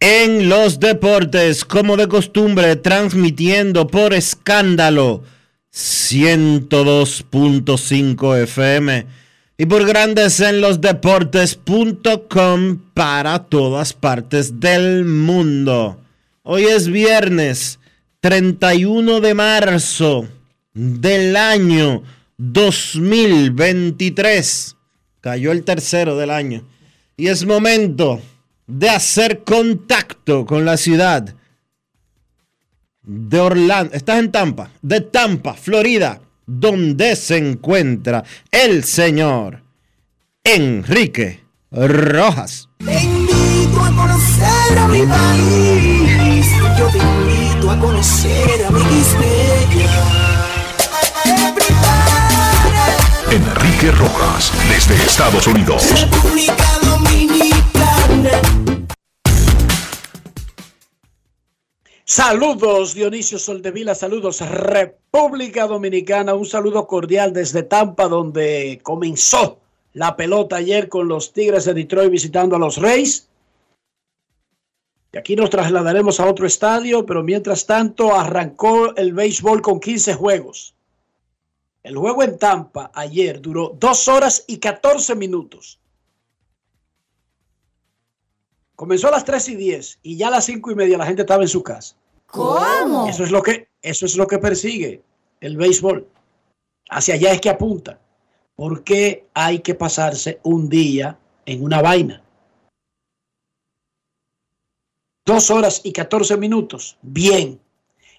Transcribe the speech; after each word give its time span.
en 0.00 0.48
los 0.48 0.80
Deportes, 0.80 1.66
como 1.66 1.98
de 1.98 2.08
costumbre, 2.08 2.76
transmitiendo 2.76 3.86
por 3.86 4.14
escándalo 4.14 5.22
102.5 5.70 8.42
FM 8.44 9.06
y 9.58 9.66
por 9.66 9.86
grandes 9.86 10.40
en 10.40 10.62
los 10.62 10.80
deportes.com 10.80 12.78
para 12.94 13.40
todas 13.40 13.92
partes 13.92 14.60
del 14.60 15.04
mundo. 15.04 16.00
Hoy 16.42 16.64
es 16.64 16.88
viernes 16.88 17.78
31 18.20 19.20
de 19.20 19.34
marzo 19.34 20.26
del 20.78 21.36
año 21.36 22.02
2023. 22.36 24.76
Cayó 25.20 25.52
el 25.52 25.64
tercero 25.64 26.16
del 26.16 26.30
año. 26.30 26.66
Y 27.16 27.26
es 27.26 27.44
momento 27.44 28.22
de 28.66 28.88
hacer 28.88 29.44
contacto 29.44 30.46
con 30.46 30.64
la 30.64 30.76
ciudad 30.76 31.34
de 33.02 33.40
Orlando. 33.40 33.94
Estás 33.94 34.20
en 34.20 34.30
Tampa, 34.30 34.70
de 34.80 35.00
Tampa, 35.00 35.54
Florida 35.54 36.20
donde 36.48 37.14
se 37.14 37.36
encuentra 37.36 38.24
el 38.50 38.82
señor 38.82 39.62
Enrique 40.42 41.44
Rojas. 41.70 42.70
Te 42.78 43.02
invito 43.02 43.82
a 43.82 43.94
conocer 43.94 44.78
a 44.78 44.88
mi 44.88 45.02
país. 45.02 46.46
Yo 46.78 46.88
te 46.88 46.98
invito 46.98 47.70
a 47.70 47.78
conocer 47.78 48.64
a 48.66 48.70
mi 48.70 48.80
Enrique 53.78 53.96
Rojas, 53.96 54.52
desde 54.68 54.94
Estados 54.96 55.46
Unidos. 55.46 55.84
República 56.00 56.66
Dominicana. 56.82 58.30
Saludos 62.04 62.94
Dionisio 62.94 63.38
Soldevila, 63.38 63.94
saludos 63.94 64.40
República 64.40 65.68
Dominicana, 65.68 66.34
un 66.34 66.46
saludo 66.46 66.88
cordial 66.88 67.32
desde 67.32 67.62
Tampa 67.62 68.08
donde 68.08 68.80
comenzó 68.82 69.60
la 69.92 70.16
pelota 70.16 70.56
ayer 70.56 70.88
con 70.88 71.06
los 71.06 71.32
Tigres 71.32 71.64
de 71.64 71.74
Detroit 71.74 72.10
visitando 72.10 72.56
a 72.56 72.58
los 72.58 72.78
Reyes. 72.78 73.28
Y 75.12 75.18
aquí 75.18 75.36
nos 75.36 75.50
trasladaremos 75.50 76.18
a 76.18 76.26
otro 76.26 76.48
estadio, 76.48 77.06
pero 77.06 77.22
mientras 77.22 77.64
tanto 77.66 78.16
arrancó 78.16 78.96
el 78.96 79.12
béisbol 79.12 79.62
con 79.62 79.78
15 79.78 80.14
juegos. 80.14 80.74
El 81.82 81.96
juego 81.96 82.22
en 82.22 82.38
Tampa 82.38 82.90
ayer 82.94 83.40
duró 83.40 83.76
2 83.78 84.08
horas 84.08 84.44
y 84.46 84.58
14 84.58 85.14
minutos. 85.14 85.78
Comenzó 88.74 89.08
a 89.08 89.12
las 89.12 89.24
3 89.24 89.48
y 89.48 89.56
10 89.56 89.98
y 90.02 90.16
ya 90.16 90.28
a 90.28 90.32
las 90.32 90.44
5 90.44 90.70
y 90.70 90.74
media 90.74 90.98
la 90.98 91.06
gente 91.06 91.22
estaba 91.22 91.42
en 91.42 91.48
su 91.48 91.62
casa. 91.62 91.96
¿Cómo? 92.26 93.08
Eso 93.08 93.24
es 93.24 93.30
lo 93.30 93.42
que, 93.42 93.68
eso 93.82 94.06
es 94.06 94.16
lo 94.16 94.26
que 94.26 94.38
persigue 94.38 95.02
el 95.40 95.56
béisbol. 95.56 96.06
Hacia 96.90 97.14
allá 97.14 97.32
es 97.32 97.40
que 97.40 97.50
apunta. 97.50 98.00
¿Por 98.54 98.82
qué 98.84 99.26
hay 99.34 99.60
que 99.60 99.74
pasarse 99.74 100.40
un 100.42 100.68
día 100.68 101.18
en 101.46 101.62
una 101.62 101.80
vaina? 101.80 102.22
Dos 105.24 105.50
horas 105.50 105.80
y 105.84 105.92
14 105.92 106.36
minutos. 106.36 106.98
Bien. 107.02 107.60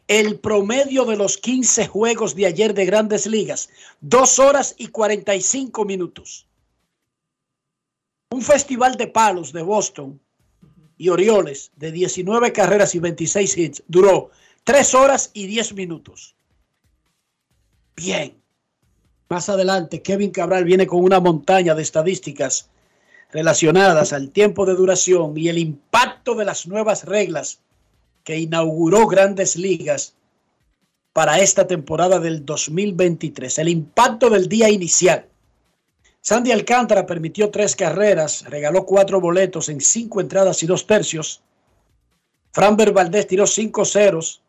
El 0.10 0.40
promedio 0.40 1.06
de 1.06 1.16
los 1.16 1.38
15 1.38 1.86
juegos 1.86 2.34
de 2.34 2.48
ayer 2.48 2.74
de 2.74 2.88
grandes 2.88 3.28
ligas. 3.28 3.70
Dos 4.02 4.40
horas 4.40 4.74
y 4.76 4.88
45 4.88 5.86
minutos. 5.86 6.48
Un 8.32 8.42
festival 8.42 8.96
de 8.96 9.06
palos 9.06 9.54
de 9.54 9.62
Boston 9.62 10.20
y 10.98 11.10
Orioles 11.10 11.70
de 11.76 11.92
19 11.92 12.52
carreras 12.52 12.96
y 12.96 13.00
26 13.00 13.56
hits 13.56 13.84
duró 13.88 14.32
3 14.64 14.96
horas 14.96 15.30
y 15.32 15.46
10 15.46 15.76
minutos. 15.76 16.36
Bien. 17.96 18.36
Más 19.30 19.48
adelante, 19.48 20.02
Kevin 20.02 20.32
Cabral 20.32 20.64
viene 20.64 20.88
con 20.88 21.04
una 21.04 21.20
montaña 21.20 21.76
de 21.76 21.84
estadísticas 21.84 22.72
relacionadas 23.32 24.12
al 24.12 24.32
tiempo 24.32 24.66
de 24.66 24.74
duración 24.74 25.38
y 25.38 25.50
el 25.50 25.60
impacto 25.60 26.34
de 26.34 26.46
las 26.46 26.66
nuevas 26.66 27.04
reglas 27.04 27.62
que 28.24 28.38
inauguró 28.38 29.08
Grandes 29.08 29.56
Ligas 29.56 30.16
para 31.14 31.40
esta 31.40 31.68
temporada 31.68 32.20
del 32.20 32.46
2023. 32.46 33.60
El 33.60 33.70
impacto 33.70 34.30
del 34.30 34.48
día 34.48 34.70
inicial. 34.70 35.26
Sandy 36.22 36.52
Alcántara 36.52 37.06
permitió 37.06 37.50
tres 37.50 37.76
carreras, 37.76 38.44
regaló 38.46 38.86
cuatro 38.86 39.22
boletos 39.22 39.70
en 39.70 39.82
cinco 39.82 40.22
entradas 40.22 40.62
y 40.64 40.68
dos 40.68 40.86
tercios. 40.86 41.42
Framber 42.52 42.92
Valdés 42.92 43.28
tiró 43.28 43.48
cinco 43.48 43.86
ceros, 43.86 44.42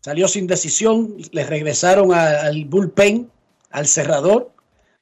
salió 0.00 0.28
sin 0.28 0.46
decisión, 0.46 1.16
le 1.32 1.44
regresaron 1.44 2.12
al 2.12 2.64
bullpen, 2.64 3.30
al 3.70 3.86
cerrador. 3.86 4.52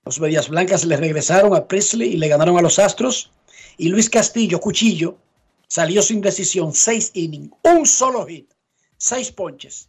Los 0.05 0.21
Medias 0.21 0.49
Blancas 0.49 0.85
le 0.85 0.97
regresaron 0.97 1.55
a 1.55 1.67
Presley 1.67 2.15
y 2.15 2.17
le 2.17 2.29
ganaron 2.29 2.57
a 2.57 2.63
los 2.63 2.79
Astros. 2.79 3.31
Y 3.77 3.89
Luis 3.89 4.09
Castillo, 4.09 4.61
Cuchillo, 4.61 5.19
salió 5.69 6.03
sin 6.03 6.21
decisión, 6.21 6.73
seis 6.73 7.11
innings, 7.15 7.53
un 7.63 7.87
solo 7.87 8.27
hit, 8.27 8.53
seis 8.97 9.31
ponches. 9.33 9.89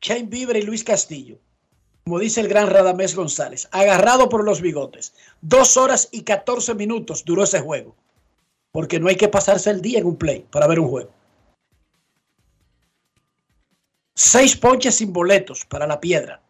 Shane 0.00 0.28
Bieber 0.28 0.56
y 0.56 0.62
Luis 0.62 0.84
Castillo 0.84 1.38
como 2.10 2.18
dice 2.18 2.40
el 2.40 2.48
gran 2.48 2.68
Radamés 2.68 3.14
González, 3.14 3.68
agarrado 3.70 4.28
por 4.28 4.42
los 4.42 4.60
bigotes. 4.60 5.14
Dos 5.42 5.76
horas 5.76 6.08
y 6.10 6.22
14 6.22 6.74
minutos 6.74 7.24
duró 7.24 7.44
ese 7.44 7.60
juego. 7.60 7.94
Porque 8.72 8.98
no 8.98 9.08
hay 9.08 9.14
que 9.14 9.28
pasarse 9.28 9.70
el 9.70 9.80
día 9.80 10.00
en 10.00 10.06
un 10.06 10.16
play 10.16 10.44
para 10.50 10.66
ver 10.66 10.80
un 10.80 10.88
juego. 10.88 11.10
Seis 14.14 14.56
ponches 14.56 14.96
sin 14.96 15.12
boletos 15.12 15.64
para 15.64 15.86
la 15.86 16.00
piedra. 16.00 16.42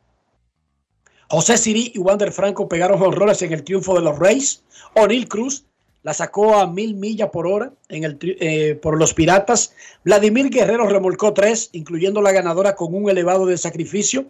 José 1.29 1.59
Siri 1.59 1.93
y 1.95 1.99
Wander 1.99 2.33
Franco 2.33 2.69
pegaron 2.69 3.03
honrones 3.03 3.43
en 3.43 3.53
el 3.53 3.63
triunfo 3.63 3.95
de 3.95 4.01
los 4.01 4.19
Reyes. 4.19 4.65
O'Neill 4.97 5.29
Cruz 5.29 5.65
la 6.03 6.15
sacó 6.15 6.55
a 6.55 6.67
mil 6.67 6.95
millas 6.95 7.31
por 7.31 7.47
hora 7.47 7.73
eh, 7.89 8.75
por 8.81 8.99
los 8.99 9.13
Piratas. 9.13 9.75
Vladimir 10.05 10.49
Guerrero 10.49 10.87
remolcó 10.87 11.35
tres, 11.35 11.69
incluyendo 11.73 12.23
la 12.23 12.33
ganadora 12.33 12.75
con 12.75 12.95
un 12.95 13.11
elevado 13.11 13.47
de 13.47 13.59
sacrificio. 13.59 14.27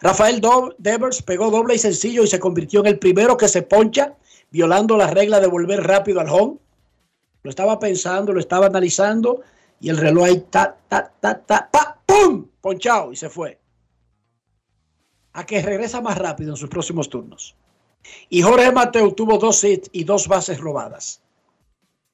Rafael 0.00 0.40
Devers 0.78 1.22
pegó 1.22 1.50
doble 1.50 1.74
y 1.74 1.78
sencillo 1.78 2.22
y 2.22 2.28
se 2.28 2.38
convirtió 2.38 2.80
en 2.80 2.86
el 2.86 2.98
primero 2.98 3.36
que 3.36 3.48
se 3.48 3.62
poncha, 3.62 4.14
violando 4.50 4.96
la 4.96 5.08
regla 5.08 5.40
de 5.40 5.48
volver 5.48 5.82
rápido 5.82 6.20
al 6.20 6.28
home. 6.28 6.58
Lo 7.42 7.50
estaba 7.50 7.78
pensando, 7.78 8.32
lo 8.32 8.40
estaba 8.40 8.66
analizando 8.66 9.42
y 9.80 9.88
el 9.88 9.96
reloj 9.96 10.24
ahí, 10.24 10.44
ta, 10.50 10.76
ta, 10.88 11.12
ta, 11.20 11.40
ta, 11.40 11.68
pa, 11.70 12.00
¡pum! 12.06 12.46
Ponchado 12.60 13.12
y 13.12 13.16
se 13.16 13.28
fue. 13.28 13.58
A 15.32 15.44
que 15.46 15.62
regresa 15.62 16.00
más 16.00 16.16
rápido 16.18 16.50
en 16.50 16.56
sus 16.56 16.68
próximos 16.68 17.08
turnos. 17.08 17.56
Y 18.28 18.42
Jorge 18.42 18.72
Mateo 18.72 19.12
tuvo 19.14 19.38
dos 19.38 19.62
hits 19.64 19.88
y 19.92 20.04
dos 20.04 20.28
bases 20.28 20.58
robadas. 20.60 21.20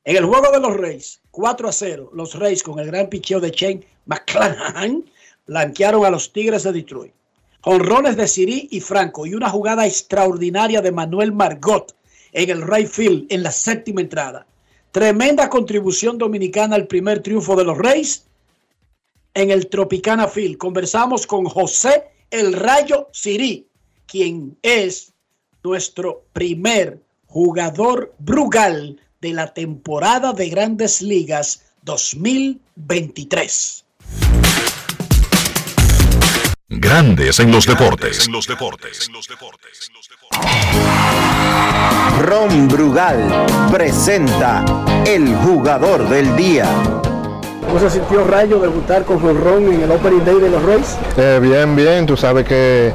En 0.05 0.17
el 0.17 0.27
juego 0.27 0.51
de 0.53 0.61
los 0.61 0.77
Reyes, 0.77 1.21
4 1.31 1.69
a 1.69 1.73
0, 1.73 2.11
los 2.13 2.35
Reyes 2.35 2.63
con 2.63 2.79
el 2.79 2.87
gran 2.89 3.09
picheo 3.09 3.41
de 3.41 3.51
Shane 3.51 3.87
McClanahan 4.05 5.05
blanquearon 5.47 6.05
a 6.05 6.11
los 6.11 6.33
Tigres 6.33 6.65
de 6.65 6.73
Detroit. 6.73 7.13
Honrones 7.63 8.17
de 8.17 8.29
Siri 8.29 8.69
y 8.71 8.81
Franco 8.81 9.25
y 9.25 9.35
una 9.35 9.49
jugada 9.49 9.87
extraordinaria 9.87 10.83
de 10.83 10.93
Manuel 10.93 11.33
Margot 11.33 11.95
en 12.33 12.51
el 12.51 12.61
right 12.61 12.87
field 12.87 13.27
en 13.31 13.43
la 13.43 13.51
séptima 13.51 14.03
entrada. 14.03 14.47
Tremenda 14.93 15.49
contribución 15.49 16.19
dominicana 16.19 16.77
al 16.77 16.87
primer 16.87 17.23
triunfo 17.23 17.57
de 17.57 17.65
los 17.65 17.79
Reyes 17.79 18.27
en 19.33 19.51
el 19.51 19.69
Tropicana 19.69 20.29
Field. 20.29 20.59
Conversamos 20.59 21.27
con 21.27 21.47
José 21.47 22.05
El 22.31 22.53
Rayo 22.53 23.09
Siri, 23.13 23.67
quien 24.07 24.59
es 24.61 25.14
nuestro 25.65 26.27
primer 26.35 27.01
jugador 27.27 28.15
Brugal 28.19 29.01
de 29.23 29.33
la 29.33 29.55
temporada 29.55 30.35
de 30.35 30.51
Grandes 30.51 31.01
Ligas 31.01 31.63
2023. 31.83 33.85
Grandes 36.69 37.41
en 37.41 37.51
los 37.51 37.67
deportes. 37.67 38.27
En 38.27 38.33
los 38.33 38.47
deportes. 38.47 39.11
Ron 42.21 42.69
Brugal 42.69 43.47
presenta 43.73 44.67
el 45.07 45.35
jugador 45.37 46.07
del 46.11 46.37
día. 46.37 46.69
¿Cómo 47.75 47.91
se 47.91 47.99
sintió 47.99 48.23
Rayo 48.23 48.61
debutar 48.61 49.03
con 49.03 49.19
Ron 49.21 49.65
en 49.65 49.83
el 49.83 49.91
Opening 49.91 50.25
Day 50.25 50.39
de 50.39 50.49
los 50.49 50.63
Rays? 50.63 50.97
Eh, 51.17 51.41
bien, 51.43 51.75
bien. 51.75 52.07
Tú 52.07 52.17
sabes 52.17 52.47
que 52.47 52.93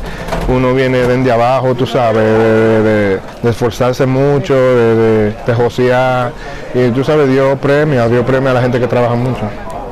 uno 0.47 0.73
viene 0.73 0.99
de 0.99 1.31
abajo, 1.33 1.75
tú 1.75 1.85
sabes, 1.85 2.23
de, 2.23 3.19
esforzarse 3.43 4.05
mucho, 4.05 4.53
de, 4.55 5.33
de, 5.45 5.53
josear. 5.53 6.31
Y 6.73 6.91
tú 6.91 7.03
sabes, 7.03 7.27
dio 7.27 7.57
premio, 7.57 8.07
dio 8.07 8.25
premio 8.25 8.51
a 8.51 8.53
la 8.53 8.61
gente 8.61 8.79
que 8.79 8.87
trabaja 8.87 9.15
mucho. 9.15 9.41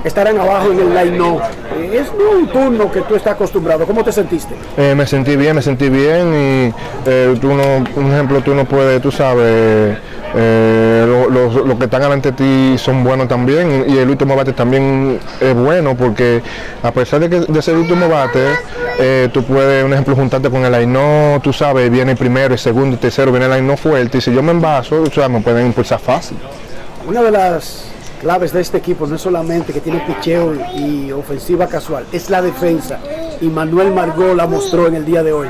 Estarán 0.05 0.39
abajo 0.39 0.71
en 0.71 0.79
el 0.79 0.95
line 0.95 1.17
eh, 1.17 1.39
Es 1.77 2.07
un 2.11 2.47
turno 2.47 2.91
que 2.91 3.01
tú 3.01 3.15
estás 3.15 3.33
acostumbrado. 3.33 3.85
¿Cómo 3.85 4.03
te 4.03 4.11
sentiste? 4.11 4.55
Eh, 4.77 4.93
me 4.95 5.05
sentí 5.05 5.35
bien, 5.35 5.55
me 5.55 5.61
sentí 5.61 5.89
bien 5.89 6.33
y 6.33 6.73
eh, 7.05 7.37
tú 7.39 7.53
no, 7.53 7.83
un 7.95 8.11
ejemplo, 8.11 8.41
tú 8.41 8.55
no 8.55 8.65
puedes, 8.65 9.01
tú 9.01 9.11
sabes, 9.11 9.97
los, 10.35 11.77
que 11.77 11.85
están 11.85 12.01
delante 12.01 12.31
de 12.31 12.37
ti 12.37 12.77
son 12.77 13.03
buenos 13.03 13.27
también 13.27 13.85
y 13.87 13.97
el 13.97 14.09
último 14.09 14.35
bate 14.35 14.53
también 14.53 15.19
es 15.39 15.55
bueno 15.55 15.95
porque 15.95 16.41
a 16.83 16.91
pesar 16.91 17.19
de 17.21 17.29
que 17.29 17.39
de 17.51 17.61
ser 17.61 17.75
el 17.75 17.81
último 17.81 18.09
bate, 18.09 19.29
tú 19.31 19.43
puedes, 19.43 19.83
un 19.83 19.93
ejemplo, 19.93 20.15
juntarte 20.15 20.49
con 20.49 20.65
el 20.65 20.71
line 20.71 21.39
tú 21.41 21.53
sabes, 21.53 21.89
viene 21.89 22.11
el 22.11 22.17
primero, 22.17 22.53
el 22.53 22.59
segundo, 22.59 22.95
el 22.95 22.99
tercero, 22.99 23.31
viene 23.31 23.45
el 23.45 23.53
line 23.53 23.77
fuerte 23.77 24.17
y 24.17 24.21
si 24.21 24.33
yo 24.33 24.43
me 24.43 24.51
envaso, 24.51 25.03
tú 25.03 25.11
sabes, 25.11 25.29
me 25.29 25.41
pueden 25.41 25.67
impulsar 25.67 25.99
fácil. 25.99 26.37
Una 27.07 27.21
de 27.21 27.31
las 27.31 27.85
claves 28.17 28.51
de 28.53 28.61
este 28.61 28.77
equipo 28.77 29.07
no 29.07 29.15
es 29.15 29.21
solamente 29.21 29.73
que 29.73 29.81
tiene 29.81 29.99
picheo 30.01 30.53
y 30.75 31.11
ofensiva 31.11 31.67
casual, 31.67 32.05
es 32.11 32.29
la 32.29 32.41
defensa. 32.41 32.99
Y 33.41 33.45
Manuel 33.47 33.93
Margot 33.93 34.35
la 34.35 34.47
mostró 34.47 34.87
en 34.87 34.95
el 34.95 35.05
día 35.05 35.23
de 35.23 35.33
hoy. 35.33 35.47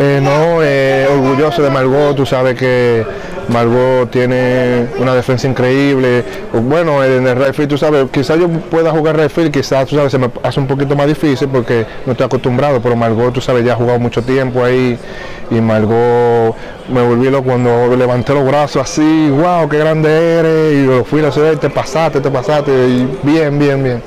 Eh, 0.00 0.20
no, 0.22 0.62
eh, 0.62 1.08
orgulloso 1.10 1.60
de 1.60 1.70
Margot, 1.70 2.14
tú 2.14 2.24
sabes 2.24 2.56
que 2.56 3.04
Margot 3.48 4.08
tiene 4.10 4.86
una 4.98 5.12
defensa 5.12 5.48
increíble. 5.48 6.22
Bueno, 6.52 7.02
en 7.02 7.26
el 7.26 7.44
rifle, 7.44 7.66
tú 7.66 7.76
sabes, 7.76 8.06
quizás 8.12 8.38
yo 8.38 8.48
pueda 8.48 8.92
jugar 8.92 9.16
rifle, 9.16 9.50
quizás 9.50 9.88
tú 9.88 9.96
sabes, 9.96 10.12
se 10.12 10.18
me 10.18 10.30
hace 10.44 10.60
un 10.60 10.68
poquito 10.68 10.94
más 10.94 11.08
difícil 11.08 11.48
porque 11.48 11.84
no 12.06 12.12
estoy 12.12 12.26
acostumbrado, 12.26 12.80
pero 12.80 12.94
Margot, 12.94 13.32
tú 13.32 13.40
sabes, 13.40 13.64
ya 13.64 13.72
ha 13.72 13.76
jugado 13.76 13.98
mucho 13.98 14.22
tiempo 14.22 14.62
ahí 14.62 14.96
y 15.50 15.60
Margot 15.60 16.54
me 16.88 17.02
volví 17.02 17.28
loco 17.28 17.48
cuando 17.48 17.96
levanté 17.96 18.34
los 18.34 18.46
brazos 18.46 18.82
así, 18.82 19.30
wow, 19.30 19.68
qué 19.68 19.78
grande 19.78 20.08
eres, 20.10 20.74
y 20.74 20.86
yo 20.86 21.04
fui 21.04 21.24
a 21.24 21.52
y 21.52 21.56
te 21.56 21.70
pasaste, 21.70 22.20
te 22.20 22.30
pasaste, 22.30 22.70
bien, 23.22 23.58
bien, 23.58 23.82
bien. 23.82 24.02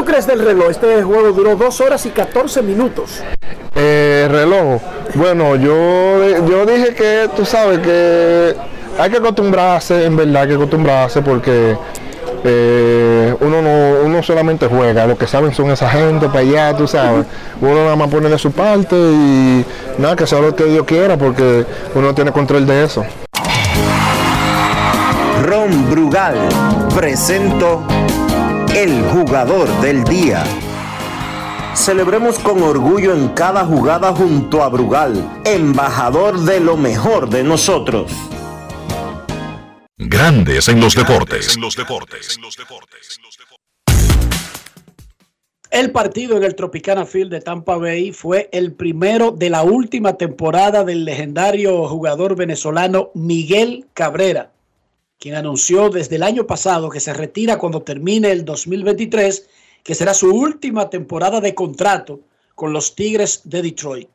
¿Qué 0.00 0.04
tú 0.04 0.12
crees 0.12 0.26
del 0.26 0.40
reloj? 0.40 0.70
Este 0.70 1.02
juego 1.02 1.30
duró 1.32 1.56
dos 1.56 1.78
horas 1.82 2.06
y 2.06 2.08
14 2.08 2.62
minutos. 2.62 3.20
Eh, 3.74 4.26
reloj. 4.30 4.80
Bueno, 5.14 5.56
yo, 5.56 6.26
yo 6.48 6.64
dije 6.64 6.94
que 6.94 7.28
tú 7.36 7.44
sabes 7.44 7.80
que 7.80 8.56
hay 8.98 9.10
que 9.10 9.18
acostumbrarse, 9.18 10.06
en 10.06 10.16
verdad 10.16 10.44
hay 10.44 10.48
que 10.48 10.54
acostumbrarse 10.54 11.20
porque 11.20 11.76
eh, 12.44 13.34
uno 13.40 13.60
no 13.60 14.06
uno 14.06 14.22
solamente 14.22 14.68
juega, 14.68 15.06
lo 15.06 15.18
que 15.18 15.26
saben 15.26 15.52
son 15.52 15.70
esa 15.70 15.90
gente 15.90 16.28
para 16.28 16.40
allá, 16.40 16.74
tú 16.74 16.88
sabes. 16.88 17.26
Uno 17.60 17.74
nada 17.74 17.96
más 17.96 18.08
pone 18.08 18.30
de 18.30 18.38
su 18.38 18.52
parte 18.52 18.96
y 18.96 19.66
nada, 19.98 20.16
que 20.16 20.26
sea 20.26 20.40
lo 20.40 20.56
que 20.56 20.64
Dios 20.64 20.86
quiera 20.86 21.18
porque 21.18 21.66
uno 21.94 22.14
tiene 22.14 22.32
control 22.32 22.66
de 22.66 22.84
eso. 22.84 23.04
Ron 25.42 25.90
Brugal 25.90 26.36
presento 26.94 27.82
el 28.74 29.02
jugador 29.02 29.68
del 29.80 30.04
día. 30.04 30.44
Celebremos 31.74 32.38
con 32.38 32.62
orgullo 32.62 33.14
en 33.14 33.28
cada 33.28 33.64
jugada 33.64 34.12
junto 34.12 34.62
a 34.62 34.68
Brugal, 34.68 35.42
embajador 35.44 36.40
de 36.40 36.60
lo 36.60 36.76
mejor 36.76 37.28
de 37.28 37.42
nosotros. 37.42 38.12
Grandes 39.96 40.68
en 40.68 40.80
los 40.80 40.94
deportes. 40.94 41.58
El 45.70 45.90
partido 45.92 46.36
en 46.36 46.44
el 46.44 46.54
Tropicana 46.54 47.06
Field 47.06 47.30
de 47.30 47.40
Tampa 47.40 47.76
Bay 47.76 48.12
fue 48.12 48.48
el 48.52 48.72
primero 48.72 49.30
de 49.32 49.50
la 49.50 49.62
última 49.62 50.14
temporada 50.14 50.84
del 50.84 51.04
legendario 51.04 51.86
jugador 51.88 52.36
venezolano 52.36 53.10
Miguel 53.14 53.86
Cabrera, 53.94 54.52
quien 55.20 55.34
anunció 55.34 55.90
desde 55.90 56.16
el 56.16 56.22
año 56.22 56.46
pasado 56.46 56.88
que 56.88 56.98
se 56.98 57.12
retira 57.12 57.58
cuando 57.58 57.82
termine 57.82 58.32
el 58.32 58.44
2023, 58.44 59.46
que 59.84 59.94
será 59.94 60.14
su 60.14 60.34
última 60.34 60.88
temporada 60.88 61.40
de 61.42 61.54
contrato 61.54 62.20
con 62.54 62.72
los 62.72 62.96
Tigres 62.96 63.42
de 63.44 63.60
Detroit. 63.60 64.08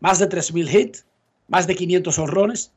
Más 0.00 0.18
de 0.18 0.28
3.000 0.28 0.74
hits, 0.74 1.06
más 1.46 1.68
de 1.68 1.76
500 1.76 2.18
honrones, 2.18 2.72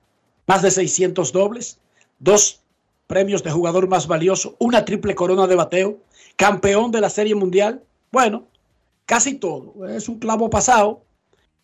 más 0.46 0.62
de 0.62 0.70
600 0.70 1.32
dobles, 1.32 1.79
dos 2.20 2.62
premios 3.08 3.44
de 3.44 3.51
jugador 3.51 3.88
más 3.88 4.08
valioso, 4.08 4.55
una 4.60 4.86
triple 4.86 5.15
corona 5.15 5.48
de 5.48 5.55
bateo, 5.55 5.98
campeón 6.36 6.91
de 6.91 7.01
la 7.01 7.10
Serie 7.10 7.34
Mundial. 7.34 7.84
Bueno, 8.12 8.46
casi 9.08 9.36
todo. 9.36 9.88
Es 9.88 10.08
un 10.08 10.20
clavo 10.20 10.51
pasado 10.51 11.03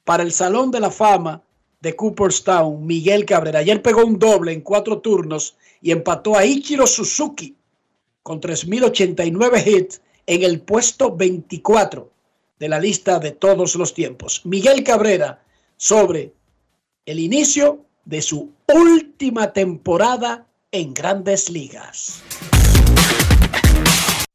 para 0.04 0.24
el 0.24 0.32
Salón 0.32 0.72
de 0.72 0.80
la 0.80 0.90
Fama 0.90 1.44
de 1.80 1.96
Cooperstown, 1.96 2.86
Miguel 2.88 3.24
Cabrera. 3.26 3.60
Ayer 3.60 3.84
pegó 3.84 4.04
un 4.04 4.18
doble 4.18 4.52
en 4.52 4.62
cuatro 4.62 5.00
turnos 5.00 5.56
y 5.88 5.92
empató 5.92 6.36
a 6.36 6.44
Ichiro 6.44 6.86
Suzuki 6.86 7.56
con 8.22 8.42
3.089 8.42 9.66
hits 9.66 10.02
en 10.26 10.44
el 10.44 10.60
puesto 10.60 11.16
24 11.16 12.12
de 12.60 12.68
la 12.68 12.78
lista 12.78 13.20
de 13.20 13.32
todos 13.32 13.74
los 13.76 13.94
tiempos. 13.94 14.42
Miguel 14.44 14.84
Cabrera 14.84 15.42
sobre 15.78 16.34
el 17.06 17.20
inicio 17.20 17.86
de 18.04 18.22
su 18.22 18.52
última 18.68 19.54
temporada 19.54 20.46
en 20.72 20.94
grandes 20.94 21.50
ligas. 21.50 22.22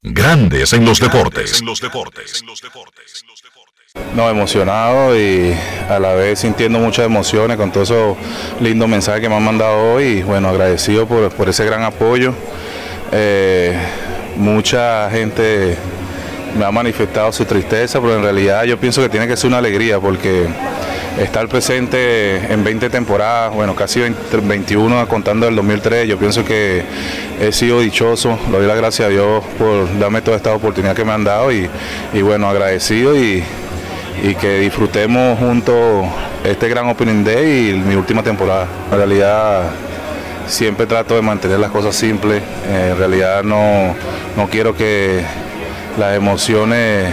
Grandes 0.01 0.73
en 0.73 0.87
los 0.87 1.01
deportes. 1.01 1.61
En 1.61 1.67
los 1.67 1.83
deportes. 1.83 2.43
No, 4.15 4.29
emocionado 4.31 5.19
y 5.19 5.55
a 5.89 5.99
la 5.99 6.15
vez 6.15 6.39
sintiendo 6.39 6.79
muchas 6.79 7.05
emociones 7.05 7.59
con 7.59 7.71
todos 7.71 7.91
esos 7.91 8.17
lindos 8.61 8.89
mensajes 8.89 9.21
que 9.21 9.29
me 9.29 9.37
han 9.37 9.43
mandado 9.43 9.95
hoy. 9.95 10.05
Y 10.05 10.23
bueno, 10.23 10.49
agradecido 10.49 11.07
por, 11.07 11.49
ese 11.49 11.65
gran 11.65 11.83
apoyo. 11.83 12.35
Eh, 13.11 13.77
mucha 14.37 15.11
gente 15.11 15.77
me 16.59 16.65
ha 16.65 16.71
manifestado 16.71 17.33
su 17.33 17.45
tristeza, 17.45 18.01
pero 18.01 18.17
en 18.17 18.23
realidad 18.23 18.65
yo 18.65 18.79
pienso 18.79 19.03
que 19.03 19.09
tiene 19.09 19.27
que 19.27 19.37
ser 19.37 19.49
una 19.49 19.59
alegría 19.59 20.01
porque 20.01 20.47
estar 21.19 21.47
presente 21.49 22.53
en 22.53 22.65
20 22.65 22.89
temporadas, 22.91 23.55
bueno, 23.55 23.75
casi 23.75 24.01
21 24.01 25.09
contando 25.09 25.49
el 25.49 25.57
2003, 25.57 26.09
yo 26.09 26.19
pienso 26.19 26.45
que 26.45 26.83
he 27.41 27.53
sido 27.53 27.81
dichoso, 27.81 28.39
le 28.51 28.59
doy 28.59 28.67
las 28.67 28.77
gracias 28.77 29.09
a 29.09 29.11
Dios 29.11 29.45
por 29.59 29.99
darme 29.99 30.23
toda 30.23 30.37
esta 30.37 30.55
oportunidad 30.55 30.95
que 30.95 31.05
me 31.05 31.13
han 31.13 31.25
dado 31.25 31.53
y, 31.53 31.69
bueno, 32.23 32.49
agradecido 32.49 33.17
y, 33.17 33.43
que 34.41 34.59
disfrutemos 34.61 35.39
juntos 35.39 36.07
este 36.45 36.69
gran 36.69 36.89
Opening 36.89 37.25
Day 37.25 37.71
y 37.71 37.75
mi 37.75 37.95
última 37.95 38.23
temporada. 38.23 38.67
En 38.91 38.97
realidad 38.99 39.63
siempre 40.47 40.87
trato 40.87 41.15
de 41.15 41.23
mantener 41.23 41.59
las 41.59 41.71
cosas 41.71 41.95
simples, 41.95 42.43
en 42.69 42.97
realidad 42.97 43.43
no, 43.43 43.95
no 44.37 44.49
quiero 44.49 44.75
que 44.77 45.25
las 45.99 46.17
emociones 46.17 47.13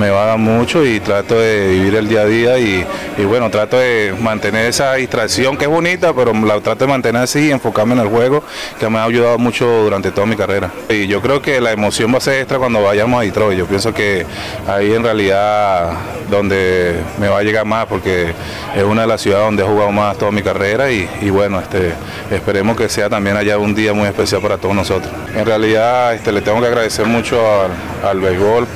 me 0.00 0.08
va 0.08 0.22
a 0.22 0.26
dar 0.28 0.38
mucho 0.38 0.82
y 0.86 0.98
trato 0.98 1.38
de 1.38 1.68
vivir 1.68 1.94
el 1.94 2.08
día 2.08 2.22
a 2.22 2.24
día 2.24 2.58
y, 2.58 2.86
bueno, 3.26 3.50
trato 3.50 3.78
de 3.78 4.14
mantener 4.18 4.64
esa 4.64 4.94
distracción 4.94 5.58
que 5.58 5.64
es 5.64 5.70
bonita, 5.70 6.14
pero 6.14 6.32
la 6.32 6.58
trato 6.62 6.86
de 6.86 6.90
mantener 6.90 7.20
así 7.20 7.48
y 7.48 7.50
enfocarme 7.50 7.92
en 7.92 8.00
el 8.00 8.08
juego, 8.08 8.42
que 8.78 8.88
me 8.88 8.98
ha 8.98 9.04
ayudado 9.04 9.36
mucho 9.36 9.66
durante 9.66 10.10
toda 10.10 10.26
mi 10.26 10.36
carrera. 10.36 10.70
Y 10.88 11.06
yo 11.06 11.20
creo 11.20 11.42
que 11.42 11.60
la 11.60 11.72
emoción 11.72 12.14
va 12.14 12.16
a 12.16 12.22
ser 12.22 12.40
extra 12.40 12.58
cuando 12.58 12.82
vayamos 12.82 13.20
a 13.20 13.24
Detroit. 13.24 13.58
Yo 13.58 13.66
pienso 13.66 13.92
que 13.92 14.24
ahí 14.66 14.94
en 14.94 15.02
realidad 15.02 15.92
donde 16.30 16.98
me 17.18 17.28
va 17.28 17.40
a 17.40 17.42
llegar 17.42 17.66
más 17.66 17.84
porque 17.84 18.32
es 18.74 18.82
una 18.82 19.02
de 19.02 19.06
las 19.06 19.20
ciudades 19.20 19.44
donde 19.44 19.62
he 19.64 19.66
jugado 19.66 19.92
más 19.92 20.16
toda 20.16 20.32
mi 20.32 20.42
carrera 20.42 20.90
y, 20.90 21.28
bueno, 21.28 21.60
este, 21.60 21.92
esperemos 22.30 22.74
que 22.74 22.88
sea 22.88 23.10
también 23.10 23.36
allá 23.36 23.58
un 23.58 23.74
día 23.74 23.92
muy 23.92 24.08
especial 24.08 24.40
para 24.40 24.56
todos 24.56 24.74
nosotros. 24.74 25.12
En 25.36 25.44
realidad 25.44 26.14
este, 26.14 26.32
le 26.32 26.40
tengo 26.40 26.58
que 26.62 26.68
agradecer 26.68 27.04
mucho 27.04 27.38
al, 27.38 28.08
al 28.08 28.18
béisbol 28.18 28.66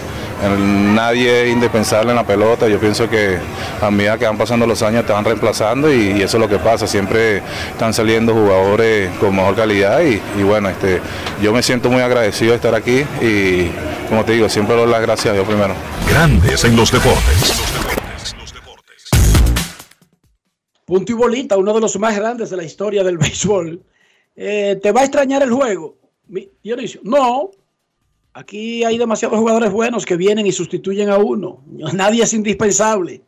Nadie 0.43 1.45
es 1.45 1.53
indispensable 1.53 2.11
en 2.11 2.17
la 2.17 2.27
pelota. 2.27 2.69
Yo 2.69 2.79
pienso 2.79 3.09
que 3.09 3.39
a 3.81 3.91
medida 3.91 4.19
que 4.19 4.27
van 4.27 4.37
pasando 4.37 4.67
los 4.67 4.83
años 4.83 5.07
te 5.07 5.13
van 5.13 5.25
reemplazando 5.25 5.93
y, 5.93 6.23
eso 6.23 6.37
es 6.37 6.41
lo 6.41 6.49
que 6.49 6.59
pasa. 6.59 6.87
Siempre 6.87 7.39
están 7.73 7.95
saliendo 7.95 8.35
jugadores 8.35 9.11
con 9.19 9.35
mejor 9.35 9.55
calidad 9.55 10.01
y, 10.03 10.43
bueno, 10.43 10.69
este, 10.69 11.01
yo 11.43 11.53
me 11.53 11.63
siento 11.63 11.91
muy 11.91 12.03
agradecido 12.03 12.51
de 12.51 12.57
estar 12.57 12.75
aquí 12.75 13.05
y 13.21 13.71
como 14.09 14.25
te 14.25 14.33
digo, 14.33 14.49
siempre 14.49 14.77
doy 14.77 14.91
las 14.91 15.01
gracias 15.01 15.33
a 15.33 15.35
Dios 15.35 15.47
primero. 15.47 15.75
Grandes 16.09 16.65
en 16.65 16.77
los 16.77 16.93
deportes. 16.93 17.63
Punto 20.85 21.13
y 21.13 21.15
bolita, 21.15 21.57
uno 21.57 21.73
de 21.73 21.81
los 21.81 21.99
más 21.99 22.15
grandes 22.15 22.51
de 22.51 22.57
la 22.59 22.65
historia 22.65 23.03
del 23.03 23.17
béisbol. 23.17 23.83
Eh, 24.37 24.79
¿Te 24.83 24.93
va 24.93 25.01
a 25.01 25.05
extrañar 25.05 25.43
el 25.43 25.51
juego? 25.51 25.97
Dionisio, 26.63 27.01
no, 27.05 27.51
Aquí 28.35 28.83
hay 28.83 28.99
demasiados 28.99 29.39
jugadores 29.39 29.71
buenos 29.71 30.05
que 30.05 30.17
vienen 30.17 30.47
y 30.47 30.53
sustituyen 30.53 31.09
a 31.09 31.19
uno. 31.19 31.63
Nadie 31.95 32.25
es 32.25 32.35
indispensable. 32.35 33.23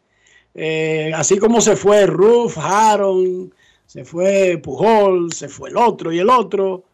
Eh, 0.54 1.12
así 1.14 1.38
como 1.38 1.60
se 1.60 1.76
fue 1.76 2.06
Ruff, 2.06 2.58
Aaron, 2.58 3.54
se 3.86 4.04
fue 4.04 4.58
Pujol, 4.62 5.32
se 5.32 5.48
fue 5.48 5.70
el 5.70 5.76
otro 5.76 6.12
y 6.12 6.18
el 6.18 6.28
otro. 6.28 6.84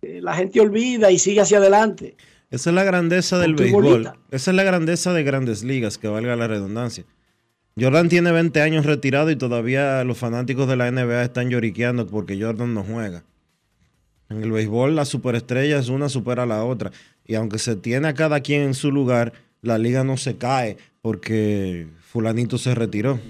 Eh, 0.00 0.20
la 0.22 0.34
gente 0.34 0.60
olvida 0.60 1.10
y 1.10 1.18
sigue 1.18 1.40
hacia 1.40 1.58
adelante. 1.58 2.16
Esa 2.50 2.70
es 2.70 2.74
la 2.74 2.84
grandeza 2.84 3.38
del 3.38 3.54
béisbol. 3.54 4.12
Esa 4.30 4.50
es 4.50 4.56
la 4.56 4.62
grandeza 4.62 5.12
de 5.12 5.22
grandes 5.22 5.62
ligas, 5.62 5.98
que 5.98 6.08
valga 6.08 6.34
la 6.36 6.48
redundancia. 6.48 7.04
Jordan 7.78 8.08
tiene 8.08 8.32
20 8.32 8.60
años 8.62 8.86
retirado 8.86 9.30
y 9.30 9.36
todavía 9.36 10.02
los 10.04 10.18
fanáticos 10.18 10.66
de 10.66 10.76
la 10.76 10.90
NBA 10.90 11.22
están 11.22 11.50
lloriqueando 11.50 12.06
porque 12.06 12.40
Jordan 12.40 12.74
no 12.74 12.82
juega. 12.82 13.22
En 14.28 14.42
el 14.42 14.52
béisbol 14.52 14.96
la 14.96 15.04
superestrella 15.04 15.78
es 15.78 15.88
una 15.88 16.08
supera 16.08 16.44
a 16.44 16.46
la 16.46 16.64
otra. 16.64 16.92
Y 17.30 17.36
aunque 17.36 17.60
se 17.60 17.76
tiene 17.76 18.08
a 18.08 18.14
cada 18.14 18.40
quien 18.40 18.62
en 18.62 18.74
su 18.74 18.90
lugar, 18.90 19.32
la 19.62 19.78
liga 19.78 20.02
no 20.02 20.16
se 20.16 20.36
cae 20.36 20.78
porque 21.00 21.86
fulanito 22.00 22.58
se 22.58 22.74
retiró. 22.74 23.20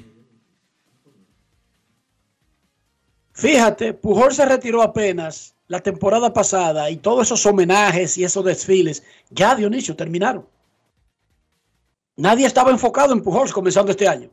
Fíjate, 3.35 3.93
Pujol 3.93 4.33
se 4.33 4.47
retiró 4.47 4.81
apenas 4.81 5.55
la 5.67 5.81
temporada 5.81 6.33
pasada 6.33 6.89
y 6.89 6.97
todos 6.97 7.27
esos 7.27 7.45
homenajes 7.45 8.17
y 8.17 8.25
esos 8.25 8.43
desfiles 8.43 9.03
ya 9.29 9.55
Dionisio 9.55 9.95
terminaron. 9.95 10.49
Nadie 12.17 12.47
estaba 12.47 12.71
enfocado 12.71 13.13
en 13.13 13.23
Pujols 13.23 13.53
comenzando 13.53 13.91
este 13.91 14.09
año. 14.09 14.31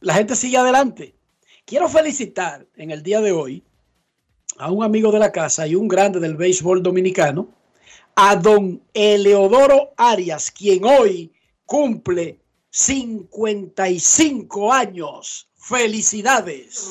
La 0.00 0.12
gente 0.12 0.36
sigue 0.36 0.58
adelante. 0.58 1.14
Quiero 1.64 1.88
felicitar 1.88 2.66
en 2.76 2.90
el 2.90 3.02
día 3.02 3.22
de 3.22 3.32
hoy 3.32 3.64
a 4.58 4.70
un 4.70 4.84
amigo 4.84 5.10
de 5.10 5.18
la 5.18 5.32
casa 5.32 5.66
y 5.66 5.74
un 5.74 5.88
grande 5.88 6.20
del 6.20 6.36
béisbol 6.36 6.82
dominicano, 6.82 7.48
a 8.14 8.36
don 8.36 8.82
Eleodoro 8.92 9.92
Arias, 9.96 10.50
quien 10.50 10.84
hoy 10.84 11.32
cumple 11.66 12.38
55 12.70 14.72
años. 14.72 15.48
Felicidades. 15.56 16.90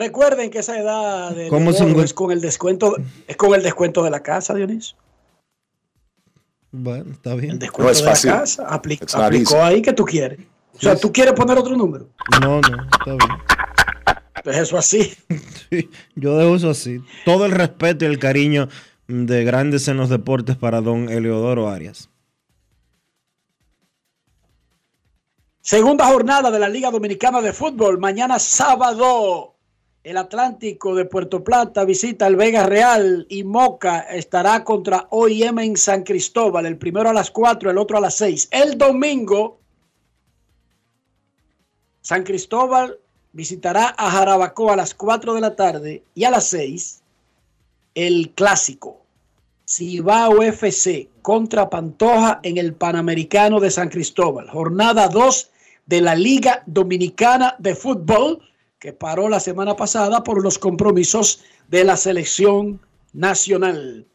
Recuerden 0.00 0.48
que 0.50 0.60
esa 0.60 0.78
edad 0.78 1.32
de 1.32 1.48
es 1.48 2.14
con 2.14 2.32
el 2.32 2.40
descuento 2.40 2.96
es 3.28 3.36
con 3.36 3.52
el 3.52 3.62
descuento 3.62 4.02
de 4.02 4.08
la 4.08 4.22
casa, 4.22 4.54
Dionisio. 4.54 4.96
Bueno, 6.70 7.12
está 7.12 7.34
bien. 7.34 7.50
El 7.50 7.58
descuento 7.58 7.92
de 7.92 8.04
la 8.04 8.38
casa 8.38 8.66
aplicó 8.66 9.62
ahí 9.62 9.82
que 9.82 9.92
tú 9.92 10.06
quieres. 10.06 10.38
O 10.74 10.80
sea, 10.80 10.96
¿tú 10.96 11.12
quieres 11.12 11.34
poner 11.34 11.58
otro 11.58 11.76
número? 11.76 12.08
No, 12.40 12.62
no, 12.62 12.82
está 12.84 13.10
bien. 13.10 13.42
Pues 14.42 14.56
eso 14.56 14.78
así. 14.78 15.12
Sí, 15.70 15.90
yo 16.16 16.38
dejo 16.38 16.56
eso 16.56 16.70
así. 16.70 17.02
Todo 17.26 17.44
el 17.44 17.52
respeto 17.52 18.06
y 18.06 18.08
el 18.08 18.18
cariño 18.18 18.70
de 19.06 19.44
grandes 19.44 19.86
en 19.86 19.98
los 19.98 20.08
deportes 20.08 20.56
para 20.56 20.80
don 20.80 21.10
Eleodoro 21.10 21.68
Arias. 21.68 22.08
Segunda 25.60 26.06
jornada 26.06 26.50
de 26.50 26.58
la 26.58 26.70
Liga 26.70 26.90
Dominicana 26.90 27.42
de 27.42 27.52
Fútbol, 27.52 27.98
mañana 27.98 28.38
sábado 28.38 29.49
el 30.02 30.16
Atlántico 30.16 30.94
de 30.94 31.04
Puerto 31.04 31.44
Plata 31.44 31.84
visita 31.84 32.26
el 32.26 32.36
Vega 32.36 32.64
Real 32.64 33.26
y 33.28 33.44
Moca 33.44 34.00
estará 34.00 34.64
contra 34.64 35.06
OIM 35.10 35.58
en 35.58 35.76
San 35.76 36.04
Cristóbal, 36.04 36.64
el 36.64 36.78
primero 36.78 37.10
a 37.10 37.12
las 37.12 37.30
4, 37.30 37.70
el 37.70 37.78
otro 37.78 37.98
a 37.98 38.00
las 38.00 38.14
6. 38.14 38.48
El 38.50 38.78
domingo, 38.78 39.58
San 42.00 42.24
Cristóbal 42.24 42.98
visitará 43.32 43.94
a 43.96 44.10
Jarabacoa 44.10 44.72
a 44.72 44.76
las 44.76 44.94
4 44.94 45.34
de 45.34 45.40
la 45.40 45.54
tarde 45.54 46.02
y 46.14 46.24
a 46.24 46.30
las 46.30 46.46
6 46.46 47.02
el 47.94 48.30
clásico. 48.34 49.04
Cibao 49.68 50.42
FC 50.42 51.08
contra 51.22 51.68
Pantoja 51.68 52.40
en 52.42 52.56
el 52.56 52.72
Panamericano 52.74 53.60
de 53.60 53.70
San 53.70 53.90
Cristóbal. 53.90 54.48
Jornada 54.48 55.08
2 55.08 55.50
de 55.86 56.00
la 56.00 56.14
Liga 56.14 56.62
Dominicana 56.66 57.54
de 57.58 57.74
Fútbol 57.76 58.49
que 58.80 58.94
paró 58.94 59.28
la 59.28 59.40
semana 59.40 59.76
pasada 59.76 60.24
por 60.24 60.42
los 60.42 60.58
compromisos 60.58 61.42
de 61.68 61.84
la 61.84 61.98
selección 61.98 62.80
nacional. 63.12 64.06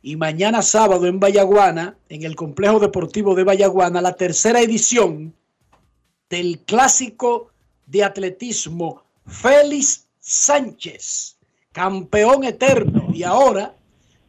Y 0.00 0.14
mañana 0.14 0.62
sábado 0.62 1.06
en 1.06 1.18
Vallaguana, 1.18 1.96
en 2.08 2.22
el 2.22 2.36
complejo 2.36 2.78
deportivo 2.78 3.34
de 3.34 3.42
Vallaguana, 3.42 4.00
la 4.00 4.14
tercera 4.14 4.60
edición 4.60 5.34
del 6.30 6.60
clásico 6.60 7.50
de 7.86 8.04
atletismo 8.04 9.02
Félix 9.26 10.06
Sánchez, 10.20 11.36
campeón 11.72 12.44
eterno. 12.44 13.08
Y 13.12 13.24
ahora, 13.24 13.74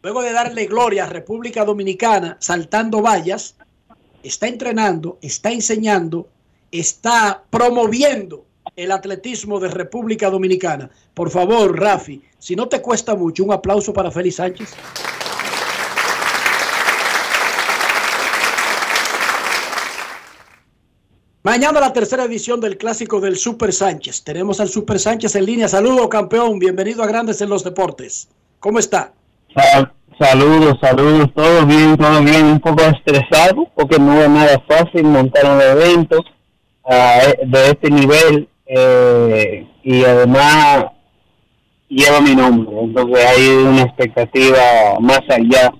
luego 0.01 0.23
de 0.23 0.33
darle 0.33 0.65
gloria 0.65 1.05
a 1.05 1.09
República 1.09 1.63
Dominicana 1.63 2.37
saltando 2.39 3.03
vallas, 3.03 3.57
está 4.23 4.47
entrenando, 4.47 5.19
está 5.21 5.51
enseñando, 5.51 6.29
está 6.71 7.43
promoviendo 7.51 8.47
el 8.75 8.91
atletismo 8.91 9.59
de 9.59 9.69
República 9.69 10.29
Dominicana. 10.29 10.89
Por 11.13 11.29
favor, 11.29 11.79
Rafi, 11.79 12.21
si 12.39 12.55
no 12.55 12.67
te 12.67 12.81
cuesta 12.81 13.15
mucho, 13.15 13.43
un 13.43 13.53
aplauso 13.53 13.93
para 13.93 14.11
Félix 14.11 14.35
Sánchez. 14.37 14.73
Mañana 21.43 21.81
la 21.81 21.91
tercera 21.91 22.23
edición 22.23 22.61
del 22.61 22.77
clásico 22.77 23.19
del 23.19 23.35
Super 23.35 23.73
Sánchez. 23.73 24.23
Tenemos 24.23 24.61
al 24.61 24.69
Super 24.69 24.97
Sánchez 24.97 25.35
en 25.35 25.45
línea. 25.45 25.67
Saludos, 25.67 26.07
campeón. 26.07 26.57
Bienvenido 26.57 27.03
a 27.03 27.07
Grandes 27.07 27.41
en 27.41 27.49
los 27.49 27.65
Deportes. 27.65 28.29
¿Cómo 28.59 28.79
está? 28.79 29.11
saludos, 30.17 30.77
saludos. 30.81 31.27
Todo 31.35 31.65
bien, 31.65 31.97
todo 31.97 32.21
bien. 32.21 32.45
Un 32.45 32.59
poco 32.61 32.83
estresado 32.83 33.67
porque 33.75 33.99
no 33.99 34.21
es 34.21 34.29
nada 34.29 34.63
fácil 34.65 35.03
montar 35.03 35.53
un 35.53 35.61
evento 35.61 36.23
ah, 36.85 37.19
de 37.45 37.71
este 37.71 37.89
nivel 37.89 38.47
eh, 38.75 39.67
y 39.83 40.03
además 40.03 40.85
lleva 41.87 42.21
mi 42.21 42.35
nombre, 42.35 42.75
entonces 42.81 43.25
hay 43.25 43.47
una 43.49 43.83
expectativa 43.83 44.99
más 44.99 45.21
allá, 45.29 45.71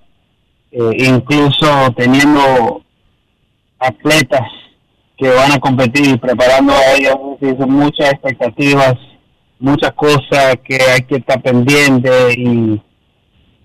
eh, 0.72 0.98
incluso 1.00 1.66
teniendo 1.98 2.84
atletas 3.80 4.48
que 5.18 5.28
van 5.28 5.54
a 5.54 5.60
competir, 5.60 6.20
preparando 6.20 6.72
a 6.74 6.94
ellos, 6.94 7.16
son 7.58 7.72
muchas 7.72 8.12
expectativas, 8.12 8.94
muchas 9.58 9.94
cosas 9.94 10.58
que 10.64 10.78
hay 10.80 11.02
que 11.02 11.16
estar 11.16 11.42
pendiente 11.42 12.12
y, 12.38 12.80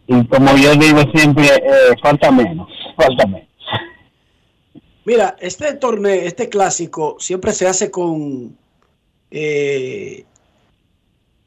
y 0.06 0.26
como 0.28 0.56
yo 0.56 0.75
digo 0.75 1.02
siempre, 1.14 1.49
eh, 1.49 1.94
falta 2.02 2.30
menos, 2.30 2.68
falta 2.97 3.26
menos. 3.26 3.47
Mira, 5.04 5.37
este 5.38 5.75
torneo, 5.75 6.14
este 6.14 6.49
clásico 6.49 7.16
siempre 7.18 7.52
se 7.52 7.66
hace 7.66 7.90
con 7.90 8.56
eh, 9.30 10.25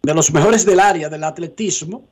de 0.04 0.14
los 0.14 0.32
mejores 0.32 0.66
del 0.66 0.80
área 0.80 1.10
del 1.10 1.24
atletismo, 1.24 2.04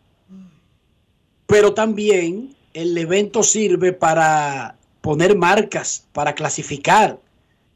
pero 1.47 1.73
también 1.73 2.55
el 2.73 2.97
evento 2.97 3.41
sirve 3.43 3.93
para 3.93 4.75
poner 5.01 5.35
marcas, 5.35 6.05
para 6.13 6.35
clasificar, 6.35 7.19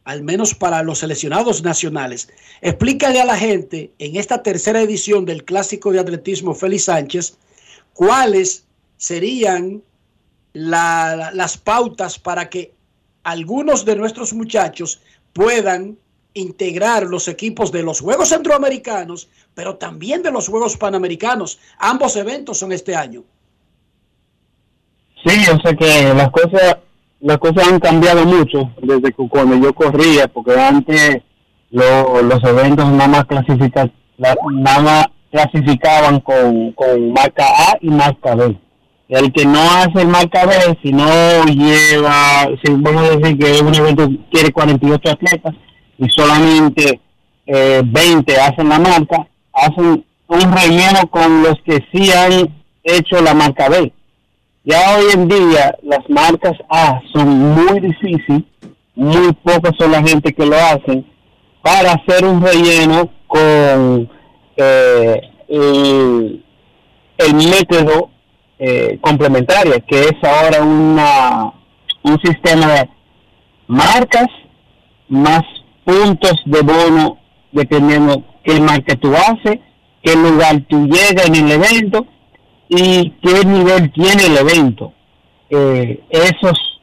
al 0.04 0.22
menos 0.22 0.54
para 0.54 0.84
los 0.84 1.00
seleccionados 1.00 1.64
nacionales. 1.64 2.30
Explícale 2.62 3.22
a 3.22 3.26
la 3.26 3.38
gente 3.38 3.92
en 4.00 4.16
esta 4.18 4.44
tercera 4.44 4.82
edición 4.82 5.26
del 5.26 5.44
Clásico 5.44 5.92
de 5.92 6.00
Atletismo 6.00 6.54
Félix 6.54 6.86
Sánchez 6.86 7.38
cuáles 7.94 8.66
serían 8.98 9.82
las 10.54 11.58
pautas 11.58 12.20
para 12.20 12.50
que 12.50 12.74
algunos 13.24 13.86
de 13.86 13.96
nuestros 13.96 14.34
muchachos 14.34 15.02
puedan 15.34 15.98
integrar 16.34 17.04
los 17.04 17.28
equipos 17.28 17.72
de 17.72 17.84
los 17.84 18.02
Juegos 18.02 18.30
Centroamericanos, 18.30 19.30
pero 19.54 19.76
también 19.76 20.24
de 20.24 20.32
los 20.32 20.48
Juegos 20.48 20.78
Panamericanos. 20.78 21.60
Ambos 21.78 22.16
eventos 22.16 22.58
son 22.58 22.72
este 22.72 22.96
año. 22.96 23.24
Sí, 25.26 25.46
yo 25.46 25.54
sé 25.64 25.76
que 25.76 26.14
las 26.14 26.30
cosas 26.32 26.78
las 27.24 27.38
cosas 27.38 27.70
han 27.70 27.80
cambiado 27.80 28.26
mucho 28.26 28.70
desde 28.82 29.14
que 29.14 29.28
cuando 29.30 29.56
yo 29.56 29.74
corría, 29.74 30.28
porque 30.28 30.60
antes 30.60 31.22
los 31.72 32.44
eventos 32.44 32.86
nada 32.92 33.08
más 33.08 33.26
clasifican, 33.26 33.94
nada 34.18 34.82
más 34.82 35.06
clasificaban 35.32 36.20
con, 36.20 36.74
con 36.74 37.14
marca 37.14 37.46
A 37.46 37.78
y 37.80 37.90
marca 37.90 38.36
B. 38.36 38.58
El 39.08 39.32
que 39.32 39.46
no 39.46 39.60
hace 39.62 40.06
marca 40.06 40.46
B, 40.46 40.78
si 40.84 40.92
no 40.92 41.46
lleva, 41.46 42.50
si 42.62 42.74
vamos 42.74 43.04
a 43.04 43.16
decir 43.16 43.38
que 43.38 43.62
un 43.62 43.74
evento 43.74 44.10
quiere 44.30 44.52
48 44.52 45.10
atletas 45.10 45.56
y 45.98 46.10
solamente 46.10 47.00
eh, 47.46 47.82
20 47.84 48.40
hacen 48.40 48.70
la 48.70 48.80
marca, 48.80 49.28
hacen 49.54 50.06
un 50.28 50.52
relleno 50.52 51.08
con 51.10 51.44
los 51.44 51.56
que 51.66 51.84
sí 51.92 52.12
han 52.12 52.50
hecho 52.84 53.22
la 53.22 53.34
marca 53.34 53.70
B. 53.70 53.92
Ya 54.64 54.96
hoy 54.96 55.06
en 55.14 55.28
día 55.28 55.76
las 55.84 56.10
marcas 56.10 56.54
A 56.70 57.02
son 57.14 57.54
muy 57.54 57.80
difíciles, 57.82 58.44
muy 58.96 59.34
pocas 59.44 59.74
son 59.78 59.92
la 59.92 60.02
gente 60.02 60.34
que 60.34 60.46
lo 60.46 60.56
hacen, 60.56 61.06
para 61.62 61.94
hacer 61.94 62.26
un 62.26 62.42
relleno 62.42 63.10
con 63.28 64.10
eh, 64.56 65.22
el, 65.48 66.44
método 67.34 68.10
eh, 68.60 68.98
complementario, 69.02 69.74
que 69.88 70.00
es 70.00 70.14
ahora 70.24 70.62
una, 70.62 71.54
un 72.04 72.20
sistema 72.24 72.68
de 72.68 72.90
marcas 73.68 74.28
más 75.10 75.44
puntos 75.86 76.42
de 76.46 76.62
bono 76.62 77.18
dependiendo 77.52 78.24
qué 78.44 78.60
marca 78.60 78.96
tú 78.96 79.14
haces, 79.16 79.60
qué 80.02 80.16
lugar 80.16 80.62
tú 80.68 80.86
llegas 80.86 81.28
en 81.28 81.36
el 81.36 81.52
evento 81.52 82.06
y 82.68 83.12
qué 83.22 83.46
nivel 83.46 83.92
tiene 83.94 84.26
el 84.26 84.38
evento. 84.38 84.94
Eh, 85.50 86.04
esos 86.10 86.82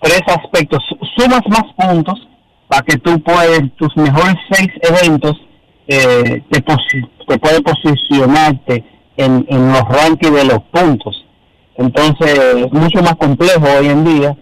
tres 0.00 0.22
aspectos, 0.26 0.82
sumas 1.16 1.42
más 1.48 1.64
puntos 1.76 2.28
para 2.68 2.82
que 2.82 2.96
tú 2.98 3.20
puedes, 3.22 3.62
tus 3.76 3.94
mejores 3.96 4.36
seis 4.50 4.68
eventos, 4.82 5.36
eh, 5.88 6.42
te, 6.50 6.60
te 6.60 7.38
puede 7.38 7.60
posicionarte 7.62 8.84
en, 9.16 9.44
en 9.48 9.72
los 9.72 9.82
rankings 9.82 10.34
de 10.34 10.44
los 10.44 10.62
puntos. 10.70 11.26
Entonces, 11.76 12.38
es 12.38 12.72
mucho 12.72 13.02
más 13.02 13.16
complejo 13.16 13.66
hoy 13.78 13.86
en 13.88 14.04
día, 14.04 14.36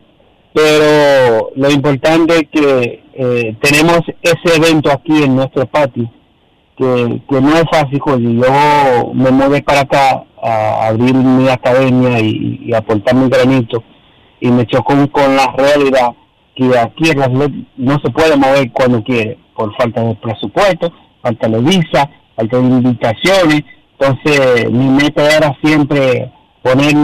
pero 0.53 1.51
lo 1.55 1.71
importante 1.71 2.35
es 2.35 2.49
que 2.51 3.05
eh, 3.21 3.57
tenemos 3.61 4.03
ese 4.23 4.57
evento 4.57 4.93
aquí 4.93 5.25
en 5.25 5.35
nuestro 5.35 5.67
patio 5.67 6.09
que, 6.77 7.21
no 7.29 7.57
es 7.57 7.65
fácil, 7.69 8.01
Yo 8.07 9.13
me 9.13 9.33
mueve 9.33 9.61
para 9.61 9.81
acá 9.81 10.23
a 10.41 10.87
abrir 10.87 11.17
mi 11.17 11.49
academia 11.49 12.21
y, 12.21 12.73
aportar 12.73 13.17
mi 13.17 13.29
granito 13.29 13.83
y 14.41 14.53
me 14.53 14.65
chocó 14.67 14.95
con 15.11 15.35
la 15.35 15.53
realidad 15.59 16.13
que 16.55 16.79
aquí 16.79 17.11
en 17.11 17.67
no 17.77 17.99
se 18.05 18.11
puede 18.11 18.37
mover 18.37 18.71
cuando 18.71 19.03
quiere 19.03 19.37
por 19.57 19.75
falta 19.75 20.01
de 20.01 20.15
presupuesto, 20.15 20.93
falta 21.21 21.49
de 21.49 21.61
visa, 21.61 22.09
falta 22.37 22.57
de 22.57 22.63
invitaciones. 22.63 23.63
Entonces 23.99 24.71
mi 24.71 24.87
meta 24.91 25.37
era 25.37 25.59
siempre 25.61 26.31
poner 26.63 26.95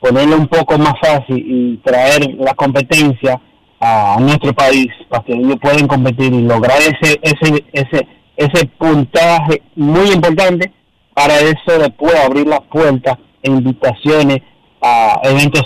ponerle 0.00 0.36
un 0.36 0.48
poco 0.48 0.76
más 0.76 0.92
fácil 1.00 1.38
y 1.38 1.76
traer 1.78 2.34
la 2.34 2.52
competencia 2.52 3.40
a 3.84 4.16
nuestro 4.18 4.52
país 4.54 4.88
para 5.08 5.22
que 5.24 5.34
ellos 5.34 5.56
puedan 5.60 5.86
competir 5.86 6.32
y 6.32 6.42
lograr 6.42 6.78
ese 6.78 7.20
ese 7.22 7.64
ese 7.72 8.06
ese 8.36 8.66
puntaje 8.78 9.62
muy 9.76 10.10
importante 10.10 10.72
para 11.14 11.38
eso 11.38 11.78
después 11.78 12.14
abrir 12.14 12.46
las 12.46 12.62
puertas 12.62 13.18
e 13.42 13.50
invitaciones 13.50 14.38
a 14.80 15.20
eventos 15.24 15.62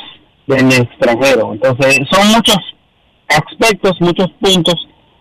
del 0.46 0.72
extranjero. 0.72 1.52
Entonces, 1.52 2.00
son 2.10 2.28
muchos 2.28 2.58
aspectos, 3.28 3.96
muchos 4.00 4.28
puntos 4.40 4.74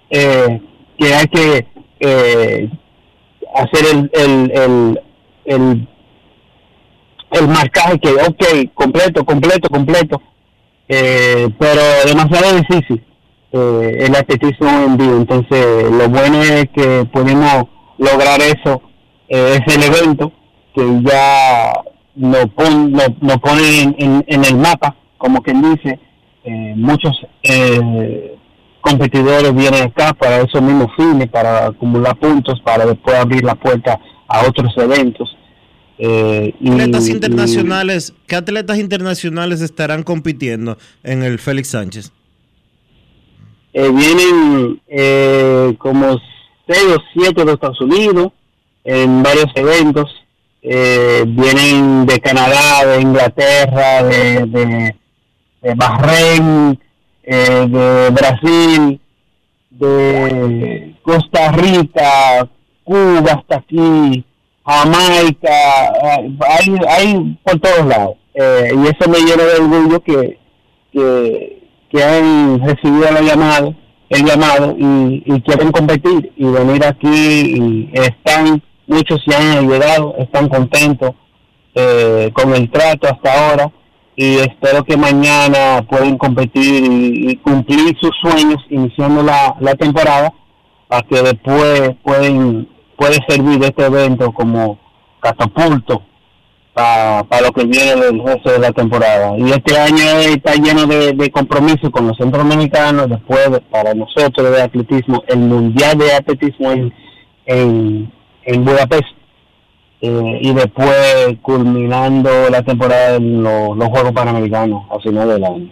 eh, 0.10 0.62
que 0.98 1.14
hay 1.14 1.28
que 1.28 1.68
eh, 2.00 2.70
hacer 3.56 3.86
el, 3.94 4.12
el, 4.14 4.52
el, 4.52 5.02
el, 5.46 5.88
el 7.32 7.48
marcaje 7.48 8.00
que, 8.00 8.10
ok, 8.10 8.74
completo, 8.74 9.26
completo, 9.26 9.70
completo, 9.70 10.22
eh, 10.88 11.50
pero 11.58 11.82
demasiado 12.06 12.56
difícil 12.56 13.04
eh, 13.52 13.98
el 14.00 14.16
atletismo 14.16 14.70
en 14.70 14.98
vivo. 14.98 15.18
Entonces, 15.18 15.92
lo 15.92 16.10
bueno 16.10 16.42
es 16.42 16.68
que 16.74 17.06
podemos 17.12 17.66
lograr 17.98 18.40
eso, 18.42 18.82
eh, 19.28 19.60
es 19.60 19.76
el 19.76 19.84
evento 19.84 20.32
que 20.74 20.84
ya 21.04 21.74
nos, 22.16 22.46
pon, 22.48 22.92
no, 22.92 23.38
pone 23.40 23.82
en, 23.98 24.24
en, 24.28 24.46
el 24.46 24.58
mapa, 24.58 24.96
como 25.18 25.42
quien 25.42 25.62
dice, 25.62 26.00
eh, 26.44 26.74
muchos 26.76 27.14
eh, 27.44 28.36
competidores 28.82 29.54
vienen 29.54 29.84
acá 29.84 30.14
para 30.14 30.38
esos 30.38 30.62
mismos 30.62 30.88
fines, 30.96 31.28
para 31.30 31.68
acumular 31.68 32.16
puntos, 32.18 32.62
para 32.62 32.86
después 32.86 33.16
abrir 33.18 33.44
la 33.44 33.56
puerta 33.56 34.00
a 34.28 34.48
otros 34.48 34.72
eventos. 34.78 35.36
Eh, 36.00 36.54
atletas 36.66 37.10
internacionales, 37.10 38.14
¿qué 38.28 38.36
atletas 38.36 38.78
internacionales 38.78 39.62
estarán 39.62 40.04
compitiendo 40.04 40.78
en 41.04 41.24
el 41.24 41.40
Félix 41.40 41.70
Sánchez? 41.70 42.12
Eh, 43.74 43.90
vienen 43.90 44.82
eh, 44.88 45.76
como 45.78 46.20
seis 46.68 46.96
o 46.96 47.02
siete 47.14 47.46
de 47.46 47.54
Estados 47.54 47.82
Unidos 47.82 48.32
en 48.84 49.24
varios 49.24 49.48
eventos. 49.56 50.10
Eh, 50.62 51.24
vienen 51.28 52.06
de 52.06 52.20
Canadá, 52.20 52.86
de 52.86 53.02
Inglaterra, 53.02 54.04
de, 54.04 54.46
de, 54.46 54.96
de 55.62 55.74
Bahrein, 55.76 56.80
de 57.24 58.10
Brasil, 58.12 59.00
de 59.70 60.96
Costa 61.04 61.52
Rica, 61.52 62.50
Cuba 62.84 63.34
hasta 63.34 63.58
aquí, 63.58 64.26
Jamaica, 64.68 65.50
hay, 66.50 66.76
hay 66.90 67.40
por 67.44 67.60
todos 67.60 67.86
lados. 67.86 68.16
y 68.36 68.88
eso 68.88 69.10
me 69.10 69.20
llena 69.20 69.44
de 69.44 69.62
orgullo 69.62 70.04
que, 70.04 70.38
que 71.90 72.04
han 72.04 72.60
recibido 72.60 73.12
la 73.12 73.22
llamada, 73.22 73.70
el 74.10 74.26
llamado 74.26 74.76
y, 74.78 75.42
quieren 75.42 75.72
competir 75.72 76.32
y 76.36 76.46
venir 76.46 76.84
aquí 76.86 77.08
y 77.08 77.90
están, 77.94 78.62
muchos 78.88 79.22
ya 79.26 79.60
han 79.60 79.70
llegado, 79.70 80.16
están 80.18 80.50
contentos 80.50 81.12
eh, 81.76 82.32
con 82.34 82.54
el 82.54 82.70
trato 82.70 83.08
hasta 83.08 83.50
ahora 83.50 83.72
y 84.16 84.38
espero 84.38 84.84
que 84.84 84.98
mañana 84.98 85.86
puedan 85.90 86.18
competir 86.18 86.84
y, 86.86 87.36
cumplir 87.38 87.96
sus 88.00 88.12
sueños 88.22 88.58
iniciando 88.70 89.24
la, 89.24 89.56
la 89.60 89.76
temporada 89.76 90.34
para 90.88 91.04
que 91.04 91.22
después 91.22 91.92
pueden 92.04 92.68
puede 92.98 93.18
servir 93.28 93.64
este 93.64 93.86
evento 93.86 94.32
como 94.34 94.80
catapulto 95.22 96.04
para 96.78 97.42
lo 97.42 97.52
que 97.52 97.66
viene 97.66 97.96
del 97.96 98.24
resto 98.24 98.52
de 98.52 98.60
la 98.60 98.72
temporada. 98.72 99.36
Y 99.38 99.50
este 99.52 99.78
año 99.80 100.04
está 100.30 100.54
lleno 100.54 100.86
de, 100.86 101.14
de 101.14 101.32
compromisos 101.32 101.90
con 101.90 102.08
los 102.08 102.18
centroamericanos, 102.18 103.10
después 103.10 103.50
para 103.72 103.96
nosotros 103.96 104.52
de 104.52 104.62
atletismo, 104.62 105.24
el 105.28 105.40
Mundial 105.40 105.98
de 105.98 106.14
Atletismo 106.14 106.72
en, 107.46 108.14
en, 108.44 108.66
Budapest. 108.66 109.08
Eh, 110.00 110.40
y 110.42 110.54
después 110.54 111.38
culminando 111.42 112.30
la 112.52 112.62
temporada 112.62 113.16
en 113.16 113.42
los 113.42 113.88
Juegos 113.90 114.12
Panamericanos 114.12 114.86
a 114.92 115.00
final 115.00 115.30
del 115.30 115.44
año. 115.44 115.72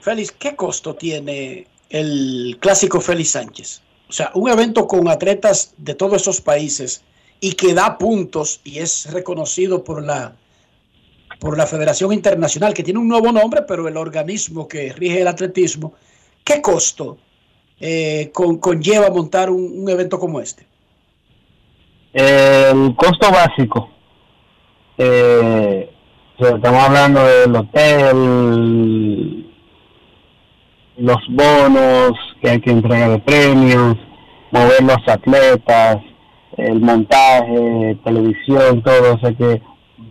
Félix, 0.00 0.30
¿qué 0.30 0.54
costo 0.54 0.94
tiene 0.94 1.66
el 1.90 2.56
clásico 2.60 3.00
Félix 3.00 3.30
Sánchez? 3.30 3.82
O 4.08 4.12
sea, 4.12 4.30
un 4.34 4.48
evento 4.48 4.86
con 4.86 5.08
atletas 5.08 5.74
de 5.76 5.94
todos 5.94 6.22
esos 6.22 6.40
países 6.40 7.02
y 7.40 7.52
que 7.54 7.74
da 7.74 7.98
puntos 7.98 8.60
y 8.64 8.78
es 8.78 9.12
reconocido 9.12 9.82
por 9.82 10.02
la 10.02 10.36
por 11.40 11.58
la 11.58 11.66
Federación 11.66 12.12
Internacional, 12.12 12.72
que 12.72 12.82
tiene 12.82 13.00
un 13.00 13.08
nuevo 13.08 13.30
nombre, 13.30 13.62
pero 13.68 13.86
el 13.86 13.96
organismo 13.96 14.66
que 14.66 14.92
rige 14.92 15.20
el 15.20 15.28
atletismo, 15.28 15.92
¿qué 16.42 16.62
costo 16.62 17.18
eh, 17.78 18.30
conlleva 18.32 19.10
montar 19.10 19.50
un, 19.50 19.86
evento 19.88 20.18
como 20.18 20.40
este? 20.40 20.66
El 22.12 22.94
costo 22.96 23.30
básico. 23.30 23.90
Eh, 24.96 25.90
estamos 26.38 26.82
hablando 26.82 27.24
del 27.24 27.56
hotel, 27.56 29.43
los 30.96 31.18
bonos 31.28 32.12
que 32.40 32.50
hay 32.50 32.60
que 32.60 32.70
entregar 32.70 33.10
de 33.10 33.18
premios, 33.18 33.96
mover 34.50 34.82
los 34.82 35.08
atletas, 35.08 35.98
el 36.56 36.80
montaje, 36.80 37.98
televisión, 38.04 38.82
todo, 38.82 39.14
o 39.14 39.36
que 39.36 39.60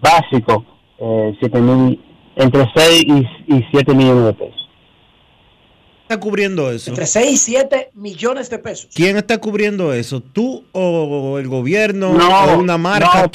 básico, 0.01 0.65
eh, 0.99 1.35
siete 1.39 1.59
mil, 1.59 1.99
entre 2.35 2.67
6 2.75 3.05
y, 3.47 3.65
7 3.71 3.93
millones 3.93 4.25
de 4.25 4.33
pesos. 4.33 4.69
está 6.03 6.19
cubriendo 6.19 6.71
eso? 6.71 6.89
Entre 6.89 7.05
6 7.05 7.31
y 7.31 7.37
7 7.37 7.91
millones 7.93 8.49
de 8.49 8.59
pesos. 8.59 8.89
¿Quién 8.93 9.17
está 9.17 9.37
cubriendo 9.37 9.93
eso? 9.93 10.21
¿Tú 10.21 10.65
o 10.71 11.37
el 11.37 11.47
gobierno 11.47 12.13
no, 12.13 12.45
o 12.45 12.57
una 12.57 12.77
marca? 12.77 13.23
No, 13.23 13.29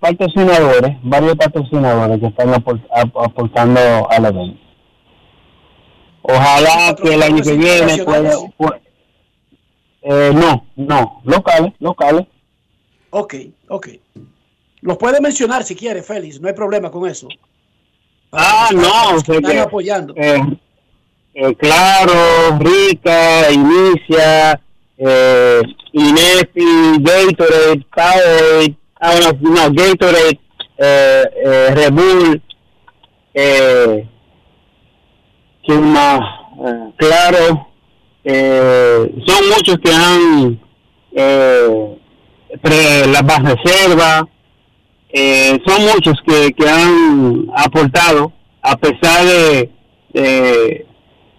patrocinadores, 0.00 0.96
varios 1.02 1.36
patrocinadores 1.36 2.20
que 2.20 2.26
están 2.26 2.54
aportando 2.54 4.10
a 4.10 4.18
la 4.18 4.30
venta. 4.30 4.67
Ojalá 6.28 6.94
que 6.94 7.14
el 7.14 7.22
año 7.22 7.42
que 7.42 7.52
viene 7.54 8.04
pueda, 8.04 8.32
eh, 10.02 10.30
no, 10.34 10.66
no, 10.76 11.22
locales, 11.24 11.72
locales. 11.80 12.26
Ok, 13.10 13.34
ok. 13.68 13.88
Los 14.82 14.98
puede 14.98 15.20
mencionar 15.20 15.64
si 15.64 15.74
quiere, 15.74 16.02
Félix, 16.02 16.38
no 16.40 16.48
hay 16.48 16.54
problema 16.54 16.90
con 16.90 17.08
eso. 17.08 17.28
ah, 18.32 18.68
no, 18.74 19.18
se 19.20 19.36
están 19.36 19.58
apoyando. 19.58 20.14
Eh, 20.16 20.40
eh, 21.34 21.54
claro, 21.56 22.12
Rica, 22.58 23.50
Inicia, 23.50 24.60
eh, 24.98 25.62
Inefi, 25.92 26.98
Gatorade, 27.00 27.86
Powerade, 27.94 28.76
ah, 29.00 29.32
no, 29.40 29.72
Gatorade, 29.72 30.40
eh, 30.76 31.24
eh, 31.44 31.70
Red 31.74 31.92
Bull, 31.92 32.42
eh, 33.32 34.08
¿quién 35.68 35.92
más? 35.92 36.20
Eh, 36.64 36.90
claro, 36.96 37.68
eh, 38.24 39.14
son 39.26 39.48
muchos 39.50 39.78
que 39.78 39.92
han 39.92 40.58
eh, 41.12 41.98
las 43.12 43.22
bajas 43.22 43.54
reservas, 43.54 44.22
eh, 45.10 45.58
son 45.66 45.82
muchos 45.82 46.14
que, 46.26 46.52
que 46.52 46.68
han 46.68 47.50
aportado, 47.54 48.32
a 48.62 48.76
pesar 48.76 49.26
de, 49.26 49.70
que, 50.12 50.86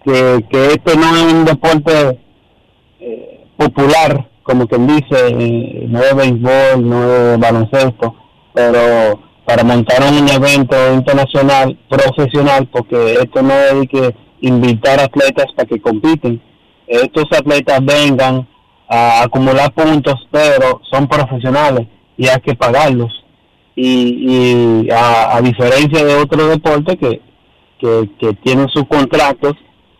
que, 0.04 0.96
no 0.96 1.16
es 1.16 1.32
un 1.32 1.44
deporte 1.44 2.20
eh, 3.00 3.46
popular, 3.56 4.30
como 4.44 4.66
quien 4.68 4.86
dice, 4.86 5.32
no 5.88 6.02
es 6.02 6.14
béisbol, 6.14 6.88
no 6.88 7.32
es 7.32 7.38
baloncesto, 7.38 8.14
pero 8.54 9.29
para 9.50 9.64
montar 9.64 10.00
un 10.04 10.28
evento 10.28 10.76
internacional 10.94 11.76
profesional, 11.88 12.68
porque 12.70 13.14
esto 13.14 13.42
no 13.42 13.52
es 13.52 13.88
que 13.88 14.14
invitar 14.42 15.00
atletas 15.00 15.46
para 15.56 15.66
que 15.66 15.80
compiten, 15.80 16.40
estos 16.86 17.24
atletas 17.36 17.80
vengan 17.84 18.46
a 18.88 19.24
acumular 19.24 19.72
puntos, 19.72 20.14
pero 20.30 20.80
son 20.88 21.08
profesionales 21.08 21.88
y 22.16 22.28
hay 22.28 22.40
que 22.42 22.54
pagarlos. 22.54 23.12
Y, 23.74 24.88
a, 24.92 25.40
diferencia 25.42 26.04
de 26.04 26.14
otros 26.14 26.48
deportes 26.50 26.96
que, 26.96 27.20
que, 27.80 28.32
tienen 28.44 28.68
sus 28.68 28.84
contratos, 28.86 29.54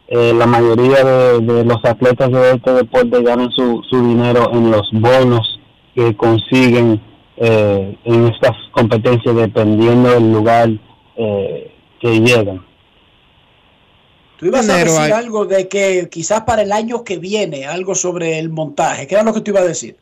eh, 0.06 0.32
la 0.32 0.46
mayoría 0.46 1.02
de, 1.02 1.64
los 1.64 1.84
atletas 1.84 2.30
de 2.30 2.52
este 2.52 2.72
deporte 2.72 3.20
ganan 3.22 3.50
su, 3.50 3.82
su 3.90 3.96
dinero 4.06 4.48
en 4.52 4.70
los 4.70 4.88
bonos 4.92 5.58
que 5.96 6.16
consiguen 6.16 7.00
eh, 7.40 7.96
en 8.04 8.26
estas 8.26 8.52
competencias 8.70 9.34
dependiendo 9.34 10.10
del 10.10 10.32
lugar 10.32 10.68
eh, 11.16 11.72
que 11.98 12.20
llegan. 12.20 12.64
Tú 14.36 14.46
ibas 14.46 14.68
a 14.68 14.76
decir 14.76 15.12
algo 15.12 15.46
de 15.46 15.66
que 15.68 16.08
quizás 16.10 16.42
para 16.42 16.62
el 16.62 16.72
año 16.72 17.02
que 17.02 17.18
viene, 17.18 17.66
algo 17.66 17.94
sobre 17.94 18.38
el 18.38 18.50
montaje. 18.50 19.06
¿Qué 19.06 19.14
era 19.14 19.24
lo 19.24 19.34
que 19.34 19.40
tú 19.40 19.50
ibas 19.50 19.64
a 19.64 19.68
decir? 19.68 19.96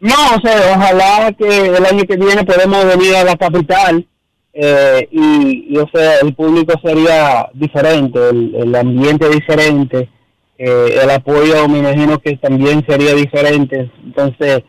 No, 0.00 0.14
o 0.36 0.40
sea, 0.40 0.74
ojalá 0.76 1.32
que 1.32 1.66
el 1.66 1.86
año 1.86 2.04
que 2.04 2.16
viene 2.16 2.44
podamos 2.44 2.84
venir 2.84 3.16
a 3.16 3.24
la 3.24 3.36
capital 3.36 4.06
eh, 4.52 5.08
y, 5.10 5.76
o 5.78 5.88
sea, 5.92 6.20
el 6.20 6.34
público 6.34 6.74
sería 6.82 7.48
diferente, 7.54 8.18
el, 8.28 8.74
ambiente 8.74 9.28
diferente, 9.28 10.10
eh, 10.58 11.00
el 11.02 11.10
apoyo 11.10 11.66
me 11.68 11.78
imagino 11.78 12.18
que 12.20 12.36
también 12.36 12.84
sería 12.86 13.14
diferente. 13.14 13.90
Entonces, 14.04 14.62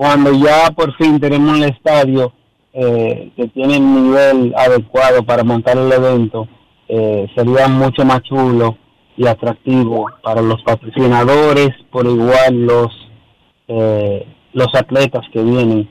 cuando 0.00 0.32
ya 0.32 0.70
por 0.70 0.96
fin 0.96 1.20
tenemos 1.20 1.58
el 1.58 1.64
estadio 1.64 2.32
eh, 2.72 3.32
que 3.36 3.48
tiene 3.48 3.76
el 3.76 3.94
nivel 4.02 4.54
adecuado 4.56 5.22
para 5.22 5.44
montar 5.44 5.76
el 5.76 5.92
evento, 5.92 6.48
eh, 6.88 7.26
sería 7.34 7.68
mucho 7.68 8.06
más 8.06 8.22
chulo 8.22 8.78
y 9.18 9.26
atractivo 9.26 10.06
para 10.22 10.40
los 10.40 10.62
patrocinadores, 10.62 11.68
por 11.92 12.06
igual 12.06 12.64
los 12.64 12.86
eh, 13.68 14.26
los 14.54 14.74
atletas 14.74 15.20
que 15.34 15.42
vienen, 15.42 15.86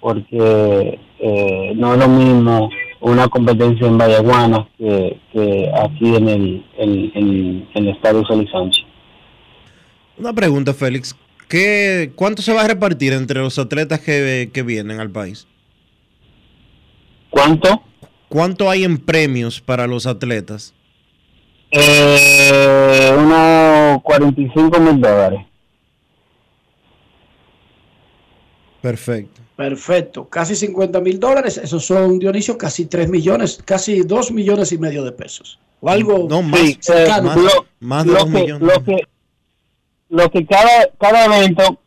porque 0.00 0.98
eh, 1.18 1.72
no 1.76 1.92
es 1.92 2.00
lo 2.00 2.08
mismo 2.08 2.70
una 3.00 3.28
competencia 3.28 3.86
en 3.86 3.98
Vallaguana 3.98 4.66
que, 4.78 5.70
aquí 5.84 6.16
en 6.16 6.28
el, 6.30 6.66
en, 6.78 7.68
el 7.74 7.88
Estadio 7.88 8.24
Solís 8.24 8.50
Sánchez. 8.50 8.86
Una 10.16 10.32
pregunta, 10.32 10.72
Félix. 10.72 11.14
¿Qué, 11.50 12.12
¿Cuánto 12.14 12.42
se 12.42 12.52
va 12.52 12.62
a 12.62 12.68
repartir 12.68 13.12
entre 13.12 13.40
los 13.40 13.58
atletas 13.58 13.98
que, 13.98 14.50
que 14.54 14.62
vienen 14.62 15.00
al 15.00 15.10
país? 15.10 15.48
¿Cuánto? 17.28 17.82
¿Cuánto 18.28 18.70
hay 18.70 18.84
en 18.84 18.98
premios 18.98 19.60
para 19.60 19.88
los 19.88 20.06
atletas? 20.06 20.72
Eh, 21.72 23.12
unos 23.18 24.00
45 24.04 24.78
mil 24.78 25.00
dólares. 25.00 25.40
Perfecto. 28.80 29.40
Perfecto. 29.56 30.28
Casi 30.28 30.54
50 30.54 31.00
mil 31.00 31.18
dólares. 31.18 31.58
Esos 31.58 31.84
son, 31.84 32.20
Dionisio, 32.20 32.56
casi 32.56 32.86
3 32.86 33.08
millones, 33.08 33.60
casi 33.64 34.02
2 34.02 34.30
millones 34.30 34.70
y 34.70 34.78
medio 34.78 35.04
de 35.04 35.10
pesos. 35.10 35.58
O 35.80 35.90
algo 35.90 36.28
no, 36.30 36.42
más, 36.42 36.60
eh, 36.60 37.08
más, 37.80 38.06
de 38.06 38.12
2 38.12 38.28
millones. 38.30 38.60
Lo 38.60 38.84
que, 38.84 39.02
lo 40.10 40.28
que 40.30 40.44
cada, 40.44 40.88
cada 40.98 41.24
evento 41.24 41.78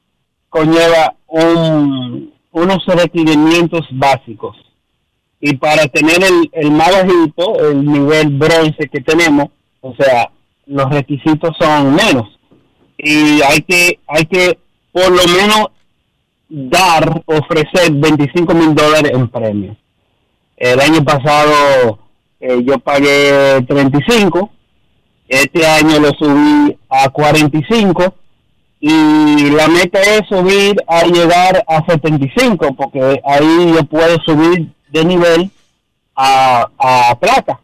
conlleva 0.50 1.16
un, 1.28 2.34
unos 2.52 2.86
requerimientos 2.88 3.86
básicos 3.92 4.56
y 5.46 5.58
para 5.58 5.86
tener 5.88 6.24
el, 6.24 6.50
el 6.54 6.72
más 6.72 6.90
bajito, 6.92 7.70
el 7.70 7.86
nivel 7.86 8.30
bronce 8.30 8.88
que 8.90 9.02
tenemos, 9.02 9.48
o 9.82 9.94
sea, 9.96 10.32
los 10.68 10.90
requisitos 10.90 11.52
son 11.60 11.94
menos. 11.94 12.40
Y 12.98 13.42
hay 13.42 13.62
que, 13.62 14.00
hay 14.08 14.26
que 14.26 14.58
por 14.94 15.10
lo 15.10 15.22
menos 15.28 15.68
dar, 16.48 17.24
ofrecer 17.26 17.92
25 17.92 18.54
mil 18.54 18.74
dólares 18.74 19.12
en 19.14 19.28
premio. 19.28 19.76
El 20.56 20.80
año 20.80 21.04
pasado 21.04 22.00
eh, 22.40 22.62
yo 22.64 22.80
pagué 22.80 23.62
35, 23.68 24.50
este 25.34 25.66
año 25.66 26.00
lo 26.00 26.10
subí 26.12 26.78
a 26.90 27.10
45 27.10 28.14
y 28.80 29.50
la 29.52 29.68
meta 29.68 30.00
es 30.02 30.28
subir 30.28 30.76
a 30.88 31.04
llegar 31.06 31.64
a 31.68 31.86
75 31.86 32.74
porque 32.76 33.22
ahí 33.26 33.74
yo 33.74 33.84
puedo 33.86 34.18
subir 34.26 34.72
de 34.90 35.06
nivel 35.06 35.50
a, 36.16 36.68
a 36.78 37.16
plata. 37.20 37.60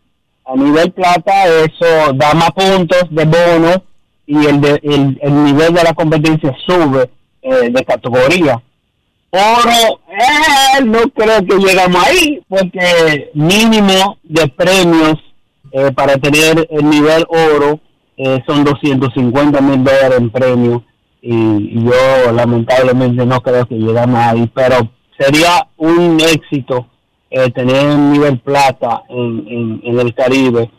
A 0.46 0.56
nivel 0.56 0.92
plata 0.92 1.46
eso 1.48 2.14
da 2.16 2.34
más 2.34 2.52
puntos 2.52 3.04
de 3.12 3.26
bono 3.26 3.84
y 4.26 4.46
el, 4.46 4.62
de, 4.62 4.80
el, 5.22 5.44
nivel 5.44 5.74
de 5.74 5.84
la 5.84 5.94
competencia 5.94 6.56
sube 6.66 7.10
eh, 7.42 7.70
de 7.70 7.86
categoría. 7.86 8.62
Oro, 9.32 10.00
eh, 10.08 10.84
no 10.86 11.02
creo 11.10 11.46
que 11.46 11.56
llegamos 11.56 12.04
ahí, 12.04 12.42
porque 12.48 13.30
mínimo 13.36 14.18
de 14.24 14.48
premios 14.48 15.20
eh, 15.72 15.92
para 15.92 16.18
tener 16.18 16.68
el 16.70 16.90
nivel 16.90 17.26
oro 17.30 17.80
son 18.46 18.66
250 18.66 19.62
mil 19.62 19.82
dólares 19.82 20.18
en 20.18 20.30
premios 20.30 20.82
y, 21.22 21.84
yo 21.84 22.32
lamentablemente 22.34 23.26
no 23.26 23.42
creo 23.42 23.66
que 23.66 23.76
llegamos 23.76 24.20
ahí, 24.20 24.50
pero 24.54 24.90
sería 25.18 25.68
un 25.78 26.20
éxito 26.20 26.88
eh, 27.30 27.52
tener 27.52 27.86
un 27.86 28.12
nivel 28.12 28.40
plata 28.40 29.04
en, 29.10 29.82
en, 29.84 30.00
el 30.00 30.14
Caribe 30.14 30.72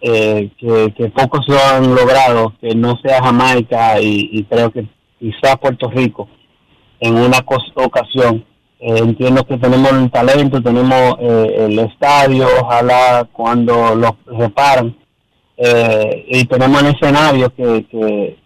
eh, 0.00 0.50
que, 0.58 1.08
pocos 1.10 1.46
lo 1.48 1.58
han 1.58 1.94
logrado, 1.94 2.54
que 2.60 2.74
no 2.74 2.98
sea 3.02 3.22
Jamaica 3.22 4.00
y, 4.00 4.44
creo 4.44 4.70
que 4.70 4.86
quizás 5.18 5.58
Puerto 5.58 5.90
Rico 5.90 6.28
en 7.00 7.16
una 7.16 7.38
ocasión 7.74 8.44
Eh, 8.82 8.96
entiendo 8.96 9.44
que 9.44 9.58
tenemos 9.58 9.92
el 9.92 10.10
talento, 10.10 10.62
tenemos 10.62 11.16
eh, 11.20 11.66
el 11.66 11.78
estadio, 11.80 12.46
ojalá 12.62 13.28
cuando 13.30 13.94
lo 13.94 14.16
reparan, 14.24 14.96
eh, 15.58 16.24
y 16.30 16.46
tenemos 16.46 16.82
el 16.82 16.94
escenario 16.94 17.54
que, 17.54 17.84
que, 17.90 18.36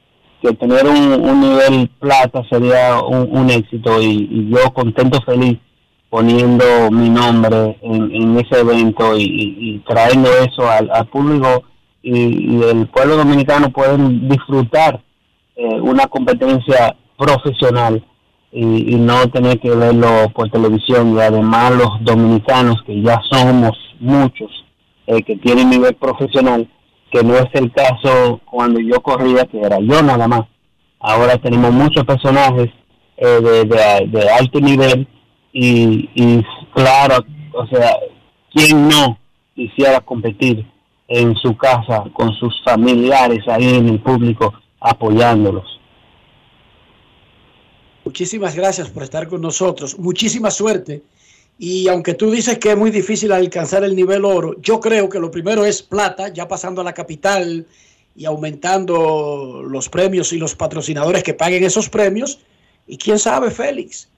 tener 0.59 0.87
un, 0.87 1.41
nivel 1.41 1.89
plata 2.01 2.43
sería 2.51 3.01
un, 3.01 3.49
éxito 3.49 4.03
y, 4.03 4.51
yo 4.51 4.75
contento, 4.75 5.21
feliz 5.23 5.59
poniendo 6.11 6.91
mi 6.91 7.09
nombre 7.09 7.79
en, 7.81 8.37
ese 8.39 8.61
evento 8.61 9.17
y, 9.17 9.83
trayendo 9.89 10.29
eso 10.45 10.69
al, 10.69 11.07
público 11.07 11.63
y, 12.03 12.61
el 12.63 12.89
pueblo 12.89 13.17
dominicano 13.17 13.71
pueden 13.71 14.29
disfrutar 14.29 15.01
una 15.81 16.07
competencia 16.09 16.95
profesional 17.17 18.05
y, 18.55 18.95
no 18.95 19.29
tener 19.31 19.59
que 19.59 19.71
verlo 19.71 20.31
por 20.33 20.49
televisión. 20.49 21.17
Y 21.17 21.21
además 21.21 21.73
los 21.73 21.91
dominicanos 22.03 22.77
que 22.87 23.03
ya 23.03 23.21
somos 23.31 23.73
muchos 23.99 24.51
eh, 25.07 25.23
que 25.23 25.37
tienen 25.37 25.71
nivel 25.71 25.95
profesional 25.97 26.69
que 27.11 27.23
no 27.23 27.35
es 27.37 27.49
el 27.53 27.71
caso 27.73 28.41
cuando 28.45 28.81
yo 28.81 29.01
corría 29.01 29.45
que 29.45 29.61
era 29.61 29.79
yo 29.81 30.03
nada 30.03 30.29
más. 30.29 30.43
Ahora 31.01 31.37
tenemos 31.37 31.73
muchos 31.73 32.05
personajes 32.05 32.71
eh, 33.17 33.65
de, 34.11 34.31
alto 34.31 34.61
nivel 34.61 35.07
y, 35.53 36.09
y 36.15 36.45
claro 36.75 37.25
o 37.53 37.67
sea 37.69 37.97
quién 38.53 38.89
no 38.89 39.17
quisiera 39.55 40.01
competir 40.01 40.67
en 41.07 41.37
su 41.37 41.57
casa 41.57 42.05
con 42.13 42.33
sus 42.35 42.61
familiares 42.65 43.47
ahí 43.47 43.77
en 43.77 43.89
el 43.89 44.01
público 44.01 44.53
apoyándolos 44.81 45.75
Muchísimas 48.05 48.55
gracias 48.55 48.91
por 48.91 49.03
estar 49.03 49.29
con 49.29 49.41
nosotros. 49.41 49.99
Muchísima 49.99 50.51
suerte. 50.51 51.03
Y 51.59 51.89
aunque 51.89 52.15
tú 52.15 52.31
dices 52.31 52.59
que 52.59 52.73
es 52.73 52.77
muy 52.77 52.91
difícil 52.91 53.33
alcanzar 53.33 53.85
el 53.85 53.97
nivel 53.97 54.25
oro, 54.25 54.61
yo 54.61 54.81
creo 54.81 55.09
que 55.09 55.21
lo 55.21 55.31
primero 55.31 55.65
es 55.65 55.83
plata, 55.83 56.29
ya 56.29 56.47
pasando 56.49 56.81
a 56.81 56.85
la 56.85 56.93
capital 56.93 57.67
y 58.17 58.25
aumentando 58.25 59.63
los 59.67 59.89
premios 59.89 60.33
y 60.33 60.39
los 60.39 60.55
patrocinadores 60.55 61.23
que 61.23 61.35
paguen 61.35 61.65
esos 61.65 61.89
premios. 61.89 62.41
Y 62.87 62.99
quién 62.99 63.19
sabe, 63.19 63.51
Félix, 63.51 64.09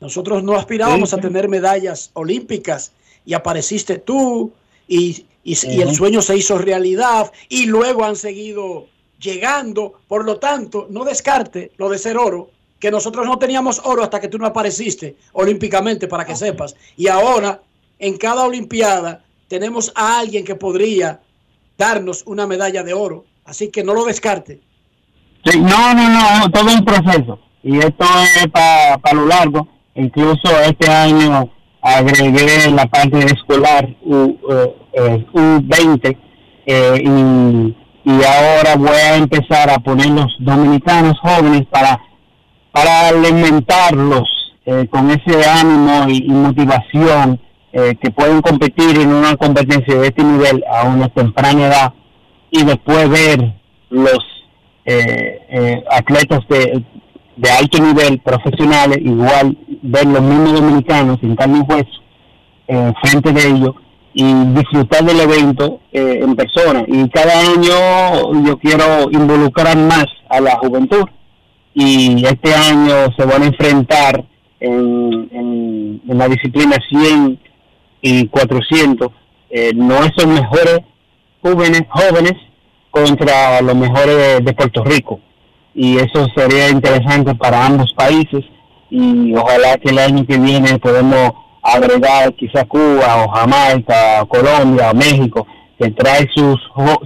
nosotros 0.00 0.44
no 0.44 0.54
aspirábamos 0.54 1.12
a 1.12 1.18
tener 1.18 1.48
medallas 1.48 2.10
olímpicas 2.12 2.92
y 3.24 3.34
apareciste 3.34 3.98
tú 3.98 4.52
y, 4.86 5.24
y 5.42 5.80
el 5.80 5.94
sueño 5.94 6.22
se 6.22 6.36
hizo 6.36 6.58
realidad 6.58 7.32
y 7.48 7.66
luego 7.66 8.04
han 8.04 8.16
seguido 8.16 8.86
llegando. 9.18 9.94
Por 10.06 10.24
lo 10.24 10.38
tanto, 10.38 10.86
no 10.90 11.04
descarte 11.04 11.72
lo 11.78 11.88
de 11.88 11.98
ser 11.98 12.18
oro 12.18 12.50
que 12.82 12.90
nosotros 12.90 13.24
no 13.24 13.38
teníamos 13.38 13.80
oro 13.84 14.02
hasta 14.02 14.20
que 14.20 14.26
tú 14.26 14.38
no 14.38 14.46
apareciste 14.46 15.14
olímpicamente, 15.34 16.08
para 16.08 16.24
que 16.24 16.34
sepas. 16.34 16.74
Y 16.96 17.06
ahora, 17.06 17.60
en 17.96 18.16
cada 18.16 18.42
Olimpiada, 18.42 19.22
tenemos 19.46 19.92
a 19.94 20.18
alguien 20.18 20.44
que 20.44 20.56
podría 20.56 21.20
darnos 21.78 22.24
una 22.26 22.44
medalla 22.44 22.82
de 22.82 22.92
oro. 22.92 23.24
Así 23.44 23.70
que 23.70 23.84
no 23.84 23.94
lo 23.94 24.04
descarte. 24.04 24.62
no, 25.44 25.94
no, 25.94 26.08
no, 26.08 26.50
todo 26.50 26.74
un 26.74 26.84
proceso. 26.84 27.38
Y 27.62 27.78
esto 27.78 28.04
es 28.40 28.48
para 28.50 29.14
lo 29.14 29.26
largo. 29.26 29.68
Incluso 29.94 30.50
este 30.66 30.90
año 30.90 31.52
agregué 31.82 32.68
la 32.72 32.86
parte 32.86 33.24
escolar 33.26 33.88
U, 34.04 34.36
20 34.92 36.08
eh, 36.08 36.16
eh, 36.66 37.00
y, 37.04 38.10
y 38.10 38.24
ahora 38.24 38.74
voy 38.74 38.88
a 38.88 39.14
empezar 39.18 39.70
a 39.70 39.78
poner 39.78 40.08
los 40.08 40.34
dominicanos 40.40 41.16
jóvenes 41.20 41.62
para 41.70 42.00
para 42.72 43.08
alimentarlos 43.08 44.28
eh, 44.64 44.86
con 44.90 45.10
ese 45.10 45.48
ánimo 45.48 46.08
y, 46.08 46.28
motivación 46.28 47.40
eh, 47.72 47.94
que 48.00 48.10
pueden 48.10 48.40
competir 48.40 48.98
en 48.98 49.12
una 49.12 49.36
competencia 49.36 49.94
de 49.94 50.06
este 50.06 50.24
nivel 50.24 50.64
a 50.70 50.84
una 50.84 51.08
temprana 51.08 51.66
edad 51.66 51.92
y 52.50 52.64
después 52.64 53.08
ver 53.08 53.54
los 53.90 54.20
eh, 54.84 55.82
atletas 55.90 56.40
de, 56.48 56.82
de, 57.36 57.50
alto 57.50 57.78
nivel 57.82 58.18
profesionales, 58.20 58.98
igual 59.00 59.56
ver 59.82 60.06
los 60.06 60.22
mismos 60.22 60.52
dominicanos 60.60 61.18
en 61.22 61.36
carne 61.36 61.58
y 61.58 61.72
hueso 61.72 62.02
frente 63.02 63.32
de 63.32 63.48
ellos 63.48 63.74
y 64.14 64.24
disfrutar 64.54 65.04
del 65.04 65.20
evento 65.20 65.80
en 65.92 66.34
persona. 66.36 66.84
Y 66.86 67.08
cada 67.10 67.38
año 67.40 68.42
yo 68.44 68.58
quiero 68.58 69.10
involucrar 69.10 69.76
más 69.76 70.06
a 70.30 70.40
la 70.40 70.56
juventud 70.56 71.04
y 71.74 72.24
este 72.26 72.54
año 72.54 73.12
se 73.16 73.24
van 73.24 73.42
a 73.42 73.46
enfrentar 73.46 74.24
en, 74.60 75.28
en, 75.32 76.18
la 76.18 76.28
disciplina 76.28 76.76
100 76.88 77.38
y 78.02 78.26
400 78.28 79.08
eh, 79.50 79.72
nuestros 79.74 80.26
mejores 80.26 80.80
jóvenes 81.42 81.82
jóvenes 81.88 82.34
contra 82.90 83.60
los 83.62 83.74
mejores 83.74 84.44
de, 84.44 84.52
Puerto 84.52 84.84
Rico. 84.84 85.20
Y 85.74 85.96
eso 85.96 86.26
sería 86.36 86.68
interesante 86.68 87.34
para 87.34 87.66
ambos 87.66 87.92
países 87.94 88.44
y 88.90 89.34
ojalá 89.34 89.78
que 89.78 89.88
el 89.88 89.98
año 89.98 90.26
que 90.26 90.38
viene 90.38 90.78
podemos 90.78 91.32
agregar 91.62 92.34
quizá 92.34 92.64
Cuba 92.66 93.24
o 93.24 93.28
Jamaica 93.30 94.26
Colombia 94.28 94.90
o 94.90 94.94
México 94.94 95.46
que 95.78 95.90
trae 95.90 96.28
sus, 96.34 96.60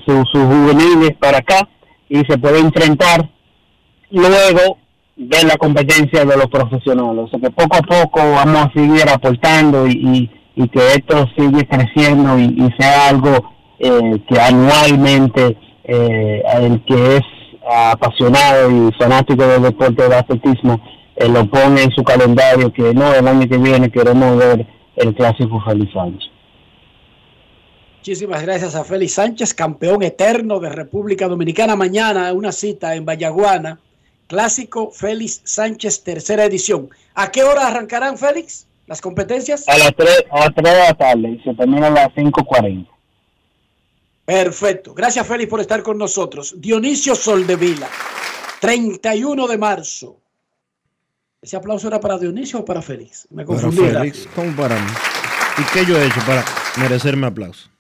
sus, 0.04 0.28
sus 0.32 0.42
juveniles 0.42 1.16
para 1.20 1.38
acá 1.38 1.68
y 2.08 2.18
se 2.24 2.36
puede 2.36 2.58
enfrentar 2.58 3.30
luego 4.10 4.78
de 5.16 5.44
la 5.44 5.56
competencia 5.56 6.24
de 6.24 6.36
los 6.36 6.46
profesionales. 6.46 7.24
O 7.24 7.28
sea 7.28 7.40
que 7.40 7.50
poco 7.50 7.76
a 7.76 7.82
poco 7.82 8.20
vamos 8.20 8.66
a 8.66 8.72
seguir 8.72 9.08
aportando 9.08 9.86
y, 9.86 10.30
que 10.72 10.94
esto 10.94 11.26
sigue 11.36 11.66
creciendo 11.66 12.38
y, 12.38 12.72
sea 12.78 13.08
algo 13.08 13.54
eh, 13.78 14.18
que 14.28 14.40
anualmente 14.40 15.56
eh, 15.84 16.42
el 16.62 16.82
que 16.84 17.16
es 17.16 17.22
apasionado 17.68 18.70
y 18.70 18.92
fanático 18.92 19.46
del 19.46 19.62
deporte 19.62 20.08
de 20.08 20.14
atletismo 20.14 20.80
eh, 21.16 21.28
lo 21.28 21.48
pone 21.50 21.82
en 21.82 21.90
su 21.90 22.02
calendario 22.02 22.72
que 22.72 22.94
no, 22.94 23.12
el 23.14 23.26
año 23.26 23.48
que 23.48 23.58
viene 23.58 23.90
queremos 23.90 24.36
ver 24.38 24.66
el 24.96 25.14
clásico 25.14 25.60
Félix 25.66 25.92
Sánchez. 25.92 26.30
Muchísimas 27.98 28.42
gracias 28.42 28.74
a 28.76 28.84
Félix 28.84 29.14
Sánchez, 29.14 29.52
campeón 29.52 30.02
eterno 30.02 30.60
de 30.60 30.70
República 30.70 31.26
Dominicana. 31.26 31.74
Mañana 31.74 32.32
una 32.32 32.52
cita 32.52 32.94
en 32.94 33.04
Vallaguana 33.04 33.80
Clásico 34.26 34.90
Félix 34.90 35.40
Sánchez, 35.44 36.02
tercera 36.02 36.44
edición. 36.44 36.90
¿A 37.14 37.30
qué 37.30 37.44
hora 37.44 37.66
arrancarán, 37.66 38.18
Félix, 38.18 38.66
las 38.86 39.00
competencias? 39.00 39.68
A 39.68 39.78
las 39.78 39.94
3, 39.94 40.24
a 40.30 40.40
las 40.40 40.54
3 40.54 40.72
de 40.72 40.78
la 40.78 40.94
tarde 40.94 41.30
y 41.30 41.42
se 41.42 41.54
termina 41.54 41.86
a 41.86 41.90
las 41.90 42.08
5.40. 42.08 42.88
Perfecto. 44.24 44.92
Gracias, 44.92 45.26
Félix, 45.26 45.48
por 45.48 45.60
estar 45.60 45.82
con 45.82 45.96
nosotros. 45.96 46.54
Dionisio 46.58 47.14
Soldevila, 47.14 47.88
31 48.60 49.46
de 49.46 49.58
marzo. 49.58 50.18
¿Ese 51.40 51.56
aplauso 51.56 51.86
era 51.86 52.00
para 52.00 52.18
Dionisio 52.18 52.60
o 52.60 52.64
para 52.64 52.82
Félix? 52.82 53.28
Me 53.30 53.44
confundí. 53.44 53.78
Para 53.78 54.00
Félix, 54.00 54.28
¿cómo 54.34 54.56
para 54.56 54.74
mí? 54.74 54.90
¿Y 55.58 55.62
qué 55.72 55.86
yo 55.86 55.96
he 55.96 56.06
hecho 56.06 56.20
para 56.26 56.44
merecerme 56.76 57.28
aplauso? 57.28 57.70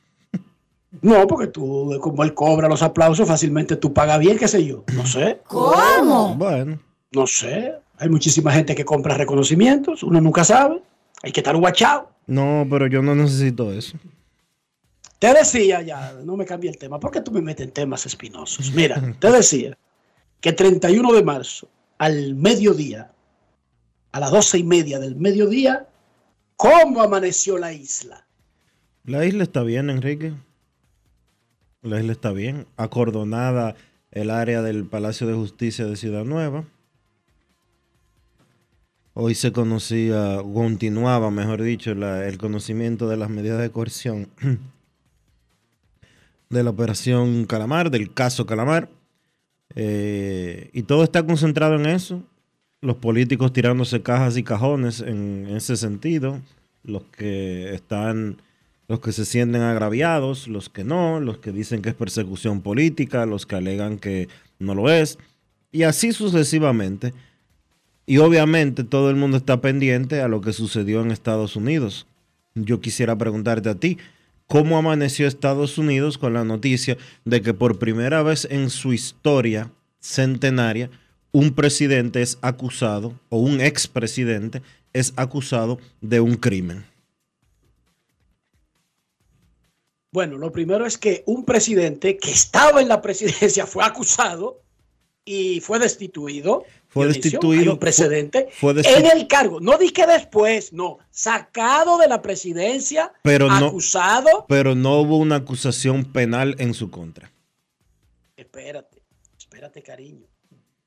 No, 1.02 1.26
porque 1.26 1.48
tú, 1.48 1.98
como 2.00 2.24
él 2.24 2.34
cobra 2.34 2.68
los 2.68 2.82
aplausos, 2.82 3.28
fácilmente 3.28 3.76
tú 3.76 3.92
pagas 3.92 4.18
bien, 4.18 4.38
qué 4.38 4.48
sé 4.48 4.64
yo. 4.64 4.84
No 4.94 5.06
sé. 5.06 5.40
¿Cómo? 5.46 6.34
Bueno. 6.34 6.78
No 7.12 7.26
sé. 7.26 7.74
Hay 7.98 8.08
muchísima 8.08 8.52
gente 8.52 8.74
que 8.74 8.84
compra 8.84 9.14
reconocimientos, 9.14 10.02
uno 10.02 10.20
nunca 10.20 10.44
sabe. 10.44 10.82
Hay 11.22 11.32
que 11.32 11.40
estar 11.40 11.56
guachado. 11.56 12.10
No, 12.26 12.66
pero 12.68 12.86
yo 12.86 13.02
no 13.02 13.14
necesito 13.14 13.72
eso. 13.72 13.96
Te 15.18 15.32
decía 15.32 15.80
ya, 15.82 16.12
no 16.24 16.36
me 16.36 16.44
cambie 16.44 16.68
el 16.68 16.76
tema, 16.76 17.00
porque 17.00 17.22
tú 17.22 17.32
me 17.32 17.40
metes 17.40 17.66
en 17.66 17.72
temas 17.72 18.04
espinosos. 18.04 18.72
Mira, 18.74 19.00
te 19.18 19.30
decía 19.30 19.78
que 20.40 20.52
31 20.52 21.12
de 21.14 21.22
marzo, 21.22 21.68
al 21.98 22.34
mediodía, 22.34 23.10
a 24.12 24.20
las 24.20 24.30
doce 24.30 24.58
y 24.58 24.64
media 24.64 24.98
del 24.98 25.16
mediodía, 25.16 25.88
¿cómo 26.56 27.02
amaneció 27.02 27.56
la 27.56 27.72
isla? 27.72 28.26
La 29.04 29.24
isla 29.24 29.44
está 29.44 29.62
bien, 29.62 29.88
Enrique. 29.88 30.34
La 31.86 32.00
isla 32.00 32.12
está 32.12 32.32
bien. 32.32 32.66
Acordonada 32.76 33.76
el 34.10 34.30
área 34.30 34.60
del 34.60 34.86
Palacio 34.86 35.28
de 35.28 35.34
Justicia 35.34 35.86
de 35.86 35.94
Ciudad 35.94 36.24
Nueva. 36.24 36.64
Hoy 39.14 39.36
se 39.36 39.52
conocía, 39.52 40.38
continuaba, 40.42 41.30
mejor 41.30 41.62
dicho, 41.62 41.92
el 41.92 42.38
conocimiento 42.38 43.08
de 43.08 43.16
las 43.16 43.30
medidas 43.30 43.60
de 43.60 43.70
coerción 43.70 44.28
de 46.50 46.62
la 46.64 46.70
operación 46.70 47.46
Calamar, 47.46 47.90
del 47.90 48.12
caso 48.12 48.46
Calamar. 48.46 48.88
Eh, 49.76 50.70
y 50.72 50.82
todo 50.82 51.04
está 51.04 51.24
concentrado 51.24 51.76
en 51.76 51.86
eso. 51.86 52.20
Los 52.80 52.96
políticos 52.96 53.52
tirándose 53.52 54.02
cajas 54.02 54.36
y 54.36 54.42
cajones 54.42 55.00
en 55.02 55.46
ese 55.50 55.76
sentido. 55.76 56.40
Los 56.82 57.04
que 57.04 57.74
están 57.74 58.38
los 58.88 59.00
que 59.00 59.12
se 59.12 59.24
sienten 59.24 59.62
agraviados, 59.62 60.48
los 60.48 60.68
que 60.68 60.84
no, 60.84 61.20
los 61.20 61.38
que 61.38 61.52
dicen 61.52 61.82
que 61.82 61.88
es 61.90 61.94
persecución 61.94 62.60
política, 62.60 63.26
los 63.26 63.46
que 63.46 63.56
alegan 63.56 63.98
que 63.98 64.28
no 64.58 64.74
lo 64.74 64.90
es, 64.90 65.18
y 65.72 65.82
así 65.82 66.12
sucesivamente. 66.12 67.12
Y 68.06 68.18
obviamente 68.18 68.84
todo 68.84 69.10
el 69.10 69.16
mundo 69.16 69.36
está 69.36 69.60
pendiente 69.60 70.20
a 70.20 70.28
lo 70.28 70.40
que 70.40 70.52
sucedió 70.52 71.02
en 71.02 71.10
Estados 71.10 71.56
Unidos. 71.56 72.06
Yo 72.54 72.80
quisiera 72.80 73.18
preguntarte 73.18 73.68
a 73.68 73.74
ti, 73.74 73.98
¿cómo 74.46 74.78
amaneció 74.78 75.26
Estados 75.26 75.76
Unidos 75.76 76.16
con 76.16 76.32
la 76.32 76.44
noticia 76.44 76.96
de 77.24 77.42
que 77.42 77.52
por 77.52 77.78
primera 77.78 78.22
vez 78.22 78.46
en 78.48 78.70
su 78.70 78.92
historia 78.92 79.72
centenaria 80.00 80.88
un 81.32 81.52
presidente 81.52 82.22
es 82.22 82.38
acusado 82.40 83.18
o 83.28 83.38
un 83.38 83.60
expresidente 83.60 84.62
es 84.92 85.12
acusado 85.16 85.78
de 86.00 86.20
un 86.20 86.36
crimen? 86.36 86.84
Bueno, 90.16 90.38
lo 90.38 90.50
primero 90.50 90.86
es 90.86 90.96
que 90.96 91.22
un 91.26 91.44
presidente 91.44 92.16
que 92.16 92.30
estaba 92.30 92.80
en 92.80 92.88
la 92.88 93.02
presidencia 93.02 93.66
fue 93.66 93.84
acusado 93.84 94.62
y 95.26 95.60
fue 95.60 95.78
destituido. 95.78 96.64
Fue 96.88 97.06
destituido. 97.06 97.74
un 97.74 97.78
precedente 97.78 98.48
en 98.62 99.04
el 99.04 99.26
cargo. 99.28 99.60
No 99.60 99.76
dije 99.76 100.06
después, 100.06 100.72
no. 100.72 100.96
Sacado 101.10 101.98
de 101.98 102.08
la 102.08 102.22
presidencia, 102.22 103.12
pero 103.20 103.50
acusado. 103.50 104.46
pero 104.48 104.74
no 104.74 105.00
hubo 105.00 105.18
una 105.18 105.36
acusación 105.36 106.10
penal 106.10 106.56
en 106.60 106.72
su 106.72 106.90
contra. 106.90 107.30
Espérate, 108.38 109.02
espérate, 109.36 109.82
cariño. 109.82 110.28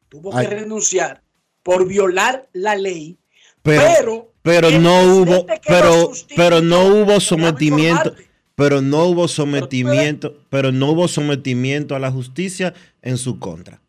Tuvo 0.08 0.36
que 0.36 0.48
renunciar 0.48 1.22
por 1.62 1.88
violar 1.88 2.50
la 2.54 2.76
ley, 2.76 3.20
pero. 3.62 4.34
Pero, 4.42 4.72
no 4.72 5.04
hubo, 5.04 5.46
pero, 5.68 6.12
pero 6.36 6.62
no 6.62 6.88
hubo 6.88 7.20
sometimiento 7.20 8.16
pero 8.60 8.82
no 8.82 9.06
hubo 9.06 9.30
sometimiento, 9.30 10.36
pero 10.50 10.74
no 10.74 10.92
hubo 10.92 11.08
sometimiento 11.08 11.96
a 11.96 12.00
la 12.00 12.12
justicia 12.12 12.74
en 13.02 13.18
su 13.18 13.40
contra. 13.40 13.80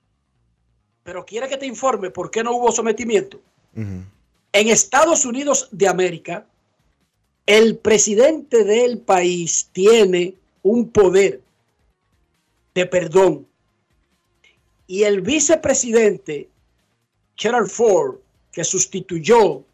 Pero 1.03 1.27
quiere 1.27 1.49
que 1.49 1.57
te 1.57 1.67
informe 1.67 2.11
por 2.11 2.31
qué 2.31 2.45
no 2.45 2.53
hubo 2.53 2.71
sometimiento. 2.71 3.41
En 3.75 4.07
Estados 4.53 5.25
Unidos 5.25 5.69
de 5.73 5.89
América, 5.89 6.47
el 7.47 7.79
presidente 7.79 8.63
del 8.63 8.99
país 8.99 9.69
tiene 9.73 10.35
un 10.63 10.89
poder 10.89 11.41
de 12.73 12.87
perdón. 12.87 13.49
Y 14.87 15.03
el 15.03 15.21
vicepresidente 15.21 16.49
Gerald 17.35 17.71
Ford, 17.71 18.19
que 18.53 18.63
sustituyó 18.63 19.65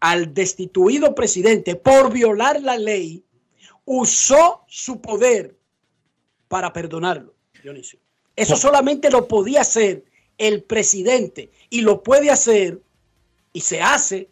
al 0.00 0.32
destituido 0.32 1.14
presidente 1.14 1.76
por 1.76 2.10
violar 2.10 2.62
la 2.62 2.78
ley, 2.78 3.22
usó 3.84 4.62
su 4.66 5.00
poder 5.00 5.56
para 6.48 6.72
perdonarlo, 6.72 7.34
Dionisio. 7.62 7.98
Eso 8.36 8.56
solamente 8.56 9.10
lo 9.10 9.28
podía 9.28 9.60
hacer 9.60 10.04
el 10.38 10.62
presidente 10.62 11.50
y 11.70 11.82
lo 11.82 12.02
puede 12.02 12.30
hacer 12.30 12.80
y 13.52 13.60
se 13.60 13.82
hace 13.82 14.28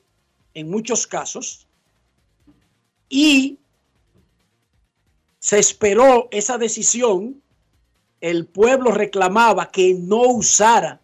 en 0.54 0.70
muchos 0.70 1.06
casos. 1.06 1.66
Y 3.08 3.58
se 5.38 5.58
esperó 5.58 6.28
esa 6.30 6.58
decisión. 6.58 7.42
El 8.20 8.46
pueblo 8.46 8.92
reclamaba 8.92 9.70
que 9.70 9.94
no 9.94 10.22
usara 10.22 11.00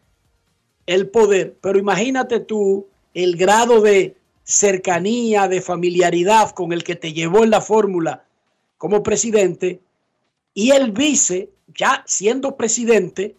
el 0.87 1.09
poder, 1.09 1.57
pero 1.61 1.79
imagínate 1.79 2.41
tú 2.41 2.87
el 3.15 3.37
grado 3.37 3.81
de 3.81 4.17
cercanía, 4.45 5.49
de 5.49 5.61
familiaridad 5.61 6.51
con 6.51 6.73
el 6.73 6.85
que 6.85 6.95
te 6.95 7.13
llevó 7.13 7.43
en 7.43 7.51
la 7.51 7.61
fórmula 7.61 8.26
como 8.79 9.03
presidente 9.03 9.81
y 10.55 10.71
el 10.71 10.93
vice, 10.93 11.51
ya 11.75 12.03
siendo 12.07 12.57
presidente, 12.57 13.37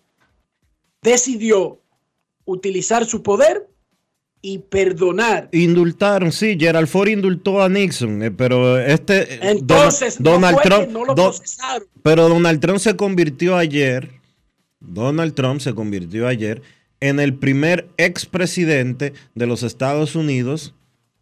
decidió 1.01 1.79
utilizar 2.45 3.05
su 3.05 3.23
poder 3.23 3.67
y 4.41 4.59
perdonar. 4.59 5.49
Indultaron, 5.51 6.31
sí, 6.31 6.55
Gerald 6.59 6.87
Ford 6.87 7.09
indultó 7.09 7.61
a 7.61 7.69
Nixon, 7.69 8.23
eh, 8.23 8.31
pero 8.31 8.79
este 8.79 9.33
eh, 9.33 9.39
entonces 9.41 10.17
Donald 10.19 10.59
Trump 10.61 10.89
no 10.89 11.05
lo 11.05 11.15
procesaron. 11.15 11.87
Pero 12.03 12.29
Donald 12.29 12.59
Trump 12.59 12.79
se 12.79 12.95
convirtió 12.95 13.57
ayer, 13.57 14.11
Donald 14.79 15.33
Trump 15.33 15.59
se 15.59 15.73
convirtió 15.73 16.27
ayer 16.27 16.61
en 16.99 17.19
el 17.19 17.33
primer 17.33 17.89
expresidente 17.97 19.13
de 19.35 19.47
los 19.47 19.63
Estados 19.63 20.15
Unidos, 20.15 20.73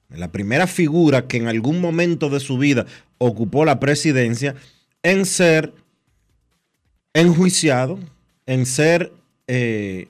la 0.09 0.31
primera 0.31 0.67
figura 0.67 1.27
que 1.27 1.37
en 1.37 1.47
algún 1.47 1.81
momento 1.81 2.29
de 2.29 2.39
su 2.39 2.57
vida 2.57 2.85
ocupó 3.17 3.65
la 3.65 3.79
presidencia 3.79 4.55
en 5.03 5.25
ser 5.25 5.73
enjuiciado, 7.13 7.99
en 8.45 8.65
ser 8.65 9.11
eh, 9.47 10.07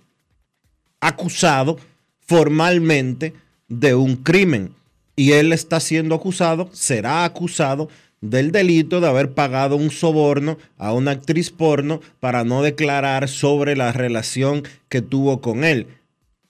acusado 1.00 1.78
formalmente 2.20 3.34
de 3.68 3.96
un 3.96 4.16
crimen. 4.16 4.74
Y 5.16 5.34
él 5.34 5.54
está 5.54 5.80
siendo 5.80 6.16
acusado, 6.16 6.70
será 6.74 7.24
acusado 7.24 7.90
del 8.22 8.52
delito 8.52 9.02
de 9.02 9.08
haber 9.08 9.34
pagado 9.34 9.76
un 9.76 9.92
soborno 9.92 10.58
a 10.78 10.94
una 10.94 11.12
actriz 11.12 11.52
porno 11.52 12.02
para 12.20 12.44
no 12.44 12.64
declarar 12.64 13.28
sobre 13.28 13.76
la 13.76 13.92
relación 13.92 14.64
que 14.90 15.02
tuvo 15.02 15.42
con 15.42 15.64
él. 15.64 15.88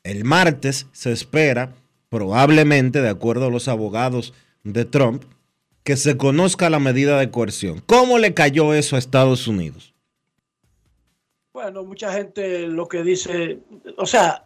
El 0.04 0.24
martes 0.24 0.88
se 0.94 1.12
espera, 1.12 1.74
probablemente, 2.10 3.02
de 3.02 3.10
acuerdo 3.10 3.48
a 3.48 3.52
los 3.52 3.68
abogados 3.68 4.34
de 4.64 4.86
Trump, 4.86 5.24
que 5.86 5.96
se 5.96 6.18
conozca 6.18 6.72
la 6.72 6.80
medida 6.80 7.20
de 7.20 7.30
coerción. 7.30 7.82
¿Cómo 7.86 8.18
le 8.18 8.34
cayó 8.34 8.74
eso 8.74 8.96
a 8.96 9.00
Estados 9.00 9.48
Unidos? 9.48 9.94
Bueno, 11.54 11.84
mucha 11.84 12.12
gente 12.12 12.68
lo 12.68 12.88
que 12.88 13.04
dice, 13.04 13.60
o 13.96 14.08
sea, 14.08 14.46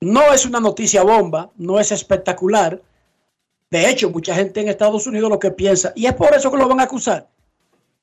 no 0.00 0.32
es 0.32 0.46
una 0.46 0.60
noticia 0.60 1.02
bomba, 1.02 1.50
no 1.56 1.78
es 1.78 1.92
espectacular. 1.92 2.80
De 3.70 3.90
hecho, 3.90 4.10
mucha 4.10 4.34
gente 4.34 4.62
en 4.62 4.68
Estados 4.68 5.06
Unidos 5.06 5.28
lo 5.28 5.38
que 5.38 5.50
piensa, 5.50 5.92
y 5.94 6.06
es 6.06 6.14
por 6.14 6.34
eso 6.34 6.50
que 6.50 6.56
lo 6.56 6.66
van 6.66 6.80
a 6.80 6.84
acusar, 6.84 7.28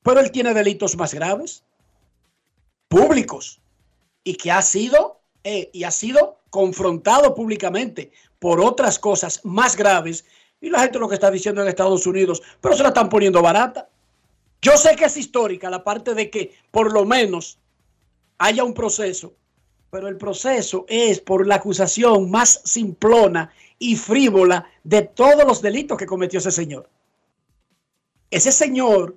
pero 0.04 0.20
él 0.20 0.32
tiene 0.32 0.54
delitos 0.54 0.96
más 0.96 1.14
graves, 1.14 1.64
públicos, 2.88 3.60
y 4.24 4.36
que 4.36 4.52
ha 4.52 4.62
sido, 4.62 5.20
eh, 5.44 5.72
y 5.74 5.86
ha 5.86 5.92
sido 5.92 6.38
confrontado 6.52 7.34
públicamente 7.34 8.12
por 8.38 8.62
otras 8.62 9.00
cosas 9.00 9.44
más 9.44 9.76
graves 9.76 10.24
y 10.62 10.70
la 10.70 10.82
gente 10.82 11.00
lo 11.00 11.08
que 11.08 11.16
está 11.16 11.32
diciendo 11.32 11.62
en 11.62 11.68
Estados 11.68 12.06
Unidos, 12.06 12.42
pero 12.62 12.76
se 12.76 12.84
la 12.84 12.90
están 12.90 13.10
poniendo 13.10 13.42
barata. 13.42 13.90
Yo 14.62 14.76
sé 14.78 14.96
que 14.96 15.06
es 15.06 15.18
histórica 15.18 15.70
la 15.70 15.84
parte 15.84 16.14
de 16.14 16.30
que 16.30 16.54
por 16.72 16.92
lo 16.92 17.06
menos 17.06 17.58
haya 18.38 18.64
un 18.64 18.74
proceso, 18.74 19.34
pero 19.90 20.08
el 20.08 20.18
proceso 20.18 20.86
es 20.88 21.20
por 21.22 21.48
la 21.48 21.56
acusación 21.56 22.30
más 22.30 22.62
simplona 22.66 23.52
y 23.78 23.96
frívola 23.96 24.70
de 24.84 25.04
todos 25.04 25.46
los 25.46 25.62
delitos 25.62 25.98
que 25.98 26.06
cometió 26.06 26.40
ese 26.40 26.52
señor. 26.52 26.90
Ese 28.30 28.52
señor 28.52 29.16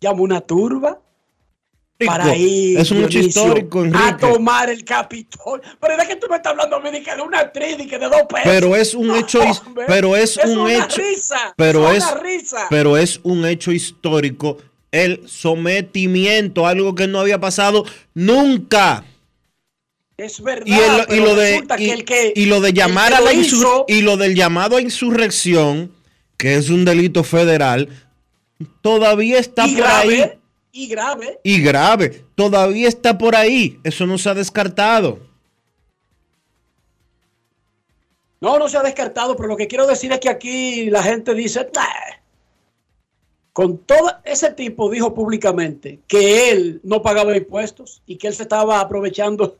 llamó 0.00 0.24
una 0.24 0.40
turba, 0.40 1.00
para 2.06 2.36
ir 2.36 2.78
es 2.78 2.90
un 2.90 3.04
hecho 3.04 3.18
histórico, 3.18 3.84
a 3.94 4.16
tomar 4.16 4.70
el 4.70 4.84
Capitolio. 4.84 5.62
Pero 5.80 6.02
es 6.02 6.08
que 6.08 6.16
tú 6.16 6.26
me 6.28 6.36
estás 6.36 6.50
hablando 6.52 6.76
a 6.76 6.80
mí 6.80 6.90
de, 6.90 7.02
que 7.02 7.14
de 7.14 7.22
una 7.22 7.40
actriz 7.40 7.76
y 7.78 7.86
que 7.86 7.98
de 7.98 8.06
dos 8.06 8.22
pesos. 8.28 8.42
Pero 8.44 8.76
es 8.76 8.94
un 8.94 9.14
hecho, 9.14 9.40
pero 9.86 10.16
es, 10.16 10.36
un 10.36 10.70
hecho, 10.70 11.02
pero 11.56 11.90
es, 11.90 12.04
pero 12.70 12.96
es 12.96 13.20
un 13.22 13.46
hecho 13.46 13.72
histórico 13.72 14.58
el 14.92 15.22
sometimiento, 15.26 16.66
algo 16.66 16.94
que 16.94 17.08
no 17.08 17.18
había 17.18 17.40
pasado 17.40 17.84
nunca. 18.14 19.04
Es 20.18 20.40
verdad. 20.42 20.66
Y, 21.08 21.16
lo 21.16 21.34
de 21.34 22.32
y, 22.36 22.46
lo 22.46 22.60
de 22.60 22.72
llamar 22.72 23.14
a 23.14 23.20
la 23.20 23.32
y 23.32 24.02
lo 24.02 24.16
del 24.18 24.34
llamado 24.36 24.76
a 24.76 24.82
insurrección, 24.82 25.90
que 26.36 26.56
es 26.56 26.68
un 26.68 26.84
delito 26.84 27.24
federal, 27.24 27.88
todavía 28.82 29.38
está 29.38 29.66
por 29.66 29.82
ahí 29.82 30.30
y 30.72 30.88
grave. 30.88 31.38
Y 31.44 31.62
grave. 31.62 32.24
Todavía 32.34 32.88
está 32.88 33.16
por 33.16 33.36
ahí. 33.36 33.78
Eso 33.84 34.06
no 34.06 34.16
se 34.18 34.30
ha 34.30 34.34
descartado. 34.34 35.20
No, 38.40 38.58
no 38.58 38.68
se 38.68 38.76
ha 38.76 38.82
descartado, 38.82 39.36
pero 39.36 39.50
lo 39.50 39.56
que 39.56 39.68
quiero 39.68 39.86
decir 39.86 40.10
es 40.10 40.18
que 40.18 40.28
aquí 40.28 40.90
la 40.90 41.02
gente 41.02 41.32
dice, 41.34 41.70
con 43.52 43.78
todo 43.78 44.10
ese 44.24 44.50
tipo 44.52 44.90
dijo 44.90 45.14
públicamente 45.14 46.00
que 46.08 46.50
él 46.50 46.80
no 46.82 47.02
pagaba 47.02 47.36
impuestos 47.36 48.02
y 48.06 48.16
que 48.16 48.28
él 48.28 48.34
se 48.34 48.42
estaba 48.42 48.80
aprovechando 48.80 49.58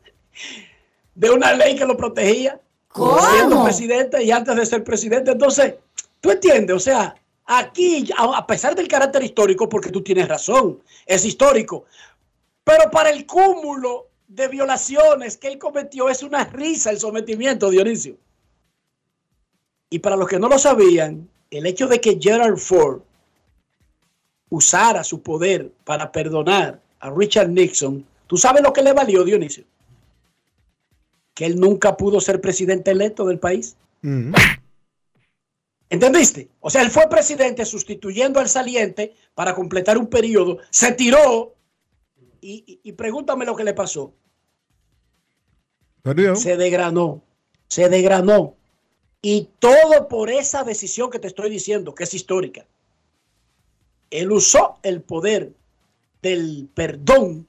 de 1.15 1.29
una 1.29 1.53
ley 1.53 1.75
que 1.75 1.85
lo 1.85 1.95
protegía. 1.95 2.59
Siendo 2.95 3.63
presidente 3.63 4.21
y 4.23 4.29
antes 4.29 4.55
de 4.55 4.65
ser 4.67 4.83
presidente. 4.83 5.31
Entonces, 5.31 5.75
tú 6.21 6.29
entiendes, 6.29 6.75
o 6.75 6.79
sea, 6.79 7.15
Aquí, 7.45 8.09
a 8.17 8.47
pesar 8.47 8.75
del 8.75 8.87
carácter 8.87 9.23
histórico, 9.23 9.67
porque 9.67 9.89
tú 9.89 10.01
tienes 10.01 10.27
razón, 10.27 10.81
es 11.05 11.25
histórico, 11.25 11.85
pero 12.63 12.89
para 12.89 13.09
el 13.09 13.25
cúmulo 13.25 14.07
de 14.27 14.47
violaciones 14.47 15.37
que 15.37 15.49
él 15.49 15.57
cometió 15.57 16.09
es 16.09 16.23
una 16.23 16.45
risa 16.45 16.89
el 16.89 16.99
sometimiento, 16.99 17.69
Dionisio. 17.69 18.15
Y 19.89 19.99
para 19.99 20.15
los 20.15 20.27
que 20.27 20.39
no 20.39 20.47
lo 20.47 20.57
sabían, 20.57 21.29
el 21.51 21.65
hecho 21.65 21.87
de 21.87 21.99
que 21.99 22.17
Gerald 22.19 22.57
Ford 22.57 23.01
usara 24.49 25.03
su 25.03 25.21
poder 25.21 25.71
para 25.83 26.11
perdonar 26.11 26.81
a 26.99 27.09
Richard 27.11 27.49
Nixon, 27.49 28.05
¿tú 28.27 28.37
sabes 28.37 28.63
lo 28.63 28.71
que 28.71 28.81
le 28.81 28.93
valió, 28.93 29.23
Dionisio? 29.23 29.65
que 31.33 31.45
él 31.45 31.59
nunca 31.59 31.97
pudo 31.97 32.19
ser 32.21 32.41
presidente 32.41 32.91
electo 32.91 33.25
del 33.25 33.39
país. 33.39 33.75
¿Entendiste? 35.93 36.49
O 36.59 36.71
sea, 36.71 36.81
él 36.81 36.89
fue 36.89 37.07
presidente 37.07 37.63
sustituyendo 37.65 38.39
al 38.39 38.49
saliente 38.49 39.13
para 39.35 39.53
completar 39.53 39.95
un 39.99 40.07
periodo, 40.07 40.57
se 40.71 40.91
tiró 40.93 41.53
y, 42.41 42.91
pregúntame 42.93 43.45
lo 43.45 43.55
que 43.55 43.63
le 43.63 43.75
pasó. 43.75 44.11
Se 46.35 46.57
degranó, 46.57 47.21
se 47.67 47.89
degranó. 47.89 48.55
Y 49.21 49.49
todo 49.59 50.07
por 50.07 50.31
esa 50.31 50.63
decisión 50.63 51.11
que 51.11 51.19
te 51.19 51.27
estoy 51.27 51.51
diciendo, 51.51 51.93
que 51.93 52.05
es 52.05 52.13
histórica. 52.15 52.65
Él 54.09 54.31
usó 54.31 54.79
el 54.81 55.03
poder 55.03 55.53
del 56.23 56.69
perdón 56.73 57.47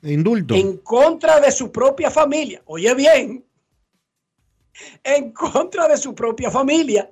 Indulto. 0.00 0.54
en 0.54 0.78
contra 0.78 1.40
de 1.40 1.52
su 1.52 1.70
propia 1.70 2.10
familia. 2.10 2.62
Oye 2.64 2.94
bien, 2.94 3.44
en 5.02 5.30
contra 5.32 5.86
de 5.88 5.98
su 5.98 6.14
propia 6.14 6.50
familia, 6.50 7.10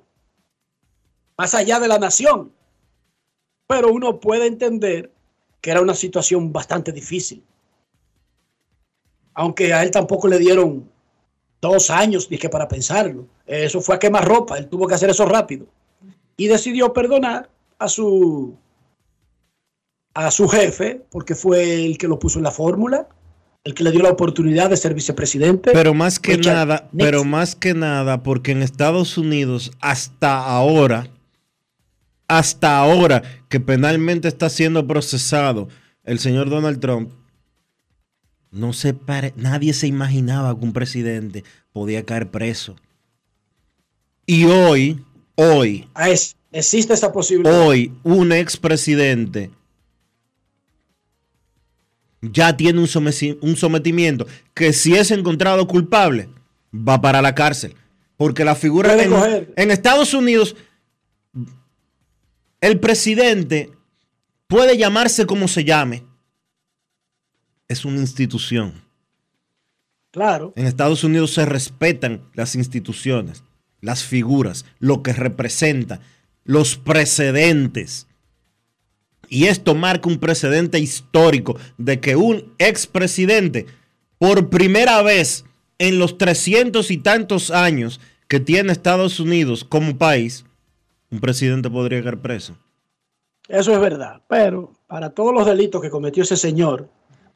más 1.43 1.55
allá 1.55 1.77
de 1.81 1.89
la 1.89 1.99
nación. 1.99 2.53
Pero 3.67 3.91
uno 3.91 4.21
puede 4.21 4.47
entender 4.47 5.11
que 5.59 5.71
era 5.71 5.81
una 5.81 5.93
situación 5.93 6.53
bastante 6.53 6.93
difícil. 6.93 7.43
Aunque 9.33 9.73
a 9.73 9.83
él 9.83 9.91
tampoco 9.91 10.29
le 10.29 10.39
dieron 10.39 10.89
dos 11.59 11.89
años 11.89 12.29
dije 12.29 12.47
para 12.47 12.69
pensarlo. 12.69 13.27
Eso 13.45 13.81
fue 13.81 13.95
a 13.95 13.99
quemar 13.99 14.25
ropa, 14.25 14.57
él 14.57 14.69
tuvo 14.69 14.87
que 14.87 14.95
hacer 14.95 15.09
eso 15.09 15.25
rápido. 15.25 15.65
Y 16.37 16.47
decidió 16.47 16.93
perdonar 16.93 17.49
a 17.77 17.89
su 17.89 18.57
a 20.13 20.31
su 20.31 20.47
jefe, 20.47 21.01
porque 21.11 21.35
fue 21.35 21.85
el 21.85 21.97
que 21.97 22.07
lo 22.07 22.19
puso 22.19 22.39
en 22.39 22.43
la 22.43 22.51
fórmula, 22.51 23.09
el 23.65 23.73
que 23.73 23.83
le 23.83 23.91
dio 23.91 24.01
la 24.01 24.11
oportunidad 24.11 24.69
de 24.69 24.77
ser 24.77 24.93
vicepresidente. 24.93 25.71
Pero 25.73 25.93
más 25.93 26.19
que 26.19 26.37
nada, 26.37 26.89
pero 26.97 27.25
más 27.25 27.55
que 27.55 27.73
nada, 27.73 28.23
porque 28.23 28.51
en 28.51 28.61
Estados 28.61 29.17
Unidos 29.17 29.71
hasta 29.81 30.45
ahora, 30.45 31.07
hasta 32.37 32.77
ahora 32.77 33.23
que 33.49 33.59
penalmente 33.59 34.27
está 34.27 34.49
siendo 34.49 34.87
procesado 34.87 35.67
el 36.03 36.19
señor 36.19 36.49
Donald 36.49 36.79
Trump, 36.79 37.11
no 38.51 38.73
se 38.73 38.93
pare, 38.93 39.33
nadie 39.35 39.73
se 39.73 39.87
imaginaba 39.87 40.57
que 40.57 40.65
un 40.65 40.73
presidente 40.73 41.43
podía 41.71 42.03
caer 42.03 42.29
preso. 42.29 42.75
Y 44.25 44.45
hoy, 44.45 45.03
hoy, 45.35 45.89
ah, 45.95 46.09
existe 46.51 46.93
esa 46.93 47.11
posibilidad. 47.11 47.67
Hoy, 47.67 47.91
un 48.03 48.31
expresidente 48.31 49.49
ya 52.21 52.55
tiene 52.55 52.79
un, 52.79 52.87
sometimiento 53.57 54.27
que 54.53 54.71
si 54.71 54.95
es 54.95 55.11
encontrado 55.11 55.67
culpable, 55.67 56.29
va 56.73 57.01
para 57.01 57.21
la 57.21 57.35
cárcel. 57.35 57.75
Porque 58.15 58.45
la 58.45 58.55
figura 58.55 59.01
en, 59.01 59.49
en 59.55 59.71
Estados 59.71 60.13
Unidos, 60.13 60.55
el 62.63 62.79
presidente 62.79 63.71
puede 64.47 64.77
llamarse 64.77 65.25
como 65.25 65.49
se 65.49 65.65
llame. 65.65 66.05
Es 67.67 67.83
una 67.83 67.99
institución. 67.99 68.81
Claro. 70.11 70.53
En 70.55 70.65
Estados 70.65 71.03
Unidos 71.03 71.33
se 71.33 71.45
respetan 71.45 72.21
las 72.33 72.55
instituciones, 72.55 73.43
las 73.81 74.05
figuras, 74.05 74.63
lo 74.79 75.03
que 75.03 75.11
representa, 75.11 75.99
los 76.45 76.77
precedentes. 76.77 78.07
Y 79.27 79.47
esto 79.47 79.75
marca 79.75 80.07
un 80.07 80.19
precedente 80.19 80.79
histórico 80.79 81.59
de 81.77 81.99
que 81.99 82.15
un 82.15 82.53
expresidente, 82.59 83.65
por 84.19 84.49
primera 84.49 85.01
vez 85.01 85.43
en 85.79 85.99
los 85.99 86.17
trescientos 86.17 86.91
y 86.91 86.97
tantos 86.97 87.51
años 87.51 87.99
que 88.29 88.39
tiene 88.39 88.71
Estados 88.71 89.19
Unidos 89.19 89.65
como 89.65 89.97
país, 89.97 90.45
un 91.13 91.19
presidente 91.19 91.69
podría 91.69 92.01
quedar 92.01 92.19
preso. 92.19 92.57
Eso 93.47 93.71
es 93.71 93.79
verdad, 93.79 94.21
pero 94.27 94.73
para 94.87 95.09
todos 95.09 95.33
los 95.33 95.45
delitos 95.45 95.81
que 95.81 95.89
cometió 95.89 96.23
ese 96.23 96.37
señor, 96.37 96.89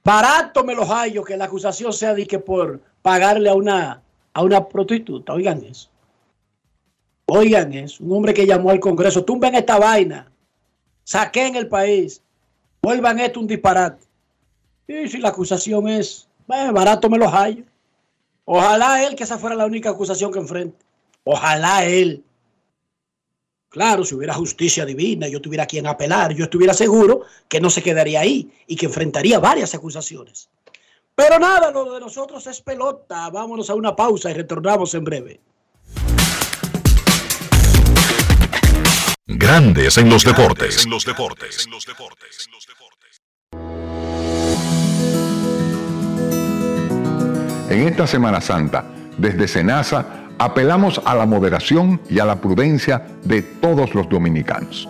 barato 0.03 0.63
me 0.63 0.75
los 0.75 0.89
hallo 0.89 1.23
que 1.23 1.37
la 1.37 1.45
acusación 1.45 1.93
sea 1.93 2.13
de 2.13 2.25
que 2.25 2.39
por 2.39 2.81
pagarle 3.01 3.49
a 3.49 3.53
una, 3.53 4.01
a 4.33 4.41
una 4.41 4.67
prostituta. 4.67 5.33
Oigan 5.33 5.63
eso. 5.63 5.89
Oigan 7.27 7.73
eso. 7.73 8.03
Un 8.03 8.13
hombre 8.13 8.33
que 8.33 8.45
llamó 8.45 8.71
al 8.71 8.79
Congreso, 8.79 9.23
tumben 9.23 9.55
esta 9.55 9.77
vaina 9.77 10.31
saquen 11.07 11.55
el 11.55 11.69
país, 11.69 12.21
vuelvan 12.81 13.19
esto 13.19 13.39
un 13.39 13.47
disparate. 13.47 14.05
Y 14.87 15.07
si 15.07 15.19
la 15.19 15.29
acusación 15.29 15.87
es, 15.87 16.27
barato 16.47 17.09
me 17.09 17.17
lo 17.17 17.29
hallo. 17.29 17.63
Ojalá 18.43 19.05
él, 19.05 19.15
que 19.15 19.23
esa 19.23 19.37
fuera 19.37 19.55
la 19.55 19.65
única 19.65 19.89
acusación 19.89 20.33
que 20.33 20.39
enfrente. 20.39 20.77
Ojalá 21.23 21.85
él. 21.85 22.23
Claro, 23.69 24.05
si 24.05 24.15
hubiera 24.15 24.33
justicia 24.33 24.85
divina, 24.85 25.27
yo 25.27 25.41
tuviera 25.41 25.65
quien 25.65 25.87
apelar, 25.87 26.33
yo 26.33 26.45
estuviera 26.45 26.73
seguro 26.73 27.23
que 27.49 27.59
no 27.59 27.69
se 27.69 27.83
quedaría 27.83 28.21
ahí 28.21 28.49
y 28.65 28.75
que 28.75 28.85
enfrentaría 28.85 29.39
varias 29.39 29.75
acusaciones. 29.75 30.49
Pero 31.13 31.39
nada, 31.39 31.71
lo 31.71 31.93
de 31.93 31.99
nosotros 31.99 32.45
es 32.47 32.61
pelota. 32.61 33.29
Vámonos 33.29 33.69
a 33.69 33.75
una 33.75 33.95
pausa 33.95 34.29
y 34.29 34.35
retornamos 34.35 34.93
en 34.93 35.03
breve. 35.03 35.41
Grandes 39.25 39.97
en 39.97 40.09
los 40.09 40.23
deportes. 40.23 40.85
En 40.85 40.91
los 40.91 41.03
deportes. 41.03 41.67
En 47.69 47.87
esta 47.87 48.07
Semana 48.07 48.39
Santa, 48.39 48.85
desde 49.17 49.47
Senasa, 49.47 50.26
apelamos 50.39 51.01
a 51.05 51.15
la 51.15 51.25
moderación 51.25 51.99
y 52.09 52.19
a 52.19 52.25
la 52.25 52.35
prudencia 52.35 53.07
de 53.23 53.41
todos 53.41 53.95
los 53.95 54.07
dominicanos. 54.09 54.87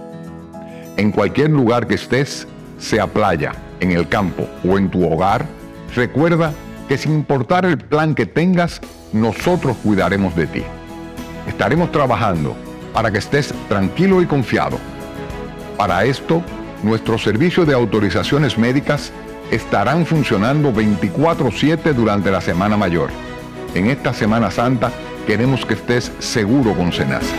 En 0.97 1.11
cualquier 1.11 1.51
lugar 1.51 1.87
que 1.87 1.95
estés, 1.95 2.47
sea 2.77 3.07
playa, 3.07 3.53
en 3.79 3.91
el 3.91 4.07
campo 4.07 4.47
o 4.67 4.77
en 4.77 4.89
tu 4.89 5.07
hogar, 5.07 5.45
recuerda 5.95 6.53
que 6.87 6.97
sin 6.97 7.13
importar 7.13 7.65
el 7.65 7.77
plan 7.77 8.15
que 8.15 8.25
tengas, 8.25 8.81
nosotros 9.13 9.77
cuidaremos 9.83 10.35
de 10.35 10.47
ti. 10.47 10.63
Estaremos 11.47 11.91
trabajando 11.91 12.55
para 12.93 13.11
que 13.11 13.19
estés 13.19 13.53
tranquilo 13.69 14.21
y 14.21 14.25
confiado. 14.25 14.77
Para 15.77 16.03
esto, 16.05 16.41
nuestros 16.83 17.23
servicios 17.23 17.67
de 17.67 17.73
autorizaciones 17.73 18.57
médicas 18.57 19.11
estarán 19.51 20.05
funcionando 20.05 20.73
24/7 20.73 21.93
durante 21.93 22.31
la 22.31 22.41
Semana 22.41 22.75
Mayor. 22.75 23.09
En 23.75 23.87
esta 23.87 24.13
Semana 24.13 24.49
Santa 24.51 24.91
queremos 25.27 25.65
que 25.65 25.73
estés 25.73 26.09
seguro 26.19 26.73
con 26.73 26.93
Senasa. 26.93 27.35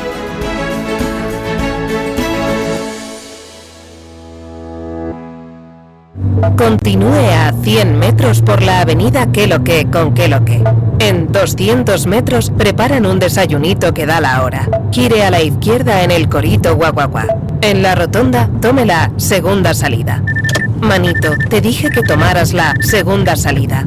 Continúe 6.57 7.31
a 7.33 7.53
100 7.63 7.99
metros 7.99 8.43
por 8.43 8.63
la 8.63 8.81
avenida 8.81 9.31
Que 9.33 9.47
lo 9.47 9.65
que 9.65 9.87
con 9.87 10.13
Que 10.13 10.29
lo 10.29 10.45
que. 10.45 10.63
En 10.99 11.33
200 11.33 12.07
metros 12.07 12.51
preparan 12.51 13.07
un 13.07 13.19
desayunito 13.19 13.95
que 13.95 14.05
da 14.05 14.21
la 14.21 14.43
hora. 14.43 14.69
Gire 14.93 15.25
a 15.25 15.31
la 15.31 15.41
izquierda 15.41 16.03
en 16.03 16.11
el 16.11 16.29
Corito 16.29 16.77
Guaguaguá. 16.77 17.27
En 17.63 17.83
la 17.83 17.95
rotonda, 17.95 18.51
tome 18.61 18.85
la 18.85 19.11
segunda 19.17 19.73
salida. 19.73 20.23
Manito, 20.81 21.31
te 21.49 21.61
dije 21.61 21.89
que 21.91 22.03
tomaras 22.03 22.53
la 22.53 22.75
segunda 22.81 23.35
salida. 23.35 23.87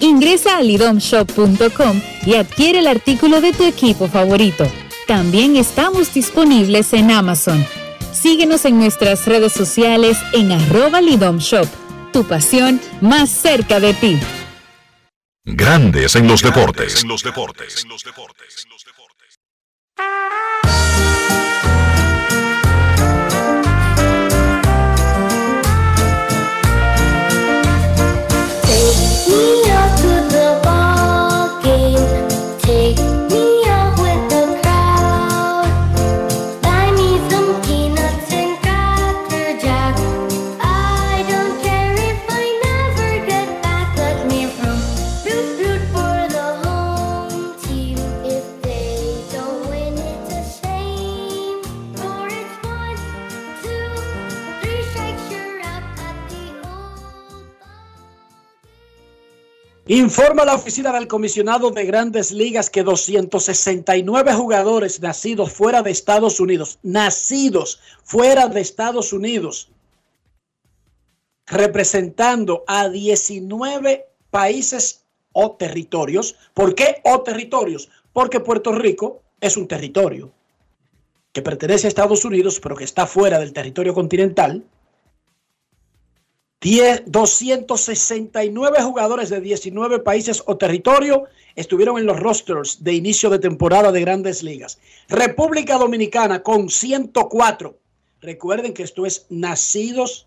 Ingresa 0.00 0.58
a 0.58 0.62
lidomshop.com 0.62 2.00
y 2.26 2.34
adquiere 2.34 2.80
el 2.80 2.86
artículo 2.86 3.40
de 3.40 3.52
tu 3.52 3.64
equipo 3.64 4.08
favorito. 4.08 4.66
También 5.06 5.56
estamos 5.56 6.12
disponibles 6.12 6.92
en 6.92 7.10
Amazon. 7.10 7.64
Síguenos 8.12 8.64
en 8.64 8.78
nuestras 8.78 9.26
redes 9.26 9.52
sociales 9.52 10.18
en 10.32 10.52
arroba 10.52 11.00
lidomshop. 11.00 11.66
Tu 12.12 12.24
pasión 12.24 12.80
más 13.00 13.30
cerca 13.30 13.78
de 13.80 13.94
ti. 13.94 14.18
Grandes 15.44 16.16
en 16.16 16.26
los 16.26 16.42
deportes. 16.42 17.02
En 17.02 17.08
los 17.08 17.22
deportes. 17.22 17.86
Informa 59.88 60.44
la 60.44 60.56
oficina 60.56 60.92
del 60.92 61.06
comisionado 61.06 61.70
de 61.70 61.84
grandes 61.84 62.32
ligas 62.32 62.70
que 62.70 62.82
269 62.82 64.32
jugadores 64.32 65.00
nacidos 65.00 65.52
fuera 65.52 65.80
de 65.82 65.92
Estados 65.92 66.40
Unidos, 66.40 66.80
nacidos 66.82 67.78
fuera 68.02 68.48
de 68.48 68.60
Estados 68.60 69.12
Unidos, 69.12 69.70
representando 71.46 72.64
a 72.66 72.88
19 72.88 74.08
países 74.30 75.04
o 75.30 75.52
territorios. 75.52 76.34
¿Por 76.52 76.74
qué 76.74 77.00
o 77.04 77.20
territorios? 77.20 77.88
Porque 78.12 78.40
Puerto 78.40 78.72
Rico 78.72 79.22
es 79.40 79.56
un 79.56 79.68
territorio 79.68 80.32
que 81.32 81.42
pertenece 81.42 81.86
a 81.86 81.88
Estados 81.88 82.24
Unidos, 82.24 82.58
pero 82.58 82.74
que 82.74 82.82
está 82.82 83.06
fuera 83.06 83.38
del 83.38 83.52
territorio 83.52 83.94
continental 83.94 84.64
269 86.60 88.82
jugadores 88.82 89.30
de 89.30 89.40
19 89.40 90.00
países 90.00 90.42
o 90.46 90.56
territorio 90.56 91.26
estuvieron 91.54 91.98
en 91.98 92.06
los 92.06 92.18
rosters 92.18 92.82
de 92.82 92.94
inicio 92.94 93.30
de 93.30 93.38
temporada 93.38 93.92
de 93.92 94.00
grandes 94.00 94.42
ligas. 94.42 94.80
República 95.08 95.78
Dominicana 95.78 96.42
con 96.42 96.68
104. 96.70 97.78
Recuerden 98.20 98.72
que 98.72 98.82
esto 98.82 99.06
es 99.06 99.26
nacidos 99.28 100.26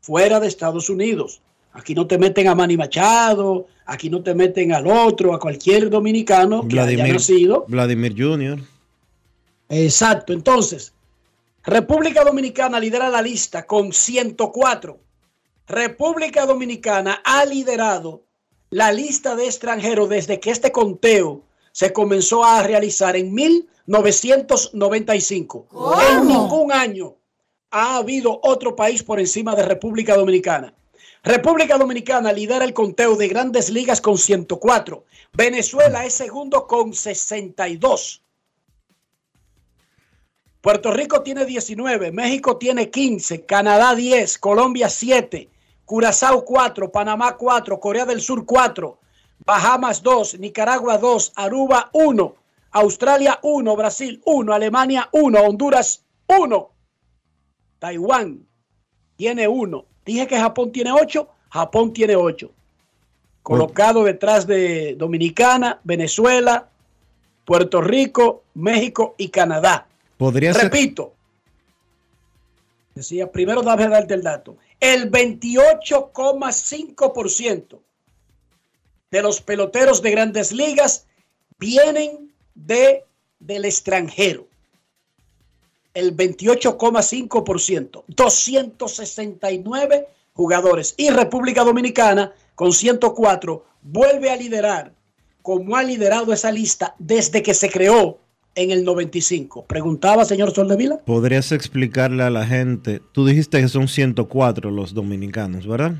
fuera 0.00 0.40
de 0.40 0.48
Estados 0.48 0.90
Unidos. 0.90 1.40
Aquí 1.72 1.94
no 1.94 2.06
te 2.06 2.18
meten 2.18 2.48
a 2.48 2.54
Manny 2.54 2.76
Machado, 2.76 3.66
aquí 3.86 4.10
no 4.10 4.22
te 4.22 4.34
meten 4.34 4.72
al 4.72 4.86
otro, 4.86 5.34
a 5.34 5.38
cualquier 5.38 5.88
dominicano 5.90 6.66
que 6.66 6.80
haya 6.80 7.06
nacido. 7.06 7.64
Vladimir 7.68 8.14
Jr. 8.16 8.58
Exacto. 9.68 10.32
Entonces, 10.32 10.92
República 11.68 12.24
Dominicana 12.24 12.80
lidera 12.80 13.10
la 13.10 13.20
lista 13.20 13.66
con 13.66 13.92
104. 13.92 14.98
República 15.66 16.46
Dominicana 16.46 17.20
ha 17.22 17.44
liderado 17.44 18.22
la 18.70 18.90
lista 18.90 19.36
de 19.36 19.44
extranjeros 19.44 20.08
desde 20.08 20.40
que 20.40 20.50
este 20.50 20.72
conteo 20.72 21.42
se 21.72 21.92
comenzó 21.92 22.42
a 22.42 22.62
realizar 22.62 23.16
en 23.16 23.34
1995. 23.34 25.66
En 26.10 26.26
ningún 26.26 26.72
año 26.72 27.16
ha 27.70 27.98
habido 27.98 28.40
otro 28.42 28.74
país 28.74 29.02
por 29.02 29.20
encima 29.20 29.54
de 29.54 29.64
República 29.64 30.16
Dominicana. 30.16 30.72
República 31.22 31.76
Dominicana 31.76 32.32
lidera 32.32 32.64
el 32.64 32.72
conteo 32.72 33.14
de 33.14 33.28
grandes 33.28 33.68
ligas 33.68 34.00
con 34.00 34.16
104. 34.16 35.04
Venezuela 35.34 36.06
es 36.06 36.14
segundo 36.14 36.66
con 36.66 36.94
62. 36.94 38.22
Puerto 40.60 40.92
Rico 40.92 41.22
tiene 41.22 41.44
19, 41.44 42.10
México 42.10 42.56
tiene 42.56 42.90
15, 42.90 43.46
Canadá 43.46 43.94
10, 43.94 44.38
Colombia 44.38 44.88
7, 44.88 45.48
Curazao 45.84 46.44
4, 46.44 46.90
Panamá 46.90 47.36
4, 47.36 47.78
Corea 47.78 48.04
del 48.04 48.20
Sur 48.20 48.44
4, 48.44 48.98
Bahamas 49.44 50.02
2, 50.02 50.40
Nicaragua 50.40 50.98
2, 50.98 51.32
Aruba 51.36 51.90
1, 51.92 52.34
Australia 52.72 53.38
1, 53.42 53.76
Brasil 53.76 54.20
1, 54.24 54.52
Alemania 54.52 55.08
1, 55.12 55.40
Honduras 55.40 56.04
1, 56.26 56.70
Taiwán 57.78 58.46
tiene 59.16 59.48
1. 59.48 59.84
Dije 60.04 60.26
que 60.26 60.38
Japón 60.38 60.72
tiene 60.72 60.92
8, 60.92 61.28
Japón 61.50 61.92
tiene 61.92 62.16
8. 62.16 62.50
Colocado 63.42 64.04
detrás 64.04 64.46
de 64.46 64.94
Dominicana, 64.96 65.80
Venezuela, 65.84 66.68
Puerto 67.44 67.80
Rico, 67.80 68.42
México 68.54 69.14
y 69.16 69.28
Canadá. 69.28 69.86
Repito. 70.18 71.14
Decía, 72.94 73.30
primero 73.30 73.62
dame 73.62 73.86
darte 73.88 74.14
el 74.14 74.22
dato. 74.22 74.56
El 74.80 75.10
28,5% 75.10 77.80
de 79.10 79.22
los 79.22 79.40
peloteros 79.40 80.02
de 80.02 80.10
grandes 80.10 80.52
ligas 80.52 81.06
vienen 81.58 82.34
de, 82.54 83.06
del 83.38 83.64
extranjero. 83.64 84.46
El 85.94 86.14
28,5%. 86.16 88.04
269 88.08 90.08
jugadores. 90.32 90.94
Y 90.96 91.10
República 91.10 91.62
Dominicana, 91.64 92.32
con 92.54 92.72
104, 92.72 93.64
vuelve 93.82 94.30
a 94.30 94.36
liderar 94.36 94.94
como 95.42 95.76
ha 95.76 95.82
liderado 95.82 96.32
esa 96.32 96.52
lista 96.52 96.94
desde 96.98 97.42
que 97.42 97.54
se 97.54 97.70
creó 97.70 98.20
en 98.58 98.72
el 98.72 98.84
95. 98.84 99.66
Preguntaba, 99.66 100.24
señor 100.24 100.52
Soldevila. 100.52 100.98
¿Podrías 100.98 101.52
explicarle 101.52 102.24
a 102.24 102.30
la 102.30 102.44
gente? 102.44 103.00
Tú 103.12 103.24
dijiste 103.24 103.60
que 103.60 103.68
son 103.68 103.86
104 103.86 104.70
los 104.70 104.94
dominicanos, 104.94 105.66
¿verdad? 105.66 105.94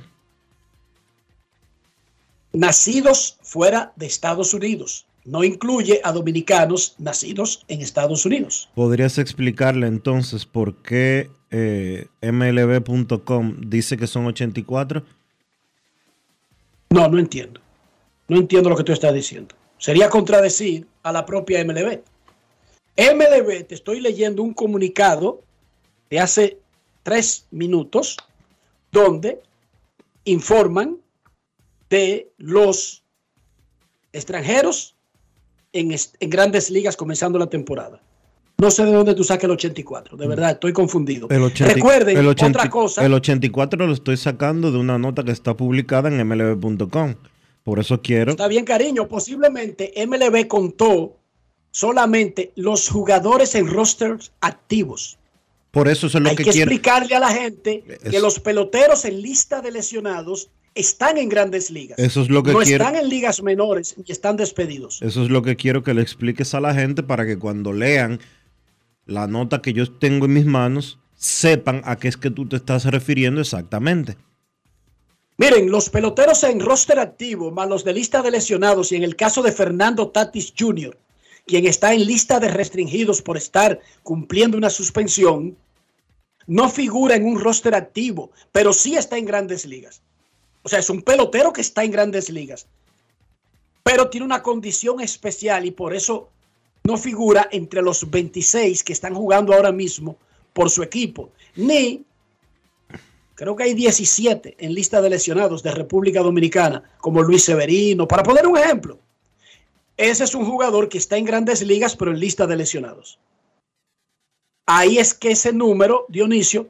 Nacidos 2.53 3.39
fuera 3.43 3.93
de 3.97 4.07
Estados 4.07 4.53
Unidos. 4.55 5.07
No 5.25 5.45
incluye 5.45 6.01
a 6.03 6.13
dominicanos 6.13 6.97
nacidos 6.99 7.65
en 7.69 7.81
Estados 7.81 8.27
Unidos. 8.27 8.71
¿Podrías 8.75 9.19
explicarle 9.19 9.87
entonces 9.87 10.47
por 10.47 10.83
qué 10.83 11.31
eh, 11.51 12.07
MLB.com 12.23 13.57
dice 13.67 13.97
que 13.97 14.07
son 14.07 14.27
84? 14.27 15.05
No, 16.91 17.09
no 17.09 17.19
entiendo. 17.19 17.61
No 18.27 18.39
entiendo 18.39 18.71
lo 18.71 18.77
que 18.77 18.85
tú 18.85 18.93
estás 18.93 19.15
diciendo. 19.15 19.55
Sería 19.79 20.09
contradecir 20.09 20.87
a 21.03 21.13
la 21.13 21.25
propia 21.25 21.65
MLB. 21.65 22.01
MLB, 22.99 23.65
te 23.65 23.77
estoy 23.77 24.01
leyendo 24.01 24.43
un 24.43 24.53
comunicado 24.53 25.41
de 26.11 26.19
hace 26.19 26.59
tres 27.05 27.47
minutos 27.53 28.17
donde 28.91 29.41
informan 30.25 30.99
de 31.89 32.29
los 32.39 33.05
extranjeros 34.13 34.97
en, 35.73 35.95
grandes 36.29 36.71
ligas 36.71 36.97
comenzando 36.97 37.39
la 37.39 37.47
temporada. 37.47 38.03
No 38.59 38.73
sé 38.73 38.85
de 38.85 38.93
dónde 38.93 39.15
tú 39.15 39.23
saques 39.23 39.45
el 39.45 39.53
84, 39.53 40.17
de 40.17 40.27
verdad, 40.27 40.51
estoy 40.51 40.73
confundido. 40.73 41.29
Recuerden, 41.29 42.27
otra 42.27 42.69
cosa. 42.69 43.07
El 43.07 43.15
84 43.15 43.87
lo 43.87 43.93
estoy 43.93 44.17
sacando 44.17 44.73
de 44.73 44.79
una 44.79 44.99
nota 44.99 45.23
que 45.23 45.31
está 45.31 45.57
publicada 45.57 46.09
en 46.09 46.27
mlb.com. 46.27 47.15
Por 47.63 47.79
eso 47.79 48.03
quiero. 48.03 48.33
Está 48.33 48.49
bien, 48.49 48.65
cariño. 48.65 49.07
Posiblemente 49.07 49.93
MLB 50.05 50.49
contó 50.49 51.19
solamente 51.71 52.53
los 52.57 52.89
jugadores 52.89 53.55
en 53.55 53.69
rosters 53.69 54.33
activos. 54.41 55.19
Por 55.71 55.89
eso 55.89 56.07
es 56.07 56.15
lo 56.15 56.31
Hay 56.31 56.37
que, 56.37 56.45
explicarle 56.45 57.15
a 57.15 57.21
la 57.21 57.31
gente 57.31 57.85
que 58.11 58.21
los 58.21 58.41
peloteros 58.41 59.05
en 59.05 59.21
lista 59.21 59.61
de 59.61 59.71
lesionados 59.71 60.51
están 60.75 61.19
en 61.19 61.29
grandes 61.29 61.71
ligas. 61.71 61.99
Eso 61.99 62.23
es 62.23 62.31
lo 62.31 62.43
que 62.43 62.53
no 62.53 62.61
quiero. 62.61 62.85
están 62.85 63.01
en 63.01 63.09
ligas 63.09 63.43
menores 63.43 63.95
y 64.05 64.13
están 64.13 64.37
despedidos. 64.37 65.01
Eso 65.03 65.23
es 65.23 65.31
lo 65.31 65.43
que 65.43 65.57
quiero 65.57 65.83
que 65.83 65.95
le 65.95 66.03
expliques 66.03 66.55
a 66.55 66.61
la 66.61 66.75
gente 66.75 67.03
para 67.03 67.27
que 67.27 67.39
cuando 67.39 67.73
lean 67.73 68.21
la 69.05 69.27
nota 69.27 69.61
que 69.61 69.73
yo 69.73 69.91
tengo 69.91 70.27
en 70.27 70.35
mis 70.35 70.47
manos, 70.47 70.99
sepan 71.15 71.83
a 71.85 71.97
qué 71.97 72.09
es 72.09 72.17
que 72.17 72.31
tú 72.31 72.49
te 72.49 72.57
estás 72.57 72.85
refiriendo 72.85 73.41
exactamente. 73.41 74.17
Miren, 75.37 75.71
los 75.71 75.89
peloteros 75.91 76.43
en 76.45 76.61
roster 76.61 76.99
activo, 76.99 77.51
más 77.51 77.69
los 77.69 77.85
de 77.85 77.93
lista 77.93 78.23
de 78.23 78.31
lesionados 78.31 78.93
y 78.93 78.97
en 78.97 79.05
el 79.05 79.17
caso 79.17 79.43
de 79.43 79.53
Fernando 79.53 80.09
Tatis 80.09 80.53
Jr., 80.57 80.97
quien 81.49 81.67
está 81.67 81.95
en 81.95 82.07
lista 82.07 82.39
de 82.39 82.49
restringidos 82.49 83.23
por 83.23 83.37
estar 83.37 83.81
cumpliendo 84.05 84.57
una 84.57 84.71
suspensión, 84.71 85.57
no 86.47 86.69
figura 86.69 87.17
en 87.17 87.25
un 87.25 87.41
roster 87.41 87.75
activo, 87.75 88.31
pero 88.53 88.73
sí 88.73 88.95
está 88.95 89.17
en 89.17 89.25
grandes 89.25 89.65
ligas. 89.65 90.03
O 90.63 90.69
sea, 90.69 90.79
es 90.79 90.91
un 90.91 91.03
pelotero 91.03 91.53
que 91.53 91.63
está 91.63 91.83
en 91.83 91.91
grandes 91.91 92.29
ligas, 92.29 92.67
pero 93.83 94.11
tiene 94.11 94.27
una 94.27 94.43
condición 94.43 95.01
especial 95.01 95.65
y 95.65 95.71
por 95.71 95.95
eso 95.95 96.29
no 96.85 96.99
figura 96.99 97.49
entre 97.51 97.83
los 97.83 98.09
26 98.09 98.85
que 98.85 98.93
están 98.93 99.15
jugando 99.15 99.55
ahora 99.55 99.73
mismo 99.73 100.17
por 100.53 100.69
su 100.69 100.83
equipo, 100.83 101.31
ni 101.57 102.05
creo 103.35 103.57
que 103.57 103.63
hay 103.63 103.75
17 103.75 104.57
en 104.59 104.75
lista 104.75 105.01
de 105.01 105.11
lesionados 105.11 105.63
de 105.63 105.71
República 105.71 106.21
Dominicana, 106.21 106.83
como 106.99 107.23
Luis 107.23 107.45
Severino, 107.45 108.07
para 108.07 108.23
poner 108.23 108.47
un 108.47 108.59
ejemplo. 108.59 108.99
Ese 109.99 110.23
es 110.25 110.35
un 110.35 110.47
jugador 110.47 110.89
que 110.89 110.97
está 110.97 111.17
en 111.17 111.25
grandes 111.25 111.61
ligas, 111.61 111.97
pero 111.97 112.13
en 112.13 112.21
lista 112.21 112.47
de 112.47 112.57
lesionados. 112.57 113.19
Ahí 114.65 114.99
es 114.99 115.13
que 115.13 115.33
ese 115.33 115.53
número, 115.53 116.07
Dionisio, 116.09 116.69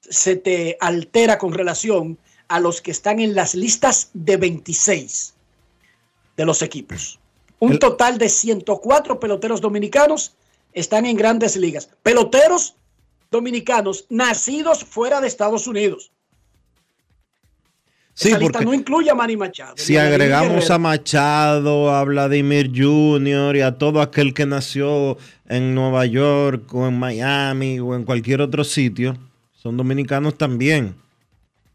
se 0.00 0.36
te 0.36 0.78
altera 0.80 1.36
con 1.36 1.52
relación 1.52 2.16
a 2.46 2.60
los 2.60 2.80
que 2.80 2.92
están 2.92 3.18
en 3.18 3.34
las 3.34 3.54
listas 3.54 4.10
de 4.14 4.36
26 4.36 5.34
de 6.36 6.44
los 6.44 6.62
equipos. 6.62 7.18
Un 7.58 7.78
total 7.78 8.18
de 8.18 8.28
104 8.28 9.18
peloteros 9.18 9.60
dominicanos 9.60 10.36
están 10.72 11.06
en 11.06 11.16
grandes 11.16 11.56
ligas. 11.56 11.90
Peloteros 12.02 12.76
dominicanos 13.32 14.06
nacidos 14.08 14.84
fuera 14.84 15.20
de 15.20 15.26
Estados 15.26 15.66
Unidos. 15.66 16.12
Sí, 18.14 18.28
Esa 18.28 18.38
lista 18.38 18.60
no 18.60 18.74
incluye 18.74 19.10
a 19.10 19.14
Manny 19.14 19.36
Machado. 19.36 19.74
si 19.76 19.96
agregamos 19.96 20.70
a 20.70 20.78
Machado, 20.78 21.90
a 21.90 22.04
Vladimir 22.04 22.70
Jr. 22.74 23.56
y 23.56 23.60
a 23.62 23.78
todo 23.78 24.02
aquel 24.02 24.34
que 24.34 24.44
nació 24.46 25.16
en 25.48 25.74
Nueva 25.74 26.04
York 26.06 26.72
o 26.74 26.86
en 26.86 26.98
Miami 26.98 27.80
o 27.80 27.94
en 27.94 28.04
cualquier 28.04 28.42
otro 28.42 28.62
sitio, 28.64 29.16
son 29.52 29.76
dominicanos 29.76 30.36
también. 30.36 30.96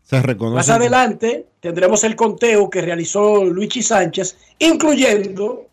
Se 0.03 0.21
reconocen. 0.21 0.57
Más 0.57 0.69
adelante 0.69 1.47
tendremos 1.59 2.03
el 2.03 2.15
conteo 2.15 2.69
que 2.69 2.81
realizó 2.81 3.43
Luigi 3.43 3.81
Sánchez, 3.81 4.37
incluyendo 4.59 5.65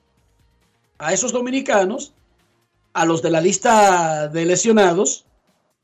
a 0.99 1.13
esos 1.13 1.33
dominicanos, 1.33 2.15
a 2.95 3.05
los 3.05 3.21
de 3.21 3.31
la 3.31 3.43
lista 3.43 4.29
de 4.29 4.47
lesionados 4.47 5.27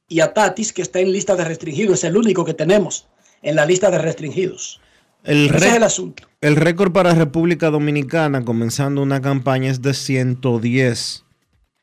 y 0.09 0.21
a 0.21 0.33
Tatis, 0.33 0.73
que 0.73 0.81
está 0.81 1.01
en 1.01 1.13
lista 1.13 1.37
de 1.37 1.45
restringidos. 1.45 1.99
Es 1.99 2.05
el 2.05 2.17
único 2.17 2.43
que 2.45 2.55
tenemos 2.55 3.07
en 3.43 3.57
la 3.57 3.67
lista 3.67 3.91
de 3.91 3.99
restringidos. 3.99 4.81
El, 5.25 5.47
Ese 5.55 5.69
es 5.69 5.75
el 5.75 5.83
asunto. 5.83 6.25
el 6.41 6.57
récord 6.57 6.93
para 6.93 7.15
República 7.15 7.71
Dominicana 7.71 8.45
comenzando 8.45 9.03
una 9.03 9.21
campaña 9.21 9.71
es 9.71 9.83
de 9.83 9.95
110. 9.95 11.25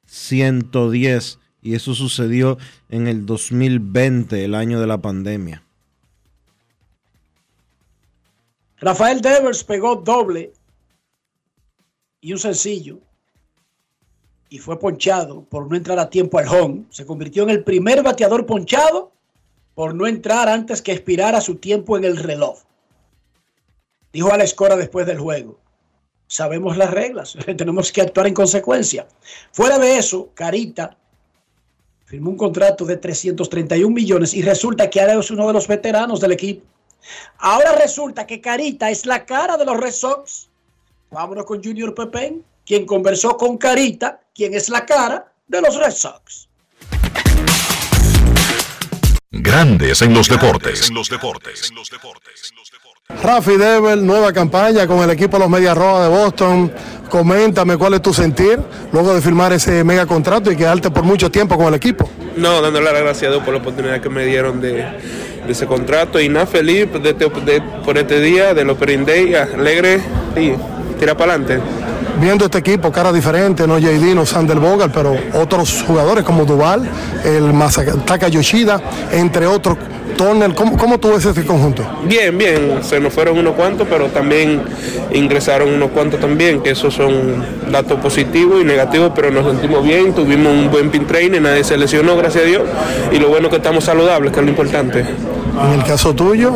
110. 0.06 1.40
Y 1.62 1.76
eso 1.76 1.96
sucedió 1.96 2.58
en 2.90 3.08
el 3.08 3.26
2020, 3.26 4.46
el 4.46 4.56
año 4.56 4.80
de 4.80 4.88
la 4.88 5.00
pandemia. 5.02 5.64
Rafael 8.78 9.22
Devers 9.22 9.64
pegó 9.64 9.96
doble 9.96 10.54
y 12.22 12.34
un 12.34 12.40
sencillo 12.40 13.00
y 14.50 14.60
fue 14.60 14.80
ponchado 14.80 15.44
por 15.46 15.70
no 15.70 15.76
entrar 15.76 15.98
a 15.98 16.10
tiempo 16.10 16.38
al 16.38 16.48
home. 16.48 16.86
Se 16.90 17.06
convirtió 17.06 17.44
en 17.44 17.50
el 17.50 17.64
primer 17.64 18.04
bateador 18.04 18.46
ponchado 18.46 19.12
por 19.76 19.94
no 19.94 20.08
entrar 20.08 20.50
antes 20.50 20.82
que 20.82 20.94
expirara 20.94 21.42
su 21.42 21.56
tiempo 21.56 21.98
en 21.98 22.06
el 22.06 22.18
reloj. 22.18 22.60
Dijo 24.12 24.32
a 24.32 24.38
la 24.38 24.76
después 24.78 25.06
del 25.06 25.20
juego. 25.20 25.60
Sabemos 26.28 26.78
las 26.78 26.90
reglas, 26.90 27.38
tenemos 27.58 27.92
que 27.92 28.02
actuar 28.02 28.28
en 28.28 28.34
consecuencia. 28.34 29.08
Fuera 29.52 29.78
de 29.78 29.98
eso, 29.98 30.32
Carita 30.34 30.98
firmó 32.06 32.30
un 32.30 32.38
contrato 32.38 32.86
de 32.86 32.98
331 32.98 33.94
millones 33.94 34.34
y 34.34 34.42
resulta 34.42 34.90
que 34.90 35.02
ahora 35.02 35.20
es 35.20 35.30
uno 35.32 35.48
de 35.48 35.54
los 35.54 35.68
veteranos 35.68 36.22
del 36.22 36.32
equipo. 36.32 36.66
Ahora 37.38 37.74
resulta 37.74 38.26
que 38.26 38.42
Carita 38.42 38.90
es 38.90 39.06
la 39.06 39.26
cara 39.26 39.58
de 39.58 39.66
los 39.66 39.78
Red 39.78 39.92
Sox. 39.92 40.50
Vámonos 41.12 41.46
con 41.46 41.64
Junior 41.64 41.94
Pepén, 41.94 42.44
quien 42.66 42.86
conversó 42.86 43.38
con 43.38 43.58
Carita, 43.58 44.22
quien 44.34 44.54
es 44.54 44.70
la 44.70 44.86
cara 44.86 45.32
de 45.48 45.62
los 45.62 45.76
Red 45.76 45.92
Sox. 45.92 46.45
Grandes 49.38 50.02
en 50.02 50.14
los 50.14 50.30
deportes. 50.30 50.90
En 50.90 50.96
los 50.96 51.10
deportes. 51.10 51.72
Rafi 53.22 53.58
Dever, 53.58 53.98
nueva 53.98 54.32
campaña 54.32 54.88
con 54.88 55.00
el 55.04 55.10
equipo 55.10 55.34
de 55.38 55.40
los 55.44 55.50
Medias 55.50 55.78
Rojas 55.78 56.04
de 56.10 56.16
Boston. 56.18 56.72
Coméntame 57.10 57.78
cuál 57.78 57.96
es 57.96 58.02
tu 58.02 58.14
sentir 58.14 58.60
luego 58.94 59.14
de 59.14 59.22
firmar 59.22 59.52
ese 59.54 59.84
mega 59.84 60.06
contrato 60.06 60.52
y 60.52 60.56
quedarte 60.56 60.90
por 60.90 61.04
mucho 61.04 61.30
tiempo 61.30 61.58
con 61.58 61.68
el 61.68 61.74
equipo. 61.76 62.10
No, 62.38 62.62
dándole 62.62 62.92
las 62.92 63.02
gracias 63.02 63.28
a 63.30 63.32
Dios 63.34 63.44
por 63.44 63.54
la 63.54 63.60
oportunidad 63.60 64.02
que 64.02 64.10
me 64.10 64.26
dieron 64.26 64.60
de, 64.62 64.72
de 64.74 65.52
ese 65.52 65.68
contrato 65.68 66.20
y 66.20 66.30
nada, 66.30 66.48
feliz 66.48 66.88
de 66.94 67.10
este- 67.10 67.30
de- 67.30 67.62
por 67.84 67.98
este 67.98 68.20
día 68.22 68.54
del 68.54 68.70
Opening 68.70 69.06
Day, 69.06 69.36
alegre 69.36 70.02
y 70.36 70.54
tira 71.00 71.16
para 71.16 71.34
adelante. 71.34 71.62
Viendo 72.20 72.46
este 72.46 72.60
equipo, 72.60 72.92
cara 72.92 73.12
diferente, 73.12 73.68
no 73.68 73.78
JD, 73.78 74.16
no 74.16 74.26
Sander 74.26 74.60
Bogal, 74.60 74.92
pero 74.92 75.16
otros 75.34 75.84
jugadores 75.86 76.24
como 76.24 76.46
Duval, 76.46 76.88
el 77.24 77.54
Masataka 77.54 78.28
Yoshida, 78.30 78.82
entre 79.12 79.46
otros. 79.48 79.78
Turner, 80.18 80.54
¿cómo, 80.54 80.78
cómo 80.78 80.98
tú 80.98 81.12
ves 81.12 81.26
este 81.26 81.44
conjunto? 81.44 81.84
Bien, 82.06 82.38
bien, 82.38 82.80
se 82.82 83.02
nos 83.02 83.14
fueron 83.14 83.38
unos 83.38 83.54
cuantos, 83.56 83.86
pero 83.90 84.08
también 84.08 84.62
ingresaron 85.12 85.74
unos 85.74 85.92
cuantos 85.92 86.22
también, 86.22 86.62
que 86.62 86.70
esos 86.70 86.94
son 86.94 87.44
datos 87.70 88.00
positivos 88.00 88.62
y 88.62 88.64
negativos, 88.64 89.12
pero 89.14 89.30
nos 89.30 89.46
sentimos 89.46 89.84
bien, 89.84 90.14
tuvimos 90.14 90.54
un 90.54 90.72
buen 90.72 90.90
pin 90.90 91.06
training, 91.06 91.42
nadie 91.42 91.66
se 91.66 91.78
lesionó, 91.78 92.16
gracias 92.16 92.46
a 92.46 92.48
Dios, 92.48 92.64
y 93.12 93.20
lo 93.20 93.28
bueno 93.28 93.50
que 93.50 93.58
estamos 93.58 93.84
saludables, 93.84 94.32
que 94.32 94.40
es 94.40 94.46
lo 94.46 94.52
importante. 94.52 95.00
En 95.00 95.80
el 95.80 95.84
caso 95.86 96.14
tuyo, 96.14 96.54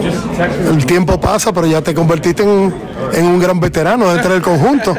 el 0.70 0.86
tiempo 0.86 1.20
pasa, 1.20 1.54
pero 1.54 1.68
ya 1.68 1.82
te 1.82 1.94
convertiste 1.94 2.44
en, 2.44 2.74
en 3.14 3.26
un 3.26 3.40
gran 3.40 3.60
veterano 3.60 4.12
dentro 4.14 4.34
del 4.34 4.42
conjunto. 4.42 4.96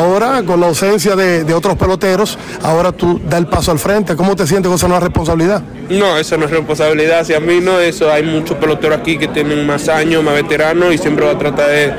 Ahora, 0.00 0.42
con 0.46 0.58
la 0.60 0.66
ausencia 0.66 1.14
de, 1.14 1.52
otros 1.52 1.76
peloteros, 1.76 2.38
ahora 2.62 2.90
tú 2.90 3.20
das 3.28 3.38
el 3.38 3.46
paso 3.46 3.70
al 3.70 3.78
frente. 3.78 4.16
¿Cómo 4.16 4.34
te 4.34 4.46
sientes 4.46 4.68
con 4.68 4.76
esa 4.76 4.88
nueva 4.88 5.00
responsabilidad? 5.00 5.62
No, 5.90 6.16
eso 6.16 6.38
no 6.38 6.46
es 6.46 6.50
responsabilidad, 6.50 7.22
si 7.24 7.34
a 7.34 7.40
mí 7.40 7.60
no, 7.60 7.78
eso 7.78 8.10
hay 8.10 8.22
muchos 8.22 8.56
peloteros 8.56 8.98
aquí 8.98 9.18
que 9.18 9.28
tienen 9.28 9.66
más 9.66 9.90
años, 9.90 10.24
más 10.24 10.34
veteranos 10.34 10.94
y 10.94 10.98
siempre 10.98 11.26
voy 11.26 11.34
a 11.34 11.38
tratar 11.38 11.68
de, 11.68 11.92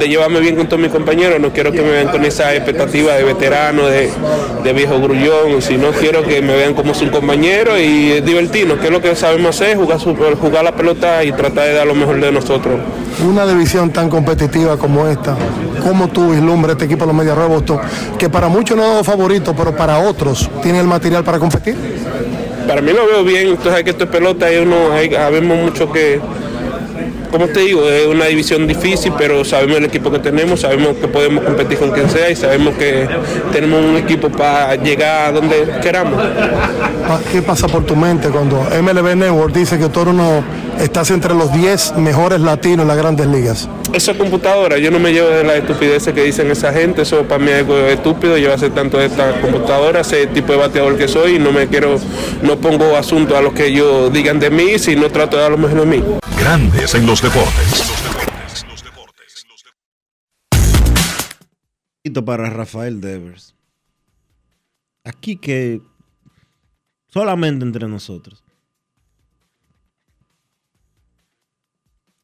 de 0.00 0.08
llevarme 0.08 0.40
bien 0.40 0.56
con 0.56 0.66
todos 0.66 0.82
mis 0.82 0.90
compañeros, 0.90 1.38
no 1.38 1.52
quiero 1.52 1.70
que 1.70 1.82
me 1.82 1.90
vean 1.90 2.08
con 2.08 2.24
esa 2.24 2.54
expectativa 2.54 3.14
de 3.14 3.22
veterano, 3.22 3.86
de, 3.86 4.10
de 4.64 4.72
viejo 4.72 4.98
grullón, 4.98 5.60
sino 5.60 5.90
quiero 5.90 6.22
que 6.24 6.40
me 6.42 6.56
vean 6.56 6.74
como 6.74 6.94
su 6.94 7.08
compañero 7.10 7.78
y 7.78 8.20
divertirnos, 8.22 8.78
que 8.78 8.86
es 8.86 8.90
lo 8.90 9.00
que 9.02 9.14
sabemos 9.14 9.54
hacer, 9.54 9.76
jugar, 9.76 10.00
su- 10.00 10.16
jugar 10.16 10.64
la 10.64 10.72
pelota 10.74 11.22
y 11.22 11.32
tratar 11.32 11.66
de 11.66 11.74
dar 11.74 11.86
lo 11.86 11.94
mejor 11.94 12.18
de 12.20 12.32
nosotros. 12.32 12.80
Una 13.28 13.46
división 13.46 13.90
tan 13.92 14.08
competitiva 14.08 14.78
como 14.78 15.06
esta, 15.06 15.36
¿cómo 15.82 16.08
tú 16.08 16.30
vislumbras 16.30 16.72
este 16.72 16.86
equipo 16.86 17.02
de 17.02 17.08
los 17.08 17.16
Medias 17.16 17.36
Rojas 17.36 17.50
Boston, 17.50 17.80
que 18.18 18.28
para 18.30 18.48
muchos 18.48 18.76
no 18.76 19.00
es 19.00 19.06
favorito, 19.06 19.54
pero 19.54 19.76
para 19.76 19.98
otros 19.98 20.48
tiene 20.62 20.80
el 20.80 20.86
material 20.86 21.22
para 21.22 21.38
competir? 21.38 21.76
Para 22.66 22.80
mí 22.80 22.92
lo 22.92 23.06
veo 23.06 23.22
bien, 23.24 23.48
entonces 23.48 23.74
hay 23.74 23.84
que 23.84 23.90
esto 23.90 24.04
es 24.04 24.10
pelota, 24.10 24.50
y 24.52 24.58
uno, 24.58 24.92
hay, 24.94 25.10
sabemos 25.10 25.58
mucho 25.58 25.92
que, 25.92 26.20
como 27.30 27.46
te 27.46 27.60
digo, 27.60 27.88
es 27.88 28.06
una 28.06 28.26
división 28.26 28.66
difícil, 28.66 29.12
pero 29.16 29.44
sabemos 29.44 29.78
el 29.78 29.84
equipo 29.84 30.10
que 30.10 30.18
tenemos, 30.18 30.60
sabemos 30.60 30.96
que 30.96 31.08
podemos 31.08 31.44
competir 31.44 31.78
con 31.78 31.90
quien 31.90 32.08
sea 32.10 32.30
y 32.30 32.36
sabemos 32.36 32.74
que 32.74 33.08
tenemos 33.52 33.84
un 33.84 33.96
equipo 33.96 34.28
para 34.28 34.76
llegar 34.76 35.28
a 35.28 35.32
donde 35.32 35.78
queramos. 35.82 36.22
¿Qué 37.32 37.42
pasa 37.42 37.68
por 37.68 37.84
tu 37.84 37.96
mente 37.96 38.28
cuando 38.28 38.66
MLB 38.82 39.16
Network 39.16 39.54
dice 39.54 39.78
que 39.78 39.88
tú 39.88 40.12
no 40.12 40.42
estás 40.78 41.10
entre 41.10 41.34
los 41.34 41.52
10 41.52 41.96
mejores 41.96 42.40
latinos 42.40 42.82
en 42.82 42.88
las 42.88 42.96
grandes 42.96 43.26
ligas? 43.26 43.68
Esa 43.92 44.16
computadora, 44.16 44.78
yo 44.78 44.90
no 44.92 45.00
me 45.00 45.12
llevo 45.12 45.28
de 45.28 45.42
las 45.42 45.56
estupideces 45.56 46.14
que 46.14 46.22
dicen 46.22 46.48
esa 46.50 46.72
gente, 46.72 47.02
eso 47.02 47.24
para 47.24 47.42
mí 47.42 47.50
es 47.50 47.58
algo 47.58 47.76
estúpido, 47.86 48.38
llevarse 48.38 48.70
tanto 48.70 48.98
de 48.98 49.06
esta 49.06 49.40
computadora, 49.40 50.00
ese 50.00 50.28
tipo 50.28 50.52
de 50.52 50.58
bateador 50.58 50.96
que 50.96 51.08
soy, 51.08 51.36
y 51.36 51.38
no 51.40 51.50
me 51.50 51.66
quiero, 51.66 51.98
no 52.40 52.56
pongo 52.58 52.96
asunto 52.96 53.36
a 53.36 53.42
lo 53.42 53.52
que 53.52 53.66
ellos 53.66 54.12
digan 54.12 54.38
de 54.38 54.50
mí, 54.50 54.78
sino 54.78 55.10
trato 55.10 55.36
de 55.36 55.42
dar 55.42 55.50
lo 55.50 55.58
mejor 55.58 55.80
de 55.80 55.86
mí. 55.86 56.04
Grandes 56.38 56.94
en 56.94 57.04
los 57.04 57.20
deportes. 57.20 57.82
Poquito 62.02 62.24
para 62.24 62.48
Rafael 62.48 63.00
Devers. 63.00 63.54
Aquí 65.04 65.36
que 65.36 65.80
solamente 67.08 67.64
entre 67.64 67.88
nosotros. 67.88 68.44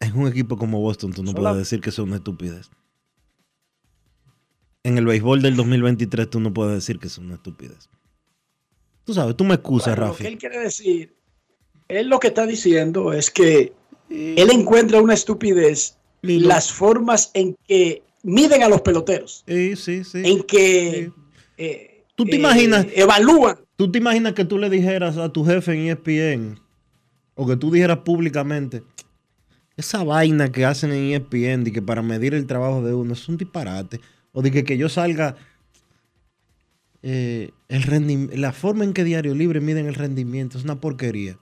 En 0.07 0.19
un 0.19 0.29
equipo 0.29 0.57
como 0.57 0.81
Boston 0.81 1.13
tú 1.13 1.23
no 1.23 1.33
puedes 1.33 1.57
decir 1.57 1.81
que 1.81 1.91
eso 1.91 2.03
es 2.03 2.09
una 2.09 2.17
estupidez. 2.17 2.71
En 4.83 4.99
el 4.99 5.07
béisbol 5.07 5.43
del 5.43 5.57
2023 5.57 6.31
tú 6.31 6.41
no 6.41 6.53
puedes 6.55 6.75
decir 6.75 6.99
que 6.99 7.09
eso 7.09 7.21
es 7.21 7.27
una 7.27 7.35
estupidez. 7.37 7.89
Tú 9.05 9.15
sabes, 9.15 9.37
tú 9.37 9.45
me 9.45 9.55
excusas, 9.55 9.97
Bueno, 9.97 10.13
Rafi. 10.13 10.23
Lo 10.23 10.29
que 10.29 10.33
él 10.33 10.39
quiere 10.39 10.59
decir, 10.59 11.17
él 11.89 12.09
lo 12.09 12.19
que 12.19 12.29
está 12.29 12.47
diciendo 12.47 13.13
es 13.13 13.31
que 13.31 13.73
él 14.11 14.51
encuentra 14.51 15.01
una 15.01 15.15
estupidez 15.15 15.97
las 16.23 16.73
formas 16.73 17.31
en 17.35 17.57
que 17.67 18.03
miden 18.23 18.63
a 18.63 18.69
los 18.69 18.81
peloteros. 18.81 19.45
Sí, 19.47 19.77
sí, 19.77 20.05
sí. 20.05 20.23
En 20.25 20.43
que 20.43 21.13
eh, 21.57 22.05
¿Tú 22.17 22.25
te 22.25 22.37
eh, 22.37 22.39
imaginas? 22.39 22.87
evalúan. 22.95 23.59
¿Tú 23.77 23.91
te 23.91 23.99
imaginas 23.99 24.33
que 24.33 24.45
tú 24.45 24.59
le 24.59 24.71
dijeras 24.71 25.17
a 25.19 25.33
tu 25.33 25.45
jefe 25.45 25.75
en 25.75 25.91
ESPN 25.91 26.61
o 27.35 27.47
que 27.47 27.57
tú 27.57 27.71
dijeras 27.71 27.99
públicamente 27.99 28.83
esa 29.77 30.05
vaina 30.05 30.51
que 30.51 30.65
hacen 30.65 30.93
en 30.93 31.13
ESPN 31.13 31.65
de 31.65 31.73
que 31.73 31.83
para 31.83 32.03
medir 32.03 32.35
el 32.35 32.47
trabajo 32.47 32.83
de 32.83 32.95
uno 32.95 33.13
es 33.13 33.29
un 33.29 33.37
disparate 33.37 34.01
o 34.33 34.43
de 34.43 34.51
que, 34.51 34.65
que 34.65 34.79
yo 34.79 34.89
salga 34.89 35.37
eh, 37.03 37.51
el 37.69 38.41
la 38.41 38.53
forma 38.53 38.85
en 38.85 38.93
que 38.93 39.05
Diario 39.05 39.35
Libre 39.35 39.61
miden 39.61 39.87
el 39.87 39.95
rendimiento 39.95 40.59
es 40.59 40.65
una 40.65 40.81
porquería. 40.81 41.39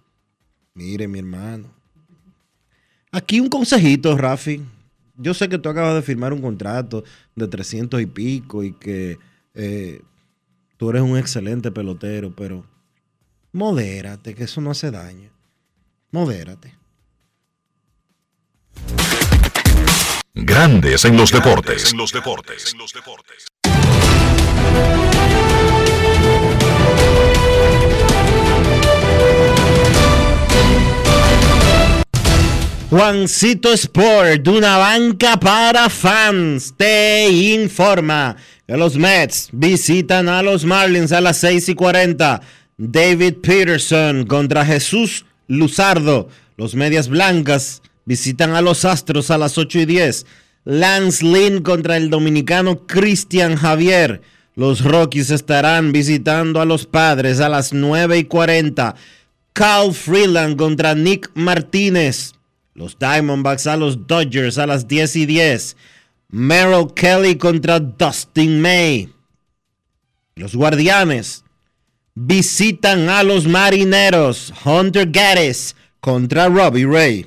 Mire, 0.75 1.09
mi 1.09 1.21
hermano. 1.21 1.73
Aquí 3.13 3.41
un 3.41 3.49
consejito, 3.49 4.17
Rafi. 4.17 4.61
Yo 5.17 5.33
sé 5.33 5.49
que 5.49 5.59
tú 5.59 5.69
acabas 5.69 5.95
de 5.95 6.03
firmar 6.03 6.33
un 6.33 6.43
contrato 6.43 7.05
de 7.37 7.47
300 7.47 8.01
y 8.03 8.07
pico 8.07 8.65
y 8.65 8.73
que 8.73 9.19
eh, 9.55 10.03
tú 10.77 10.91
eres 10.91 11.03
un 11.03 11.17
excelente 11.17 11.71
pelotero, 11.71 12.35
pero 12.35 12.67
modérate, 13.53 14.35
que 14.35 14.45
eso 14.45 14.61
no 14.61 14.73
hace 14.73 14.91
daño. 14.91 15.31
Modérate. 16.11 16.75
Grandes 20.35 21.05
en 21.05 21.17
los 21.17 21.31
deportes. 21.31 21.93
En 21.93 21.99
los 21.99 22.13
deportes. 22.13 22.75
Juancito 32.91 33.73
Sport, 33.73 34.43
de 34.43 34.51
una 34.51 34.77
banca 34.77 35.37
para 35.41 35.89
fans, 35.89 36.75
te 36.77 37.29
informa 37.29 38.37
que 38.67 38.77
los 38.77 38.97
Mets 38.97 39.49
visitan 39.51 40.29
a 40.29 40.43
los 40.43 40.65
Marlins 40.65 41.11
a 41.11 41.21
las 41.21 41.39
6 41.39 41.71
y 41.71 41.75
40. 41.75 42.41
David 42.77 43.35
Peterson 43.43 44.27
contra 44.27 44.65
Jesús 44.65 45.27
Luzardo. 45.49 46.29
Los 46.57 46.77
Medias 46.77 47.09
Blancas 47.09 47.83
visitan 48.05 48.55
a 48.55 48.63
los 48.63 48.85
Astros 48.85 49.31
a 49.31 49.39
las 49.39 49.59
8 49.59 49.81
y 49.81 49.87
10. 49.87 50.27
Lance 50.65 51.25
Lynn 51.25 51.63
contra 51.63 51.97
el 51.97 52.11
dominicano 52.11 52.87
Cristian 52.87 53.57
Javier. 53.57 54.23
Los 54.57 54.85
Rockies 54.85 55.31
estarán 55.31 55.93
visitando 55.93 56.61
a 56.61 56.65
los 56.65 56.87
Padres 56.87 57.41
a 57.41 57.49
las 57.49 57.73
9 57.73 58.19
y 58.19 58.25
40. 58.25 58.95
Cal 59.53 59.93
Freeland 59.93 60.57
contra 60.57 60.95
Nick 60.95 61.31
Martínez. 61.35 62.35
Los 62.75 62.99
Diamondbacks 62.99 63.67
a 63.67 63.77
los 63.77 64.07
Dodgers 64.07 64.59
a 64.59 64.67
las 64.67 64.89
10 64.89 65.17
y 65.17 65.27
10. 65.27 65.77
Merrill 66.31 66.93
Kelly 66.95 67.37
contra 67.37 67.79
Dustin 67.79 68.61
May. 68.61 69.09
Los 70.37 70.57
Guardianes 70.57 71.45
visitan 72.15 73.09
a 73.09 73.23
los 73.23 73.47
Marineros. 73.47 74.53
Hunter 74.65 75.09
Gaddis 75.11 75.77
contra 76.01 76.49
Robbie 76.49 76.87
Ray. 76.87 77.27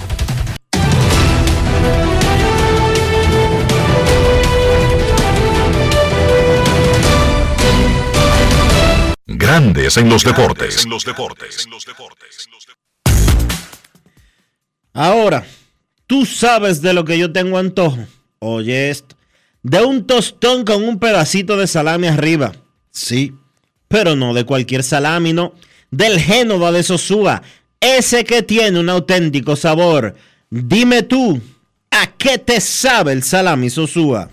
Grandes 9.37 9.97
en 9.97 10.09
los 10.09 10.23
deportes. 10.23 10.83
En 10.83 10.89
los 10.89 11.05
deportes. 11.05 11.67
Ahora, 14.93 15.45
tú 16.07 16.25
sabes 16.25 16.81
de 16.81 16.93
lo 16.93 17.05
que 17.05 17.17
yo 17.17 17.31
tengo 17.31 17.57
antojo. 17.57 18.05
Oye 18.39 18.89
esto. 18.89 19.15
De 19.63 19.83
un 19.83 20.07
tostón 20.07 20.65
con 20.65 20.83
un 20.83 20.99
pedacito 20.99 21.55
de 21.55 21.67
salami 21.67 22.07
arriba. 22.07 22.51
Sí, 22.89 23.33
pero 23.87 24.15
no 24.15 24.33
de 24.33 24.43
cualquier 24.43 24.83
salami, 24.83 25.33
no. 25.33 25.53
Del 25.91 26.19
Génova 26.19 26.71
de 26.71 26.83
Sosúa. 26.83 27.43
Ese 27.79 28.23
que 28.23 28.41
tiene 28.41 28.79
un 28.79 28.89
auténtico 28.89 29.55
sabor. 29.55 30.15
Dime 30.49 31.03
tú, 31.03 31.39
¿a 31.91 32.07
qué 32.17 32.37
te 32.37 32.59
sabe 32.59 33.13
el 33.13 33.23
salami 33.23 33.69
Sosúa? 33.69 34.29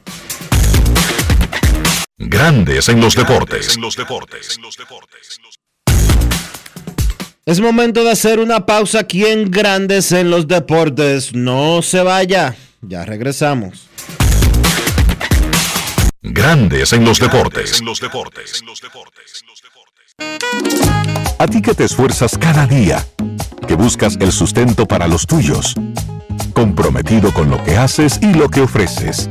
Grandes 2.21 2.89
en 2.89 3.01
los 3.01 3.14
deportes. 3.14 3.77
En 3.77 3.81
los 3.81 3.95
deportes. 3.95 4.59
Es 7.47 7.61
momento 7.61 8.03
de 8.03 8.11
hacer 8.11 8.41
una 8.41 8.66
pausa 8.66 8.99
aquí 8.99 9.25
en 9.25 9.49
Grandes 9.53 10.11
en 10.11 10.29
los 10.29 10.49
Deportes. 10.49 11.33
No 11.33 11.81
se 11.81 12.03
vaya, 12.03 12.57
ya 12.81 13.05
regresamos. 13.05 13.87
Grandes 16.21 16.93
en 16.93 17.05
los 17.05 17.21
deportes. 17.21 17.79
En 17.79 17.87
los 17.87 18.01
deportes. 18.01 18.64
A 21.39 21.47
ti 21.47 21.62
que 21.62 21.75
te 21.75 21.85
esfuerzas 21.85 22.37
cada 22.37 22.66
día, 22.66 23.07
que 23.69 23.77
buscas 23.77 24.16
el 24.19 24.33
sustento 24.33 24.87
para 24.87 25.07
los 25.07 25.25
tuyos, 25.25 25.77
comprometido 26.53 27.33
con 27.33 27.49
lo 27.49 27.62
que 27.62 27.77
haces 27.77 28.19
y 28.21 28.35
lo 28.35 28.49
que 28.49 28.62
ofreces. 28.62 29.31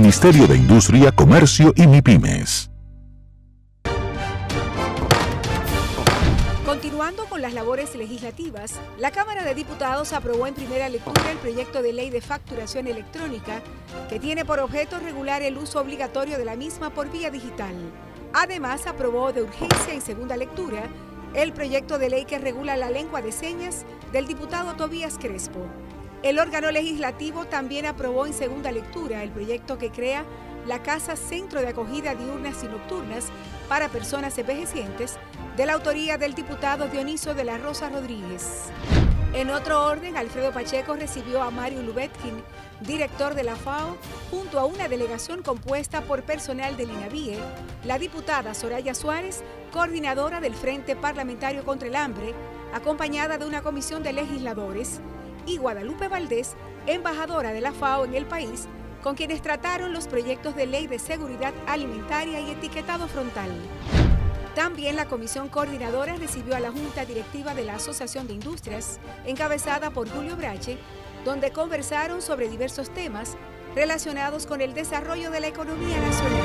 Ministerio 0.00 0.46
de 0.46 0.56
Industria, 0.56 1.10
Comercio 1.10 1.72
y 1.74 1.84
MIPIMES. 1.88 2.70
Continuando 6.64 7.24
con 7.24 7.42
las 7.42 7.52
labores 7.52 7.96
legislativas, 7.96 8.74
la 9.00 9.10
Cámara 9.10 9.42
de 9.42 9.56
Diputados 9.56 10.12
aprobó 10.12 10.46
en 10.46 10.54
primera 10.54 10.88
lectura 10.88 11.32
el 11.32 11.38
proyecto 11.38 11.82
de 11.82 11.92
ley 11.92 12.10
de 12.10 12.20
facturación 12.20 12.86
electrónica 12.86 13.60
que 14.08 14.20
tiene 14.20 14.44
por 14.44 14.60
objeto 14.60 15.00
regular 15.00 15.42
el 15.42 15.58
uso 15.58 15.80
obligatorio 15.80 16.38
de 16.38 16.44
la 16.44 16.54
misma 16.54 16.90
por 16.90 17.10
vía 17.10 17.32
digital. 17.32 17.74
Además, 18.32 18.86
aprobó 18.86 19.32
de 19.32 19.42
urgencia 19.42 19.92
en 19.92 20.00
segunda 20.00 20.36
lectura 20.36 20.84
el 21.34 21.52
proyecto 21.52 21.98
de 21.98 22.10
ley 22.10 22.24
que 22.24 22.38
regula 22.38 22.76
la 22.76 22.88
lengua 22.88 23.20
de 23.20 23.32
señas 23.32 23.84
del 24.12 24.28
diputado 24.28 24.74
Tobías 24.76 25.18
Crespo. 25.18 25.66
El 26.22 26.40
órgano 26.40 26.72
legislativo 26.72 27.44
también 27.44 27.86
aprobó 27.86 28.26
en 28.26 28.32
segunda 28.32 28.72
lectura 28.72 29.22
el 29.22 29.30
proyecto 29.30 29.78
que 29.78 29.90
crea 29.90 30.24
la 30.66 30.82
Casa 30.82 31.14
Centro 31.14 31.60
de 31.60 31.68
Acogida 31.68 32.16
Diurnas 32.16 32.64
y 32.64 32.66
Nocturnas 32.66 33.26
para 33.68 33.88
Personas 33.88 34.36
Envejecientes, 34.36 35.16
de 35.56 35.64
la 35.64 35.74
autoría 35.74 36.18
del 36.18 36.34
diputado 36.34 36.88
Dioniso 36.88 37.34
de 37.34 37.44
la 37.44 37.56
Rosa 37.56 37.88
Rodríguez. 37.88 38.64
En 39.32 39.50
otro 39.50 39.84
orden, 39.84 40.16
Alfredo 40.16 40.52
Pacheco 40.52 40.94
recibió 40.94 41.40
a 41.42 41.52
Mario 41.52 41.82
Lubetkin, 41.82 42.42
director 42.80 43.34
de 43.34 43.44
la 43.44 43.54
FAO, 43.54 43.96
junto 44.30 44.58
a 44.58 44.64
una 44.64 44.88
delegación 44.88 45.42
compuesta 45.42 46.00
por 46.00 46.24
personal 46.24 46.76
del 46.76 46.90
INAVIE, 46.90 47.38
la 47.84 47.98
diputada 47.98 48.54
Soraya 48.54 48.94
Suárez, 48.94 49.44
coordinadora 49.72 50.40
del 50.40 50.54
Frente 50.54 50.96
Parlamentario 50.96 51.64
contra 51.64 51.86
el 51.86 51.94
Hambre, 51.94 52.34
acompañada 52.74 53.38
de 53.38 53.46
una 53.46 53.62
comisión 53.62 54.02
de 54.02 54.12
legisladores, 54.12 55.00
y 55.48 55.56
Guadalupe 55.56 56.08
Valdés, 56.08 56.54
embajadora 56.86 57.52
de 57.52 57.60
la 57.60 57.72
FAO 57.72 58.04
en 58.04 58.14
el 58.14 58.26
país, 58.26 58.68
con 59.02 59.14
quienes 59.14 59.40
trataron 59.40 59.92
los 59.92 60.06
proyectos 60.06 60.54
de 60.54 60.66
ley 60.66 60.86
de 60.86 60.98
seguridad 60.98 61.54
alimentaria 61.66 62.40
y 62.40 62.50
etiquetado 62.50 63.08
frontal. 63.08 63.50
También 64.54 64.96
la 64.96 65.06
comisión 65.06 65.48
coordinadora 65.48 66.16
recibió 66.16 66.56
a 66.56 66.60
la 66.60 66.72
Junta 66.72 67.04
Directiva 67.04 67.54
de 67.54 67.64
la 67.64 67.76
Asociación 67.76 68.26
de 68.26 68.34
Industrias, 68.34 68.98
encabezada 69.24 69.90
por 69.90 70.08
Julio 70.10 70.36
Brache, 70.36 70.78
donde 71.24 71.50
conversaron 71.50 72.20
sobre 72.20 72.48
diversos 72.48 72.90
temas 72.90 73.36
relacionados 73.74 74.46
con 74.46 74.60
el 74.60 74.74
desarrollo 74.74 75.30
de 75.30 75.40
la 75.40 75.48
economía 75.48 75.98
nacional. 76.00 76.42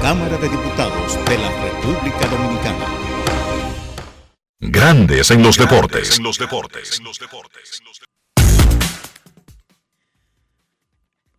Cámara 0.00 0.36
de 0.38 0.48
Diputados 0.48 1.24
de 1.26 1.38
la 1.38 1.50
República 1.62 2.26
Dominicana. 2.26 3.23
Grandes 4.66 5.30
en 5.30 5.42
los 5.42 5.58
deportes. 5.58 6.16
En 6.16 6.24
los 6.24 6.38
deportes. 6.38 6.98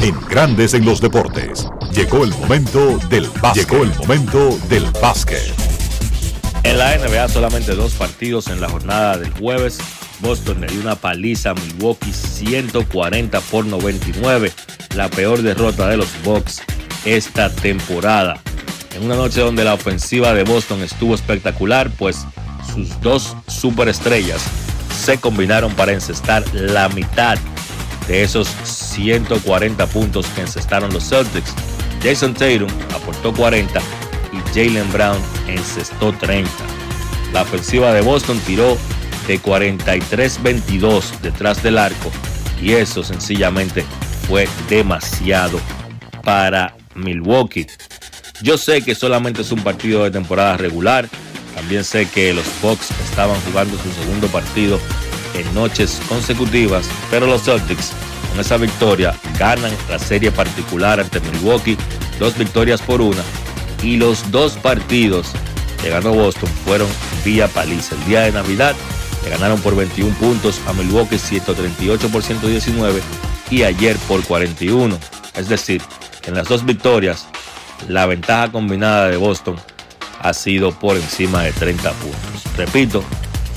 En 0.00 0.20
Grandes 0.28 0.74
en 0.74 0.84
los 0.84 1.00
deportes. 1.00 1.66
Llegó 1.92 2.22
el 2.22 2.30
momento 2.30 2.98
del 3.08 3.26
básquet. 3.40 3.68
Llegó 3.68 3.82
el 3.82 3.92
momento 3.96 4.56
del 4.68 4.84
básquet. 5.02 5.42
En 6.62 6.78
la 6.78 6.96
NBA 6.96 7.28
solamente 7.30 7.74
dos 7.74 7.94
partidos 7.94 8.46
en 8.46 8.60
la 8.60 8.68
jornada 8.68 9.18
del 9.18 9.32
jueves. 9.32 9.80
Boston 10.20 10.60
le 10.60 10.68
dio 10.68 10.80
una 10.80 10.94
paliza 10.94 11.50
a 11.50 11.54
Milwaukee 11.54 12.12
140 12.12 13.40
por 13.40 13.66
99, 13.66 14.52
la 14.94 15.08
peor 15.08 15.42
derrota 15.42 15.88
de 15.88 15.96
los 15.96 16.10
Bucks 16.22 16.62
esta 17.04 17.52
temporada. 17.52 18.40
En 18.94 19.02
una 19.02 19.16
noche 19.16 19.40
donde 19.40 19.64
la 19.64 19.74
ofensiva 19.74 20.32
de 20.32 20.44
Boston 20.44 20.80
estuvo 20.84 21.16
espectacular, 21.16 21.90
pues 21.98 22.24
sus 22.72 23.00
dos 23.00 23.36
superestrellas 23.48 24.61
se 25.02 25.18
combinaron 25.18 25.74
para 25.74 25.92
encestar 25.92 26.44
la 26.54 26.88
mitad 26.90 27.36
de 28.06 28.22
esos 28.22 28.48
140 28.62 29.84
puntos 29.88 30.26
que 30.28 30.42
encestaron 30.42 30.92
los 30.92 31.08
Celtics. 31.08 31.52
Jason 32.02 32.34
Tatum 32.34 32.68
aportó 32.94 33.32
40 33.34 33.80
y 34.32 34.36
Jalen 34.54 34.90
Brown 34.92 35.18
encestó 35.48 36.12
30. 36.12 36.48
La 37.32 37.42
ofensiva 37.42 37.92
de 37.92 38.00
Boston 38.00 38.38
tiró 38.46 38.78
de 39.26 39.40
43-22 39.40 41.18
detrás 41.20 41.60
del 41.64 41.78
arco 41.78 42.12
y 42.60 42.72
eso 42.72 43.02
sencillamente 43.02 43.84
fue 44.28 44.48
demasiado 44.68 45.58
para 46.22 46.76
Milwaukee. 46.94 47.66
Yo 48.40 48.56
sé 48.56 48.82
que 48.82 48.94
solamente 48.94 49.42
es 49.42 49.50
un 49.50 49.64
partido 49.64 50.04
de 50.04 50.12
temporada 50.12 50.56
regular, 50.56 51.08
también 51.62 51.84
sé 51.84 52.08
que 52.08 52.34
los 52.34 52.44
Bucks 52.60 52.90
estaban 53.08 53.40
jugando 53.42 53.78
su 53.78 53.92
segundo 53.92 54.26
partido 54.26 54.80
en 55.34 55.54
noches 55.54 56.00
consecutivas, 56.08 56.88
pero 57.08 57.24
los 57.24 57.44
Celtics 57.44 57.92
con 58.28 58.40
esa 58.40 58.56
victoria 58.56 59.14
ganan 59.38 59.70
la 59.88 60.00
serie 60.00 60.32
particular 60.32 60.98
ante 60.98 61.20
Milwaukee, 61.20 61.78
dos 62.18 62.36
victorias 62.36 62.82
por 62.82 63.00
una, 63.00 63.22
y 63.80 63.96
los 63.96 64.28
dos 64.32 64.54
partidos 64.54 65.28
que 65.80 65.90
ganó 65.90 66.12
Boston 66.12 66.50
fueron 66.64 66.88
vía 67.24 67.46
paliza. 67.46 67.94
El 67.94 68.04
día 68.06 68.20
de 68.22 68.32
Navidad 68.32 68.74
le 69.22 69.30
ganaron 69.30 69.60
por 69.60 69.76
21 69.76 70.12
puntos 70.16 70.60
a 70.66 70.72
Milwaukee 70.72 71.16
138 71.16 72.08
por 72.08 72.24
119 72.24 73.00
y 73.52 73.62
ayer 73.62 73.96
por 74.08 74.20
41. 74.24 74.98
Es 75.36 75.48
decir, 75.48 75.80
en 76.26 76.34
las 76.34 76.48
dos 76.48 76.64
victorias, 76.64 77.28
la 77.88 78.06
ventaja 78.06 78.50
combinada 78.50 79.08
de 79.08 79.16
Boston 79.16 79.56
ha 80.22 80.32
sido 80.32 80.72
por 80.72 80.96
encima 80.96 81.42
de 81.42 81.52
30 81.52 81.90
puntos. 81.92 82.56
Repito, 82.56 83.04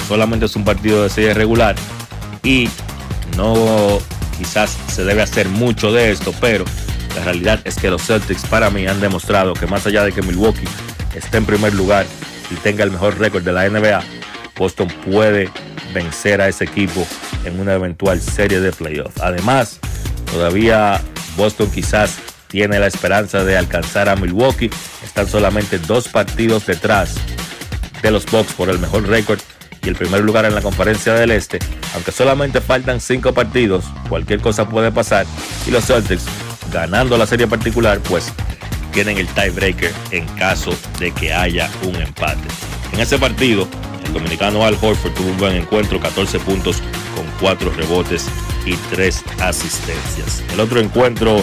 solamente 0.08 0.46
es 0.46 0.56
un 0.56 0.66
partido 0.66 1.04
de 1.04 1.10
serie 1.10 1.34
regular 1.34 1.76
y 2.44 2.70
no 3.38 4.00
quizás 4.38 4.78
se 4.88 5.04
debe 5.06 5.22
hacer 5.22 5.50
mucho 5.50 5.92
de 5.92 6.12
esto, 6.12 6.34
pero 6.42 6.66
la 7.16 7.24
realidad 7.24 7.60
es 7.64 7.76
que 7.76 7.90
los 7.90 8.06
Celtics 8.06 8.46
para 8.46 8.70
mí 8.70 8.88
han 8.88 9.00
demostrado 9.00 9.54
que 9.54 9.68
más 9.68 9.86
allá 9.86 10.04
de 10.04 10.12
que 10.12 10.22
Milwaukee 10.22 10.68
esté 11.16 11.38
en 11.38 11.46
primer 11.46 11.74
lugar 11.74 12.06
y 12.52 12.56
tenga 12.56 12.84
el 12.84 12.92
mejor 12.92 13.18
récord 13.18 13.44
de 13.44 13.54
la 13.54 13.70
NBA, 13.70 14.04
Boston 14.58 14.88
puede 15.10 15.50
vencer 15.94 16.42
a 16.42 16.48
ese 16.48 16.66
equipo 16.66 17.08
en 17.46 17.60
una 17.60 17.74
eventual 17.74 18.22
serie 18.22 18.60
de 18.60 18.72
playoffs. 18.72 19.22
Además, 19.22 19.80
todavía 20.32 21.02
Boston 21.38 21.70
quizás 21.72 22.18
tiene 22.48 22.80
la 22.80 22.88
esperanza 22.88 23.44
de 23.44 23.58
alcanzar 23.58 24.10
a 24.10 24.16
Milwaukee. 24.16 24.70
Están 25.16 25.30
solamente 25.30 25.80
dos 25.80 26.10
partidos 26.10 26.66
detrás 26.66 27.16
de 28.02 28.12
los 28.12 28.26
Bucks 28.26 28.52
por 28.52 28.70
el 28.70 28.80
mejor 28.80 29.08
récord 29.08 29.40
y 29.82 29.88
el 29.88 29.96
primer 29.96 30.20
lugar 30.20 30.44
en 30.44 30.54
la 30.54 30.62
conferencia 30.62 31.14
del 31.14 31.32
Este. 31.32 31.58
Aunque 31.94 32.12
solamente 32.12 32.60
faltan 32.60 33.00
cinco 33.00 33.34
partidos, 33.34 33.86
cualquier 34.10 34.42
cosa 34.42 34.68
puede 34.68 34.92
pasar. 34.92 35.26
Y 35.66 35.72
los 35.72 35.86
Celtics, 35.86 36.26
ganando 36.70 37.18
la 37.18 37.26
serie 37.26 37.48
particular, 37.48 38.02
pues 38.10 38.34
tienen 38.92 39.18
el 39.18 39.28
tiebreaker 39.28 39.94
en 40.12 40.26
caso 40.36 40.72
de 41.00 41.14
que 41.14 41.34
haya 41.34 41.70
un 41.84 41.96
empate. 41.96 42.50
En 42.92 43.00
ese 43.00 43.18
partido, 43.18 43.70
el 44.06 44.12
dominicano 44.12 44.66
Al 44.66 44.74
Horford 44.74 45.14
tuvo 45.14 45.30
un 45.30 45.38
buen 45.38 45.56
encuentro, 45.56 45.98
14 45.98 46.40
puntos 46.40 46.82
con 47.16 47.26
4 47.40 47.72
rebotes 47.72 48.28
y 48.66 48.74
3 48.94 49.24
asistencias. 49.40 50.44
El 50.52 50.60
otro 50.60 50.82
encuentro 50.82 51.42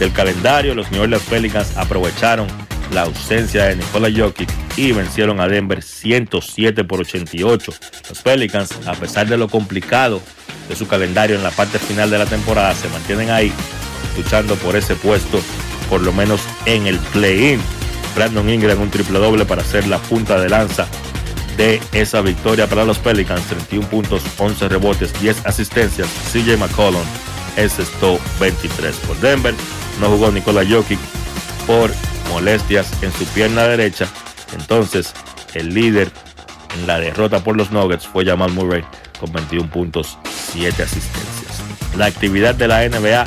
del 0.00 0.12
calendario, 0.12 0.74
los 0.74 0.90
New 0.90 1.02
Orleans 1.02 1.24
Pelicans 1.26 1.76
aprovecharon 1.76 2.63
la 2.92 3.02
ausencia 3.02 3.64
de 3.64 3.76
Nikola 3.76 4.08
Jokic 4.14 4.48
y 4.76 4.92
vencieron 4.92 5.40
a 5.40 5.48
Denver 5.48 5.82
107 5.82 6.84
por 6.84 7.00
88. 7.00 7.72
Los 8.08 8.22
Pelicans, 8.22 8.72
a 8.86 8.94
pesar 8.94 9.28
de 9.28 9.36
lo 9.36 9.48
complicado 9.48 10.20
de 10.68 10.76
su 10.76 10.86
calendario 10.86 11.36
en 11.36 11.42
la 11.42 11.50
parte 11.50 11.78
final 11.78 12.10
de 12.10 12.18
la 12.18 12.26
temporada, 12.26 12.74
se 12.74 12.88
mantienen 12.88 13.30
ahí 13.30 13.52
luchando 14.16 14.54
por 14.56 14.76
ese 14.76 14.94
puesto, 14.96 15.40
por 15.88 16.02
lo 16.02 16.12
menos 16.12 16.40
en 16.66 16.86
el 16.86 16.98
play-in. 16.98 17.60
Brandon 18.14 18.48
Ingram 18.48 18.80
un 18.80 18.90
triple 18.90 19.18
doble 19.18 19.44
para 19.44 19.64
ser 19.64 19.86
la 19.88 19.98
punta 19.98 20.40
de 20.40 20.48
lanza 20.48 20.86
de 21.56 21.80
esa 21.92 22.20
victoria 22.20 22.68
para 22.68 22.84
los 22.84 22.98
Pelicans, 22.98 23.44
31 23.46 23.88
puntos, 23.88 24.22
11 24.38 24.68
rebotes, 24.68 25.20
10 25.20 25.46
asistencias. 25.46 26.08
CJ 26.32 26.56
McCollum 26.56 27.02
esto 27.56 28.18
23 28.40 28.96
por 29.06 29.18
Denver. 29.20 29.54
No 30.00 30.08
jugó 30.08 30.30
Nikola 30.30 30.64
Jokic 30.68 30.98
por 31.66 31.90
molestias 32.30 33.02
en 33.02 33.12
su 33.12 33.24
pierna 33.26 33.62
derecha. 33.64 34.06
Entonces, 34.56 35.12
el 35.54 35.74
líder 35.74 36.10
en 36.78 36.86
la 36.86 36.98
derrota 36.98 37.42
por 37.42 37.56
los 37.56 37.70
Nuggets 37.70 38.06
fue 38.06 38.24
Jamal 38.24 38.52
Murray 38.52 38.84
con 39.18 39.32
21 39.32 39.70
puntos, 39.70 40.18
7 40.52 40.82
asistencias. 40.82 41.62
La 41.96 42.06
actividad 42.06 42.54
de 42.54 42.68
la 42.68 42.88
NBA 42.88 43.24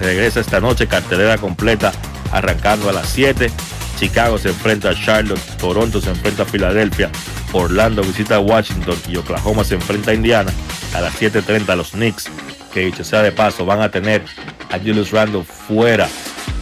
regresa 0.00 0.40
esta 0.40 0.60
noche, 0.60 0.86
cartelera 0.86 1.38
completa, 1.38 1.92
arrancando 2.32 2.88
a 2.88 2.92
las 2.92 3.08
7. 3.08 3.50
Chicago 3.98 4.38
se 4.38 4.48
enfrenta 4.48 4.90
a 4.90 4.94
Charlotte, 4.94 5.40
Toronto 5.58 6.00
se 6.00 6.10
enfrenta 6.10 6.42
a 6.42 6.46
Filadelfia, 6.46 7.10
Orlando 7.52 8.02
visita 8.02 8.36
a 8.36 8.40
Washington 8.40 8.96
y 9.08 9.16
Oklahoma 9.16 9.64
se 9.64 9.74
enfrenta 9.74 10.10
a 10.10 10.14
Indiana. 10.14 10.52
A 10.94 11.00
las 11.00 11.20
7.30 11.20 11.76
los 11.76 11.90
Knicks 11.90 12.30
que 12.76 12.84
dicho 12.84 13.04
sea 13.04 13.22
de 13.22 13.32
paso, 13.32 13.64
van 13.64 13.80
a 13.80 13.90
tener 13.90 14.22
a 14.70 14.78
Julius 14.78 15.10
Randle 15.10 15.44
fuera 15.44 16.06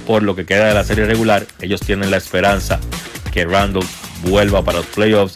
por 0.07 0.23
lo 0.23 0.37
que 0.37 0.47
queda 0.47 0.67
de 0.67 0.75
la 0.75 0.85
serie 0.85 1.07
regular. 1.07 1.47
Ellos 1.61 1.81
tienen 1.81 2.11
la 2.11 2.17
esperanza 2.17 2.79
que 3.33 3.45
Randle 3.45 3.85
vuelva 4.23 4.63
para 4.63 4.79
los 4.79 4.87
playoffs. 4.87 5.35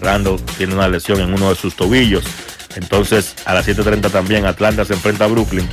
Randle 0.00 0.36
tiene 0.56 0.74
una 0.74 0.88
lesión 0.88 1.20
en 1.20 1.32
uno 1.32 1.50
de 1.50 1.56
sus 1.56 1.74
tobillos. 1.74 2.24
Entonces, 2.76 3.34
a 3.44 3.54
las 3.54 3.66
7.30 3.66 4.10
también 4.10 4.46
Atlanta 4.46 4.84
se 4.84 4.94
enfrenta 4.94 5.24
a 5.24 5.28
Brooklyn. 5.28 5.68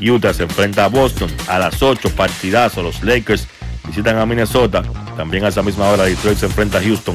Utah 0.00 0.34
se 0.34 0.44
enfrenta 0.44 0.84
a 0.84 0.88
Boston. 0.88 1.30
A 1.48 1.58
las 1.58 1.82
8, 1.82 2.10
partidazo. 2.10 2.82
Los 2.82 3.02
Lakers 3.02 3.46
visitan 3.86 4.18
a 4.18 4.26
Minnesota. 4.26 4.82
También 5.16 5.44
a 5.44 5.48
esa 5.48 5.62
misma 5.62 5.88
hora 5.88 6.04
Detroit 6.04 6.38
se 6.38 6.46
enfrenta 6.46 6.78
a 6.78 6.82
Houston. 6.82 7.14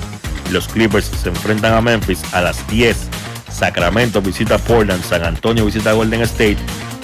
Los 0.51 0.67
Clippers 0.67 1.05
se 1.05 1.29
enfrentan 1.29 1.73
a 1.73 1.81
Memphis 1.81 2.21
a 2.33 2.41
las 2.41 2.67
10. 2.67 2.97
Sacramento 3.51 4.21
visita 4.21 4.57
Portland. 4.57 5.03
San 5.03 5.23
Antonio 5.23 5.65
visita 5.65 5.93
Golden 5.93 6.21
State. 6.21 6.57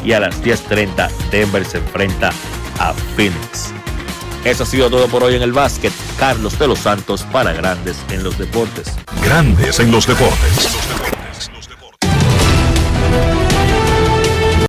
Y 0.03 0.11
a 0.13 0.19
las 0.19 0.41
10.30 0.43 1.09
Denver 1.31 1.65
se 1.65 1.79
enfrenta 1.79 2.31
a 2.79 2.93
Phoenix. 3.15 3.73
Eso 4.43 4.63
ha 4.63 4.65
sido 4.65 4.89
todo 4.89 5.07
por 5.07 5.23
hoy 5.23 5.35
en 5.35 5.41
el 5.41 5.53
básquet. 5.53 5.91
Carlos 6.19 6.57
de 6.59 6.67
los 6.67 6.79
Santos 6.79 7.23
para 7.31 7.51
Grandes 7.53 7.97
en 8.09 8.23
los 8.23 8.37
Deportes. 8.37 8.93
Grandes 9.23 9.79
en 9.79 9.91
los 9.91 10.05
Deportes. 10.05 10.77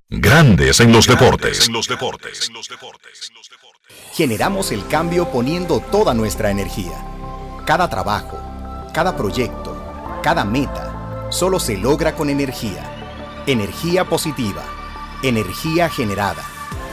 Grandes 0.08 0.80
en 0.80 0.92
los 0.92 1.06
deportes. 1.06 1.68
Generamos 4.14 4.72
el 4.72 4.86
cambio 4.86 5.30
poniendo 5.30 5.80
toda 5.80 6.14
nuestra 6.14 6.50
energía. 6.50 6.98
Cada 7.66 7.88
trabajo, 7.90 8.38
cada 8.94 9.14
proyecto, 9.14 9.76
cada 10.22 10.44
meta, 10.44 11.28
solo 11.30 11.60
se 11.60 11.76
logra 11.76 12.14
con 12.14 12.30
energía. 12.30 13.44
Energía 13.46 14.04
positiva. 14.04 14.62
Energía 15.22 15.90
generada. 15.90 16.55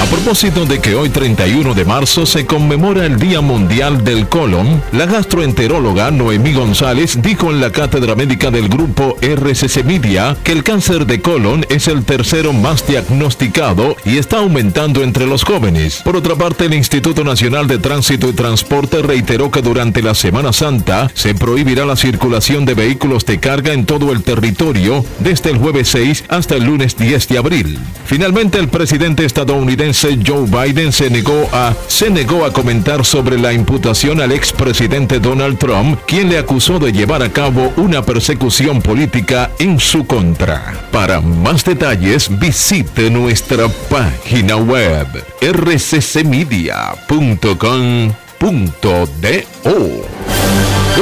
A 0.00 0.06
propósito 0.10 0.64
de 0.64 0.80
que 0.80 0.94
hoy 0.94 1.10
31 1.10 1.74
de 1.74 1.84
marzo 1.84 2.24
se 2.24 2.46
conmemora 2.46 3.04
el 3.04 3.18
Día 3.18 3.40
Mundial 3.40 4.04
del 4.04 4.28
Colon, 4.28 4.82
la 4.92 5.04
gastroenteróloga 5.04 6.10
Noemí 6.10 6.54
González 6.54 7.20
dijo 7.20 7.50
en 7.50 7.60
la 7.60 7.72
cátedra 7.72 8.14
médica 8.14 8.50
del 8.50 8.68
grupo 8.68 9.16
RCC 9.20 9.84
Media 9.84 10.36
que 10.44 10.52
el 10.52 10.64
cáncer 10.64 11.04
de 11.04 11.20
colon 11.20 11.66
es 11.68 11.88
el 11.88 12.04
tercero 12.04 12.52
más 12.52 12.86
diagnosticado 12.86 13.96
y 14.04 14.16
está 14.16 14.38
aumentando 14.38 15.02
entre 15.02 15.26
los 15.26 15.44
jóvenes. 15.44 16.00
Por 16.04 16.16
otra 16.16 16.36
parte, 16.36 16.66
el 16.66 16.74
Instituto 16.74 17.22
Nacional 17.22 17.66
de 17.66 17.78
Tránsito 17.78 18.28
y 18.28 18.32
Transporte 18.32 19.02
reiteró 19.02 19.50
que 19.50 19.60
durante 19.60 20.00
la 20.00 20.14
Semana 20.14 20.52
Santa 20.52 21.10
se 21.12 21.34
prohibirá 21.34 21.84
la 21.84 21.96
circulación 21.96 22.64
de 22.64 22.74
vehículos 22.74 23.26
de 23.26 23.40
carga 23.40 23.72
en 23.72 23.84
todo 23.84 24.12
el 24.12 24.22
territorio 24.22 25.04
desde 25.18 25.50
el 25.50 25.58
jueves 25.58 25.88
6 25.88 26.24
hasta 26.28 26.54
el 26.54 26.64
lunes 26.64 26.96
10 26.96 27.28
de 27.28 27.38
abril. 27.38 27.78
Finalmente, 28.06 28.58
el 28.58 28.68
presidente 28.68 29.24
estadounidense 29.24 29.57
Joe 30.24 30.46
Biden 30.46 30.92
se 30.92 31.10
negó 31.10 31.48
a 31.52 31.74
se 31.86 32.10
negó 32.10 32.44
a 32.44 32.52
comentar 32.52 33.04
sobre 33.04 33.38
la 33.38 33.52
imputación 33.52 34.20
al 34.20 34.32
expresidente 34.32 35.18
Donald 35.20 35.58
Trump, 35.58 35.98
quien 36.06 36.28
le 36.28 36.38
acusó 36.38 36.78
de 36.78 36.92
llevar 36.92 37.22
a 37.22 37.30
cabo 37.30 37.72
una 37.76 38.02
persecución 38.02 38.80
política 38.80 39.50
en 39.58 39.80
su 39.80 40.06
contra. 40.06 40.74
Para 40.92 41.20
más 41.20 41.64
detalles, 41.64 42.28
visite 42.38 43.10
nuestra 43.10 43.68
página 43.88 44.56
web 44.56 45.06
rccmedia.com.do. 45.40 46.58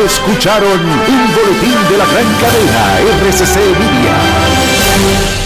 Escucharon 0.04 0.80
un 0.80 1.34
boletín 1.34 1.76
de 1.90 1.96
la 1.98 2.06
gran 2.06 2.26
cadena 2.40 2.98
RCC 3.30 3.56
Media. 3.78 5.45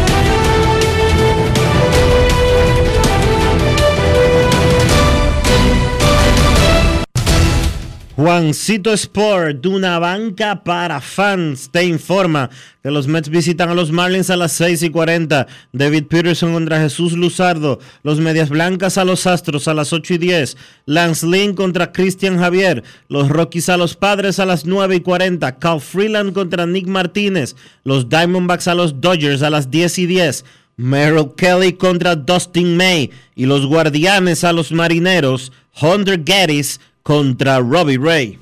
Juancito 8.17 8.91
Sport, 8.91 9.61
de 9.61 9.69
una 9.69 9.97
banca 9.97 10.65
para 10.65 10.99
fans, 10.99 11.69
te 11.71 11.85
informa 11.85 12.49
que 12.83 12.91
los 12.91 13.07
Mets 13.07 13.29
visitan 13.29 13.69
a 13.69 13.73
los 13.73 13.93
Marlins 13.93 14.29
a 14.29 14.35
las 14.35 14.51
6 14.51 14.83
y 14.83 14.89
40. 14.89 15.47
David 15.71 16.05
Peterson 16.07 16.51
contra 16.51 16.81
Jesús 16.81 17.13
Luzardo. 17.13 17.79
Los 18.03 18.19
Medias 18.19 18.49
Blancas 18.49 18.97
a 18.97 19.05
los 19.05 19.25
Astros 19.27 19.69
a 19.69 19.73
las 19.73 19.93
8 19.93 20.15
y 20.15 20.17
10. 20.17 20.57
Lance 20.85 21.25
Lynn 21.25 21.53
contra 21.53 21.93
Christian 21.93 22.37
Javier. 22.37 22.83
Los 23.07 23.29
Rockies 23.29 23.69
a 23.69 23.77
los 23.77 23.95
Padres 23.95 24.39
a 24.39 24.45
las 24.45 24.65
9 24.65 24.97
y 24.97 24.99
40. 24.99 25.59
Cal 25.59 25.79
Freeland 25.79 26.33
contra 26.33 26.65
Nick 26.65 26.87
Martínez. 26.87 27.55
Los 27.85 28.09
Diamondbacks 28.09 28.67
a 28.67 28.75
los 28.75 28.99
Dodgers 28.99 29.41
a 29.41 29.49
las 29.49 29.71
10 29.71 29.99
y 29.99 30.05
10. 30.07 30.45
Merrill 30.75 31.31
Kelly 31.37 31.73
contra 31.73 32.17
Dustin 32.17 32.75
May. 32.75 33.09
Y 33.35 33.45
los 33.45 33.65
Guardianes 33.65 34.43
a 34.43 34.51
los 34.51 34.73
Marineros. 34.73 35.53
Hunter 35.81 36.21
Gaddis 36.21 36.81
contra 37.03 37.59
Robbie 37.59 37.97
Ray. 37.97 38.39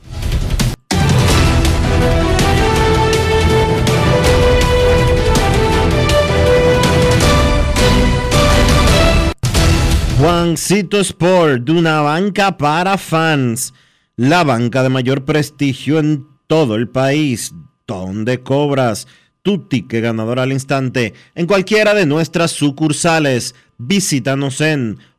Juancito 10.19 10.99
Sport, 10.99 11.63
de 11.63 11.71
una 11.71 12.01
banca 12.01 12.57
para 12.57 12.97
fans, 12.97 13.73
la 14.17 14.43
banca 14.43 14.83
de 14.83 14.89
mayor 14.89 15.23
prestigio 15.23 15.97
en 15.97 16.27
todo 16.45 16.75
el 16.75 16.89
país, 16.89 17.53
donde 17.87 18.43
cobras 18.43 19.07
tu 19.43 19.59
ticket 19.69 20.03
ganador 20.03 20.39
al 20.39 20.51
instante 20.51 21.13
en 21.35 21.47
cualquiera 21.47 21.93
de 21.93 22.05
nuestras 22.05 22.51
sucursales. 22.51 23.55
Visítanos 23.77 24.59
en 24.59 24.99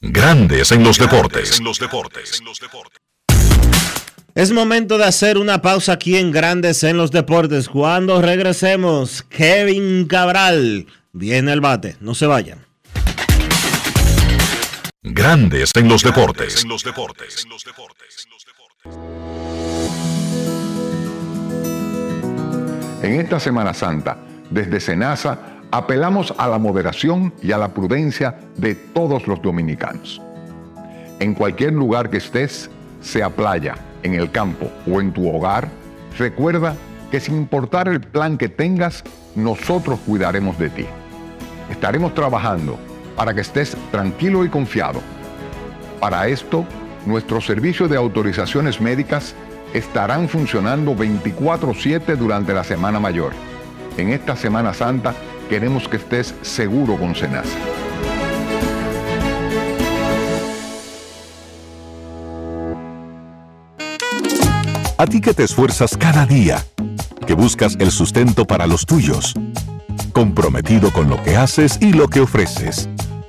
Grandes 0.00 0.72
en 0.72 0.82
los 0.82 0.98
deportes. 0.98 1.60
Es 4.34 4.50
momento 4.52 4.96
de 4.96 5.04
hacer 5.04 5.36
una 5.36 5.60
pausa 5.60 5.92
aquí 5.92 6.16
en 6.16 6.32
Grandes 6.32 6.82
en 6.84 6.96
los 6.96 7.10
deportes. 7.10 7.68
Cuando 7.68 8.22
regresemos, 8.22 9.22
Kevin 9.24 10.06
Cabral 10.06 10.86
viene 11.12 11.52
el 11.52 11.60
bate. 11.60 11.96
No 12.00 12.14
se 12.14 12.24
vayan. 12.24 12.64
Grandes 15.02 15.70
en 15.74 15.86
los 15.86 16.02
deportes. 16.02 16.64
En 23.02 23.20
esta 23.20 23.38
Semana 23.38 23.74
Santa, 23.74 24.16
desde 24.48 24.80
Senasa, 24.80 25.57
apelamos 25.70 26.34
a 26.38 26.48
la 26.48 26.58
moderación 26.58 27.32
y 27.42 27.52
a 27.52 27.58
la 27.58 27.68
prudencia 27.68 28.38
de 28.56 28.74
todos 28.74 29.26
los 29.26 29.42
dominicanos. 29.42 30.20
En 31.20 31.34
cualquier 31.34 31.72
lugar 31.72 32.10
que 32.10 32.18
estés, 32.18 32.70
sea 33.00 33.30
playa, 33.30 33.74
en 34.02 34.14
el 34.14 34.30
campo 34.30 34.70
o 34.90 35.00
en 35.00 35.12
tu 35.12 35.28
hogar, 35.28 35.68
recuerda 36.18 36.74
que 37.10 37.20
sin 37.20 37.36
importar 37.36 37.88
el 37.88 38.00
plan 38.00 38.38
que 38.38 38.48
tengas, 38.48 39.02
nosotros 39.34 39.98
cuidaremos 40.06 40.58
de 40.58 40.70
ti. 40.70 40.86
Estaremos 41.70 42.14
trabajando 42.14 42.78
para 43.16 43.34
que 43.34 43.40
estés 43.40 43.76
tranquilo 43.90 44.44
y 44.44 44.48
confiado. 44.48 45.00
Para 46.00 46.28
esto, 46.28 46.64
nuestros 47.06 47.46
servicios 47.46 47.90
de 47.90 47.96
autorizaciones 47.96 48.80
médicas 48.80 49.34
estarán 49.74 50.28
funcionando 50.28 50.94
24/7 50.94 52.16
durante 52.16 52.54
la 52.54 52.64
Semana 52.64 53.00
Mayor. 53.00 53.32
En 53.96 54.10
esta 54.10 54.36
Semana 54.36 54.72
Santa 54.72 55.14
queremos 55.48 55.88
que 55.88 55.96
estés 55.96 56.34
seguro 56.42 56.96
con 56.96 57.14
Senasa. 57.14 57.56
A 64.98 65.06
ti 65.06 65.20
que 65.20 65.32
te 65.32 65.44
esfuerzas 65.44 65.96
cada 65.96 66.26
día, 66.26 66.64
que 67.26 67.34
buscas 67.34 67.76
el 67.78 67.90
sustento 67.90 68.44
para 68.44 68.66
los 68.66 68.84
tuyos, 68.84 69.34
comprometido 70.12 70.92
con 70.92 71.08
lo 71.08 71.22
que 71.22 71.36
haces 71.36 71.78
y 71.80 71.92
lo 71.92 72.08
que 72.08 72.20
ofreces. 72.20 72.88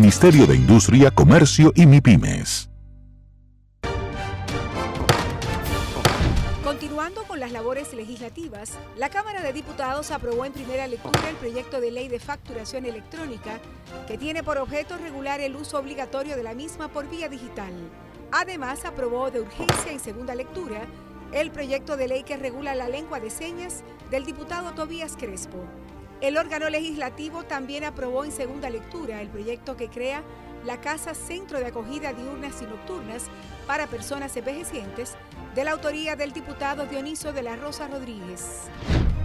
Ministerio 0.00 0.46
de 0.46 0.54
Industria, 0.54 1.10
Comercio 1.10 1.72
y 1.74 1.84
MIPIMES. 1.84 2.68
las 7.38 7.52
labores 7.52 7.94
legislativas, 7.94 8.72
la 8.96 9.10
Cámara 9.10 9.42
de 9.42 9.52
Diputados 9.52 10.10
aprobó 10.10 10.44
en 10.44 10.52
primera 10.52 10.86
lectura 10.86 11.30
el 11.30 11.36
proyecto 11.36 11.80
de 11.80 11.90
ley 11.90 12.08
de 12.08 12.18
facturación 12.18 12.84
electrónica 12.84 13.60
que 14.06 14.18
tiene 14.18 14.42
por 14.42 14.58
objeto 14.58 14.98
regular 14.98 15.40
el 15.40 15.54
uso 15.56 15.78
obligatorio 15.78 16.36
de 16.36 16.42
la 16.42 16.54
misma 16.54 16.88
por 16.88 17.08
vía 17.08 17.28
digital. 17.28 17.72
Además, 18.32 18.84
aprobó 18.84 19.30
de 19.30 19.40
urgencia 19.40 19.92
en 19.92 20.00
segunda 20.00 20.34
lectura 20.34 20.82
el 21.32 21.50
proyecto 21.50 21.96
de 21.96 22.08
ley 22.08 22.22
que 22.24 22.36
regula 22.36 22.74
la 22.74 22.88
lengua 22.88 23.20
de 23.20 23.30
señas 23.30 23.82
del 24.10 24.24
diputado 24.24 24.72
Tobías 24.72 25.16
Crespo. 25.16 25.64
El 26.20 26.36
órgano 26.36 26.68
legislativo 26.68 27.44
también 27.44 27.84
aprobó 27.84 28.24
en 28.24 28.32
segunda 28.32 28.68
lectura 28.70 29.22
el 29.22 29.28
proyecto 29.28 29.76
que 29.76 29.88
crea 29.88 30.24
la 30.64 30.80
Casa 30.80 31.14
Centro 31.14 31.60
de 31.60 31.66
Acogida 31.66 32.12
Diurnas 32.12 32.60
y 32.60 32.64
Nocturnas 32.64 33.26
para 33.68 33.86
Personas 33.86 34.36
Envejecientes 34.36 35.14
de 35.54 35.62
la 35.62 35.70
autoría 35.70 36.16
del 36.16 36.32
diputado 36.32 36.86
Dioniso 36.86 37.32
de 37.32 37.42
la 37.42 37.54
Rosa 37.54 37.86
Rodríguez. 37.86 38.68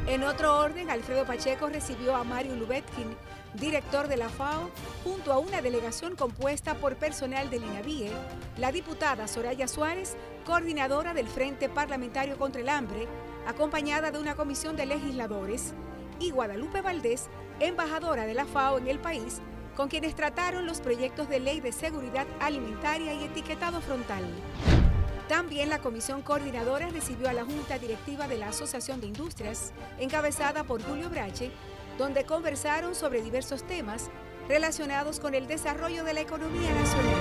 En 0.06 0.24
otro 0.24 0.60
orden, 0.60 0.92
Alfredo 0.92 1.26
Pacheco 1.26 1.68
recibió 1.68 2.16
a 2.16 2.24
Mario 2.24 2.56
Lubetkin, 2.56 3.18
director 3.56 4.08
de 4.08 4.18
la 4.18 4.30
FAO, 4.30 4.70
junto 5.04 5.34
a 5.34 5.40
una 5.40 5.64
delegación 5.64 6.16
compuesta 6.16 6.76
por 6.76 6.98
personal 6.98 7.50
del 7.50 7.64
INAVIE, 7.64 8.12
la 8.60 8.72
diputada 8.72 9.28
Soraya 9.28 9.68
Suárez, 9.68 10.16
coordinadora 10.46 11.16
del 11.16 11.28
Frente 11.28 11.70
Parlamentario 11.70 12.38
contra 12.38 12.62
el 12.62 12.70
Hambre, 12.70 13.08
acompañada 13.48 14.12
de 14.12 14.20
una 14.20 14.36
comisión 14.36 14.76
de 14.76 14.86
legisladores, 14.86 15.74
y 16.24 16.32
Guadalupe 16.32 16.82
Valdés, 16.82 17.28
embajadora 17.60 18.26
de 18.26 18.34
la 18.34 18.46
FAO 18.46 18.78
en 18.78 18.88
el 18.88 19.00
país, 19.00 19.42
con 19.76 19.90
quienes 19.90 20.16
trataron 20.16 20.66
los 20.66 20.80
proyectos 20.80 21.28
de 21.30 21.40
ley 21.40 21.60
de 21.60 21.72
seguridad 21.72 22.28
alimentaria 22.40 23.14
y 23.14 23.24
etiquetado 23.26 23.82
frontal. 23.82 24.24
También 25.28 25.70
la 25.70 25.80
comisión 25.80 26.22
coordinadora 26.22 26.90
recibió 26.90 27.30
a 27.30 27.34
la 27.34 27.46
Junta 27.46 27.80
Directiva 27.80 28.28
de 28.28 28.38
la 28.38 28.50
Asociación 28.50 29.02
de 29.02 29.08
Industrias, 29.08 29.74
encabezada 30.00 30.64
por 30.64 30.82
Julio 30.84 31.10
Brache, 31.10 31.52
donde 31.98 32.24
conversaron 32.24 32.96
sobre 32.96 33.22
diversos 33.22 33.66
temas 33.66 34.10
relacionados 34.48 35.20
con 35.20 35.36
el 35.36 35.48
desarrollo 35.48 36.04
de 36.04 36.14
la 36.14 36.22
economía 36.22 36.74
nacional. 36.74 37.16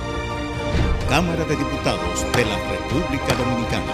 Cámara 1.09 1.45
de 1.45 1.55
Diputados 1.55 2.35
de 2.35 2.45
la 2.45 2.57
República 2.69 3.33
Dominicana. 3.35 3.93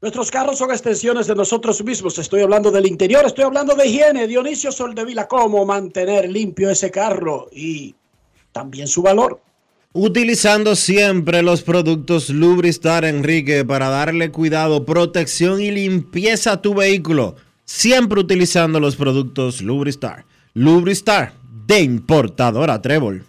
Nuestros 0.00 0.30
carros 0.30 0.58
son 0.58 0.70
extensiones 0.70 1.26
de 1.26 1.34
nosotros 1.34 1.82
mismos. 1.82 2.16
Estoy 2.18 2.42
hablando 2.42 2.70
del 2.70 2.86
interior, 2.86 3.26
estoy 3.26 3.44
hablando 3.44 3.74
de 3.74 3.88
higiene. 3.88 4.28
Dionisio 4.28 4.70
Soldevila, 4.70 5.26
cómo 5.26 5.66
mantener 5.66 6.30
limpio 6.30 6.70
ese 6.70 6.88
carro 6.92 7.48
y 7.50 7.96
también 8.52 8.86
su 8.86 9.02
valor. 9.02 9.40
Utilizando 9.92 10.76
siempre 10.76 11.42
los 11.42 11.62
productos 11.62 12.30
Lubristar, 12.30 13.04
Enrique, 13.04 13.64
para 13.64 13.88
darle 13.88 14.30
cuidado, 14.30 14.84
protección 14.84 15.60
y 15.60 15.72
limpieza 15.72 16.52
a 16.52 16.62
tu 16.62 16.74
vehículo. 16.74 17.34
Siempre 17.64 18.20
utilizando 18.20 18.78
los 18.78 18.94
productos 18.94 19.62
Lubristar. 19.62 20.26
Lubristar, 20.54 21.32
de 21.66 21.80
importadora 21.80 22.80
Trébol. 22.80 23.24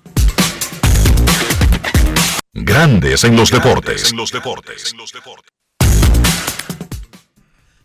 Grandes 2.54 3.24
en 3.24 3.36
los 3.36 3.50
deportes. 3.50 4.12
En 4.12 4.18
los 4.18 4.32
deportes. 4.32 4.94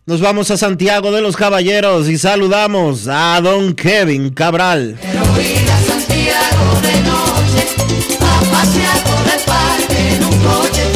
Nos 0.07 0.21
vamos 0.21 0.51
a 0.51 0.57
Santiago 0.57 1.11
de 1.11 1.19
los 1.19 1.35
Caballeros 1.35 2.07
y 2.09 2.19
saludamos 2.19 3.07
a 3.07 3.41
don 3.41 3.73
Kevin 3.73 4.29
Cabral. 4.29 4.99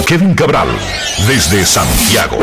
Kevin 0.05 0.35
Cabral, 0.35 0.67
desde 1.27 1.65
Santiago. 1.65 2.37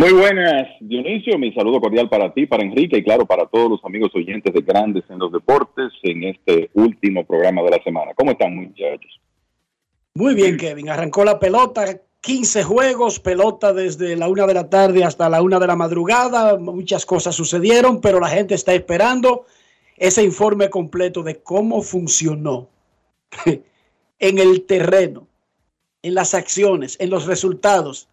Muy 0.00 0.14
buenas, 0.14 0.66
Dionisio. 0.80 1.36
Mi 1.38 1.52
saludo 1.52 1.78
cordial 1.78 2.08
para 2.08 2.32
ti, 2.32 2.46
para 2.46 2.62
Enrique 2.62 2.96
y 2.96 3.04
claro, 3.04 3.26
para 3.26 3.44
todos 3.44 3.68
los 3.68 3.84
amigos 3.84 4.10
oyentes 4.14 4.54
de 4.54 4.62
Grandes 4.62 5.04
en 5.10 5.18
los 5.18 5.30
Deportes 5.30 5.92
en 6.02 6.24
este 6.24 6.70
último 6.72 7.26
programa 7.26 7.60
de 7.60 7.72
la 7.72 7.82
semana. 7.84 8.14
¿Cómo 8.14 8.30
están, 8.30 8.56
muchachos? 8.56 9.20
Muy 10.14 10.34
bien, 10.34 10.56
Kevin. 10.56 10.88
Arrancó 10.88 11.22
la 11.22 11.38
pelota, 11.38 11.84
15 12.22 12.62
juegos, 12.62 13.20
pelota 13.20 13.74
desde 13.74 14.16
la 14.16 14.28
una 14.28 14.46
de 14.46 14.54
la 14.54 14.70
tarde 14.70 15.04
hasta 15.04 15.28
la 15.28 15.42
una 15.42 15.58
de 15.58 15.66
la 15.66 15.76
madrugada. 15.76 16.56
Muchas 16.56 17.04
cosas 17.04 17.34
sucedieron, 17.34 18.00
pero 18.00 18.20
la 18.20 18.28
gente 18.30 18.54
está 18.54 18.72
esperando 18.72 19.44
ese 19.98 20.24
informe 20.24 20.70
completo 20.70 21.22
de 21.22 21.42
cómo 21.42 21.82
funcionó 21.82 22.70
en 23.44 24.38
el 24.38 24.62
terreno, 24.62 25.26
en 26.00 26.14
las 26.14 26.32
acciones, 26.32 26.96
en 27.00 27.10
los 27.10 27.26
resultados 27.26 28.08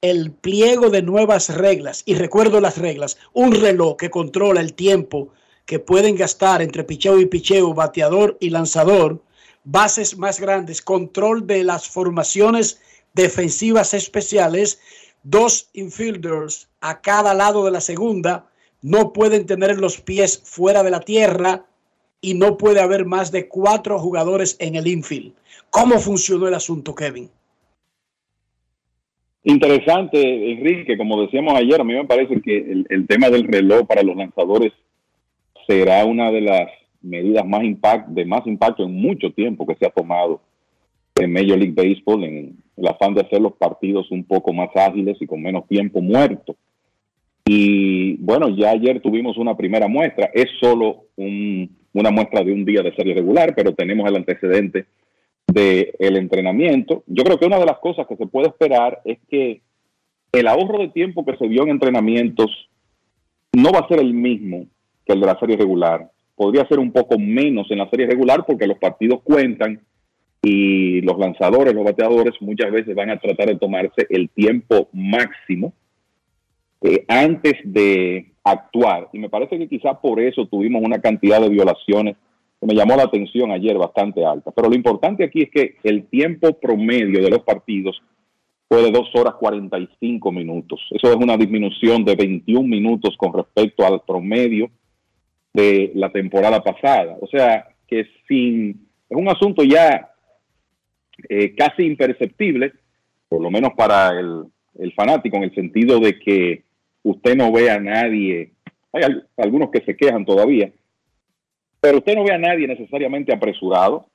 el 0.00 0.30
pliego 0.30 0.90
de 0.90 1.02
nuevas 1.02 1.54
reglas, 1.54 2.02
y 2.04 2.14
recuerdo 2.14 2.60
las 2.60 2.78
reglas, 2.78 3.18
un 3.32 3.52
reloj 3.52 3.96
que 3.96 4.10
controla 4.10 4.60
el 4.60 4.74
tiempo 4.74 5.30
que 5.66 5.80
pueden 5.80 6.14
gastar 6.14 6.62
entre 6.62 6.84
picheo 6.84 7.18
y 7.18 7.26
picheo, 7.26 7.74
bateador 7.74 8.36
y 8.40 8.50
lanzador, 8.50 9.20
bases 9.64 10.16
más 10.16 10.40
grandes, 10.40 10.82
control 10.82 11.46
de 11.46 11.64
las 11.64 11.88
formaciones 11.88 12.80
defensivas 13.12 13.92
especiales, 13.92 14.80
dos 15.24 15.68
infielders 15.72 16.68
a 16.80 17.00
cada 17.00 17.34
lado 17.34 17.64
de 17.64 17.72
la 17.72 17.80
segunda, 17.80 18.46
no 18.82 19.12
pueden 19.12 19.46
tener 19.46 19.78
los 19.78 20.00
pies 20.00 20.40
fuera 20.44 20.84
de 20.84 20.90
la 20.90 21.00
tierra 21.00 21.66
y 22.20 22.34
no 22.34 22.56
puede 22.56 22.80
haber 22.80 23.04
más 23.04 23.32
de 23.32 23.48
cuatro 23.48 23.98
jugadores 23.98 24.56
en 24.60 24.76
el 24.76 24.86
infield. 24.86 25.34
¿Cómo 25.70 25.98
funcionó 25.98 26.46
el 26.46 26.54
asunto, 26.54 26.94
Kevin? 26.94 27.30
Interesante, 29.44 30.52
Enrique, 30.52 30.98
como 30.98 31.22
decíamos 31.22 31.54
ayer, 31.54 31.80
a 31.80 31.84
mí 31.84 31.94
me 31.94 32.04
parece 32.04 32.40
que 32.40 32.84
el, 32.88 33.06
tema 33.06 33.30
del 33.30 33.44
reloj 33.44 33.86
para 33.86 34.02
los 34.02 34.16
lanzadores 34.16 34.72
será 35.66 36.04
una 36.04 36.30
de 36.30 36.40
las 36.40 36.68
medidas 37.00 37.46
más 37.46 37.62
impact, 37.62 38.08
de 38.08 38.24
más 38.24 38.46
impacto 38.46 38.84
en 38.84 38.94
mucho 38.94 39.30
tiempo 39.32 39.66
que 39.66 39.76
se 39.76 39.86
ha 39.86 39.90
tomado 39.90 40.40
en 41.14 41.32
Major 41.32 41.58
League 41.58 41.72
Baseball 41.72 42.24
en 42.24 42.56
el 42.76 42.88
afán 42.88 43.14
de 43.14 43.22
hacer 43.22 43.40
los 43.40 43.54
partidos 43.54 44.10
un 44.10 44.24
poco 44.24 44.52
más 44.52 44.70
ágiles 44.74 45.16
y 45.20 45.26
con 45.26 45.40
menos 45.40 45.66
tiempo 45.68 46.00
muerto. 46.00 46.56
Y 47.44 48.16
bueno, 48.16 48.48
ya 48.50 48.72
ayer 48.72 49.00
tuvimos 49.00 49.38
una 49.38 49.56
primera 49.56 49.88
muestra, 49.88 50.30
es 50.34 50.46
solo 50.60 51.06
una 51.16 52.10
muestra 52.10 52.44
de 52.44 52.52
un 52.52 52.64
día 52.64 52.82
de 52.82 52.94
serie 52.94 53.14
regular, 53.14 53.54
pero 53.56 53.72
tenemos 53.72 54.08
el 54.08 54.16
antecedente 54.16 54.86
del 55.48 55.92
el 55.98 56.16
entrenamiento. 56.16 57.02
Yo 57.06 57.24
creo 57.24 57.38
que 57.38 57.46
una 57.46 57.58
de 57.58 57.66
las 57.66 57.78
cosas 57.78 58.06
que 58.06 58.16
se 58.16 58.26
puede 58.26 58.48
esperar 58.48 59.00
es 59.04 59.18
que 59.28 59.62
el 60.32 60.46
ahorro 60.46 60.78
de 60.78 60.88
tiempo 60.88 61.24
que 61.24 61.36
se 61.36 61.48
vio 61.48 61.62
en 61.62 61.70
entrenamientos 61.70 62.68
no 63.52 63.72
va 63.72 63.80
a 63.80 63.88
ser 63.88 64.00
el 64.00 64.12
mismo 64.12 64.66
que 65.04 65.14
el 65.14 65.20
de 65.20 65.26
la 65.26 65.38
serie 65.38 65.56
regular. 65.56 66.10
Podría 66.36 66.68
ser 66.68 66.78
un 66.78 66.92
poco 66.92 67.18
menos 67.18 67.70
en 67.70 67.78
la 67.78 67.90
serie 67.90 68.06
regular 68.06 68.44
porque 68.46 68.66
los 68.66 68.78
partidos 68.78 69.22
cuentan 69.22 69.80
y 70.42 71.00
los 71.00 71.18
lanzadores, 71.18 71.74
los 71.74 71.84
bateadores 71.84 72.34
muchas 72.40 72.70
veces 72.70 72.94
van 72.94 73.10
a 73.10 73.18
tratar 73.18 73.48
de 73.48 73.56
tomarse 73.56 74.06
el 74.10 74.28
tiempo 74.30 74.88
máximo 74.92 75.72
eh, 76.82 77.04
antes 77.08 77.54
de 77.64 78.30
actuar. 78.44 79.08
Y 79.12 79.18
me 79.18 79.28
parece 79.28 79.58
que 79.58 79.68
quizás 79.68 79.96
por 79.98 80.20
eso 80.20 80.46
tuvimos 80.46 80.82
una 80.84 81.00
cantidad 81.00 81.40
de 81.40 81.48
violaciones 81.48 82.16
me 82.60 82.74
llamó 82.74 82.96
la 82.96 83.04
atención 83.04 83.52
ayer 83.52 83.76
bastante 83.76 84.24
alta. 84.24 84.50
Pero 84.50 84.68
lo 84.68 84.74
importante 84.74 85.24
aquí 85.24 85.42
es 85.42 85.50
que 85.50 85.76
el 85.84 86.06
tiempo 86.06 86.58
promedio 86.58 87.22
de 87.22 87.30
los 87.30 87.40
partidos 87.40 88.00
fue 88.68 88.82
de 88.82 88.90
2 88.90 89.08
horas 89.14 89.34
45 89.34 90.30
minutos. 90.32 90.80
Eso 90.90 91.10
es 91.10 91.16
una 91.16 91.36
disminución 91.36 92.04
de 92.04 92.16
21 92.16 92.68
minutos 92.68 93.16
con 93.16 93.32
respecto 93.32 93.86
al 93.86 94.02
promedio 94.02 94.70
de 95.54 95.92
la 95.94 96.10
temporada 96.10 96.62
pasada. 96.62 97.16
O 97.20 97.26
sea, 97.26 97.66
que 97.86 98.06
sin, 98.26 98.88
es 99.08 99.16
un 99.16 99.28
asunto 99.28 99.62
ya 99.64 100.10
eh, 101.28 101.54
casi 101.56 101.84
imperceptible, 101.84 102.72
por 103.28 103.40
lo 103.40 103.50
menos 103.50 103.72
para 103.76 104.10
el, 104.18 104.44
fanático, 104.94 105.36
en 105.36 105.44
el 105.44 105.54
sentido 105.54 105.98
de 105.98 106.18
que 106.18 106.62
usted 107.02 107.36
no 107.36 107.50
ve 107.50 107.70
a 107.70 107.80
nadie, 107.80 108.52
hay 108.92 109.02
algunos 109.36 109.70
que 109.70 109.80
se 109.80 109.96
quejan 109.96 110.24
todavía, 110.24 110.70
pero 111.80 111.98
usted 111.98 112.14
no 112.14 112.24
ve 112.24 112.32
a 112.32 112.38
nadie 112.38 112.66
necesariamente 112.66 113.32
apresurado, 113.32 114.06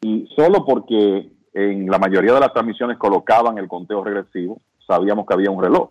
y 0.00 0.28
solo 0.36 0.64
porque 0.64 1.28
en 1.54 1.86
la 1.86 1.98
mayoría 1.98 2.34
de 2.34 2.40
las 2.40 2.52
transmisiones 2.52 2.98
colocaban 2.98 3.58
el 3.58 3.68
conteo 3.68 4.02
regresivo, 4.02 4.60
sabíamos 4.86 5.26
que 5.26 5.34
había 5.34 5.50
un 5.50 5.62
reloj. 5.62 5.90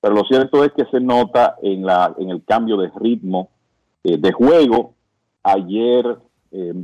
Pero 0.00 0.14
lo 0.14 0.24
cierto 0.24 0.64
es 0.64 0.72
que 0.72 0.84
se 0.86 1.00
nota 1.00 1.56
en, 1.62 1.84
la, 1.84 2.14
en 2.18 2.30
el 2.30 2.44
cambio 2.44 2.76
de 2.76 2.90
ritmo 3.00 3.50
eh, 4.04 4.16
de 4.16 4.32
juego. 4.32 4.94
Ayer 5.44 6.18
eh, 6.50 6.74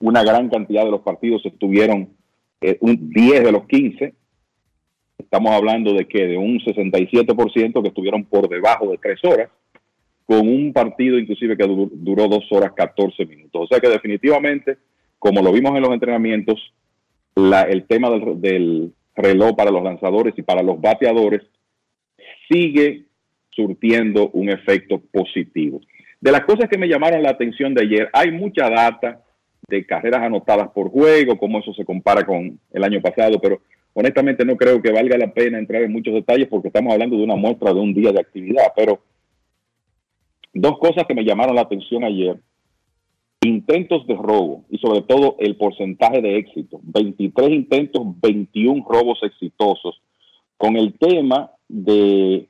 una 0.00 0.22
gran 0.22 0.48
cantidad 0.48 0.84
de 0.84 0.90
los 0.90 1.02
partidos 1.02 1.44
estuvieron 1.44 2.08
eh, 2.60 2.78
un 2.80 3.10
10 3.10 3.44
de 3.44 3.52
los 3.52 3.66
15. 3.66 4.14
Estamos 5.18 5.52
hablando 5.52 5.92
de 5.92 6.06
que 6.06 6.26
de 6.26 6.36
un 6.36 6.58
67% 6.58 7.82
que 7.82 7.88
estuvieron 7.88 8.24
por 8.24 8.48
debajo 8.48 8.90
de 8.90 8.98
3 8.98 9.24
horas, 9.24 9.50
con 10.26 10.48
un 10.48 10.72
partido 10.72 11.18
inclusive 11.18 11.56
que 11.56 11.66
duró 11.66 12.28
2 12.28 12.44
horas 12.50 12.72
14 12.74 13.24
minutos. 13.26 13.62
O 13.62 13.66
sea 13.66 13.80
que 13.80 13.88
definitivamente 13.88 14.76
como 15.18 15.42
lo 15.42 15.52
vimos 15.52 15.74
en 15.74 15.82
los 15.82 15.92
entrenamientos, 15.92 16.72
el 17.34 17.84
tema 17.86 18.10
del, 18.10 18.92
reloj 19.14 19.56
para 19.56 19.70
los 19.70 19.82
lanzadores 19.82 20.34
y 20.36 20.42
para 20.42 20.62
los 20.62 20.78
bateadores 20.78 21.42
sigue 22.50 23.06
surtiendo 23.50 24.28
un 24.34 24.50
efecto 24.50 25.00
positivo. 25.10 25.80
De 26.20 26.30
las 26.30 26.42
cosas 26.42 26.68
que 26.68 26.76
me 26.76 26.86
llamaron 26.86 27.22
la 27.22 27.30
atención 27.30 27.72
de 27.72 27.82
ayer, 27.82 28.10
hay 28.12 28.30
mucha 28.30 28.68
data 28.68 29.22
de 29.68 29.86
carreras 29.86 30.22
anotadas 30.22 30.68
por 30.68 30.90
juego, 30.90 31.38
cómo 31.38 31.60
eso 31.60 31.72
se 31.72 31.84
compara 31.84 32.24
con 32.24 32.60
el 32.72 32.84
año 32.84 33.00
pasado, 33.00 33.40
pero 33.40 33.62
honestamente 33.94 34.44
no 34.44 34.56
creo 34.56 34.82
que 34.82 34.92
valga 34.92 35.16
la 35.16 35.32
pena 35.32 35.58
entrar 35.58 35.82
en 35.82 35.92
muchos 35.92 36.12
detalles 36.12 36.46
porque 36.48 36.68
estamos 36.68 36.92
hablando 36.92 37.16
de 37.16 37.24
una 37.24 37.36
muestra 37.36 37.72
de 37.72 37.80
un 37.80 37.94
día 37.94 38.12
de 38.12 38.20
actividad, 38.20 38.72
pero 38.76 39.00
dos 40.60 40.78
cosas 40.78 41.04
que 41.06 41.14
me 41.14 41.24
llamaron 41.24 41.54
la 41.54 41.62
atención 41.62 42.04
ayer 42.04 42.38
intentos 43.42 44.06
de 44.06 44.14
robo 44.14 44.64
y 44.70 44.78
sobre 44.78 45.02
todo 45.02 45.36
el 45.38 45.56
porcentaje 45.56 46.20
de 46.20 46.38
éxito. 46.38 46.80
23 46.82 47.50
intentos, 47.50 48.02
21 48.20 48.84
robos 48.88 49.18
exitosos, 49.22 50.00
con 50.56 50.76
el 50.76 50.94
tema 50.98 51.50
de 51.68 52.48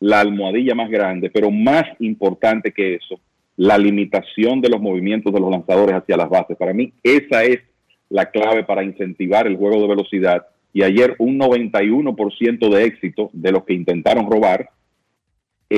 la 0.00 0.20
almohadilla 0.20 0.74
más 0.74 0.90
grande, 0.90 1.30
pero 1.30 1.50
más 1.50 1.84
importante 2.00 2.72
que 2.72 2.94
eso, 2.94 3.20
la 3.56 3.78
limitación 3.78 4.60
de 4.60 4.70
los 4.70 4.80
movimientos 4.80 5.32
de 5.32 5.40
los 5.40 5.50
lanzadores 5.50 5.94
hacia 5.94 6.16
las 6.16 6.28
bases. 6.28 6.56
Para 6.56 6.72
mí 6.72 6.92
esa 7.02 7.44
es 7.44 7.60
la 8.08 8.30
clave 8.30 8.64
para 8.64 8.82
incentivar 8.82 9.46
el 9.46 9.56
juego 9.56 9.80
de 9.80 9.88
velocidad. 9.88 10.46
Y 10.72 10.82
ayer 10.82 11.14
un 11.18 11.38
91% 11.38 12.68
de 12.70 12.84
éxito 12.84 13.30
de 13.32 13.52
los 13.52 13.64
que 13.64 13.74
intentaron 13.74 14.30
robar 14.30 14.70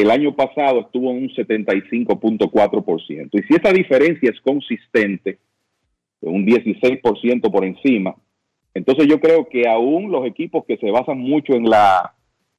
el 0.00 0.10
año 0.10 0.34
pasado 0.34 0.80
estuvo 0.80 1.10
en 1.10 1.18
un 1.18 1.28
75.4%. 1.28 3.28
Y 3.32 3.42
si 3.42 3.54
esa 3.54 3.72
diferencia 3.72 4.30
es 4.30 4.40
consistente, 4.40 5.38
un 6.20 6.44
16% 6.44 7.50
por 7.50 7.64
encima, 7.64 8.16
entonces 8.72 9.06
yo 9.06 9.20
creo 9.20 9.48
que 9.48 9.68
aún 9.68 10.10
los 10.10 10.26
equipos 10.26 10.64
que 10.66 10.76
se 10.78 10.90
basan 10.90 11.18
mucho 11.18 11.54
en 11.54 11.70
la 11.70 12.14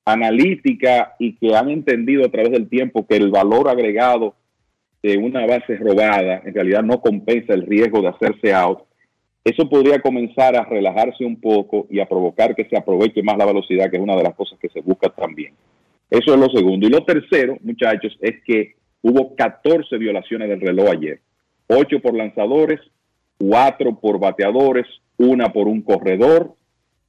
analítica 0.05 1.15
y 1.19 1.35
que 1.35 1.55
han 1.55 1.69
entendido 1.69 2.25
a 2.25 2.29
través 2.29 2.51
del 2.51 2.69
tiempo 2.69 3.05
que 3.05 3.17
el 3.17 3.31
valor 3.31 3.67
agregado 3.67 4.35
de 5.03 5.17
una 5.17 5.45
base 5.45 5.75
robada 5.77 6.41
en 6.45 6.53
realidad 6.53 6.83
no 6.83 7.01
compensa 7.01 7.53
el 7.53 7.65
riesgo 7.65 8.01
de 8.01 8.09
hacerse 8.09 8.53
out, 8.53 8.79
eso 9.43 9.69
podría 9.69 9.99
comenzar 9.99 10.55
a 10.55 10.63
relajarse 10.63 11.25
un 11.25 11.39
poco 11.39 11.85
y 11.89 11.99
a 11.99 12.07
provocar 12.07 12.55
que 12.55 12.65
se 12.65 12.77
aproveche 12.77 13.21
más 13.21 13.37
la 13.37 13.45
velocidad, 13.45 13.91
que 13.91 13.97
es 13.97 14.01
una 14.01 14.15
de 14.15 14.23
las 14.23 14.35
cosas 14.35 14.57
que 14.57 14.69
se 14.69 14.81
busca 14.81 15.09
también. 15.09 15.53
Eso 16.09 16.33
es 16.33 16.39
lo 16.39 16.49
segundo. 16.49 16.87
Y 16.87 16.89
lo 16.89 17.03
tercero, 17.03 17.57
muchachos, 17.61 18.17
es 18.21 18.35
que 18.45 18.75
hubo 19.01 19.35
14 19.35 19.97
violaciones 19.97 20.49
del 20.49 20.61
reloj 20.61 20.89
ayer. 20.91 21.21
8 21.67 21.99
por 22.01 22.15
lanzadores, 22.15 22.79
4 23.37 23.99
por 23.99 24.19
bateadores, 24.19 24.85
una 25.17 25.51
por 25.51 25.67
un 25.67 25.81
corredor, 25.81 26.55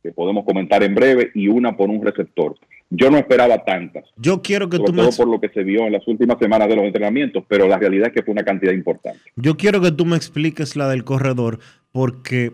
que 0.03 0.13
podemos 0.13 0.45
comentar 0.45 0.83
en 0.83 0.95
breve, 0.95 1.31
y 1.35 1.49
una 1.49 1.77
por 1.77 1.91
un 1.91 2.05
receptor. 2.05 2.57
Yo 2.89 3.11
no 3.11 3.19
esperaba 3.19 3.65
tantas. 3.65 4.05
Yo 4.17 4.43
quiero 4.43 4.69
que 4.69 4.77
sobre 4.77 4.93
tú 4.93 4.97
todo 4.97 5.11
por 5.11 5.29
lo 5.29 5.41
que 5.41 5.49
se 5.49 5.65
vio 5.65 5.87
en 5.87 5.93
las 5.93 6.07
últimas 6.07 6.39
semanas 6.39 6.69
de 6.69 6.77
los 6.77 6.85
entrenamientos, 6.85 7.45
pero 7.49 7.67
la 7.67 7.79
realidad 7.79 8.09
es 8.09 8.15
que 8.15 8.23
fue 8.23 8.33
una 8.33 8.45
cantidad 8.45 8.73
importante. 8.73 9.19
Yo 9.35 9.57
quiero 9.57 9.81
que 9.81 9.91
tú 9.91 10.07
me 10.07 10.17
expliques 10.17 10.77
la 10.77 10.89
del 10.89 11.03
corredor, 11.03 11.59
porque 11.91 12.53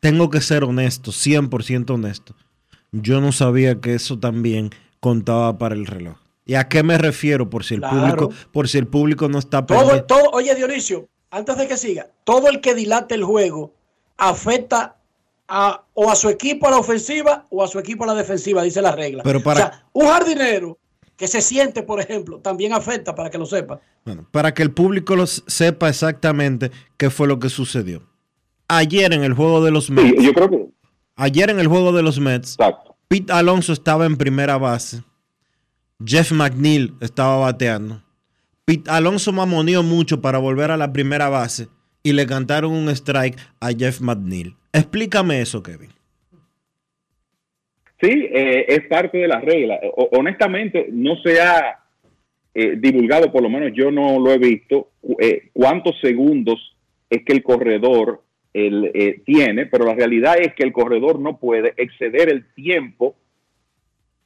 tengo 0.00 0.28
que 0.28 0.40
ser 0.40 0.64
honesto, 0.64 1.12
100% 1.12 1.90
honesto. 1.90 2.34
Yo 2.90 3.22
no 3.22 3.32
sabía 3.32 3.80
que 3.80 3.94
eso 3.94 4.18
también 4.18 4.70
contaba 5.02 5.58
para 5.58 5.74
el 5.74 5.84
reloj. 5.84 6.14
¿Y 6.46 6.54
a 6.54 6.68
qué 6.68 6.84
me 6.84 6.96
refiero? 6.96 7.50
Por 7.50 7.64
si 7.64 7.74
el 7.74 7.80
público, 7.80 8.30
por 8.52 8.68
si 8.68 8.78
el 8.78 8.86
público 8.86 9.28
no 9.28 9.40
está 9.40 9.66
todo, 9.66 10.04
todo, 10.04 10.30
Oye, 10.30 10.54
Dionisio, 10.54 11.08
antes 11.30 11.56
de 11.56 11.66
que 11.66 11.76
siga, 11.76 12.08
todo 12.22 12.48
el 12.48 12.60
que 12.60 12.76
dilate 12.76 13.16
el 13.16 13.24
juego 13.24 13.74
afecta 14.16 14.96
a, 15.48 15.82
o 15.94 16.08
a 16.08 16.14
su 16.14 16.28
equipo 16.28 16.68
a 16.68 16.70
la 16.70 16.78
ofensiva 16.78 17.46
o 17.50 17.64
a 17.64 17.68
su 17.68 17.80
equipo 17.80 18.04
a 18.04 18.06
la 18.06 18.14
defensiva, 18.14 18.62
dice 18.62 18.80
la 18.80 18.92
regla. 18.92 19.24
Pero 19.24 19.42
para, 19.42 19.58
o 19.58 19.62
sea, 19.62 19.86
un 19.92 20.06
jardinero 20.06 20.78
que 21.16 21.26
se 21.26 21.40
siente, 21.40 21.82
por 21.82 21.98
ejemplo, 21.98 22.38
también 22.38 22.72
afecta 22.72 23.12
para 23.12 23.28
que 23.28 23.38
lo 23.38 23.46
sepa. 23.46 23.80
Bueno, 24.04 24.24
para 24.30 24.54
que 24.54 24.62
el 24.62 24.70
público 24.70 25.16
lo 25.16 25.26
sepa 25.26 25.88
exactamente 25.88 26.70
qué 26.96 27.10
fue 27.10 27.26
lo 27.26 27.40
que 27.40 27.48
sucedió. 27.48 28.02
Ayer 28.68 29.12
en 29.12 29.24
el 29.24 29.34
juego 29.34 29.64
de 29.64 29.72
los 29.72 29.90
Mets. 29.90 30.22
yo 30.22 30.32
creo 30.32 30.48
que. 30.48 30.68
Ayer 31.16 31.50
en 31.50 31.58
el 31.58 31.66
juego 31.66 31.92
de 31.92 32.02
los 32.02 32.20
Mets. 32.20 32.52
Exacto 32.52 32.91
Pete 33.12 33.30
Alonso 33.30 33.74
estaba 33.74 34.06
en 34.06 34.16
primera 34.16 34.56
base. 34.56 35.02
Jeff 36.02 36.32
McNeil 36.32 36.94
estaba 37.02 37.36
bateando. 37.36 38.02
Pete 38.64 38.90
Alonso 38.90 39.34
mamoneó 39.34 39.82
mucho 39.82 40.22
para 40.22 40.38
volver 40.38 40.70
a 40.70 40.78
la 40.78 40.94
primera 40.94 41.28
base 41.28 41.66
y 42.02 42.14
le 42.14 42.24
cantaron 42.24 42.72
un 42.72 42.88
strike 42.88 43.36
a 43.60 43.68
Jeff 43.72 44.00
McNeil. 44.00 44.54
Explícame 44.72 45.42
eso, 45.42 45.62
Kevin. 45.62 45.90
Sí, 48.00 48.28
eh, 48.32 48.64
es 48.66 48.88
parte 48.88 49.18
de 49.18 49.28
la 49.28 49.40
regla. 49.40 49.78
honestamente, 50.12 50.86
no 50.90 51.16
se 51.16 51.38
ha 51.38 51.80
eh, 52.54 52.76
divulgado, 52.78 53.30
por 53.30 53.42
lo 53.42 53.50
menos 53.50 53.72
yo 53.74 53.90
no 53.90 54.18
lo 54.18 54.32
he 54.32 54.38
visto, 54.38 54.92
eh, 55.20 55.50
cuántos 55.52 56.00
segundos 56.00 56.58
es 57.10 57.26
que 57.26 57.34
el 57.34 57.42
corredor 57.42 58.22
él, 58.54 58.90
eh, 58.94 59.20
tiene, 59.24 59.66
pero 59.66 59.86
la 59.86 59.94
realidad 59.94 60.36
es 60.40 60.54
que 60.54 60.62
el 60.62 60.72
corredor 60.72 61.18
no 61.18 61.38
puede 61.38 61.74
exceder 61.76 62.30
el 62.30 62.44
tiempo 62.54 63.14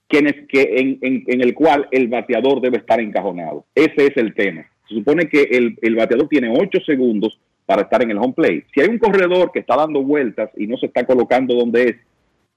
que 0.08 0.18
en, 0.18 0.98
en, 1.00 1.40
el 1.40 1.54
cual 1.54 1.88
el 1.90 2.06
bateador 2.08 2.60
debe 2.60 2.78
estar 2.78 3.00
encajonado. 3.00 3.64
Ese 3.74 4.06
es 4.06 4.16
el 4.16 4.34
tema. 4.34 4.64
Se 4.88 4.94
supone 4.94 5.28
que 5.28 5.42
el, 5.42 5.76
el 5.82 5.96
bateador 5.96 6.28
tiene 6.28 6.54
8 6.56 6.78
segundos 6.86 7.40
para 7.66 7.82
estar 7.82 8.02
en 8.02 8.12
el 8.12 8.18
home 8.18 8.34
plate. 8.34 8.66
Si 8.72 8.80
hay 8.80 8.88
un 8.88 8.98
corredor 8.98 9.50
que 9.50 9.58
está 9.58 9.76
dando 9.76 10.02
vueltas 10.02 10.50
y 10.56 10.68
no 10.68 10.76
se 10.76 10.86
está 10.86 11.04
colocando 11.04 11.54
donde 11.54 11.82
es 11.82 11.96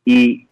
y 0.05 0.47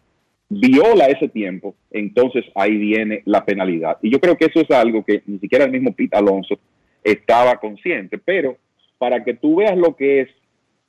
viola 0.50 1.08
ese 1.08 1.28
tiempo, 1.28 1.76
entonces 1.92 2.46
ahí 2.56 2.76
viene 2.78 3.22
la 3.26 3.46
penalidad. 3.46 3.98
Y 4.02 4.10
yo 4.10 4.20
creo 4.20 4.36
que 4.36 4.46
eso 4.46 4.62
es 4.62 4.72
algo 4.72 5.04
que 5.04 5.22
ni 5.26 5.40
siquiera 5.40 5.66
el 5.66 5.72
mismo 5.72 5.94
Pete 5.94 6.18
Alonso 6.18 6.58
estaba 7.04 7.60
consciente, 7.60 8.18
pero 8.18 8.58
para 8.98 9.24
que 9.24 9.36
tú 9.36 9.58
veas 9.58 9.78
lo 9.78 9.96
que 9.96 10.22
es 10.22 10.30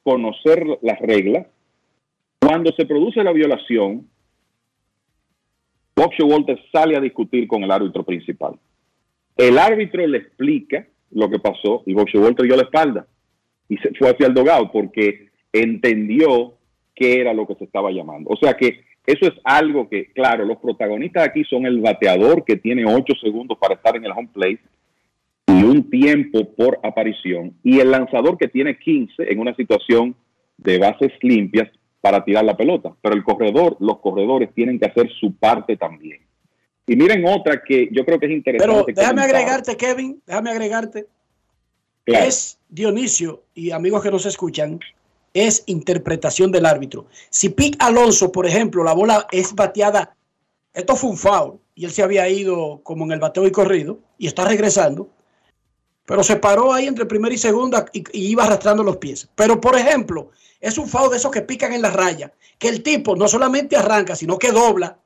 conocer 0.08 0.64
las 0.80 0.98
reglas, 1.00 1.46
cuando 2.40 2.72
se 2.72 2.86
produce 2.86 3.22
la 3.22 3.32
violación, 3.32 4.08
Bob 5.94 6.12
Walter 6.24 6.58
sale 6.72 6.96
a 6.96 7.00
discutir 7.00 7.46
con 7.46 7.62
el 7.62 7.70
árbitro 7.70 8.04
principal. 8.04 8.54
El 9.36 9.58
árbitro 9.58 10.06
le 10.06 10.18
explica 10.18 10.86
lo 11.10 11.28
que 11.28 11.38
pasó 11.38 11.82
y 11.84 11.92
Bob 11.92 12.08
Walter 12.14 12.46
dio 12.46 12.56
la 12.56 12.62
espalda 12.62 13.06
y 13.68 13.76
se 13.76 13.92
fue 13.98 14.08
hacia 14.08 14.28
el 14.28 14.34
dogado 14.34 14.72
porque 14.72 15.28
entendió 15.52 16.54
qué 16.94 17.20
era 17.20 17.34
lo 17.34 17.46
que 17.46 17.56
se 17.56 17.64
estaba 17.64 17.90
llamando. 17.90 18.30
O 18.30 18.36
sea 18.36 18.54
que 18.54 18.80
eso 19.04 19.26
es 19.26 19.34
algo 19.44 19.90
que, 19.90 20.10
claro, 20.12 20.46
los 20.46 20.56
protagonistas 20.56 21.28
aquí 21.28 21.44
son 21.44 21.66
el 21.66 21.80
bateador 21.80 22.46
que 22.46 22.56
tiene 22.56 22.86
8 22.86 23.12
segundos 23.20 23.58
para 23.58 23.74
estar 23.74 23.94
en 23.94 24.06
el 24.06 24.12
home 24.12 24.30
plate 24.32 24.60
y 25.48 25.64
un 25.64 25.88
tiempo 25.88 26.54
por 26.54 26.78
aparición, 26.82 27.54
y 27.64 27.80
el 27.80 27.90
lanzador 27.90 28.36
que 28.36 28.48
tiene 28.48 28.78
15 28.78 29.32
en 29.32 29.38
una 29.38 29.54
situación 29.56 30.14
de 30.58 30.78
bases 30.78 31.12
limpias 31.22 31.68
para 32.00 32.22
tirar 32.24 32.44
la 32.44 32.56
pelota. 32.56 32.94
Pero 33.00 33.14
el 33.14 33.24
corredor, 33.24 33.76
los 33.80 33.98
corredores 34.00 34.50
tienen 34.54 34.78
que 34.78 34.86
hacer 34.86 35.10
su 35.18 35.34
parte 35.34 35.76
también. 35.76 36.20
Y 36.86 36.96
miren 36.96 37.24
otra 37.26 37.62
que 37.66 37.88
yo 37.92 38.04
creo 38.04 38.18
que 38.20 38.26
es 38.26 38.32
interesante. 38.32 38.84
Pero 38.86 38.86
déjame 38.94 39.22
agregarte, 39.22 39.76
Kevin, 39.76 40.22
déjame 40.26 40.50
agregarte. 40.50 41.06
Es 42.06 42.58
Dionisio 42.68 43.42
y 43.54 43.70
amigos 43.70 44.02
que 44.02 44.10
nos 44.10 44.24
escuchan, 44.24 44.80
es 45.34 45.64
interpretación 45.66 46.50
del 46.50 46.66
árbitro. 46.66 47.06
Si 47.28 47.50
Pic 47.50 47.76
Alonso, 47.80 48.32
por 48.32 48.46
ejemplo, 48.46 48.82
la 48.84 48.94
bola 48.94 49.26
es 49.30 49.54
bateada, 49.54 50.14
esto 50.72 50.96
fue 50.96 51.10
un 51.10 51.16
foul 51.16 51.58
y 51.74 51.84
él 51.84 51.90
se 51.90 52.02
había 52.02 52.28
ido 52.28 52.80
como 52.82 53.04
en 53.04 53.12
el 53.12 53.20
bateo 53.20 53.46
y 53.46 53.50
corrido 53.50 53.98
y 54.16 54.26
está 54.26 54.46
regresando, 54.46 55.10
pero 56.08 56.24
se 56.24 56.36
paró 56.36 56.72
ahí 56.72 56.86
entre 56.86 57.04
primera 57.04 57.34
y 57.34 57.36
segunda 57.36 57.84
y, 57.92 58.02
iba 58.30 58.44
arrastrando 58.44 58.82
los 58.82 58.96
pies. 58.96 59.28
Pero, 59.34 59.60
por 59.60 59.76
ejemplo, 59.76 60.30
es 60.58 60.78
un 60.78 60.88
foul 60.88 61.10
de 61.10 61.18
esos 61.18 61.30
que 61.30 61.42
pican 61.42 61.74
en 61.74 61.82
la 61.82 61.90
raya, 61.90 62.32
que 62.58 62.70
el 62.70 62.82
tipo 62.82 63.14
no 63.14 63.28
solamente 63.28 63.76
arranca, 63.76 64.16
sino 64.16 64.38
que 64.38 64.50
dobla. 64.50 64.96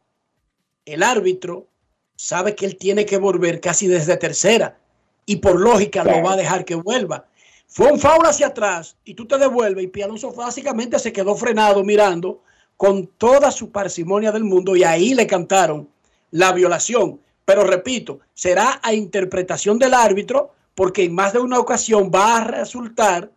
El 0.87 1.03
árbitro 1.03 1.67
sabe 2.15 2.55
que 2.55 2.67
él 2.67 2.77
tiene 2.77 3.05
que 3.05 3.17
volver 3.19 3.61
casi 3.61 3.89
desde 3.89 4.17
tercera 4.17 4.79
y 5.27 5.37
por 5.39 5.59
lógica 5.59 6.05
lo 6.05 6.23
va 6.23 6.35
a 6.35 6.37
dejar 6.37 6.65
que 6.65 6.77
vuelva. 6.77 7.27
Fue 7.67 7.91
un 7.91 7.99
foul 7.99 8.25
hacia 8.25 8.47
atrás 8.47 8.97
y 9.05 9.15
tú 9.15 9.27
te 9.27 9.39
devuelves 9.39 9.83
y 9.83 9.89
Pialonso 9.89 10.33
básicamente 10.33 11.01
se 11.01 11.13
quedó 11.13 11.35
frenado 11.35 11.83
mirando 11.83 12.45
con 12.77 13.09
toda 13.09 13.51
su 13.51 13.73
parsimonia 13.73 14.31
del 14.31 14.45
mundo 14.45 14.77
y 14.77 14.85
ahí 14.85 15.15
le 15.15 15.27
cantaron 15.27 15.89
la 16.31 16.53
violación. 16.53 17.19
Pero 17.45 17.65
repito, 17.65 18.21
será 18.35 18.79
a 18.85 18.95
interpretación 18.95 19.81
del 19.81 19.95
árbitro 19.95 20.53
porque 20.75 21.05
en 21.05 21.15
más 21.15 21.33
de 21.33 21.39
una 21.39 21.59
ocasión 21.59 22.11
va 22.15 22.39
a 22.39 22.45
resultar 22.45 23.31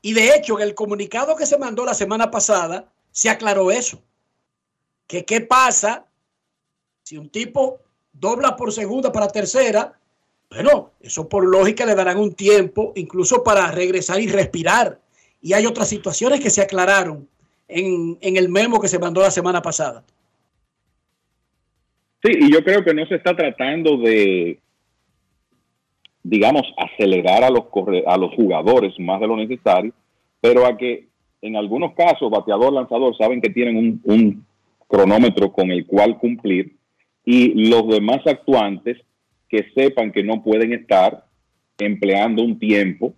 y 0.00 0.12
de 0.14 0.34
hecho 0.34 0.58
en 0.58 0.66
el 0.66 0.74
comunicado 0.74 1.36
que 1.36 1.46
se 1.46 1.58
mandó 1.58 1.84
la 1.84 1.94
semana 1.94 2.30
pasada 2.30 2.92
se 3.10 3.30
aclaró 3.30 3.70
eso. 3.70 4.02
Que 5.06 5.24
qué 5.24 5.40
pasa 5.40 6.06
si 7.02 7.16
un 7.16 7.30
tipo 7.30 7.80
dobla 8.12 8.56
por 8.56 8.72
segunda 8.72 9.10
para 9.10 9.28
tercera 9.28 9.98
bueno, 10.50 10.92
eso 11.00 11.28
por 11.28 11.46
lógica 11.46 11.84
le 11.84 11.94
darán 11.94 12.18
un 12.18 12.34
tiempo 12.34 12.92
incluso 12.96 13.42
para 13.44 13.70
regresar 13.70 14.20
y 14.20 14.28
respirar. 14.28 14.98
Y 15.42 15.52
hay 15.52 15.66
otras 15.66 15.88
situaciones 15.88 16.40
que 16.40 16.50
se 16.50 16.62
aclararon 16.62 17.28
en, 17.68 18.18
el 18.20 18.48
memo 18.48 18.80
que 18.80 18.88
se 18.88 18.98
mandó 18.98 19.20
la 19.20 19.30
semana 19.30 19.60
pasada. 19.60 20.02
Sí, 22.22 22.32
y 22.40 22.52
yo 22.52 22.64
creo 22.64 22.82
que 22.82 22.94
no 22.94 23.06
se 23.06 23.16
está 23.16 23.36
tratando 23.36 23.98
de, 23.98 24.58
digamos, 26.28 26.62
acelerar 26.76 27.42
a 27.42 27.50
los, 27.50 27.64
a 28.06 28.18
los 28.18 28.34
jugadores 28.34 28.92
más 28.98 29.18
de 29.18 29.26
lo 29.26 29.36
necesario, 29.36 29.92
pero 30.42 30.66
a 30.66 30.76
que 30.76 31.08
en 31.40 31.56
algunos 31.56 31.94
casos 31.94 32.30
bateador, 32.30 32.72
lanzador 32.72 33.16
saben 33.16 33.40
que 33.40 33.48
tienen 33.48 34.00
un, 34.04 34.44
cronómetro 34.86 35.52
con 35.52 35.70
el 35.70 35.84
cual 35.86 36.16
cumplir 36.18 36.72
y 37.22 37.68
los 37.68 37.86
demás 37.88 38.26
actuantes 38.26 38.96
que 39.46 39.66
sepan 39.74 40.12
que 40.12 40.22
no 40.22 40.42
pueden 40.42 40.72
estar 40.72 41.26
empleando 41.78 42.42
un 42.42 42.58
tiempo 42.58 43.12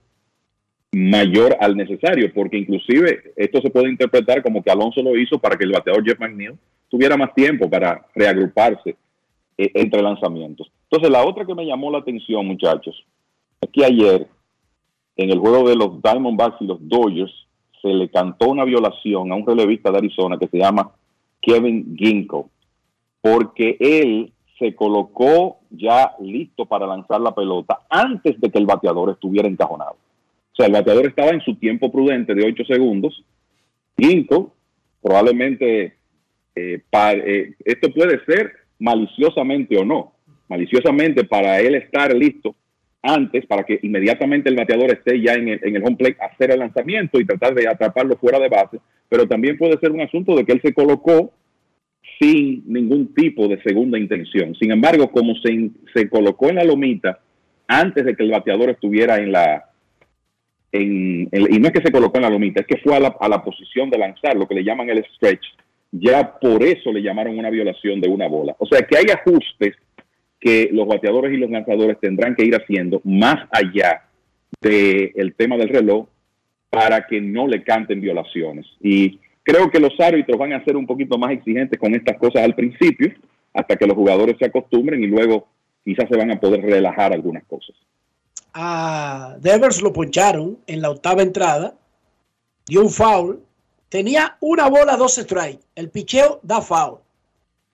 mayor 0.91 1.57
al 1.61 1.77
necesario, 1.77 2.33
porque 2.35 2.59
inclusive 2.59 3.33
esto 3.37 3.61
se 3.61 3.71
puede 3.71 3.89
interpretar 3.89 4.43
como 4.43 4.65
que 4.65 4.71
Alonso 4.73 5.01
lo 5.01 5.17
hizo 5.17 5.39
para 5.39 5.57
que 5.57 5.63
el 5.63 5.71
bateador 5.71 6.05
Jeff 6.05 6.19
McNeil 6.19 6.55
tuviera 6.89 7.17
más 7.17 7.33
tiempo 7.35 7.71
para 7.71 8.05
reagruparse 8.17 8.97
eh, 9.61 9.71
entre 9.75 10.01
lanzamientos. 10.01 10.73
Entonces, 10.85 11.11
la 11.11 11.23
otra 11.23 11.45
que 11.45 11.55
me 11.55 11.67
llamó 11.67 11.91
la 11.91 11.99
atención, 11.99 12.47
muchachos, 12.47 13.05
es 13.61 13.69
que 13.71 13.85
ayer 13.85 14.27
en 15.17 15.31
el 15.31 15.39
juego 15.39 15.69
de 15.69 15.77
los 15.77 16.01
Diamondbacks 16.01 16.63
y 16.63 16.67
los 16.67 16.79
Dodgers 16.89 17.31
se 17.83 17.89
le 17.89 18.09
cantó 18.09 18.49
una 18.49 18.65
violación 18.65 19.31
a 19.31 19.35
un 19.35 19.47
relevista 19.47 19.91
de 19.91 19.99
Arizona 19.99 20.39
que 20.39 20.49
se 20.49 20.57
llama 20.57 20.93
Kevin 21.43 21.95
Ginkgo, 21.95 22.49
porque 23.21 23.77
él 23.79 24.33
se 24.59 24.75
colocó 24.75 25.59
ya 25.69 26.15
listo 26.21 26.65
para 26.65 26.87
lanzar 26.87 27.21
la 27.21 27.35
pelota 27.35 27.81
antes 27.91 28.41
de 28.41 28.51
que 28.51 28.59
el 28.59 28.65
bateador 28.65 29.11
estuviera 29.11 29.47
encajonado. 29.47 29.93
O 30.53 30.57
sea, 30.57 30.69
el 30.69 30.73
bateador 30.73 31.07
estaba 31.07 31.33
en 31.33 31.43
su 31.43 31.55
tiempo 31.57 31.93
prudente 31.93 32.35
de 32.35 32.47
8 32.47 32.65
segundos. 32.65 33.23
Quinto, 33.95 34.55
probablemente 35.03 35.97
eh, 36.55 36.83
eh, 36.93 37.55
esto 37.63 37.93
puede 37.93 38.25
ser 38.25 38.61
maliciosamente 38.81 39.79
o 39.79 39.85
no. 39.85 40.13
Maliciosamente 40.49 41.25
para 41.25 41.61
él 41.61 41.77
estar 41.77 42.13
listo 42.15 42.57
antes, 43.03 43.47
para 43.47 43.63
que 43.63 43.79
inmediatamente 43.83 44.51
el 44.51 44.57
bateador 44.57 44.91
esté 44.91 45.21
ya 45.21 45.35
en 45.35 45.49
el, 45.49 45.61
en 45.63 45.77
el 45.77 45.83
home 45.85 45.97
plate, 45.97 46.17
hacer 46.21 46.51
el 46.51 46.59
lanzamiento 46.59 47.21
y 47.21 47.25
tratar 47.25 47.55
de 47.55 47.69
atraparlo 47.69 48.17
fuera 48.17 48.39
de 48.39 48.49
base. 48.49 48.79
Pero 49.09 49.27
también 49.27 49.57
puede 49.57 49.79
ser 49.79 49.93
un 49.93 50.01
asunto 50.01 50.35
de 50.35 50.45
que 50.45 50.53
él 50.53 50.61
se 50.63 50.75
colocó 50.75 51.33
sin 52.19 52.65
ningún 52.67 53.15
tipo 53.15 53.49
de 53.49 53.63
segunda 53.63 53.99
intención. 53.99 54.55
Sin 54.57 54.71
embargo, 54.73 55.11
como 55.11 55.35
se, 55.37 55.71
se 55.95 56.09
colocó 56.09 56.49
en 56.49 56.57
la 56.57 56.65
lomita 56.65 57.21
antes 57.67 58.05
de 58.05 58.15
que 58.15 58.25
el 58.25 58.33
bateador 58.33 58.71
estuviera 58.71 59.17
en 59.17 59.33
la... 59.33 59.67
En, 60.73 61.29
y 61.33 61.59
no 61.59 61.67
es 61.67 61.73
que 61.73 61.83
se 61.83 61.93
colocó 61.93 62.19
en 62.19 62.23
la 62.23 62.31
lomita, 62.31 62.61
es 62.61 62.67
que 62.67 62.77
fue 62.79 62.95
a 62.95 63.01
la, 63.01 63.17
a 63.19 63.29
la 63.29 63.43
posición 63.43 63.91
de 63.91 63.99
lanzar, 63.99 64.37
lo 64.37 64.47
que 64.47 64.55
le 64.55 64.65
llaman 64.65 64.91
el 64.91 65.05
stretch. 65.17 65.45
Ya 65.93 66.39
por 66.39 66.63
eso 66.63 66.93
le 66.93 67.03
llamaron 67.03 67.39
una 67.39 67.51
violación 67.51 68.01
de 68.01 68.09
una 68.09 68.29
bola. 68.29 68.55
O 68.59 68.67
sea 68.67 68.83
que 68.83 68.97
hay 68.97 69.07
ajustes 69.13 69.75
que 70.39 70.71
los 70.73 70.87
bateadores 70.87 71.33
y 71.33 71.37
los 71.37 71.51
lanzadores 71.51 71.99
tendrán 72.01 72.35
que 72.35 72.45
ir 72.45 72.55
haciendo 72.55 73.01
más 73.05 73.49
allá 73.51 74.05
del 74.61 75.35
tema 75.37 75.57
del 75.57 75.69
reloj 75.69 76.07
para 76.71 77.07
que 77.07 77.21
no 77.21 77.47
le 77.47 77.63
canten 77.63 78.01
violaciones. 78.01 78.67
Y 78.81 79.19
Creo 79.43 79.71
que 79.71 79.81
los 79.81 79.99
árbitros 79.99 80.39
van 80.39 80.53
a 80.53 80.65
ser 80.65 80.77
un 80.77 80.87
poquito 80.87 81.19
más 81.19 81.33
exigentes 81.33 81.79
con 81.79 81.95
estas 81.95 82.17
cosas 82.19 82.43
al 82.43 82.55
principio, 82.55 83.13
hasta 83.53 83.75
que 83.77 83.87
los 83.87 83.97
jugadores 83.97 84.37
se 84.39 84.47
acostumbren 84.47 85.03
y 85.03 85.07
luego 85.07 85.49
quizás 85.83 86.09
se 86.09 86.17
van 86.17 86.31
a 86.31 86.39
poder 86.39 86.63
relajar 86.63 87.13
algunas 87.13 87.45
cosas. 87.45 87.75
A 88.53 89.37
Devers 89.41 89.83
lo 89.83 89.93
poncharon 89.93 90.59
en 90.67 90.83
la 90.83 90.91
octava 90.91 91.23
entrada, 91.23 91.75
dio 92.67 92.83
un 92.83 92.91
foul, 92.91 93.41
tenía 93.91 94.39
una 94.41 94.71
bola, 94.71 94.97
dos 94.97 95.17
strikes, 95.17 95.63
el 95.75 95.91
picheo 95.91 96.41
da 96.43 96.63
foul. 96.63 97.01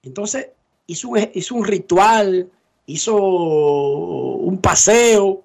Entonces 0.02 0.48
hizo 0.88 1.10
un, 1.10 1.30
hizo 1.32 1.54
un 1.54 1.64
ritual, 1.64 2.50
hizo 2.86 3.16
un 3.16 4.58
paseo 4.58 5.44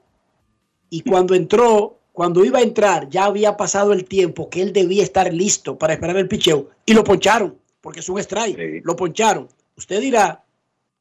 y 0.89 1.01
cuando 1.01 1.35
entró 1.35 1.99
cuando 2.13 2.43
iba 2.43 2.59
a 2.59 2.63
entrar, 2.63 3.09
ya 3.09 3.25
había 3.25 3.55
pasado 3.55 3.93
el 3.93 4.05
tiempo 4.05 4.49
que 4.49 4.61
él 4.61 4.73
debía 4.73 5.03
estar 5.03 5.33
listo 5.33 5.77
para 5.77 5.93
esperar 5.93 6.17
el 6.17 6.27
picheo 6.27 6.69
y 6.85 6.93
lo 6.93 7.03
poncharon, 7.03 7.57
porque 7.79 8.01
es 8.01 8.09
un 8.09 8.19
strike. 8.19 8.81
Lo 8.83 8.95
poncharon. 8.95 9.47
Usted 9.77 10.01
dirá, 10.01 10.43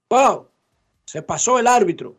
wow, 0.09 0.47
se 1.05 1.23
pasó 1.23 1.59
el 1.59 1.67
árbitro. 1.67 2.15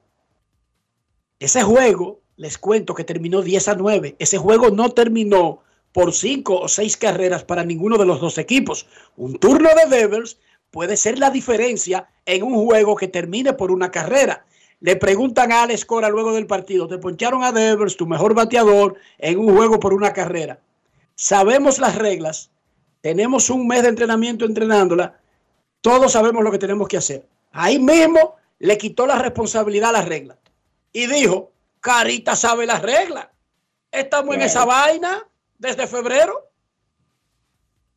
Ese 1.40 1.64
juego, 1.64 2.20
les 2.36 2.58
cuento 2.58 2.94
que 2.94 3.04
terminó 3.04 3.42
10 3.42 3.70
a 3.70 3.76
9. 3.76 4.18
Ese 4.20 4.38
juego 4.38 4.70
no 4.70 4.90
terminó 4.92 5.64
por 5.94 6.14
5 6.14 6.60
o 6.62 6.68
6 6.68 6.98
carreras 6.98 7.44
para 7.44 7.64
ninguno 7.64 7.98
de 7.98 8.06
los 8.06 8.20
dos 8.22 8.38
equipos. 8.38 8.88
Un 9.18 9.38
turno 9.38 9.70
de 9.76 9.96
Devers 9.96 10.38
puede 10.72 10.98
ser 10.98 11.20
la 11.20 11.30
diferencia 11.30 12.10
en 12.26 12.44
un 12.44 12.66
juego 12.66 12.96
que 12.96 13.08
termine 13.08 13.54
por 13.54 13.72
una 13.72 13.92
carrera. 13.92 14.46
Le 14.80 14.96
preguntan 14.96 15.52
a 15.52 15.64
Alex 15.64 15.86
Cora 15.86 16.10
luego 16.10 16.34
del 16.34 16.48
partido, 16.48 16.88
te 16.88 16.98
poncharon 16.98 17.44
a 17.44 17.52
Devers, 17.52 17.98
tu 17.98 18.08
mejor 18.08 18.34
bateador, 18.34 18.96
en 19.20 19.38
un 19.38 19.56
juego 19.56 19.80
por 19.80 19.94
una 19.94 20.14
carrera. 20.14 20.60
Sabemos 21.16 21.78
las 21.78 21.96
reglas, 21.96 22.50
tenemos 23.02 23.50
un 23.50 23.68
mes 23.68 23.84
de 23.84 23.90
entrenamiento 23.90 24.46
entrenándola, 24.46 25.20
todos 25.82 26.14
sabemos 26.14 26.44
lo 26.44 26.52
que 26.52 26.58
tenemos 26.58 26.88
que 26.88 26.98
hacer. 26.98 27.28
Ahí 27.52 27.78
mismo 27.78 28.38
le 28.60 28.78
quitó 28.78 29.06
la 29.06 29.20
responsabilidad 29.20 29.90
a 29.90 30.00
la 30.00 30.02
regla 30.04 30.38
y 30.94 31.08
dijo, 31.08 31.52
Carita 31.80 32.36
sabe 32.36 32.66
las 32.66 32.82
reglas. 32.82 33.28
Estamos 33.92 34.36
en 34.36 34.42
esa 34.42 34.66
vaina 34.66 35.28
desde 35.62 35.88
febrero. 35.88 36.34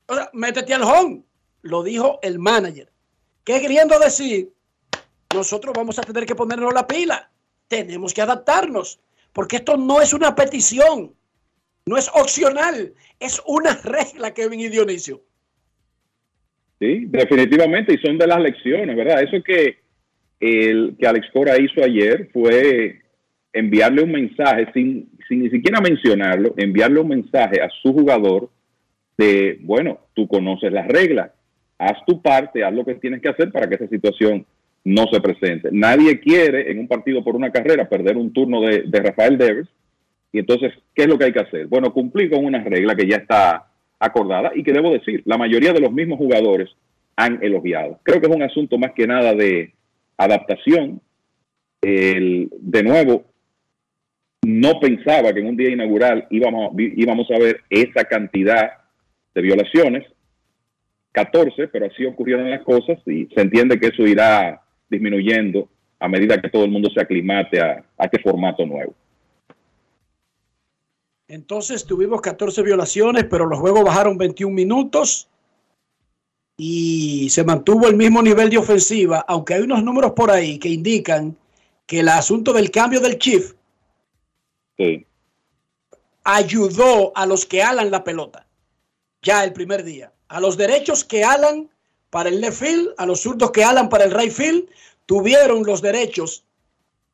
O 0.07 0.15
sea, 0.15 0.31
métete 0.35 0.75
al 0.75 0.83
home. 0.83 1.25
Lo 1.63 1.83
dijo 1.83 2.21
el 2.23 2.39
manager. 2.39 2.93
¿Qué 3.43 3.61
queriendo 3.61 3.99
decir? 3.99 4.55
nosotros 5.35 5.75
vamos 5.77 5.99
a 5.99 6.03
tener 6.03 6.25
que 6.25 6.37
ponernos 6.37 6.73
la 6.73 6.87
pila. 6.87 7.29
Tenemos 7.69 8.15
que 8.15 8.23
adaptarnos. 8.23 9.01
porque 9.33 9.57
esto 9.57 9.77
no 9.77 10.01
es 10.01 10.15
una 10.15 10.33
petición, 10.37 11.13
no 11.87 11.97
es 11.97 12.09
opcional, 12.15 12.95
es 13.19 13.43
una 13.45 13.75
regla, 13.85 14.33
Kevin 14.33 14.61
y 14.61 14.69
Dionisio. 14.69 15.23
Sí, 16.79 17.07
definitivamente, 17.07 17.95
y 17.95 17.99
son 17.99 18.17
de 18.17 18.29
las 18.29 18.41
lecciones, 18.41 18.95
¿verdad? 18.97 19.25
Eso 19.25 19.43
que, 19.43 19.79
el, 20.39 20.95
que 20.97 21.07
Alex 21.09 21.27
Cora 21.33 21.61
hizo 21.61 21.83
ayer 21.83 22.31
fue 22.33 23.01
enviarle 23.55 24.03
un 24.03 24.13
mensaje 24.13 24.67
sin, 24.75 25.09
sin 25.29 25.45
ni 25.45 25.51
siquiera 25.51 25.81
mencionarlo, 25.81 26.53
enviarle 26.57 27.01
un 27.01 27.09
mensaje 27.09 27.63
a 27.63 27.71
su 27.83 27.93
jugador 27.93 28.51
de, 29.17 29.59
bueno, 29.63 30.01
tú 30.13 30.27
conoces 30.27 30.73
las 30.73 30.87
reglas, 30.89 31.31
haz 31.79 32.05
tu 32.05 32.21
parte, 32.21 32.65
haz 32.65 32.75
lo 32.75 32.85
que 32.85 32.97
tienes 32.97 33.23
que 33.23 33.29
hacer 33.29 33.51
para 33.53 33.69
que 33.69 33.77
esa 33.77 33.89
situación 33.89 34.45
no 34.85 35.07
se 35.11 35.21
presente. 35.21 35.69
Nadie 35.73 36.21
quiere 36.21 36.71
en 36.71 36.81
un 36.81 36.89
partido 36.89 37.23
por 37.23 37.37
una 37.37 37.51
carrera 37.51 37.89
perder 37.89 38.17
un 38.17 38.33
turno 38.33 38.61
de, 38.61 38.83
de 38.83 39.01
Rafael 39.01 39.39
Devers. 39.39 39.69
Y 40.33 40.41
entonces, 40.41 40.73
¿qué 40.95 41.03
es 41.05 41.09
lo 41.09 41.17
que 41.17 41.27
hay 41.27 41.33
que 41.33 41.41
hacer? 41.41 41.69
Bueno, 41.69 41.93
cumplir 41.93 42.31
con 42.31 42.45
una 42.45 42.63
regla 42.63 42.97
que 42.97 43.09
ya 43.09 43.17
está 43.17 43.69
acordada 44.01 44.51
y 44.55 44.65
que 44.65 44.73
debo 44.73 44.93
decir, 44.93 45.23
la 45.25 45.39
mayoría 45.39 45.73
de 45.73 45.81
los 45.81 45.93
mismos 45.93 46.19
jugadores 46.19 46.69
han 47.17 47.39
elogiado. 47.43 48.01
Creo 48.03 48.21
que 48.21 48.27
es 48.27 48.35
un 48.35 48.43
asunto 48.43 48.77
más 48.77 48.93
que 48.93 49.07
nada 49.07 49.33
de 49.33 49.73
adaptación. 50.17 51.01
El, 51.81 52.51
de 52.59 52.83
nuevo, 52.83 53.25
no 54.45 54.81
pensaba 54.81 55.33
que 55.33 55.41
en 55.41 55.47
un 55.47 55.57
día 55.57 55.71
inaugural 55.71 56.27
íbamos, 56.31 56.73
íbamos 56.79 57.31
a 57.31 57.39
ver 57.39 57.61
esa 57.71 58.05
cantidad 58.05 58.73
de 59.35 59.43
violaciones, 59.43 60.07
14, 61.13 61.69
pero 61.69 61.87
así 61.87 62.05
ocurrieron 62.05 62.51
las 62.51 62.63
cosas 62.63 62.99
y 63.07 63.27
se 63.27 63.41
entiende 63.41 63.79
que 63.79 63.89
eso 63.89 64.03
irá 64.07 64.63
disminuyendo 64.89 65.69
a 65.99 66.09
medida 66.09 66.41
que 66.41 66.51
todo 66.51 66.65
el 66.65 66.71
mundo 66.71 66.91
se 66.91 67.01
aclimate 67.01 67.61
a, 67.61 67.85
a 67.97 68.05
este 68.05 68.21
formato 68.21 68.67
nuevo. 68.67 68.95
Entonces 71.29 71.87
tuvimos 71.87 72.21
14 72.21 72.63
violaciones, 72.63 73.25
pero 73.25 73.47
los 73.47 73.59
juegos 73.59 73.85
bajaron 73.85 74.19
21 74.19 74.55
minutos 74.55 75.29
y 76.57 77.29
se 77.31 77.45
mantuvo 77.45 77.89
el 77.89 77.97
mismo 77.97 78.23
nivel 78.23 78.51
de 78.51 78.59
ofensiva, 78.59 79.25
aunque 79.27 79.55
hay 79.55 79.63
unos 79.63 79.83
números 79.83 80.13
por 80.13 80.31
ahí 80.31 80.59
que 80.59 80.69
indican 80.69 81.37
que 81.87 82.01
el 82.01 82.09
asunto 82.09 82.53
del 82.53 82.71
cambio 82.71 83.01
del 83.01 83.19
ayudó 86.25 87.13
a 87.17 87.27
los 87.27 87.47
que 87.47 87.63
alan 87.63 87.91
la 87.91 88.03
pelota 88.05 88.47
ya 89.25 89.43
el 89.43 89.53
primer 89.53 89.83
día. 89.83 90.13
A 90.29 90.39
los 90.39 90.57
derechos 90.57 91.03
que 91.03 91.25
alan 91.25 91.71
para 92.11 92.29
el 92.29 92.41
left 92.41 92.61
field, 92.61 92.95
a 92.99 93.07
los 93.07 93.23
zurdos 93.23 93.51
que 93.51 93.65
alan 93.65 93.89
para 93.89 94.05
el 94.05 94.13
right 94.13 94.31
field, 94.31 94.69
tuvieron 95.07 95.65
los 95.65 95.83
derechos 95.83 96.45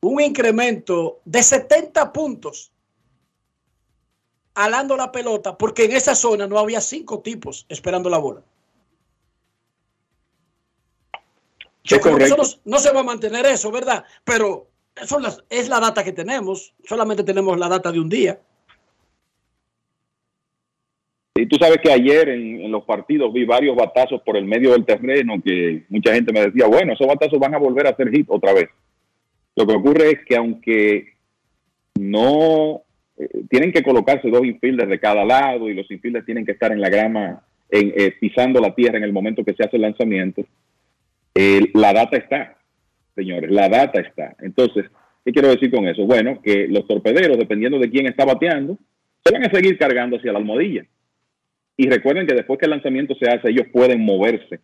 un 0.01 0.21
incremento 0.21 1.21
de 1.25 1.41
70 1.41 2.11
puntos 2.11 2.71
alando 4.53 4.97
la 4.97 5.11
pelota, 5.11 5.57
porque 5.57 5.85
en 5.85 5.93
esa 5.93 6.13
zona 6.13 6.47
no 6.47 6.59
había 6.59 6.81
cinco 6.81 7.21
tipos 7.21 7.65
esperando 7.69 8.09
la 8.09 8.17
bola. 8.17 8.41
Yo 11.83 11.99
creo 11.99 12.17
que 12.17 12.25
eso 12.25 12.37
no, 12.37 12.43
no, 12.65 12.79
se 12.79 12.91
va 12.91 12.99
a 12.99 13.03
mantener 13.03 13.45
eso, 13.45 13.71
¿verdad? 13.71 14.03
Pero 14.23 14.67
es 15.49 15.69
la 15.69 15.79
data 15.79 16.03
que 16.03 16.11
tenemos. 16.11 16.73
Solamente 16.83 17.23
tenemos 17.23 17.57
la 17.57 17.69
data 17.69 17.91
de 17.91 17.99
un 17.99 18.09
día. 18.09 18.39
Y 21.35 21.45
tú 21.47 21.55
sabes 21.55 21.77
que 21.81 21.91
ayer 21.91 22.29
en, 22.29 22.71
los 22.71 22.83
partidos 22.83 23.33
vi 23.33 23.45
varios 23.45 23.75
batazos 23.75 24.21
por 24.21 24.37
el 24.37 24.45
medio 24.45 24.71
del 24.71 24.85
terreno 24.85 25.41
que 25.43 25.83
mucha 25.89 26.13
gente 26.13 26.31
me 26.31 26.41
decía, 26.41 26.67
bueno, 26.67 26.93
esos 26.93 27.07
batazos 27.07 27.39
van 27.39 27.55
a 27.55 27.57
volver 27.57 27.87
a 27.87 27.95
ser 27.95 28.09
hit 28.11 28.27
otra 28.29 28.53
vez. 28.53 28.69
Lo 29.55 29.65
que 29.65 29.73
ocurre 29.73 30.11
es 30.11 30.19
que 30.25 30.35
aunque 30.35 31.13
no 31.99 32.83
eh, 33.17 33.27
tienen 33.49 33.71
que 33.71 33.83
colocarse 33.83 34.29
dos 34.29 34.45
infielders 34.45 34.89
de 34.89 34.99
cada 34.99 35.25
lado 35.25 35.69
y 35.69 35.73
los 35.73 35.89
infielders 35.89 36.25
tienen 36.25 36.45
que 36.45 36.51
estar 36.51 36.71
en 36.71 36.81
la 36.81 36.89
grama, 36.89 37.43
en, 37.69 37.93
eh, 37.95 38.13
pisando 38.19 38.59
la 38.59 38.75
tierra 38.75 38.97
en 38.97 39.03
el 39.03 39.13
momento 39.13 39.43
que 39.43 39.53
se 39.53 39.63
hace 39.63 39.77
el 39.77 39.83
lanzamiento, 39.83 40.43
la 41.33 41.93
data 41.93 42.17
está, 42.17 42.57
señores, 43.15 43.51
la 43.51 43.69
data 43.69 44.01
está. 44.01 44.35
Entonces, 44.39 44.85
¿qué 45.25 45.31
quiero 45.31 45.49
decir 45.49 45.71
con 45.71 45.87
eso? 45.87 46.05
Bueno, 46.05 46.41
que 46.41 46.67
los 46.67 46.87
torpederos, 46.87 47.37
dependiendo 47.37 47.79
de 47.79 47.89
quién 47.89 48.07
está 48.07 48.25
bateando, 48.25 48.77
se 49.23 49.33
van 49.33 49.45
a 49.45 49.51
seguir 49.51 49.77
cargando 49.77 50.17
hacia 50.17 50.31
la 50.31 50.39
almohadilla. 50.39 50.85
Y 51.77 51.89
recuerden 51.89 52.27
que 52.27 52.35
después 52.35 52.59
que 52.59 52.65
el 52.65 52.71
lanzamiento 52.71 53.15
se 53.15 53.29
hace, 53.29 53.49
ellos 53.49 53.67
pueden 53.71 54.01
moverse, 54.01 54.59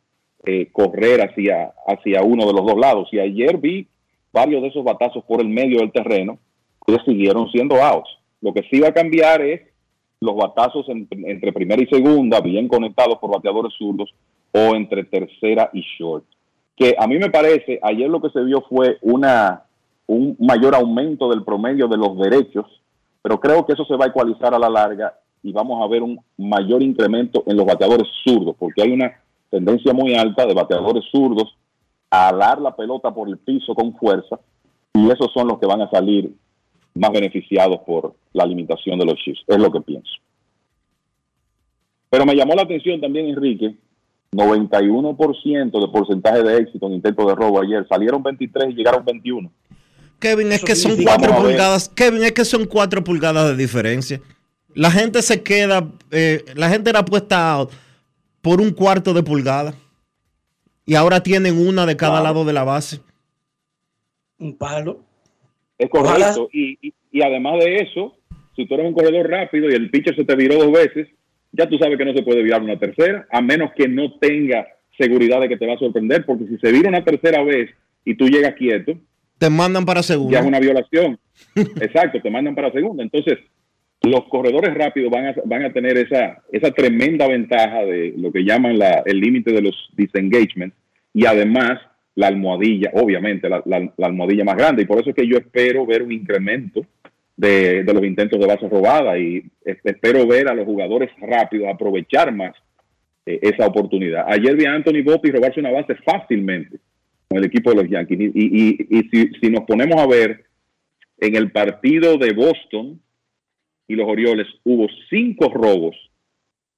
eh, 0.45 0.67
correr 0.71 1.21
hacia, 1.21 1.73
hacia 1.87 2.21
uno 2.23 2.45
de 2.45 2.53
los 2.53 2.65
dos 2.65 2.77
lados. 2.77 3.09
Y 3.11 3.19
ayer 3.19 3.57
vi 3.57 3.87
varios 4.31 4.61
de 4.61 4.67
esos 4.69 4.83
batazos 4.83 5.23
por 5.25 5.41
el 5.41 5.47
medio 5.47 5.79
del 5.79 5.91
terreno, 5.91 6.39
que 6.85 6.97
siguieron 7.05 7.49
siendo 7.51 7.83
outs. 7.83 8.09
Lo 8.41 8.53
que 8.53 8.63
sí 8.69 8.79
va 8.79 8.89
a 8.89 8.93
cambiar 8.93 9.41
es 9.41 9.61
los 10.21 10.35
batazos 10.35 10.87
en, 10.89 11.07
entre 11.25 11.51
primera 11.51 11.81
y 11.81 11.87
segunda, 11.87 12.39
bien 12.41 12.67
conectados 12.67 13.17
por 13.19 13.31
bateadores 13.31 13.73
zurdos, 13.77 14.13
o 14.51 14.75
entre 14.75 15.03
tercera 15.03 15.69
y 15.73 15.81
short. 15.97 16.25
Que 16.77 16.95
a 16.97 17.07
mí 17.07 17.17
me 17.17 17.29
parece, 17.29 17.79
ayer 17.81 18.09
lo 18.09 18.21
que 18.21 18.29
se 18.29 18.41
vio 18.43 18.61
fue 18.69 18.97
una, 19.01 19.63
un 20.05 20.37
mayor 20.39 20.75
aumento 20.75 21.29
del 21.29 21.43
promedio 21.43 21.87
de 21.87 21.97
los 21.97 22.17
derechos, 22.17 22.65
pero 23.21 23.39
creo 23.39 23.65
que 23.65 23.73
eso 23.73 23.83
se 23.83 23.97
va 23.97 24.05
a 24.05 24.09
ecualizar 24.09 24.53
a 24.53 24.59
la 24.59 24.69
larga 24.69 25.13
y 25.43 25.51
vamos 25.51 25.83
a 25.83 25.87
ver 25.87 26.03
un 26.03 26.19
mayor 26.37 26.81
incremento 26.81 27.43
en 27.47 27.57
los 27.57 27.65
bateadores 27.65 28.07
zurdos, 28.23 28.55
porque 28.57 28.83
hay 28.83 28.91
una 28.91 29.11
tendencia 29.49 29.91
muy 29.93 30.15
alta 30.15 30.45
de 30.45 30.53
bateadores 30.53 31.03
zurdos 31.11 31.57
a 32.09 32.29
alar 32.29 32.61
la 32.61 32.75
pelota 32.75 33.13
por 33.13 33.27
el 33.27 33.37
piso 33.37 33.73
con 33.73 33.93
fuerza, 33.95 34.39
y 34.93 35.09
esos 35.09 35.31
son 35.33 35.47
los 35.47 35.59
que 35.59 35.65
van 35.65 35.81
a 35.81 35.89
salir 35.89 36.31
más 36.93 37.11
beneficiados 37.11 37.79
por 37.85 38.15
la 38.33 38.45
limitación 38.45 38.99
de 38.99 39.05
los 39.05 39.15
chips. 39.15 39.43
Es 39.47 39.57
lo 39.57 39.71
que 39.71 39.81
pienso. 39.81 40.11
Pero 42.09 42.25
me 42.25 42.35
llamó 42.35 42.55
la 42.55 42.63
atención 42.63 42.99
también, 43.01 43.27
Enrique, 43.27 43.75
91% 44.31 45.81
de 45.81 45.87
porcentaje 45.87 46.43
de 46.43 46.57
éxito 46.57 46.87
en 46.87 46.93
intento 46.93 47.27
de 47.27 47.35
robo 47.35 47.61
ayer. 47.61 47.85
Salieron 47.87 48.21
23 48.21 48.71
y 48.71 48.73
llegaron 48.73 49.03
21. 49.05 49.51
Kevin, 50.19 50.51
es 50.51 50.63
que 50.63 50.75
son 50.75 50.97
cuatro 51.01 51.35
pulgadas. 51.35 51.89
Kevin, 51.89 52.23
es 52.23 52.31
que 52.31 52.45
son 52.45 52.65
cuatro 52.65 53.03
pulgadas 53.03 53.49
de 53.49 53.55
diferencia. 53.55 54.21
La 54.73 54.91
gente 54.91 55.21
se 55.21 55.43
queda, 55.43 55.87
eh, 56.11 56.43
la 56.55 56.69
gente 56.69 56.89
era 56.89 57.05
puesta 57.05 57.65
por 58.41 58.61
un 58.61 58.71
cuarto 58.71 59.13
de 59.13 59.23
pulgada. 59.23 59.73
Y 60.85 60.95
ahora 60.95 61.21
tienen 61.21 61.57
una 61.57 61.85
de 61.85 61.97
cada 61.97 62.21
lado 62.21 62.45
de 62.45 62.53
la 62.53 62.63
base. 62.63 63.01
Un 64.39 64.57
palo. 64.57 65.01
Es 65.77 65.89
correcto. 65.89 66.49
Y, 66.51 66.77
y, 66.81 66.93
y, 67.11 67.21
además 67.21 67.59
de 67.59 67.77
eso, 67.77 68.15
si 68.55 68.65
tú 68.65 68.75
eres 68.75 68.87
un 68.87 68.93
corredor 68.93 69.29
rápido 69.29 69.69
y 69.69 69.73
el 69.73 69.89
pitcher 69.89 70.15
se 70.15 70.23
te 70.23 70.35
viró 70.35 70.55
dos 70.55 70.71
veces, 70.71 71.07
ya 71.51 71.67
tú 71.67 71.77
sabes 71.77 71.97
que 71.97 72.05
no 72.05 72.13
se 72.13 72.23
puede 72.23 72.43
virar 72.43 72.61
una 72.61 72.77
tercera, 72.77 73.27
a 73.31 73.41
menos 73.41 73.71
que 73.73 73.87
no 73.87 74.17
tenga 74.19 74.67
seguridad 74.97 75.41
de 75.41 75.49
que 75.49 75.57
te 75.57 75.67
va 75.67 75.73
a 75.73 75.79
sorprender, 75.79 76.25
porque 76.25 76.45
si 76.47 76.57
se 76.57 76.71
vira 76.71 76.89
una 76.89 77.03
tercera 77.03 77.43
vez 77.43 77.69
y 78.03 78.15
tú 78.15 78.27
llegas 78.27 78.55
quieto, 78.55 78.97
te 79.37 79.49
mandan 79.49 79.85
para 79.85 80.01
segunda. 80.03 80.33
Ya 80.33 80.39
es 80.39 80.45
una 80.45 80.59
violación. 80.59 81.19
Exacto, 81.55 82.19
te 82.21 82.29
mandan 82.29 82.55
para 82.55 82.71
segunda. 82.71 83.03
Entonces, 83.03 83.37
los 84.01 84.25
corredores 84.29 84.73
rápidos 84.73 85.11
van 85.11 85.27
a, 85.27 85.35
van 85.45 85.65
a 85.65 85.73
tener 85.73 85.97
esa, 85.97 86.43
esa 86.51 86.71
tremenda 86.71 87.27
ventaja 87.27 87.83
de 87.85 88.13
lo 88.17 88.31
que 88.31 88.43
llaman 88.43 88.77
la, 88.77 89.03
el 89.05 89.19
límite 89.19 89.51
de 89.51 89.61
los 89.61 89.89
disengagements 89.95 90.75
y 91.13 91.25
además 91.25 91.79
la 92.15 92.27
almohadilla, 92.27 92.91
obviamente, 92.93 93.47
la, 93.47 93.61
la, 93.65 93.91
la, 93.95 94.07
almohadilla 94.07 94.43
más 94.43 94.55
grande. 94.55 94.81
Y 94.81 94.85
por 94.85 94.99
eso 94.99 95.11
es 95.11 95.15
que 95.15 95.27
yo 95.27 95.37
espero 95.37 95.85
ver 95.85 96.01
un 96.01 96.11
incremento 96.11 96.83
de, 97.37 97.83
los 97.83 98.03
intentos 98.03 98.39
de 98.39 98.47
base 98.47 98.67
robada 98.67 99.17
y 99.17 99.43
espero 99.63 100.27
ver 100.27 100.49
a 100.49 100.55
los 100.55 100.65
jugadores 100.65 101.11
rápidos 101.21 101.69
aprovechar 101.71 102.33
más 102.33 102.55
eh, 103.25 103.39
esa 103.41 103.67
oportunidad. 103.67 104.25
Ayer 104.27 104.55
vi 104.55 104.65
a 104.65 104.73
Anthony 104.73 105.03
Botti 105.03 105.29
robarse 105.29 105.59
una 105.59 105.71
base 105.71 105.95
fácilmente 106.03 106.79
con 107.29 107.37
el 107.37 107.45
equipo 107.45 107.69
de 107.69 107.83
los 107.83 107.89
Yankees. 107.89 108.31
Y, 108.33 108.97
y, 108.97 109.29
si 109.39 109.49
nos 109.51 109.65
ponemos 109.65 110.01
a 110.01 110.07
ver 110.07 110.45
en 111.19 111.35
el 111.35 111.51
partido 111.51 112.17
de 112.17 112.33
Boston 112.33 112.99
y 113.87 113.95
los 113.95 114.07
Orioles, 114.07 114.47
hubo 114.63 114.87
cinco 115.09 115.49
robos 115.53 115.95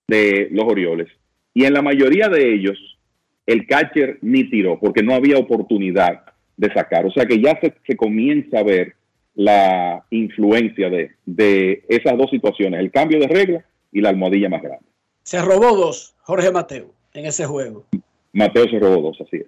de 0.07 0.49
los 0.51 0.65
Orioles. 0.65 1.07
Y 1.53 1.63
en 1.63 1.73
la 1.73 1.81
mayoría 1.81 2.27
de 2.27 2.53
ellos, 2.53 2.77
el 3.45 3.65
catcher 3.65 4.17
ni 4.21 4.49
tiró 4.49 4.79
porque 4.79 5.03
no 5.03 5.13
había 5.13 5.37
oportunidad 5.37 6.23
de 6.57 6.73
sacar. 6.73 7.05
O 7.05 7.11
sea 7.11 7.25
que 7.25 7.41
ya 7.41 7.57
se, 7.61 7.73
se 7.87 7.95
comienza 7.95 8.59
a 8.59 8.63
ver 8.63 8.95
la 9.39 10.03
influencia 10.09 10.89
de, 10.89 11.11
de, 11.25 11.85
esas 11.87 12.17
dos 12.17 12.29
situaciones, 12.29 12.77
el 12.77 12.91
cambio 12.91 13.21
de 13.21 13.27
regla 13.27 13.65
y 13.89 14.01
la 14.01 14.09
almohadilla 14.09 14.49
más 14.49 14.61
grande. 14.61 14.85
Se 15.23 15.41
robó 15.41 15.77
dos, 15.77 16.13
Jorge 16.23 16.51
Mateo, 16.51 16.91
en 17.13 17.25
ese 17.25 17.45
juego. 17.45 17.85
Mateo 18.33 18.65
se 18.65 18.77
robó 18.77 19.01
dos, 19.01 19.17
así 19.21 19.37
es. 19.37 19.47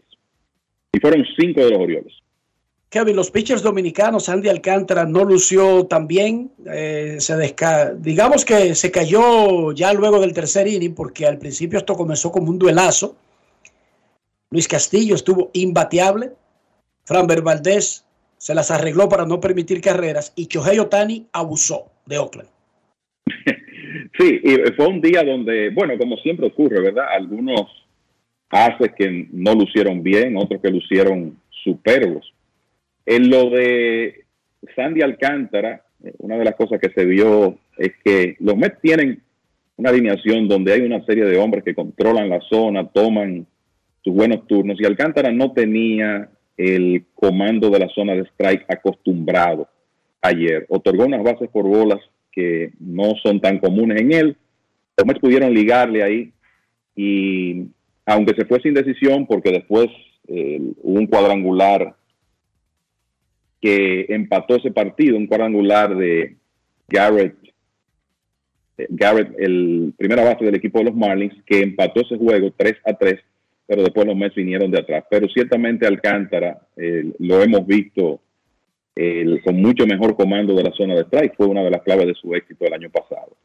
Y 0.94 1.00
fueron 1.00 1.26
cinco 1.38 1.60
de 1.60 1.72
los 1.72 1.82
Orioles. 1.82 2.14
Kevin, 2.88 3.18
los 3.18 3.32
pitchers 3.32 3.64
dominicanos, 3.64 4.30
Andy 4.30 4.48
Alcántara 4.48 5.06
no 5.06 5.26
lució 5.26 5.86
tan 5.88 6.08
bien. 6.08 6.52
Eh, 6.68 7.18
se 7.20 7.36
desca 7.36 7.94
digamos 7.94 8.46
que 8.46 8.76
se 8.76 8.92
cayó 8.92 9.74
ya 9.74 9.92
luego 9.92 10.22
del 10.22 10.32
tercer 10.32 10.70
inning, 10.70 10.96
porque 10.96 11.26
al 11.26 11.38
principio 11.38 11.80
esto 11.80 11.96
comenzó 11.96 12.32
como 12.32 12.50
un 12.50 12.58
duelazo. 12.58 13.18
Luis 14.52 14.70
Castillo 14.70 15.16
estuvo 15.16 15.50
imbateable. 15.52 16.32
Fran 17.04 17.28
Valdés 17.28 18.06
se 18.42 18.56
las 18.56 18.72
arregló 18.72 19.08
para 19.08 19.28
no 19.28 19.40
permitir 19.40 19.82
carreras 19.82 20.34
y 20.36 20.48
Shohei 20.48 20.80
Otani 20.80 21.28
abusó 21.32 21.92
de 22.08 22.18
Oakland. 22.18 22.50
Sí, 24.18 24.42
y 24.44 24.56
fue 24.76 24.88
un 24.88 25.02
día 25.02 25.24
donde, 25.24 25.70
bueno, 25.70 25.98
como 25.98 26.18
siempre 26.18 26.48
ocurre, 26.48 26.82
¿verdad? 26.82 27.06
Algunos 27.14 27.62
haces 28.50 28.92
que 28.98 29.28
no 29.32 29.54
lucieron 29.56 30.04
bien, 30.04 30.36
otros 30.38 30.62
que 30.62 30.70
lucieron 30.70 31.38
superbos. 31.50 32.34
En 33.06 33.30
lo 33.30 33.50
de 33.50 34.26
Sandy 34.76 35.02
Alcántara, 35.02 35.86
eh, 36.04 36.14
una 36.20 36.38
de 36.38 36.44
las 36.44 36.56
cosas 36.56 36.80
que 36.80 36.90
se 36.90 37.06
vio 37.06 37.58
es 37.78 37.92
que 38.04 38.36
los 38.40 38.58
Mets 38.58 38.82
tienen 38.82 39.22
una 39.78 39.90
alineación 39.90 40.48
donde 40.48 40.74
hay 40.74 40.82
una 40.82 41.04
serie 41.06 41.26
de 41.26 41.38
hombres 41.38 41.64
que 41.64 41.76
controlan 41.76 42.30
la 42.30 42.42
zona, 42.42 42.88
toman 42.90 43.48
sus 44.04 44.14
buenos 44.14 44.46
turnos, 44.46 44.80
y 44.80 44.86
Alcántara 44.86 45.32
no 45.32 45.54
tenía 45.54 46.30
el 46.62 47.06
comando 47.16 47.70
de 47.70 47.80
la 47.80 47.90
zona 47.90 48.14
de 48.14 48.22
strike 48.22 48.66
acostumbrado 48.68 49.68
ayer. 50.22 50.66
Otorgó 50.70 51.06
unas 51.06 51.24
bases 51.24 51.50
por 51.50 51.68
bolas 51.68 52.00
que 52.32 52.72
no 52.80 53.16
son 53.24 53.40
tan 53.42 53.60
comunes 53.60 54.02
en 54.02 54.14
él. 54.14 54.38
Los 54.98 55.06
Mets 55.06 55.20
pudieron 55.20 55.54
ligarle 55.54 56.04
ahí 56.04 56.32
y 56.96 57.66
aunque 58.06 58.36
se 58.36 58.46
fue 58.46 58.62
sin 58.62 58.74
decisión 58.74 59.26
porque 59.26 59.52
después 59.52 59.88
hubo 60.28 61.00
un 61.00 61.08
cuadrangular 61.08 61.96
que 63.62 64.08
empató 64.10 64.56
ese 64.56 64.72
partido, 64.72 65.18
un 65.18 65.28
cuadrangular 65.28 65.96
de 65.96 66.36
Garrett, 66.88 67.36
eh, 68.78 68.88
Garrett, 68.90 69.34
el 69.38 69.94
primera 69.98 70.24
base 70.24 70.44
del 70.44 70.56
equipo 70.56 70.80
de 70.80 70.86
los 70.86 70.96
Marlins, 70.96 71.36
que 71.46 71.62
empató 71.62 72.02
ese 72.02 72.18
juego 72.18 72.52
3 72.58 72.78
a 72.86 72.94
3, 72.94 73.20
pero 73.72 73.84
después 73.84 74.06
los 74.06 74.18
Mets 74.18 74.36
vinieron 74.36 74.70
de 74.70 74.80
atrás. 74.80 75.06
Pero 75.10 75.30
ciertamente 75.30 75.88
Alcántara, 75.88 76.60
eh, 76.76 77.10
lo 77.20 77.42
hemos 77.42 77.66
visto 77.66 78.20
con 79.46 79.56
mucho 79.62 79.88
mejor 79.88 80.18
comando 80.18 80.54
de 80.54 80.64
la 80.64 80.74
zona 80.74 80.94
de 80.94 81.04
strike, 81.04 81.38
fue 81.38 81.48
una 81.48 81.64
de 81.64 81.72
las 81.72 81.82
claves 81.82 82.06
de 82.06 82.14
su 82.14 82.36
éxito 82.36 82.66
el 82.66 82.74
año 82.74 82.90
pasado. 82.90 83.38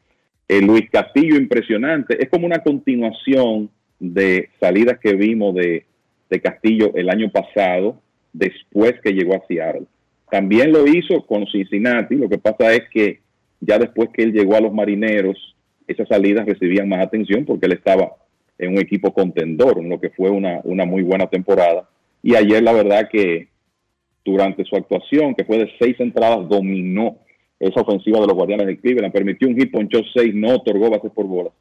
Luis 0.49 0.91
Castillo, 0.91 1.37
impresionante, 1.37 2.21
es 2.21 2.29
como 2.29 2.45
una 2.45 2.59
continuación 2.59 3.71
de 4.01 4.49
salidas 4.59 4.99
que 4.99 5.15
vimos 5.15 5.55
de, 5.55 5.87
de 6.29 6.41
Castillo 6.41 6.91
el 6.97 7.09
año 7.09 7.31
pasado, 7.31 8.03
después 8.33 8.95
que 9.05 9.13
llegó 9.13 9.37
a 9.37 9.47
Seattle. 9.47 9.87
También 10.29 10.73
lo 10.73 10.89
hizo 10.89 11.25
con 11.25 11.47
Cincinnati, 11.47 12.17
lo 12.17 12.29
que 12.29 12.39
pasa 12.39 12.75
es 12.75 12.83
que 12.91 13.21
ya 13.61 13.79
después 13.79 14.09
que 14.13 14.25
él 14.25 14.33
llegó 14.33 14.57
a 14.57 14.61
los 14.61 14.75
marineros, 14.75 15.55
esas 15.87 16.09
salidas 16.09 16.47
recibían 16.47 16.89
más 16.89 17.07
atención 17.07 17.45
porque 17.45 17.67
él 17.67 17.75
estaba 17.75 18.17
en 18.59 18.73
un 18.73 18.79
equipo 18.79 19.13
contendor, 19.13 19.79
en 19.79 19.89
lo 19.89 20.01
que 20.01 20.11
fue 20.11 20.31
una, 20.31 20.61
una 20.65 20.85
muy 20.85 21.03
buena 21.03 21.27
temporada. 21.27 21.89
Y 22.23 22.35
ayer 22.35 22.63
la 22.63 22.73
verdad 22.73 23.09
que 23.11 23.49
durante 24.25 24.65
su 24.65 24.77
actuación, 24.77 25.35
que 25.35 25.45
fue 25.45 25.59
de 25.59 25.71
seis 25.79 25.99
entradas, 26.01 26.49
dominó 26.49 27.19
esa 27.59 27.81
ofensiva 27.81 28.21
de 28.21 28.27
los 28.27 28.35
Guardianes 28.35 28.67
de 28.67 28.79
Cleveland, 28.79 29.13
permitió 29.13 29.49
un 29.49 29.57
hit, 29.57 29.71
ponchó 29.71 30.01
seis, 30.15 30.35
no 30.35 30.57
otorgó 30.57 30.91
bases 30.91 31.13
por 31.13 31.27
bolas. 31.27 31.53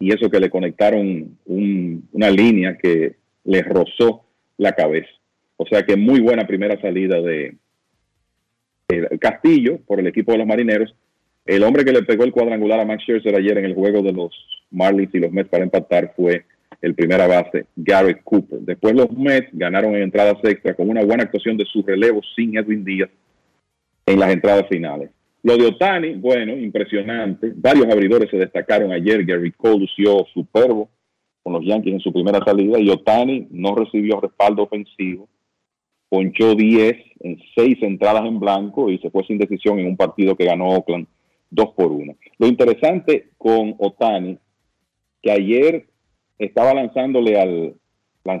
Y 0.00 0.12
eso 0.12 0.30
que 0.30 0.40
le 0.40 0.50
conectaron 0.50 1.36
una 1.46 2.30
línea 2.30 2.78
que 2.78 3.16
le 3.44 3.62
rozó 3.62 4.24
la 4.56 4.72
cabeza. 4.72 5.10
O 5.56 5.66
sea 5.66 5.82
que 5.82 5.96
muy 5.96 6.20
buena 6.20 6.46
primera 6.46 6.80
salida 6.80 7.20
de, 7.20 7.56
Castillo 9.20 9.80
por 9.86 10.00
el 10.00 10.06
equipo 10.06 10.32
de 10.32 10.38
los 10.38 10.46
Marineros. 10.46 10.94
El 11.48 11.64
hombre 11.64 11.82
que 11.82 11.92
le 11.92 12.02
pegó 12.02 12.24
el 12.24 12.30
cuadrangular 12.30 12.78
a 12.78 12.84
Max 12.84 13.04
Scherzer 13.04 13.34
ayer 13.34 13.56
en 13.56 13.64
el 13.64 13.74
juego 13.74 14.02
de 14.02 14.12
los 14.12 14.30
Marlins 14.70 15.14
y 15.14 15.18
los 15.18 15.32
Mets 15.32 15.48
para 15.48 15.64
empatar 15.64 16.12
fue 16.14 16.44
el 16.82 16.94
primera 16.94 17.26
base, 17.26 17.64
Garrett 17.74 18.22
Cooper. 18.22 18.58
Después 18.60 18.94
los 18.94 19.10
Mets 19.12 19.48
ganaron 19.54 19.96
en 19.96 20.02
entradas 20.02 20.36
extra 20.42 20.74
con 20.74 20.90
una 20.90 21.02
buena 21.02 21.22
actuación 21.22 21.56
de 21.56 21.64
su 21.64 21.82
relevo 21.82 22.20
sin 22.36 22.58
Edwin 22.58 22.84
Díaz 22.84 23.08
en 24.04 24.20
las 24.20 24.30
entradas 24.30 24.66
finales. 24.68 25.08
Lo 25.42 25.56
de 25.56 25.68
Otani, 25.68 26.16
bueno, 26.16 26.52
impresionante. 26.52 27.50
Varios 27.56 27.86
abridores 27.86 28.28
se 28.28 28.36
destacaron 28.36 28.92
ayer. 28.92 29.24
Gary 29.24 29.52
Cole 29.52 29.78
lució 29.78 30.26
superbo 30.34 30.90
con 31.42 31.54
los 31.54 31.64
Yankees 31.64 31.94
en 31.94 32.00
su 32.00 32.12
primera 32.12 32.44
salida 32.44 32.78
y 32.78 32.90
Otani 32.90 33.48
no 33.52 33.74
recibió 33.74 34.20
respaldo 34.20 34.64
ofensivo. 34.64 35.26
Ponchó 36.10 36.54
10 36.54 36.96
en 37.20 37.38
6 37.54 37.78
entradas 37.80 38.26
en 38.26 38.38
blanco 38.38 38.90
y 38.90 38.98
se 38.98 39.08
fue 39.08 39.24
sin 39.24 39.38
decisión 39.38 39.78
en 39.78 39.86
un 39.86 39.96
partido 39.96 40.36
que 40.36 40.44
ganó 40.44 40.68
Oakland 40.68 41.06
2 41.50 41.68
por 41.76 41.92
1. 41.92 42.16
Lo 42.38 42.46
interesante 42.46 43.30
con 43.38 43.74
Otani, 43.78 44.38
que 45.22 45.30
ayer 45.30 45.86
estaba 46.38 46.74
lanzándole 46.74 47.40
al 47.40 47.74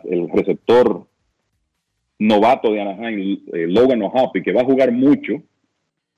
el 0.04 0.28
receptor 0.28 1.06
novato 2.18 2.72
de 2.72 2.80
Anaheim, 2.80 3.40
eh, 3.52 3.66
Logan 3.68 4.02
O'Happy, 4.02 4.42
que 4.42 4.52
va 4.52 4.62
a 4.62 4.66
jugar 4.66 4.92
mucho 4.92 5.42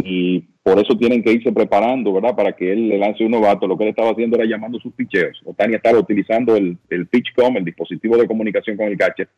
y 0.03 0.41
por 0.63 0.79
eso 0.79 0.97
tienen 0.97 1.23
que 1.23 1.33
irse 1.33 1.53
preparando, 1.53 2.13
¿verdad? 2.13 2.35
Para 2.35 2.53
que 2.53 2.73
él 2.73 2.89
le 2.89 2.99
lance 2.99 3.25
un 3.25 3.33
novato. 3.33 3.67
Lo 3.67 3.77
que 3.77 3.85
él 3.85 3.91
estaba 3.91 4.11
haciendo 4.11 4.37
era 4.37 4.47
llamando 4.47 4.79
sus 4.81 4.93
picheos. 4.95 5.41
Otani 5.45 5.75
estaba 5.75 5.99
utilizando 5.99 6.57
el, 6.57 6.77
el 6.89 7.07
PitchCom, 7.07 7.57
el 7.57 7.65
dispositivo 7.65 8.17
de 8.17 8.27
comunicación 8.27 8.77
con 8.77 8.87
el 8.87 8.97
catcher, 8.97 9.29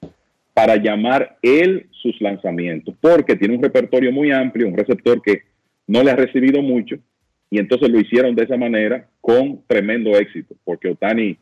para 0.54 0.76
llamar 0.76 1.38
él 1.42 1.86
sus 1.90 2.20
lanzamientos, 2.20 2.94
porque 3.00 3.36
tiene 3.36 3.56
un 3.56 3.62
repertorio 3.62 4.12
muy 4.12 4.30
amplio, 4.30 4.68
un 4.68 4.76
receptor 4.76 5.22
que 5.22 5.42
no 5.86 6.02
le 6.02 6.10
ha 6.10 6.16
recibido 6.16 6.62
mucho, 6.62 6.96
y 7.52 7.58
entonces 7.58 7.90
lo 7.90 8.00
hicieron 8.00 8.34
de 8.34 8.44
esa 8.44 8.56
manera 8.56 9.06
con 9.20 9.62
tremendo 9.66 10.16
éxito, 10.16 10.54
porque 10.64 10.88
Otani 10.88 11.36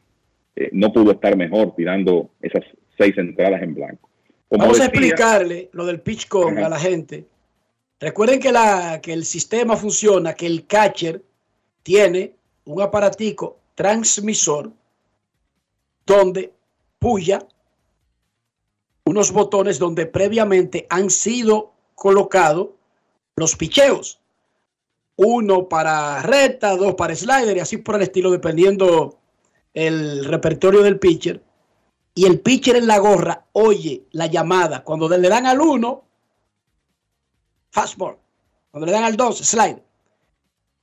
eh, 0.57 0.69
no 0.73 0.93
pudo 0.93 1.13
estar 1.13 1.37
mejor 1.37 1.73
tirando 1.77 2.31
esas 2.43 2.65
seis 2.99 3.17
entradas 3.17 3.63
en 3.63 3.77
blanco. 3.77 4.11
Vamos 4.51 4.81
a 4.81 4.87
explicarle 4.87 5.71
lo 5.73 5.87
del 5.87 6.01
PitchCom 6.01 6.59
a 6.59 6.69
la 6.69 6.81
gente. 6.81 7.27
Recuerden 8.01 8.41
que, 8.41 8.51
la, 8.51 8.99
que 9.01 9.13
el 9.13 9.25
sistema 9.25 9.77
funciona, 9.77 10.35
que 10.35 10.47
el 10.47 10.67
catcher 10.67 11.23
tiene 11.85 12.33
un 12.65 12.83
aparatico 12.83 13.61
transmisor 13.77 14.73
donde 16.05 16.53
puya 16.99 17.39
unos 19.05 19.31
botones 19.31 19.79
donde 19.79 20.07
previamente 20.07 20.89
han 20.91 21.09
sido 21.09 21.73
colocados 21.95 22.71
los 23.37 23.55
picheos. 23.55 24.20
Uno 25.23 25.69
para 25.69 26.23
recta, 26.23 26.77
dos 26.77 26.95
para 26.95 27.15
slider 27.15 27.55
y 27.55 27.61
así 27.61 27.77
por 27.77 27.97
el 27.97 28.03
estilo, 28.03 28.31
dependiendo 28.31 29.19
el 29.75 30.25
repertorio 30.25 30.83
del 30.83 30.99
pitcher. 30.99 31.43
Y 32.15 32.25
el 32.25 32.41
pitcher 32.41 32.77
en 32.77 32.87
la 32.87 32.99
gorra 32.99 33.45
oye 33.53 34.07
la 34.13 34.27
llamada. 34.27 34.83
Cuando 34.83 35.09
le 35.09 35.29
dan 35.29 35.45
al 35.45 35.61
uno, 35.61 36.05
fastball. 37.71 38.17
Cuando 38.71 38.87
le 38.87 38.93
dan 38.93 39.05
al 39.05 39.17
2, 39.17 39.39
slide. 39.39 39.83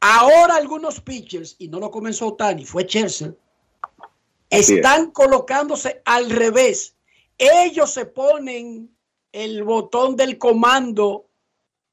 Ahora 0.01 0.55
algunos 0.55 1.01
pitchers, 1.01 1.55
y 1.57 1.67
no 1.69 1.79
lo 1.79 1.89
comenzó 1.89 2.35
Tani, 2.35 2.63
fue 2.63 2.85
Chelsea, 2.85 3.33
están 4.51 5.09
colocándose 5.09 6.03
al 6.05 6.29
revés. 6.29 6.95
Ellos 7.39 7.91
se 7.91 8.05
ponen 8.05 8.95
el 9.31 9.63
botón 9.63 10.15
del 10.15 10.37
comando 10.37 11.26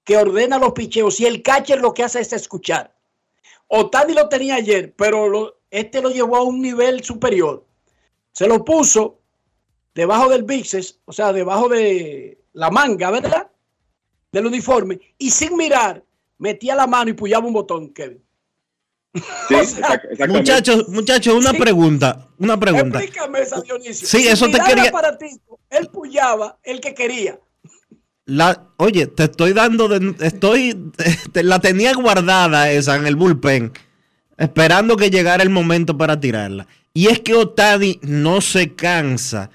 que 0.04 0.16
ordena 0.16 0.58
los 0.58 0.72
picheos 0.72 1.18
y 1.20 1.26
el 1.26 1.42
catcher 1.42 1.80
lo 1.80 1.94
que 1.94 2.04
hace 2.04 2.20
es 2.20 2.32
escuchar. 2.32 2.94
Otani 3.68 4.14
lo 4.14 4.28
tenía 4.28 4.56
ayer, 4.56 4.94
pero 4.94 5.58
este 5.70 6.02
lo 6.02 6.10
llevó 6.10 6.36
a 6.36 6.42
un 6.42 6.60
nivel 6.60 7.02
superior. 7.02 7.64
Se 8.32 8.46
lo 8.46 8.64
puso 8.64 9.18
debajo 9.94 10.28
del 10.28 10.42
bíceps, 10.42 11.00
o 11.04 11.12
sea, 11.12 11.32
debajo 11.32 11.68
de 11.68 12.38
la 12.52 12.70
manga, 12.70 13.10
¿verdad? 13.10 13.50
del 14.34 14.46
uniforme 14.46 15.00
y 15.16 15.30
sin 15.30 15.56
mirar 15.56 16.04
metía 16.38 16.74
la 16.74 16.86
mano 16.86 17.10
y 17.10 17.14
puyaba 17.14 17.46
un 17.46 17.54
botón, 17.54 17.94
Kevin. 17.94 18.22
muchachos, 20.28 20.88
muchachos, 20.88 21.34
una 21.34 21.52
pregunta, 21.52 22.28
una 22.38 22.58
pregunta. 22.58 22.98
Explícame 22.98 23.40
esa, 23.40 23.60
Dionisio. 23.60 24.08
Sí, 24.08 24.26
eso 24.26 24.46
te 24.50 24.58
quería. 24.58 24.92
él 25.70 25.88
puyaba 25.88 26.58
el 26.64 26.80
que 26.80 26.94
quería. 26.94 27.38
La, 28.26 28.68
oye, 28.78 29.06
te 29.06 29.24
estoy 29.24 29.52
dando, 29.52 29.88
de, 29.88 30.14
estoy, 30.20 30.90
te, 31.32 31.42
la 31.42 31.60
tenía 31.60 31.94
guardada 31.94 32.70
esa 32.70 32.96
en 32.96 33.06
el 33.06 33.16
bullpen, 33.16 33.72
esperando 34.38 34.96
que 34.96 35.10
llegara 35.10 35.42
el 35.42 35.50
momento 35.50 35.96
para 35.96 36.18
tirarla. 36.18 36.66
Y 36.94 37.08
es 37.08 37.20
que 37.20 37.34
Otani 37.34 37.98
no 38.02 38.40
se 38.40 38.74
cansa 38.74 39.50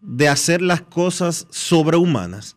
de 0.00 0.28
hacer 0.28 0.62
las 0.62 0.82
cosas 0.82 1.46
sobrehumanas. 1.50 2.56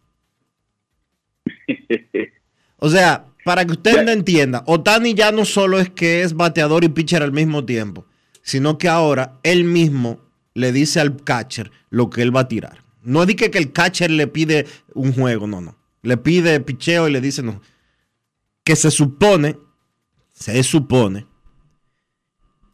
o 2.78 2.90
sea, 2.90 3.26
para 3.44 3.66
que 3.66 3.74
usted 3.74 4.04
no 4.04 4.12
entienda, 4.12 4.64
Otani 4.66 5.14
ya 5.14 5.32
no 5.32 5.46
solo 5.46 5.80
es 5.80 5.90
que 5.90 6.22
es 6.22 6.34
bateador 6.34 6.84
y 6.84 6.90
pitcher 6.90 7.22
al 7.22 7.32
mismo 7.32 7.66
tiempo, 7.66 8.06
sino 8.42 8.78
que 8.78 8.88
ahora 8.88 9.40
él 9.44 9.64
mismo 9.64 10.20
le 10.54 10.72
dice 10.72 11.00
al 11.00 11.24
catcher 11.24 11.72
lo 11.90 12.10
que 12.10 12.22
él 12.22 12.36
va 12.36 12.42
a 12.42 12.48
tirar. 12.48 12.89
No 13.02 13.24
es 13.24 13.36
que, 13.36 13.50
que 13.52 13.58
el 13.58 13.72
catcher 13.72 14.12
le 14.12 14.28
pide 14.28 14.68
un 14.94 15.14
juego, 15.14 15.48
no, 15.48 15.62
no. 15.62 15.78
Le 16.02 16.18
pide 16.18 16.60
picheo 16.60 17.08
y 17.08 17.12
le 17.12 17.22
dice 17.22 17.44
no. 17.44 17.62
Que 18.64 18.76
se 18.76 18.92
supone, 18.92 19.58
se 20.34 20.62
supone, 20.64 21.26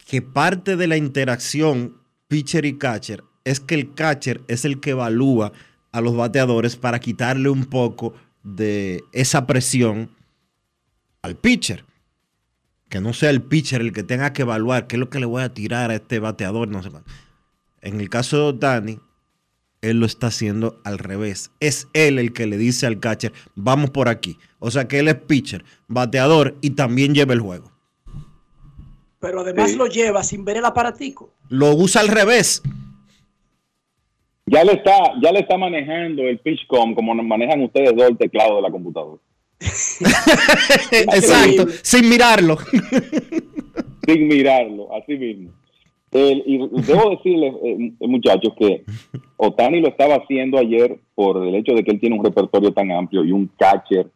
que 0.06 0.22
parte 0.22 0.76
de 0.76 0.86
la 0.86 0.96
interacción 0.96 2.00
pitcher 2.28 2.64
y 2.64 2.78
catcher 2.78 3.24
es 3.44 3.60
que 3.60 3.74
el 3.74 3.94
catcher 3.94 4.42
es 4.48 4.64
el 4.64 4.80
que 4.80 4.90
evalúa 4.90 5.52
a 5.92 6.00
los 6.00 6.16
bateadores 6.16 6.76
para 6.76 7.00
quitarle 7.00 7.48
un 7.48 7.64
poco 7.64 8.14
de 8.42 9.02
esa 9.12 9.46
presión 9.46 10.10
al 11.22 11.36
pitcher. 11.36 11.84
Que 12.88 13.00
no 13.00 13.12
sea 13.12 13.30
el 13.30 13.42
pitcher 13.42 13.80
el 13.80 13.92
que 13.92 14.04
tenga 14.04 14.32
que 14.32 14.42
evaluar 14.42 14.86
qué 14.86 14.96
es 14.96 15.00
lo 15.00 15.10
que 15.10 15.18
le 15.18 15.26
voy 15.26 15.42
a 15.42 15.52
tirar 15.52 15.90
a 15.90 15.96
este 15.96 16.18
bateador, 16.20 16.68
no 16.68 16.82
sé 16.82 16.90
cuánto. 16.90 17.10
En 17.80 18.00
el 18.00 18.08
caso 18.08 18.52
de 18.52 18.58
Dani, 18.58 19.00
él 19.90 20.00
lo 20.00 20.06
está 20.06 20.28
haciendo 20.28 20.80
al 20.84 20.98
revés. 20.98 21.50
Es 21.60 21.88
él 21.92 22.18
el 22.18 22.32
que 22.32 22.46
le 22.46 22.58
dice 22.58 22.86
al 22.86 23.00
catcher, 23.00 23.32
vamos 23.54 23.90
por 23.90 24.08
aquí. 24.08 24.36
O 24.58 24.70
sea 24.70 24.88
que 24.88 24.98
él 24.98 25.08
es 25.08 25.16
pitcher, 25.16 25.64
bateador 25.88 26.56
y 26.60 26.70
también 26.70 27.14
lleva 27.14 27.34
el 27.34 27.40
juego. 27.40 27.72
Pero 29.20 29.40
además 29.40 29.74
lo 29.74 29.86
lleva 29.86 30.22
sin 30.22 30.44
ver 30.44 30.58
el 30.58 30.64
aparatico. 30.64 31.32
Lo 31.48 31.74
usa 31.74 32.00
al 32.00 32.08
revés. 32.08 32.62
Ya 34.46 34.62
le 34.62 34.74
está, 34.74 34.96
ya 35.20 35.32
le 35.32 35.40
está 35.40 35.58
manejando 35.58 36.22
el 36.22 36.38
pitchcom 36.38 36.94
como 36.94 37.14
manejan 37.14 37.62
ustedes 37.62 37.96
dos 37.96 38.08
el 38.08 38.16
teclado 38.16 38.56
de 38.56 38.62
la 38.62 38.70
computadora. 38.70 39.20
Exacto, 40.90 41.66
sin 41.82 42.08
mirarlo. 42.08 42.58
sin 44.06 44.28
mirarlo, 44.28 44.94
así 44.94 45.16
mismo. 45.16 45.50
Y 46.12 46.58
debo 46.58 47.10
decirles, 47.16 47.54
eh, 47.62 47.92
muchachos, 48.00 48.52
que 48.58 48.84
Otani 49.36 49.80
lo 49.80 49.88
estaba 49.88 50.16
haciendo 50.16 50.58
ayer 50.58 50.98
por 51.14 51.44
el 51.46 51.54
hecho 51.54 51.74
de 51.74 51.82
que 51.82 51.92
él 51.92 52.00
tiene 52.00 52.16
un 52.16 52.24
repertorio 52.24 52.72
tan 52.72 52.90
amplio 52.90 53.24
y 53.24 53.32
un 53.32 53.50
catcher 53.58 54.08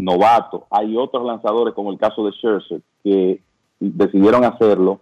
novato. 0.00 0.66
Hay 0.70 0.96
otros 0.96 1.24
lanzadores, 1.24 1.74
como 1.74 1.92
el 1.92 1.98
caso 1.98 2.24
de 2.24 2.32
Scherzer, 2.32 2.80
que 3.02 3.40
decidieron 3.80 4.44
hacerlo 4.44 5.00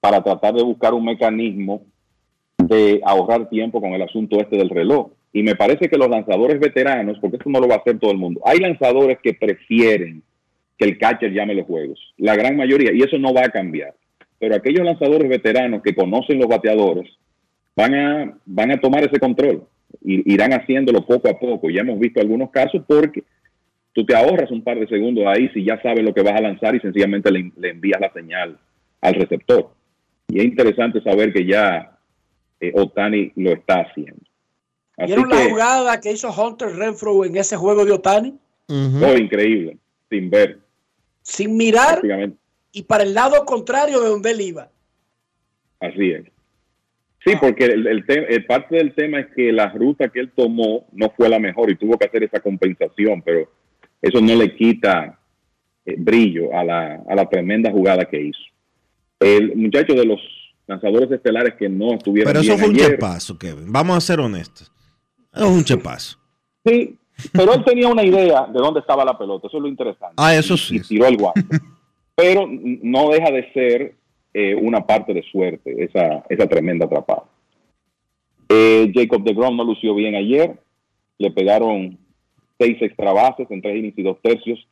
para 0.00 0.22
tratar 0.22 0.54
de 0.54 0.62
buscar 0.62 0.94
un 0.94 1.04
mecanismo 1.04 1.82
de 2.58 3.00
ahorrar 3.04 3.48
tiempo 3.48 3.80
con 3.80 3.92
el 3.92 4.02
asunto 4.02 4.38
este 4.38 4.56
del 4.56 4.70
reloj. 4.70 5.10
Y 5.32 5.42
me 5.42 5.54
parece 5.54 5.88
que 5.88 5.96
los 5.96 6.08
lanzadores 6.08 6.60
veteranos, 6.60 7.18
porque 7.20 7.36
esto 7.36 7.48
no 7.48 7.60
lo 7.60 7.68
va 7.68 7.76
a 7.76 7.78
hacer 7.78 7.98
todo 7.98 8.10
el 8.10 8.18
mundo, 8.18 8.40
hay 8.44 8.58
lanzadores 8.58 9.18
que 9.22 9.32
prefieren 9.32 10.22
que 10.76 10.84
el 10.84 10.98
catcher 10.98 11.32
llame 11.32 11.54
los 11.54 11.66
juegos, 11.66 11.98
la 12.18 12.36
gran 12.36 12.56
mayoría, 12.56 12.92
y 12.92 13.02
eso 13.02 13.16
no 13.18 13.32
va 13.32 13.42
a 13.42 13.50
cambiar. 13.50 13.94
Pero 14.42 14.56
aquellos 14.56 14.84
lanzadores 14.84 15.28
veteranos 15.28 15.82
que 15.84 15.94
conocen 15.94 16.40
los 16.40 16.48
bateadores 16.48 17.08
van 17.76 17.94
a, 17.94 18.38
van 18.44 18.72
a 18.72 18.80
tomar 18.80 19.04
ese 19.04 19.20
control 19.20 19.68
y 20.00 20.34
irán 20.34 20.52
haciéndolo 20.52 21.06
poco 21.06 21.28
a 21.28 21.38
poco. 21.38 21.70
Ya 21.70 21.82
hemos 21.82 21.96
visto 22.00 22.20
algunos 22.20 22.50
casos 22.50 22.82
porque 22.84 23.22
tú 23.92 24.04
te 24.04 24.16
ahorras 24.16 24.50
un 24.50 24.64
par 24.64 24.80
de 24.80 24.88
segundos 24.88 25.24
ahí 25.28 25.48
si 25.50 25.64
ya 25.64 25.80
sabes 25.80 26.02
lo 26.02 26.12
que 26.12 26.22
vas 26.22 26.34
a 26.34 26.40
lanzar 26.40 26.74
y 26.74 26.80
sencillamente 26.80 27.30
le, 27.30 27.52
envías 27.70 28.00
la 28.00 28.12
señal 28.12 28.58
al 29.00 29.14
receptor. 29.14 29.70
Y 30.26 30.40
es 30.40 30.44
interesante 30.46 31.00
saber 31.02 31.32
que 31.32 31.46
ya 31.46 31.96
eh, 32.58 32.72
Otani 32.74 33.30
lo 33.36 33.52
está 33.52 33.82
haciendo. 33.82 34.24
¿Vieron 35.06 35.28
la 35.28 35.50
jugada 35.50 36.00
que 36.00 36.10
hizo 36.10 36.32
Hunter 36.32 36.70
Renfro 36.70 37.24
en 37.24 37.36
ese 37.36 37.56
juego 37.56 37.84
de 37.84 37.92
Otani? 37.92 38.34
Oh, 38.68 39.16
increíble, 39.16 39.78
sin 40.10 40.30
ver. 40.30 40.58
Sin 41.22 41.56
mirar 41.56 42.02
y 42.72 42.82
para 42.82 43.04
el 43.04 43.14
lado 43.14 43.44
contrario 43.44 44.00
de 44.00 44.08
donde 44.08 44.30
él 44.30 44.40
iba. 44.40 44.70
Así 45.80 46.10
es. 46.10 46.24
Sí, 47.24 47.34
porque 47.40 47.66
el, 47.66 48.04
parte 48.46 48.76
del 48.76 48.94
tema 48.94 49.20
es 49.20 49.26
que 49.34 49.52
la 49.52 49.68
ruta 49.68 50.08
que 50.08 50.20
él 50.20 50.32
tomó 50.34 50.86
no 50.92 51.10
fue 51.16 51.28
la 51.28 51.38
mejor 51.38 51.70
y 51.70 51.76
tuvo 51.76 51.96
que 51.96 52.06
hacer 52.06 52.24
esa 52.24 52.40
compensación, 52.40 53.22
pero 53.22 53.48
eso 54.00 54.20
no 54.20 54.34
le 54.34 54.54
quita 54.56 55.20
eh, 55.86 55.94
brillo 55.96 56.52
a 56.56 56.64
la, 56.64 57.02
a 57.08 57.14
la 57.14 57.28
tremenda 57.28 57.70
jugada 57.70 58.04
que 58.06 58.20
hizo. 58.20 58.40
El 59.20 59.54
muchacho 59.54 59.94
de 59.94 60.04
los 60.04 60.20
lanzadores 60.66 61.10
estelares 61.12 61.54
que 61.54 61.68
no 61.68 61.94
estuvieron. 61.94 62.32
Pero 62.32 62.42
eso 62.42 62.58
fue 62.58 62.68
un 62.68 62.76
chepazo, 62.76 63.38
Kevin. 63.38 63.72
Vamos 63.72 63.96
a 63.96 64.00
ser 64.00 64.18
honestos. 64.18 64.72
Es 65.32 65.42
un 65.42 65.62
chepazo. 65.62 66.18
Sí, 66.64 66.98
pero 67.32 67.54
él 67.54 67.64
tenía 67.64 67.88
una 67.88 68.04
idea 68.04 68.46
de 68.46 68.58
dónde 68.58 68.80
estaba 68.80 69.04
la 69.04 69.16
pelota. 69.16 69.46
Eso 69.46 69.58
es 69.58 69.62
lo 69.62 69.68
interesante. 69.68 70.14
Ah, 70.16 70.34
eso 70.34 70.56
sí. 70.56 70.76
Y, 70.76 70.80
tiró 70.80 71.06
el 71.06 71.16
guante. 71.16 71.42
pero 72.14 72.48
no 72.48 73.10
deja 73.10 73.30
de 73.30 73.52
ser 73.52 73.94
eh, 74.34 74.54
una 74.54 74.86
parte 74.86 75.12
de 75.12 75.22
suerte 75.22 75.84
esa, 75.84 76.24
esa 76.28 76.46
tremenda 76.46 76.86
atrapada. 76.86 77.24
Eh, 78.48 78.92
Jacob 78.94 79.24
de 79.24 79.34
Grom 79.34 79.56
no 79.56 79.64
lució 79.64 79.94
bien 79.94 80.14
ayer. 80.14 80.54
Le 81.18 81.30
pegaron 81.30 81.98
seis 82.58 82.76
extra 82.80 83.12
bases 83.12 83.50
en 83.50 83.62
tres 83.62 83.76
innings 83.76 83.98
y 83.98 84.02
dos 84.02 84.20
tercios. 84.22 84.66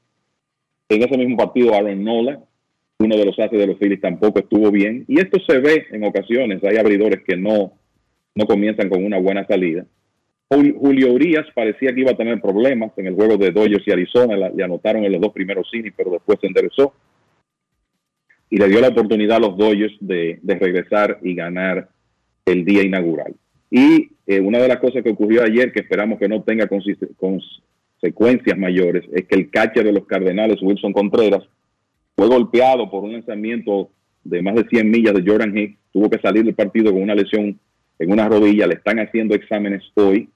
En 0.89 1.03
ese 1.03 1.17
mismo 1.17 1.37
partido, 1.37 1.75
Aaron 1.75 2.03
Nola, 2.03 2.41
uno 2.99 3.17
de 3.17 3.25
los 3.25 3.39
haces 3.39 3.59
de 3.59 3.67
los 3.67 3.79
Phillies, 3.79 4.01
tampoco 4.01 4.41
estuvo 4.41 4.71
bien. 4.71 5.05
Y 5.09 5.21
esto 5.21 5.39
se 5.47 5.59
ve 5.59 5.87
en 5.93 6.05
ocasiones. 6.05 6.63
Hay 6.65 6.77
abridores 6.77 7.23
que 7.27 7.37
no, 7.37 7.73
no 8.35 8.47
comienzan 8.47 8.89
con 8.89 9.05
una 9.05 9.19
buena 9.19 9.47
salida. 9.47 9.87
Julio 10.49 11.13
Urias 11.13 11.47
parecía 11.55 11.95
que 11.95 12.01
iba 12.01 12.11
a 12.11 12.17
tener 12.17 12.41
problemas 12.41 12.91
en 12.97 13.07
el 13.07 13.15
juego 13.15 13.37
de 13.37 13.53
Dodgers 13.53 13.87
y 13.87 13.93
Arizona. 13.93 14.51
le 14.51 14.65
anotaron 14.65 15.05
en 15.05 15.13
los 15.13 15.21
dos 15.21 15.33
primeros 15.33 15.69
innings, 15.73 15.95
pero 15.97 16.11
después 16.11 16.39
se 16.41 16.49
enderezó. 16.49 16.93
Y 18.51 18.57
le 18.57 18.69
dio 18.69 18.81
la 18.81 18.89
oportunidad 18.89 19.37
a 19.37 19.41
los 19.41 19.57
Dodgers 19.57 19.95
de, 20.01 20.41
regresar 20.43 21.19
y 21.23 21.35
ganar 21.35 21.89
el 22.45 22.65
día 22.65 22.83
inaugural. 22.83 23.35
Y 23.71 24.11
eh, 24.27 24.41
una 24.41 24.59
de 24.59 24.69
las 24.69 24.79
cosas 24.79 25.03
que 25.03 25.11
ocurrió 25.11 25.43
ayer, 25.45 25.73
que 25.73 25.81
esperamos 25.81 26.19
que 26.19 26.29
no 26.29 26.43
tenga 26.43 26.67
con, 26.67 26.83
secuencias 28.01 28.59
mayores 28.59 29.05
es 29.13 29.27
que 29.27 29.37
el 29.37 29.51
catcher 29.51 29.85
de 29.85 29.93
los 29.93 30.07
Cardenales, 30.07 30.61
Wilson 30.63 30.93
Contreras, 30.93 31.45
fue 32.17 32.27
golpeado 32.27 32.91
por 32.91 33.05
un 33.05 33.13
lanzamiento 33.13 33.91
de 34.25 34.43
más 34.43 34.55
de 34.55 34.65
100 34.65 34.91
millas 34.91 35.15
de 35.15 35.25
Jordan 35.25 35.57
Hicks, 35.57 35.79
tuvo 35.93 36.11
que 36.11 36.19
salir 36.19 36.45
del 36.45 36.55
partido 36.55 36.93
con 36.93 37.03
una 37.03 37.15
lesión 37.15 37.59
en 37.99 38.13
una 38.13 38.29
rodilla, 38.29 38.67
le 38.67 38.75
están 38.75 38.99
haciendo 38.99 39.35
exámenes 39.35 39.83
hoy 39.95 40.29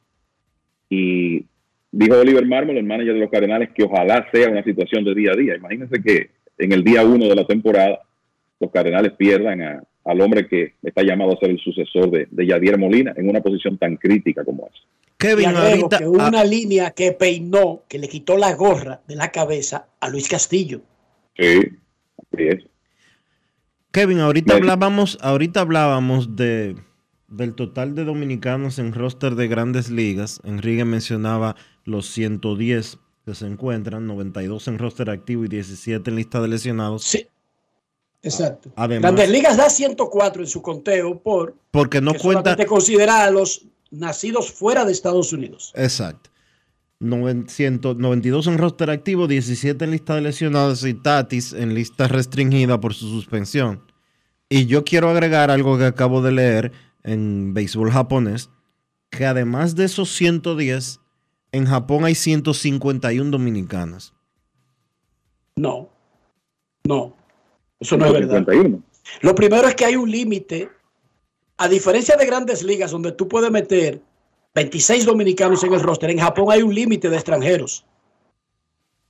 y 0.90 1.44
dijo 1.90 2.18
Oliver 2.18 2.46
Marmol, 2.46 2.76
el 2.76 2.84
manager 2.84 3.14
de 3.14 3.20
los 3.20 3.30
Cardenales, 3.30 3.70
que 3.74 3.84
ojalá 3.84 4.26
sea 4.32 4.50
una 4.50 4.62
situación 4.62 5.04
de 5.04 5.14
día 5.14 5.32
a 5.32 5.36
día. 5.36 5.56
Imagínense 5.56 6.02
que 6.02 6.30
en 6.58 6.72
el 6.72 6.84
día 6.84 7.04
uno 7.04 7.26
de 7.26 7.34
la 7.34 7.46
temporada 7.46 8.00
los 8.60 8.70
Cardenales 8.70 9.12
pierdan 9.12 9.84
al 10.04 10.20
hombre 10.20 10.46
que 10.46 10.74
está 10.82 11.02
llamado 11.02 11.32
a 11.32 11.40
ser 11.40 11.50
el 11.50 11.58
sucesor 11.58 12.10
de, 12.10 12.28
de 12.30 12.46
Yadier 12.46 12.78
Molina 12.78 13.12
en 13.16 13.28
una 13.28 13.40
posición 13.40 13.78
tan 13.78 13.96
crítica 13.96 14.44
como 14.44 14.66
esa. 14.66 14.84
Kevin, 15.16 15.56
ahorita, 15.56 15.98
que 15.98 16.08
una 16.08 16.40
ah. 16.40 16.44
línea 16.44 16.90
que 16.90 17.12
peinó, 17.12 17.82
que 17.88 17.98
le 17.98 18.08
quitó 18.08 18.36
la 18.36 18.54
gorra 18.54 19.00
de 19.06 19.16
la 19.16 19.30
cabeza 19.30 19.88
a 20.00 20.08
Luis 20.08 20.28
Castillo. 20.28 20.82
Sí, 21.36 21.60
así 22.18 22.44
es. 22.48 22.64
Kevin, 23.90 24.20
ahorita 24.20 24.56
hablábamos, 24.56 25.18
ahorita 25.22 25.60
hablábamos 25.60 26.36
de 26.36 26.76
del 27.28 27.54
total 27.54 27.94
de 27.94 28.04
dominicanos 28.04 28.78
en 28.78 28.92
roster 28.92 29.34
de 29.34 29.48
grandes 29.48 29.90
ligas. 29.90 30.40
Enrique 30.44 30.84
mencionaba 30.84 31.56
los 31.84 32.06
110 32.06 32.98
que 33.24 33.34
se 33.34 33.46
encuentran, 33.46 34.06
92 34.06 34.68
en 34.68 34.78
roster 34.78 35.10
activo 35.10 35.44
y 35.44 35.48
17 35.48 36.10
en 36.10 36.16
lista 36.16 36.40
de 36.40 36.48
lesionados. 36.48 37.04
Sí. 37.04 37.26
Exacto. 38.22 38.72
Grandes 38.76 39.28
Ligas 39.28 39.56
da 39.56 39.68
104 39.68 40.42
en 40.42 40.48
su 40.48 40.62
conteo 40.62 41.20
por 41.20 41.56
porque 41.70 42.00
no 42.00 42.14
cuenta 42.14 42.56
te 42.56 42.64
considera 42.64 43.24
a 43.24 43.30
los 43.30 43.66
nacidos 43.90 44.50
fuera 44.50 44.84
de 44.84 44.92
Estados 44.92 45.32
Unidos. 45.32 45.72
Exacto. 45.74 46.30
92 47.00 48.46
en 48.46 48.58
roster 48.58 48.88
activo, 48.88 49.26
17 49.26 49.84
en 49.84 49.90
lista 49.90 50.14
de 50.14 50.22
lesionados 50.22 50.84
y 50.86 50.94
Tatis 50.94 51.52
en 51.52 51.74
lista 51.74 52.08
restringida 52.08 52.80
por 52.80 52.94
su 52.94 53.08
suspensión. 53.08 53.82
Y 54.48 54.66
yo 54.66 54.84
quiero 54.84 55.10
agregar 55.10 55.50
algo 55.50 55.76
que 55.76 55.84
acabo 55.84 56.22
de 56.22 56.32
leer 56.32 56.72
en 57.02 57.52
béisbol 57.52 57.90
japonés, 57.90 58.48
que 59.10 59.26
además 59.26 59.76
de 59.76 59.84
esos 59.84 60.14
110, 60.14 61.00
en 61.54 61.66
Japón 61.66 62.04
hay 62.04 62.16
151 62.16 63.30
dominicanas. 63.30 64.12
No, 65.56 65.88
no, 66.84 67.14
eso 67.78 67.96
no 67.96 68.06
es 68.06 68.12
verdad. 68.12 68.44
Lo 69.20 69.34
primero 69.36 69.68
es 69.68 69.76
que 69.76 69.84
hay 69.84 69.94
un 69.94 70.10
límite, 70.10 70.68
a 71.56 71.68
diferencia 71.68 72.16
de 72.16 72.26
grandes 72.26 72.64
ligas 72.64 72.90
donde 72.90 73.12
tú 73.12 73.28
puedes 73.28 73.52
meter 73.52 74.02
26 74.56 75.06
dominicanos 75.06 75.62
en 75.62 75.74
el 75.74 75.80
roster. 75.80 76.10
En 76.10 76.18
Japón 76.18 76.46
hay 76.50 76.62
un 76.62 76.74
límite 76.74 77.08
de 77.08 77.16
extranjeros. 77.16 77.84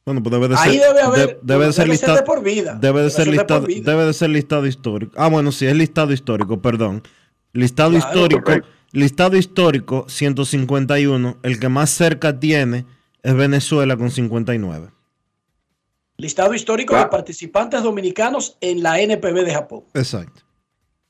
Bueno, 0.05 0.23
pues 0.23 0.33
debe 0.33 0.49
de 0.49 0.57
ser, 0.59 0.71
Ahí 0.71 0.79
debe 0.79 1.01
haber, 1.01 1.39
debe, 1.41 1.73
ser, 1.73 1.89
listado, 1.89 2.17
de 2.17 2.23
por 2.25 2.43
vida. 2.43 2.75
Debe 2.79 3.03
de 3.05 3.11
ser, 3.11 3.27
listado, 3.27 3.67
debe 3.67 4.05
de 4.05 4.13
ser 4.13 4.29
listado 4.29 4.67
histórico. 4.67 5.15
Ah, 5.17 5.31
bueno, 5.31 5.51
sí, 5.51 5.65
es 5.65 5.75
listado 5.75 6.13
histórico, 6.13 6.61
perdón. 6.61 7.03
Listado 7.55 7.97
histórico, 7.97 8.53
listado 8.95 9.37
histórico 9.37 10.07
151. 10.09 11.39
El 11.43 11.61
que 11.61 11.69
más 11.69 11.91
cerca 11.91 12.39
tiene 12.41 12.87
es 13.23 13.35
Venezuela 13.35 13.97
con 13.97 14.11
59. 14.11 14.89
Listado 16.17 16.55
histórico 16.55 16.97
de 16.97 17.07
participantes 17.07 17.83
dominicanos 17.83 18.57
en 18.61 18.83
la 18.83 19.01
NPB 19.01 19.45
de 19.45 19.53
Japón. 19.53 19.85
Exacto. 19.95 20.43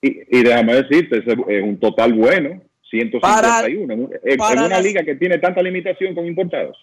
Y, 0.00 0.38
y 0.38 0.42
déjame 0.42 0.82
decirte, 0.82 1.18
es 1.18 1.62
un 1.62 1.78
total 1.78 2.14
bueno. 2.14 2.60
151 2.90 4.10
en, 4.22 4.40
una 4.40 4.80
liga 4.80 5.02
que 5.02 5.16
tiene 5.16 5.38
tanta 5.38 5.60
limitación 5.62 6.14
con 6.14 6.26
importados. 6.26 6.76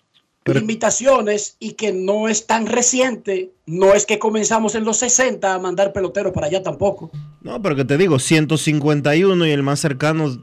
Limitaciones 0.46 1.56
y 1.60 1.74
que 1.74 1.94
no 1.94 2.28
es 2.28 2.48
tan 2.48 2.66
reciente, 2.66 3.52
no 3.66 3.94
es 3.94 4.06
que 4.06 4.20
comenzamos 4.20 4.76
en 4.76 4.84
los 4.84 4.98
60 4.98 5.54
a 5.54 5.60
mandar 5.60 5.94
peloteros 5.94 6.34
para 6.34 6.48
allá 6.48 6.64
tampoco. 6.64 7.12
No, 7.42 7.62
pero 7.62 7.76
que 7.76 7.86
te 7.86 7.98
digo, 7.98 8.20
151 8.20 9.46
y 9.46 9.52
el 9.52 9.64
más 9.64 9.80
cercano 9.80 10.42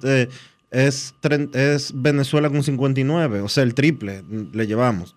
es, 0.71 1.15
es 1.21 1.93
Venezuela 1.95 2.49
con 2.51 2.63
59, 2.63 3.41
o 3.41 3.49
sea, 3.49 3.65
el 3.65 3.75
triple 3.75 4.23
le 4.53 4.67
llevamos. 4.67 5.17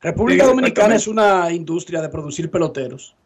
República 0.00 0.46
Dominicana 0.46 0.94
es 0.94 1.08
una 1.08 1.50
industria 1.52 2.02
de 2.02 2.08
producir 2.08 2.50
peloteros. 2.50 3.16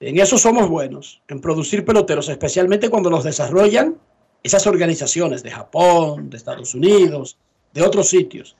En 0.00 0.18
eso 0.18 0.36
somos 0.36 0.68
buenos, 0.68 1.22
en 1.28 1.40
producir 1.40 1.84
peloteros, 1.84 2.28
especialmente 2.28 2.88
cuando 2.88 3.08
los 3.08 3.22
desarrollan 3.22 3.98
esas 4.42 4.66
organizaciones 4.66 5.44
de 5.44 5.52
Japón, 5.52 6.30
de 6.30 6.36
Estados 6.36 6.74
Unidos, 6.74 7.38
de 7.72 7.82
otros 7.82 8.08
sitios. 8.08 8.56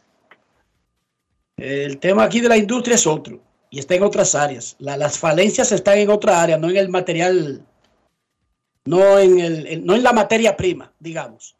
El 1.56 1.98
tema 1.98 2.24
aquí 2.24 2.40
de 2.40 2.48
la 2.48 2.56
industria 2.56 2.94
es 2.96 3.06
otro 3.06 3.40
y 3.70 3.78
está 3.78 3.94
en 3.94 4.02
otras 4.02 4.34
áreas. 4.34 4.76
las 4.78 5.18
falencias 5.18 5.72
están 5.72 5.98
en 5.98 6.10
otra 6.10 6.42
área, 6.42 6.58
no 6.58 6.68
en 6.68 6.76
el 6.76 6.88
material, 6.88 7.64
no 8.84 9.18
en, 9.18 9.40
el, 9.40 9.84
no 9.84 9.94
en 9.94 10.02
la 10.02 10.12
materia 10.12 10.56
prima, 10.56 10.92
digamos. 10.98 11.56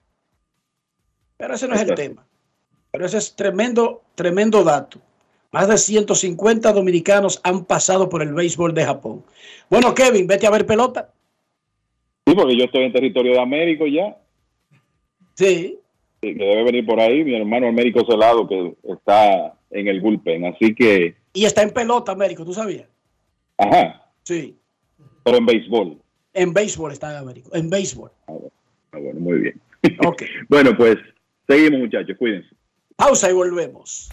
Pero 1.37 1.55
ese 1.55 1.69
no 1.69 1.75
es 1.75 1.83
el 1.83 1.95
tema. 1.95 2.27
Pero 2.91 3.07
ese 3.07 3.19
es 3.19 3.35
tremendo, 3.35 4.03
tremendo 4.15 4.63
dato. 4.63 5.01
Más 5.51 5.69
de 5.69 5.77
150 5.77 6.73
dominicanos 6.73 7.41
han 7.45 7.65
pasado 7.65 8.09
por 8.09 8.23
el 8.23 8.33
béisbol 8.33 8.75
de 8.75 8.85
Japón. 8.85 9.25
Bueno, 9.69 9.95
Kevin, 9.95 10.27
vete 10.27 10.47
a 10.47 10.51
ver 10.51 10.67
pelota. 10.67 11.13
Sí, 12.27 12.35
porque 12.35 12.57
yo 12.57 12.65
estoy 12.65 12.85
en 12.85 12.93
territorio 12.93 13.33
de 13.33 13.41
Américo 13.41 13.87
ya. 13.87 14.17
Sí. 15.35 15.79
Que 16.23 16.35
debe 16.35 16.63
venir 16.63 16.87
por 16.87 17.01
ahí 17.01 17.25
mi 17.25 17.35
hermano 17.35 17.67
Américo 17.67 18.07
Celado, 18.09 18.47
que 18.47 18.77
está 18.85 19.55
en 19.71 19.89
el 19.89 20.01
bullpen. 20.01 20.45
Así 20.45 20.73
que. 20.73 21.17
Y 21.33 21.47
está 21.47 21.63
en 21.63 21.71
pelota, 21.71 22.13
Américo, 22.13 22.45
¿tú 22.45 22.55
sabías? 22.55 22.87
Ajá. 23.59 24.07
Sí. 24.23 24.57
Pero 25.25 25.39
en 25.39 25.47
béisbol. 25.47 25.99
En 26.33 26.53
béisbol 26.53 26.93
está 26.93 27.11
en 27.11 27.19
Américo. 27.19 27.51
En 27.55 27.69
béisbol. 27.69 28.13
Ah, 28.29 28.35
ah, 28.93 28.99
bueno, 28.99 29.19
muy 29.19 29.39
bien. 29.39 29.61
Ok. 30.07 30.23
bueno, 30.49 30.77
pues 30.77 30.97
seguimos, 31.49 31.81
muchachos. 31.81 32.17
Cuídense. 32.17 32.55
Pausa 32.95 33.29
y 33.29 33.33
volvemos. 33.33 34.09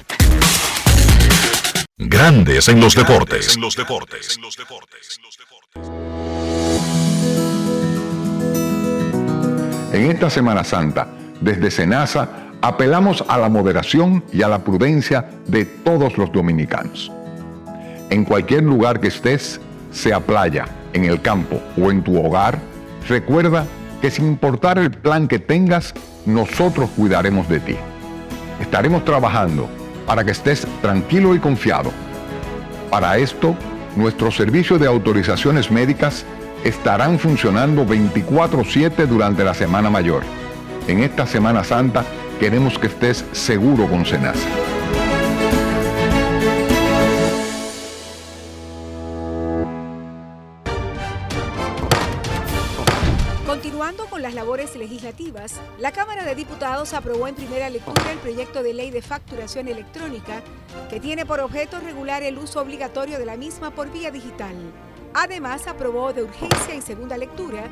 Grandes 1.96 2.70
en 2.70 2.80
los 2.80 2.96
deportes. 2.96 3.56
En 3.56 3.62
los 3.62 3.76
deportes. 3.76 4.36
En 4.36 4.42
los 4.42 4.58
deportes. 4.58 5.22
En 9.94 10.12
esta 10.12 10.30
Semana 10.30 10.64
Santa, 10.64 11.08
desde 11.42 11.72
Senasa, 11.72 12.30
apelamos 12.62 13.24
a 13.28 13.38
la 13.38 13.50
moderación 13.50 14.24
y 14.34 14.42
a 14.42 14.48
la 14.48 14.60
prudencia 14.60 15.30
de 15.48 15.66
todos 15.66 16.18
los 16.18 16.32
dominicanos. 16.32 17.12
En 18.10 18.26
cualquier 18.26 18.64
lugar 18.64 19.00
que 19.00 19.08
estés, 19.08 19.62
sea 19.92 20.20
playa, 20.20 20.66
en 20.94 21.06
el 21.06 21.22
campo 21.22 21.62
o 21.82 21.92
en 21.92 22.04
tu 22.04 22.20
hogar, 22.20 22.60
recuerda 23.08 23.66
que 24.02 24.12
sin 24.12 24.26
importar 24.26 24.78
el 24.78 24.92
plan 24.92 25.28
que 25.28 25.40
tengas, 25.40 25.94
nosotros 26.26 26.90
cuidaremos 26.96 27.48
de 27.50 27.60
ti. 27.60 27.76
Estaremos 28.60 29.06
trabajando 29.06 29.70
para 30.06 30.24
que 30.24 30.32
estés 30.32 30.68
tranquilo 30.82 31.36
y 31.36 31.40
confiado. 31.40 31.92
Para 32.90 33.18
esto, 33.18 33.56
nuestros 33.96 34.36
servicios 34.36 34.80
de 34.80 34.88
autorizaciones 34.88 35.70
médicas 35.70 36.26
estarán 36.64 37.20
funcionando 37.20 37.86
24/7 37.86 39.06
durante 39.06 39.44
la 39.44 39.54
Semana 39.54 39.90
Mayor. 39.90 40.24
En 40.90 41.04
esta 41.04 41.28
Semana 41.28 41.64
Santa 41.64 42.04
queremos 42.40 42.80
que 42.80 42.88
estés 42.88 43.24
seguro 43.32 43.88
con 43.88 44.08
Senasa. 44.08 44.50
Continuando 53.46 54.08
con 54.08 54.24
las 54.24 54.34
labores 54.34 54.76
legislativas, 54.76 55.62
la 55.78 55.92
Cámara 55.92 56.26
de 56.26 56.34
Diputados 56.34 56.96
aprobó 56.96 57.28
en 57.28 57.36
primera 57.36 57.70
lectura 57.70 58.12
el 58.12 58.18
proyecto 58.18 58.64
de 58.64 58.74
ley 58.74 58.90
de 58.90 59.04
facturación 59.04 59.68
electrónica 59.68 60.42
que 60.90 61.00
tiene 61.00 61.24
por 61.24 61.40
objeto 61.40 61.80
regular 61.80 62.24
el 62.24 62.40
uso 62.40 62.62
obligatorio 62.62 63.20
de 63.20 63.28
la 63.28 63.38
misma 63.38 63.70
por 63.70 63.92
vía 63.92 64.10
digital. 64.10 64.56
Además, 65.14 65.68
aprobó 65.68 66.14
de 66.14 66.24
urgencia 66.24 66.74
en 66.74 66.82
segunda 66.82 67.16
lectura 67.16 67.66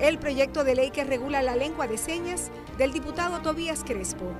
el 0.00 0.18
proyecto 0.18 0.64
de 0.64 0.74
ley 0.74 0.90
que 0.90 1.04
regula 1.04 1.42
la 1.42 1.56
lengua 1.56 1.86
de 1.86 1.98
señas 1.98 2.50
del 2.78 2.92
diputado 2.92 3.40
Tobías 3.40 3.84
Crespo. 3.84 4.32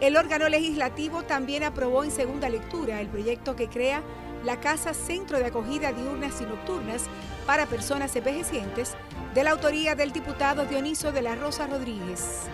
El 0.00 0.16
órgano 0.16 0.48
legislativo 0.48 1.22
también 1.22 1.62
aprobó 1.62 2.04
en 2.04 2.10
segunda 2.10 2.48
lectura 2.48 3.00
el 3.00 3.08
proyecto 3.08 3.56
que 3.56 3.68
crea 3.68 4.02
la 4.44 4.60
Casa 4.60 4.94
Centro 4.94 5.38
de 5.38 5.46
Acogida 5.46 5.92
Diurnas 5.92 6.40
y 6.40 6.44
Nocturnas 6.44 7.04
para 7.46 7.66
Personas 7.66 8.14
Envejecientes, 8.14 8.94
de 9.34 9.44
la 9.44 9.52
autoría 9.52 9.94
del 9.94 10.12
diputado 10.12 10.66
Dioniso 10.66 11.12
de 11.12 11.22
la 11.22 11.34
Rosa 11.34 11.66
Rodríguez. 11.66 12.48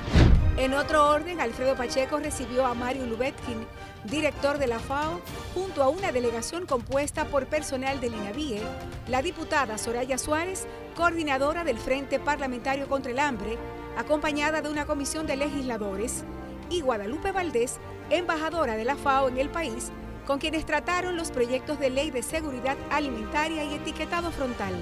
En 0.57 0.75
otro 0.75 1.09
orden, 1.09 1.41
Alfredo 1.41 1.75
Pacheco 1.75 2.19
recibió 2.19 2.67
a 2.67 2.75
Mario 2.75 3.07
Lubetkin, 3.07 3.67
director 4.05 4.59
de 4.59 4.67
la 4.67 4.79
FAO, 4.79 5.21
junto 5.55 5.83
a 5.83 5.89
una 5.89 6.13
delegación 6.13 6.67
compuesta 6.67 7.25
por 7.27 7.47
personal 7.47 8.01
del 8.01 8.15
INAVIE, 8.15 8.61
la 9.09 9.23
diputada 9.23 9.79
Soraya 9.79 10.19
Suárez, 10.19 10.67
coordinadora 10.97 11.65
del 11.65 11.79
Frente 11.79 12.19
Parlamentario 12.19 12.89
contra 12.89 13.13
el 13.13 13.19
Hambre, 13.19 13.57
acompañada 13.97 14.61
de 14.61 14.71
una 14.71 14.87
comisión 14.87 15.27
de 15.27 15.37
legisladores, 15.37 16.25
y 16.71 16.81
Guadalupe 16.81 17.33
Valdés, 17.33 17.79
embajadora 18.11 18.77
de 18.77 18.85
la 18.85 18.97
FAO 18.97 19.29
en 19.29 19.39
el 19.39 19.51
país, 19.51 19.91
con 20.27 20.39
quienes 20.39 20.67
trataron 20.67 21.17
los 21.17 21.31
proyectos 21.31 21.79
de 21.79 21.91
ley 21.91 22.11
de 22.11 22.23
seguridad 22.23 22.77
alimentaria 22.91 23.65
y 23.65 23.75
etiquetado 23.75 24.31
frontal. 24.31 24.75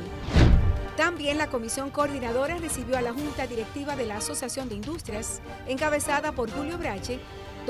También 0.96 1.38
la 1.38 1.46
comisión 1.46 1.90
coordinadora 1.90 2.58
recibió 2.58 2.98
a 2.98 3.00
la 3.00 3.12
Junta 3.12 3.46
Directiva 3.46 3.96
de 3.96 4.06
la 4.06 4.18
Asociación 4.18 4.68
de 4.68 4.74
Industrias, 4.74 5.40
encabezada 5.66 6.32
por 6.32 6.50
Julio 6.50 6.76
Brache, 6.76 7.20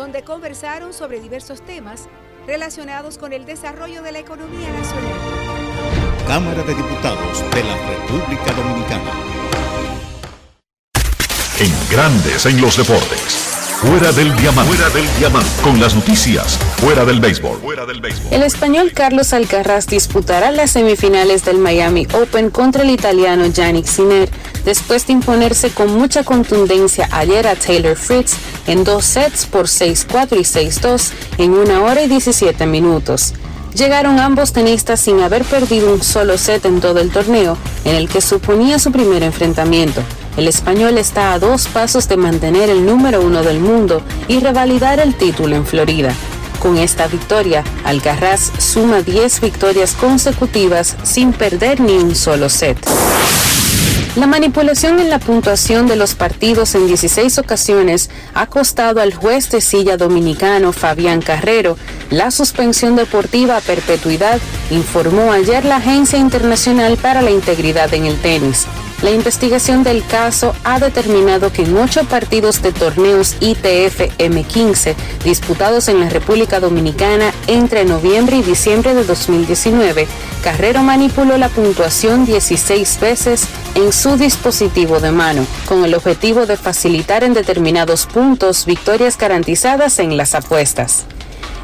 donde 0.01 0.23
conversaron 0.23 0.95
sobre 0.95 1.21
diversos 1.21 1.61
temas 1.61 2.09
relacionados 2.47 3.19
con 3.19 3.35
el 3.35 3.45
desarrollo 3.45 4.03
de 4.03 4.13
la 4.13 4.21
economía 4.21 4.73
nacional. 4.73 5.13
Cámara 6.27 6.63
de 6.63 6.75
Diputados 6.75 7.45
de 7.55 7.63
la 7.63 7.77
República 7.87 8.51
Dominicana. 8.55 9.13
En 11.59 11.71
grandes 11.91 12.47
en 12.47 12.63
los 12.63 12.79
deportes. 12.79 13.40
Fuera 13.81 14.13
del 14.13 14.37
diamante. 14.37 14.75
Fuera 14.75 14.91
del 14.91 15.07
diamante. 15.19 15.49
Con 15.63 15.81
las 15.81 15.95
noticias. 15.95 16.59
Fuera 16.77 17.07
del 17.07 17.19
béisbol. 17.19 17.59
El 18.31 18.43
español 18.43 18.93
Carlos 18.93 19.33
Alcaraz 19.33 19.87
disputará 19.87 20.51
las 20.51 20.73
semifinales 20.73 21.47
del 21.47 21.57
Miami 21.57 22.07
Open 22.13 22.51
contra 22.51 22.83
el 22.83 22.91
italiano 22.91 23.47
Yannick 23.47 23.87
Sinner, 23.87 24.29
después 24.67 25.07
de 25.07 25.15
imponerse 25.15 25.71
con 25.71 25.95
mucha 25.95 26.25
contundencia 26.25 27.09
ayer 27.11 27.47
a 27.47 27.57
Taylor 27.57 27.97
Fritz 27.97 28.35
en 28.67 28.85
dos 28.85 29.07
sets 29.07 29.47
por 29.47 29.65
6-4 29.65 30.39
y 30.39 30.43
6-2 30.43 31.11
en 31.39 31.55
una 31.55 31.81
hora 31.81 32.03
y 32.03 32.09
17 32.09 32.67
minutos. 32.67 33.33
Llegaron 33.75 34.19
ambos 34.19 34.53
tenistas 34.53 35.01
sin 35.01 35.21
haber 35.21 35.45
perdido 35.45 35.93
un 35.95 36.03
solo 36.03 36.37
set 36.39 36.65
en 36.65 36.81
todo 36.81 37.01
el 37.01 37.11
torneo, 37.11 37.57
en 37.85 37.95
el 37.95 38.09
que 38.09 38.21
suponía 38.21 38.79
su 38.79 38.91
primer 38.93 39.23
enfrentamiento. 39.23 40.03
El 40.37 40.49
español 40.49 40.99
está 40.99 41.33
a 41.33 41.39
dos 41.39 41.69
pasos 41.69 42.09
de 42.09 42.17
mantener 42.17 42.69
el 42.71 42.85
número 42.85 43.21
uno 43.21 43.43
del 43.43 43.61
mundo 43.61 44.03
y 44.29 44.41
revalidar 44.41 44.99
el 44.99 45.15
título 45.15 45.57
en 45.57 45.67
Florida. 45.67 46.13
Con 46.61 46.77
esta 46.77 47.07
victoria, 47.07 47.65
Alcaraz 47.85 48.53
suma 48.59 49.03
10 49.03 49.41
victorias 49.41 49.93
consecutivas 49.93 50.97
sin 51.03 51.33
perder 51.33 51.81
ni 51.81 51.97
un 51.97 52.15
solo 52.15 52.49
set. 52.49 52.77
La 54.17 54.27
manipulación 54.27 54.99
en 54.99 55.09
la 55.09 55.21
puntuación 55.21 55.87
de 55.87 55.95
los 55.95 56.15
partidos 56.15 56.75
en 56.75 56.89
16 56.89 57.39
ocasiones 57.39 58.11
ha 58.35 58.47
costado 58.47 59.01
al 59.01 59.15
juez 59.15 59.51
de 59.51 59.61
silla 59.61 59.97
dominicano 59.97 60.73
Fabián 60.73 61.23
Carrero 61.23 61.77
la 62.11 62.33
suspensión 62.33 62.97
deportiva 62.97 63.57
a 63.57 63.61
perpetuidad, 63.61 64.41
informó 64.71 65.33
ayer 65.33 65.65
la 65.65 65.77
Agencia 65.77 66.19
Internacional 66.19 66.97
para 66.97 67.23
la 67.23 67.31
Integridad 67.31 67.95
en 67.95 68.07
el 68.07 68.17
Tenis. 68.21 68.67
La 69.03 69.13
investigación 69.13 69.83
del 69.83 70.05
caso 70.05 70.55
ha 70.63 70.79
determinado 70.79 71.51
que 71.51 71.63
en 71.63 71.75
ocho 71.79 72.05
partidos 72.05 72.61
de 72.61 72.71
torneos 72.71 73.35
ITF 73.41 74.19
M15 74.19 74.95
disputados 75.25 75.89
en 75.89 76.01
la 76.01 76.11
República 76.11 76.61
Dominicana 76.61 77.33
entre 77.47 77.87
noviembre 77.87 78.37
y 78.37 78.43
diciembre 78.43 78.95
de 78.95 79.05
2019, 79.05 80.07
Carrero 80.45 80.83
manipuló 80.83 81.39
la 81.39 81.49
puntuación 81.49 82.27
16 82.27 83.01
veces 83.01 83.45
en 83.75 83.91
su 83.91 84.19
dispositivo 84.19 85.01
de 85.01 85.13
mano, 85.13 85.47
con 85.65 85.83
el 85.83 85.95
objetivo 85.95 86.45
de 86.45 86.59
facilitar 86.59 87.25
en 87.25 87.33
determinados 87.33 88.05
puntos 88.05 88.67
victorias 88.67 89.17
garantizadas 89.17 89.99
en 89.99 90.19
las 90.19 90.35
apuestas. 90.35 91.07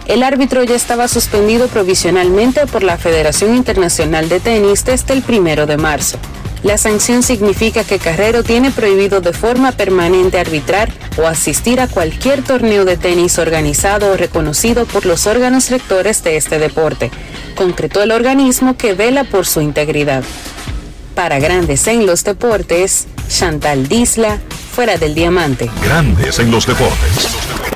El 0.06 0.22
árbitro 0.22 0.62
ya 0.62 0.74
estaba 0.74 1.06
suspendido 1.06 1.68
provisionalmente 1.68 2.66
por 2.66 2.82
la 2.82 2.96
Federación 2.96 3.54
Internacional 3.54 4.30
de 4.30 4.40
Tenis 4.40 4.86
desde 4.86 5.12
el 5.12 5.22
primero 5.22 5.66
de 5.66 5.76
marzo. 5.76 6.18
La 6.66 6.78
sanción 6.78 7.22
significa 7.22 7.84
que 7.84 8.00
Carrero 8.00 8.42
tiene 8.42 8.72
prohibido 8.72 9.20
de 9.20 9.32
forma 9.32 9.70
permanente 9.70 10.40
arbitrar 10.40 10.90
o 11.16 11.28
asistir 11.28 11.80
a 11.80 11.86
cualquier 11.86 12.42
torneo 12.42 12.84
de 12.84 12.96
tenis 12.96 13.38
organizado 13.38 14.10
o 14.10 14.16
reconocido 14.16 14.84
por 14.84 15.06
los 15.06 15.28
órganos 15.28 15.70
rectores 15.70 16.24
de 16.24 16.36
este 16.36 16.58
deporte, 16.58 17.12
concretó 17.54 18.02
el 18.02 18.10
organismo 18.10 18.76
que 18.76 18.94
vela 18.94 19.22
por 19.22 19.46
su 19.46 19.60
integridad. 19.60 20.24
Para 21.14 21.38
Grandes 21.38 21.86
en 21.86 22.04
los 22.04 22.24
Deportes, 22.24 23.06
Chantal 23.28 23.86
Disla, 23.86 24.40
fuera 24.72 24.98
del 24.98 25.14
diamante. 25.14 25.70
Grandes 25.84 26.40
en 26.40 26.50
los 26.50 26.66
deportes. 26.66 27.75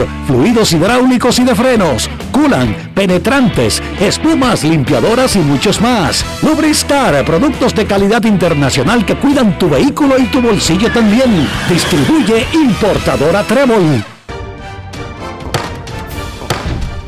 fluidos 0.27 0.73
hidráulicos 0.73 1.39
y 1.39 1.43
de 1.43 1.55
frenos, 1.55 2.09
culan, 2.31 2.91
penetrantes, 2.93 3.81
espumas, 3.99 4.63
limpiadoras 4.63 5.35
y 5.35 5.39
muchos 5.39 5.81
más. 5.81 6.25
Lubristar, 6.41 7.23
productos 7.25 7.75
de 7.75 7.85
calidad 7.85 8.23
internacional 8.23 9.05
que 9.05 9.15
cuidan 9.15 9.57
tu 9.57 9.69
vehículo 9.69 10.17
y 10.17 10.25
tu 10.25 10.41
bolsillo 10.41 10.91
también. 10.91 11.47
Distribuye 11.69 12.45
importadora 12.53 13.43
Trébol. 13.43 14.03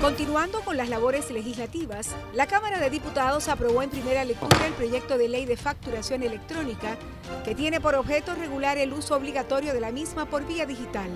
Continuando 0.01 0.61
con 0.61 0.77
las 0.77 0.89
labores 0.89 1.31
legislativas, 1.31 2.09
la 2.33 2.45
Cámara 2.45 2.77
de 2.77 2.89
Diputados 2.89 3.47
aprobó 3.47 3.81
en 3.81 3.89
primera 3.89 4.25
lectura 4.25 4.67
el 4.67 4.73
proyecto 4.73 5.17
de 5.17 5.29
ley 5.29 5.45
de 5.45 5.57
facturación 5.57 6.23
electrónica 6.23 6.97
que 7.45 7.55
tiene 7.55 7.79
por 7.79 7.95
objeto 7.95 8.35
regular 8.35 8.77
el 8.77 8.93
uso 8.93 9.15
obligatorio 9.15 9.73
de 9.73 9.79
la 9.79 9.91
misma 9.91 10.25
por 10.25 10.45
vía 10.45 10.65
digital. 10.65 11.09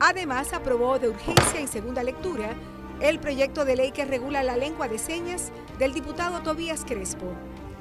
Además, 0.00 0.52
aprobó 0.52 0.98
de 0.98 1.08
urgencia 1.08 1.60
en 1.60 1.68
segunda 1.68 2.02
lectura 2.02 2.54
el 3.00 3.18
proyecto 3.18 3.64
de 3.64 3.76
ley 3.76 3.92
que 3.92 4.04
regula 4.04 4.42
la 4.42 4.56
lengua 4.56 4.88
de 4.88 4.98
señas 4.98 5.50
del 5.78 5.92
diputado 5.92 6.40
Tobías 6.42 6.84
Crespo. 6.84 7.26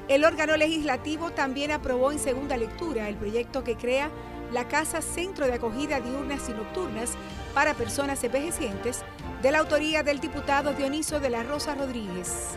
El 0.07 0.25
órgano 0.25 0.57
legislativo 0.57 1.31
también 1.31 1.71
aprobó 1.71 2.11
en 2.11 2.19
segunda 2.19 2.57
lectura 2.57 3.07
el 3.07 3.15
proyecto 3.15 3.63
que 3.63 3.77
crea 3.77 4.09
la 4.51 4.67
Casa 4.67 5.01
Centro 5.01 5.47
de 5.47 5.53
Acogida 5.53 5.99
Diurnas 5.99 6.49
y 6.49 6.53
Nocturnas 6.53 7.13
para 7.53 7.73
Personas 7.73 8.23
Envejecientes, 8.23 9.01
de 9.41 9.51
la 9.51 9.59
autoría 9.59 10.03
del 10.03 10.19
diputado 10.19 10.73
Dioniso 10.73 11.19
de 11.19 11.29
la 11.29 11.43
Rosa 11.43 11.75
Rodríguez. 11.75 12.55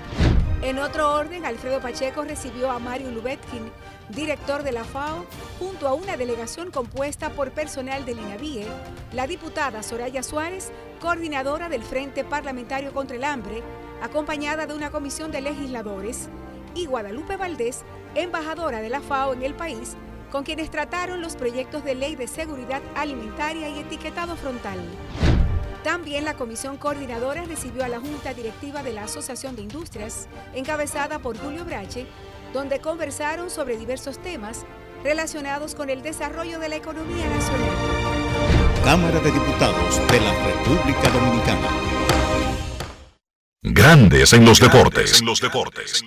En 0.63 0.79
otro 0.79 1.13
orden, 1.13 1.45
Alfredo 1.45 1.81
Pacheco 1.81 2.25
recibió 2.25 2.71
a 2.71 2.79
Mario 2.79 3.11
Lubetkin, 3.11 3.71
director 4.11 4.63
de 4.63 4.73
la 4.73 4.85
FAO, 4.85 5.25
junto 5.59 5.89
a 5.89 5.95
una 5.95 6.17
delegación 6.17 6.71
compuesta 6.71 7.31
por 7.31 7.51
personal 7.53 8.05
del 8.05 8.19
INAVIE, 8.19 8.67
la 9.13 9.27
diputada 9.27 9.83
Soraya 9.83 10.23
Suárez, 10.23 10.71
coordinadora 11.01 11.69
del 11.69 11.83
Frente 11.83 12.25
Parlamentario 12.25 12.93
contra 12.93 13.17
el 13.17 13.25
Hambre, 13.25 13.63
acompañada 14.03 14.67
de 14.67 14.75
una 14.75 14.91
comisión 14.91 15.33
de 15.33 15.41
legisladores, 15.41 16.29
y 16.75 16.87
Guadalupe 16.87 17.37
Valdés, 17.37 17.83
embajadora 18.15 18.81
de 18.81 18.91
la 18.91 19.01
FAO 19.01 19.33
en 19.33 19.43
el 19.43 19.55
país, 19.55 19.97
con 20.31 20.45
quienes 20.45 20.71
trataron 20.71 21.21
los 21.21 21.37
proyectos 21.37 21.85
de 21.85 21.95
ley 21.95 22.17
de 22.17 22.29
seguridad 22.29 22.83
alimentaria 22.95 23.69
y 23.69 23.79
etiquetado 23.79 24.37
frontal. 24.37 24.79
También 25.83 26.25
la 26.25 26.35
comisión 26.35 26.79
coordinadora 26.79 27.45
recibió 27.45 27.85
a 27.85 27.89
la 27.89 28.01
Junta 28.01 28.35
Directiva 28.35 28.83
de 28.83 28.93
la 28.93 29.05
Asociación 29.05 29.55
de 29.55 29.63
Industrias, 29.63 30.27
encabezada 30.53 31.21
por 31.21 31.39
Julio 31.39 31.65
Brache, 31.65 32.07
donde 32.57 32.81
conversaron 32.81 33.51
sobre 33.51 33.77
diversos 33.77 34.19
temas 34.23 34.65
relacionados 35.05 35.75
con 35.75 35.91
el 35.91 36.01
desarrollo 36.01 36.59
de 36.59 36.71
la 36.71 36.77
economía 36.77 37.29
nacional. 37.29 37.71
Cámara 38.83 39.21
de 39.21 39.31
Diputados 39.31 40.01
de 40.11 40.21
la 40.21 40.33
República 40.43 41.11
Dominicana. 41.11 41.69
Grandes 43.63 44.33
en 44.33 44.47
los 44.47 44.59
deportes. 44.59 45.21
En 45.21 45.27
los 45.27 45.39
deportes. 45.39 46.03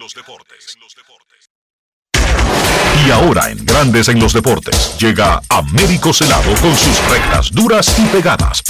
Y 3.05 3.11
ahora 3.11 3.51
en 3.51 3.63
Grandes 3.63 4.09
en 4.09 4.19
los 4.19 4.33
deportes 4.33 4.97
llega 4.97 5.41
Américo 5.49 6.11
Celado 6.13 6.51
con 6.61 6.75
sus 6.75 7.09
rectas 7.09 7.51
duras 7.51 7.99
y 7.99 8.05
pegadas. 8.07 8.63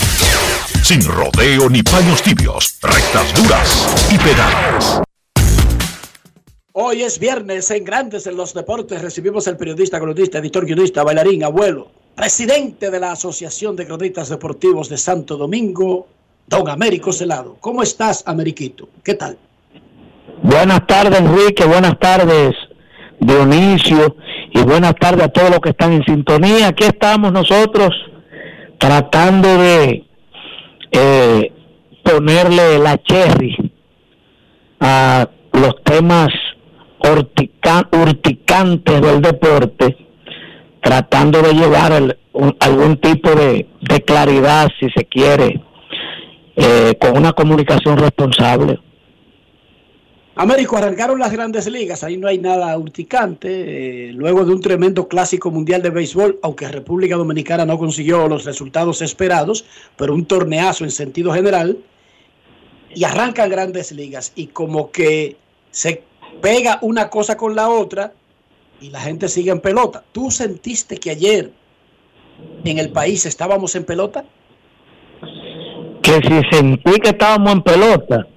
Sin 0.84 1.02
rodeo 1.06 1.70
ni 1.70 1.82
paños 1.82 2.22
tibios, 2.22 2.78
rectas 2.82 3.34
duras 3.42 4.10
y 4.12 4.18
pegadas. 4.18 5.02
Hoy 6.82 7.02
es 7.02 7.20
viernes 7.20 7.70
en 7.72 7.84
Grandes 7.84 8.26
en 8.26 8.38
los 8.38 8.54
Deportes. 8.54 9.02
Recibimos 9.02 9.50
al 9.50 9.58
periodista, 9.58 10.00
cronista, 10.00 10.38
editor, 10.38 10.66
guionista, 10.66 11.04
bailarín, 11.04 11.44
abuelo, 11.44 11.92
presidente 12.16 12.90
de 12.90 13.02
la 13.02 13.12
Asociación 13.12 13.76
de 13.76 13.86
Cronistas 13.86 14.30
Deportivos 14.30 14.88
de 14.88 14.96
Santo 14.96 15.36
Domingo, 15.36 16.08
don 16.48 16.70
Américo 16.70 17.12
Celado. 17.12 17.58
¿Cómo 17.60 17.84
estás, 17.84 18.24
Ameriquito? 18.26 18.88
¿Qué 19.04 19.16
tal? 19.16 19.38
Buenas 20.42 20.88
tardes, 20.88 21.20
Enrique. 21.20 21.66
Buenas 21.66 22.00
tardes, 22.00 22.56
Dionisio. 23.20 24.16
Y 24.54 24.62
buenas 24.62 24.96
tardes 24.96 25.26
a 25.26 25.28
todos 25.34 25.50
los 25.50 25.60
que 25.60 25.72
están 25.72 25.92
en 25.92 26.06
sintonía. 26.06 26.70
Aquí 26.70 26.86
estamos 26.86 27.34
nosotros 27.34 27.90
tratando 28.78 29.50
de 29.58 30.06
eh, 30.94 31.52
ponerle 32.04 32.80
la 32.80 32.98
cherry 33.04 33.74
a 34.80 35.28
los 35.52 35.84
temas 35.84 36.30
urticantes 37.02 39.02
del 39.02 39.22
deporte, 39.22 39.98
tratando 40.82 41.42
de 41.42 41.54
llevar 41.54 42.18
algún 42.60 42.98
tipo 42.98 43.32
de, 43.32 43.68
claridad, 44.06 44.70
si 44.80 44.90
se 44.90 45.06
quiere, 45.06 45.62
eh, 46.56 46.96
con 47.00 47.18
una 47.18 47.34
comunicación 47.34 47.98
responsable. 47.98 48.80
Américo, 50.36 50.78
arrancaron 50.78 51.20
las 51.20 51.34
grandes 51.34 51.68
ligas, 51.68 52.02
ahí 52.02 52.16
no 52.16 52.30
hay 52.30 52.38
nada 52.38 52.78
urticante. 52.78 54.10
Eh, 54.10 54.14
luego 54.14 54.46
de 54.46 54.54
un 54.54 54.62
tremendo 54.62 55.10
clásico 55.10 55.52
mundial 55.52 55.82
de 55.82 55.90
béisbol, 55.90 56.40
aunque 56.44 56.70
República 56.70 57.18
Dominicana 57.18 57.66
no 57.66 57.78
consiguió 57.78 58.26
los 58.30 58.46
resultados 58.46 59.02
esperados, 59.02 59.66
pero 59.98 60.14
un 60.14 60.26
torneazo 60.26 60.86
en 60.86 60.92
sentido 60.92 61.34
general, 61.34 61.78
y 62.96 63.04
arrancan 63.04 63.50
grandes 63.50 63.92
ligas 63.92 64.32
y 64.36 64.48
como 64.48 64.92
que 64.92 65.36
se 65.72 66.04
pega 66.42 66.80
una 66.82 67.10
cosa 67.10 67.38
con 67.38 67.56
la 67.56 67.70
otra 67.70 68.14
y 68.82 68.90
la 68.90 69.00
gente 69.00 69.28
sigue 69.28 69.52
en 69.52 69.60
pelota. 69.60 70.04
¿Tú 70.12 70.32
sentiste 70.32 70.98
que 70.98 71.12
ayer 71.12 71.52
en 72.64 72.80
el 72.80 72.90
país 72.90 73.26
estábamos 73.26 73.76
en 73.76 73.86
pelota? 73.86 74.24
Que 76.02 76.14
si 76.22 76.58
sentí 76.58 77.00
que 77.00 77.10
estábamos 77.10 77.54
en 77.54 77.62
pelota 77.62 78.28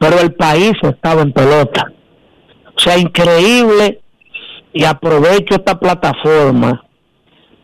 pero 0.00 0.18
el 0.18 0.32
país 0.32 0.72
estaba 0.82 1.20
en 1.20 1.30
pelota. 1.30 1.92
O 2.74 2.80
sea, 2.80 2.96
increíble 2.96 4.00
y 4.72 4.84
aprovecho 4.84 5.56
esta 5.56 5.78
plataforma 5.78 6.82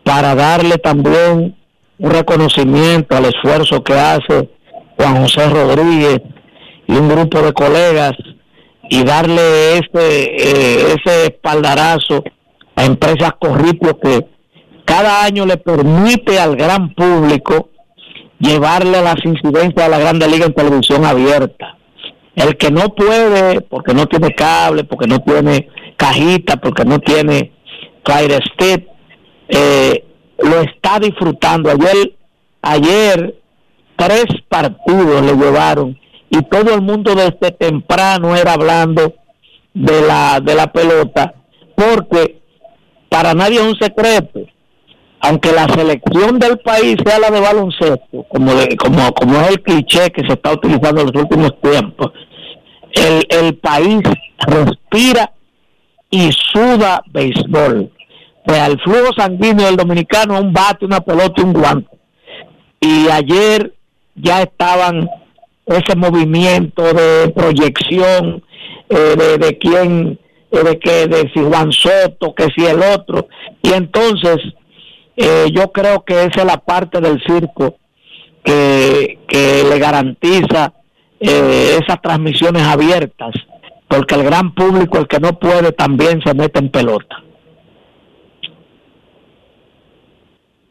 para 0.05 0.35
darle 0.35 0.77
también 0.77 1.57
un 1.99 2.11
reconocimiento 2.11 3.17
al 3.17 3.25
esfuerzo 3.25 3.83
que 3.83 3.95
hace 3.95 4.51
Juan 4.99 5.23
José 5.23 5.49
Rodríguez 5.49 6.21
y 6.87 6.93
un 6.93 7.09
grupo 7.09 7.41
de 7.41 7.55
colegas 7.55 8.13
y 8.89 9.03
darle 9.05 9.79
ese, 9.79 9.87
eh, 9.95 10.95
ese 10.97 11.27
espaldarazo 11.27 12.23
a 12.75 12.85
empresas 12.85 13.33
corruptas 13.39 13.95
que 14.03 14.27
cada 14.85 15.25
año 15.25 15.47
le 15.47 15.57
permite 15.57 16.39
al 16.39 16.57
gran 16.57 16.95
público 16.95 17.71
llevarle 18.39 19.03
las 19.03 19.17
incidencias 19.25 19.87
a 19.87 19.89
la 19.89 19.99
Grande 19.99 20.29
Liga 20.29 20.47
en 20.47 20.55
televisión 20.55 21.05
abierta. 21.05 21.77
El 22.35 22.57
que 22.57 22.71
no 22.71 22.91
puede, 22.91 23.63
porque 23.63 23.95
no 23.95 24.07
tiene 24.07 24.35
cable, 24.35 24.85
porque 24.85 25.07
no 25.07 25.21
tiene 25.21 25.69
cajita, 25.97 26.59
porque 26.59 26.85
no 26.85 26.99
tiene 26.99 27.53
Fire 28.05 28.41
Stick, 28.53 28.87
eh, 29.49 30.05
lo 30.39 30.61
está 30.61 30.99
disfrutando. 31.01 31.71
Ayer, 31.71 32.13
ayer 32.61 33.35
tres 33.97 34.27
partidos 34.49 35.23
le 35.23 35.33
llevaron 35.33 35.99
y 36.31 36.43
todo 36.43 36.75
el 36.75 36.83
mundo 36.83 37.15
desde 37.15 37.53
temprano 37.53 38.37
era 38.37 38.55
hablando 38.55 39.15
de 39.75 40.03
la 40.03 40.41
de 40.41 40.55
la 40.55 40.73
pelota 40.73 41.35
porque 41.75 42.41
para 43.09 43.35
nadie 43.35 43.57
es 43.57 43.67
un 43.67 43.79
secreto 43.79 44.41
aunque 45.21 45.53
la 45.53 45.69
selección 45.69 46.39
del 46.39 46.59
país 46.59 46.97
sea 47.05 47.19
la 47.19 47.31
de 47.31 47.41
baloncesto 47.41 48.25
como 48.29 48.53
como 48.79 49.13
como 49.13 49.41
es 49.41 49.51
el 49.51 49.63
cliché 49.63 50.11
que 50.11 50.27
se 50.27 50.35
está 50.35 50.53
utilizando 50.53 51.03
en 51.03 51.07
los 51.13 51.23
últimos 51.23 51.61
tiempos 51.61 52.13
el, 52.97 53.27
el 53.29 53.57
país 53.57 54.03
respira 54.39 55.33
y 56.11 56.31
suda 56.33 57.03
béisbol. 57.13 57.91
Sea, 58.47 58.67
el 58.67 58.81
flujo 58.81 59.13
sanguíneo 59.17 59.67
del 59.67 59.77
dominicano 59.77 60.41
un 60.41 60.53
bate, 60.53 60.85
una 60.85 61.01
pelota 61.01 61.35
y 61.37 61.43
un 61.43 61.53
guante. 61.53 61.99
Y 62.81 63.09
ayer 63.11 63.75
ya 64.15 64.43
estaban 64.43 65.11
ese 65.67 65.97
movimiento 65.97 66.83
de 66.83 67.33
proyección 67.35 68.43
eh, 68.89 69.15
de, 69.17 69.39
de 69.39 69.59
quién, 69.59 70.19
eh, 70.51 70.63
de 70.63 70.79
que 70.79 71.09
de 71.09 71.31
si 71.35 71.41
Juan 71.41 71.73
Soto, 71.73 72.35
que 72.35 72.47
si 72.57 72.65
el 72.65 72.81
otro. 72.83 73.29
Y 73.63 73.73
entonces 73.73 74.39
eh, 75.17 75.47
yo 75.53 75.73
creo 75.73 76.05
que 76.05 76.25
esa 76.25 76.41
es 76.41 76.45
la 76.45 76.59
parte 76.59 77.01
del 77.01 77.21
circo 77.27 77.77
que, 78.45 79.19
que 79.27 79.65
le 79.69 79.79
garantiza 79.79 80.73
eh, 81.19 81.79
esas 81.83 82.01
transmisiones 82.03 82.63
abiertas, 82.63 83.35
porque 83.89 84.15
el 84.15 84.25
gran 84.25 84.55
público, 84.55 84.99
el 84.99 85.09
que 85.09 85.19
no 85.19 85.39
puede, 85.39 85.73
también 85.73 86.21
se 86.25 86.35
mete 86.35 86.59
en 86.59 86.71
pelota. 86.71 87.25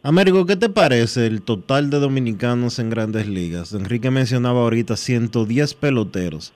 Américo, 0.05 0.45
¿qué 0.45 0.55
te 0.55 0.69
parece 0.69 1.25
el 1.25 1.41
total 1.41 1.89
de 1.89 1.97
dominicanos 1.97 2.77
en 2.77 2.91
grandes 2.91 3.25
ligas? 3.25 3.73
Enrique 3.73 4.11
mencionaba 4.11 4.59
ahorita 4.59 4.97
110 4.97 5.73
peloteros. 5.73 6.53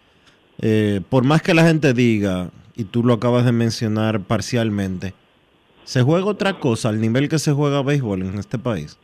Eh, 0.61 1.01
por 1.09 1.23
más 1.23 1.41
que 1.41 1.55
la 1.55 1.63
gente 1.63 1.95
diga, 1.95 2.51
y 2.76 2.84
tú 2.84 3.03
lo 3.03 3.15
acabas 3.15 3.45
de 3.45 3.51
mencionar 3.51 4.19
parcialmente, 4.19 5.15
¿se 5.84 6.03
juega 6.03 6.27
otra 6.27 6.59
cosa 6.59 6.89
al 6.89 7.01
nivel 7.01 7.27
que 7.27 7.39
se 7.39 7.51
juega 7.51 7.81
béisbol 7.81 8.21
en 8.21 8.38
este 8.38 8.59
país? 8.59 8.99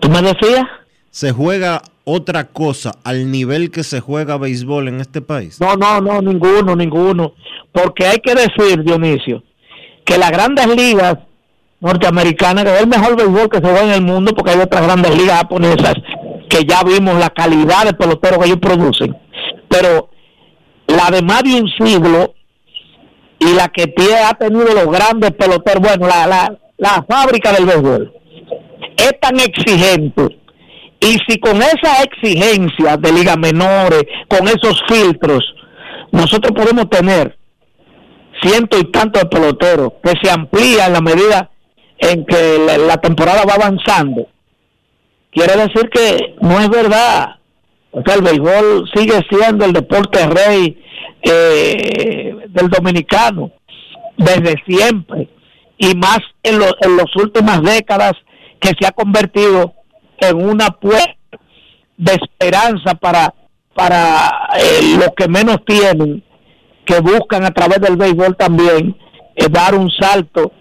¿Tú 0.00 0.08
me 0.08 0.22
decías? 0.22 0.62
¿Se 1.10 1.32
juega 1.32 1.82
otra 2.04 2.44
cosa 2.44 2.92
al 3.02 3.32
nivel 3.32 3.72
que 3.72 3.82
se 3.82 3.98
juega 3.98 4.38
béisbol 4.38 4.86
en 4.86 5.00
este 5.00 5.20
país? 5.20 5.60
No, 5.60 5.74
no, 5.74 6.00
no, 6.00 6.22
ninguno, 6.22 6.76
ninguno. 6.76 7.34
Porque 7.72 8.06
hay 8.06 8.18
que 8.18 8.36
decir, 8.36 8.84
Dionisio, 8.84 9.42
que 10.04 10.18
las 10.18 10.30
grandes 10.30 10.68
ligas 10.68 11.18
norteamericanas, 11.84 12.64
que 12.64 12.74
es 12.74 12.80
el 12.80 12.88
mejor 12.88 13.14
béisbol 13.14 13.50
que 13.50 13.58
se 13.58 13.62
juega 13.62 13.84
en 13.84 13.90
el 13.90 14.00
mundo, 14.00 14.32
porque 14.34 14.52
hay 14.52 14.60
otras 14.60 14.82
grandes 14.82 15.16
ligas 15.16 15.36
japonesas 15.36 15.94
que 16.48 16.64
ya 16.64 16.82
vimos 16.82 17.18
la 17.18 17.28
calidad 17.28 17.84
de 17.84 17.92
pelotero 17.92 18.38
que 18.38 18.46
ellos 18.46 18.58
producen. 18.60 19.14
Pero 19.68 20.08
la 20.86 21.10
de 21.10 21.22
más 21.22 21.42
de 21.42 21.60
un 21.60 21.68
siglo 21.78 22.34
y 23.38 23.52
la 23.54 23.68
que 23.68 23.94
ha 24.24 24.34
tenido 24.34 24.64
los 24.64 24.86
grandes 24.86 25.32
peloteros, 25.32 25.82
bueno, 25.82 26.06
la, 26.06 26.26
la, 26.26 26.58
la 26.78 27.04
fábrica 27.06 27.52
del 27.52 27.66
béisbol, 27.66 28.12
es 28.96 29.20
tan 29.20 29.36
exigente. 29.38 30.38
Y 31.00 31.18
si 31.28 31.38
con 31.38 31.58
esa 31.58 32.02
exigencia 32.02 32.96
de 32.96 33.12
ligas 33.12 33.36
menores, 33.36 34.04
con 34.28 34.48
esos 34.48 34.80
filtros, 34.88 35.44
nosotros 36.12 36.52
podemos 36.56 36.88
tener 36.88 37.36
ciento 38.40 38.78
y 38.78 38.90
tantos 38.90 39.24
peloteros 39.24 39.92
que 40.02 40.12
se 40.22 40.30
amplía 40.30 40.86
en 40.86 40.92
la 40.94 41.00
medida 41.02 41.50
en 41.98 42.24
que 42.24 42.58
la, 42.86 42.96
temporada 42.98 43.44
va 43.44 43.54
avanzando, 43.54 44.28
quiere 45.30 45.56
decir 45.56 45.88
que 45.90 46.34
no 46.40 46.60
es 46.60 46.68
verdad. 46.68 47.36
O 47.92 48.00
el 48.00 48.22
béisbol 48.22 48.90
sigue 48.92 49.20
siendo 49.30 49.64
el 49.64 49.72
deporte 49.72 50.26
rey 50.26 50.82
eh, 51.22 52.34
del 52.48 52.68
dominicano 52.68 53.52
desde 54.16 54.56
siempre 54.66 55.28
y 55.78 55.94
más 55.94 56.18
en, 56.42 56.54
en 56.54 56.96
las 56.96 57.14
últimas 57.16 57.62
décadas 57.62 58.12
que 58.60 58.72
se 58.78 58.86
ha 58.86 58.92
convertido 58.92 59.74
en 60.18 60.36
una 60.36 60.70
puerta 60.70 61.14
de 61.96 62.12
esperanza 62.14 62.94
para 62.94 63.32
para 63.74 64.50
eh, 64.56 64.96
los 64.98 65.10
que 65.16 65.28
menos 65.28 65.58
tienen 65.66 66.22
que 66.84 67.00
buscan 67.00 67.44
a 67.44 67.50
través 67.50 67.80
del 67.80 67.96
béisbol 67.96 68.36
también 68.36 68.96
eh, 69.34 69.46
dar 69.50 69.74
un 69.74 69.90
salto 69.90 70.52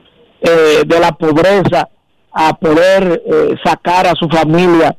eh, 0.46 0.84
de 0.86 1.00
la 1.00 1.14
pobreza 1.14 1.88
a 2.34 2.54
poder 2.54 3.24
eh, 3.26 3.56
sacar 3.64 4.06
a 4.08 4.14
su 4.14 4.28
familia 4.28 4.94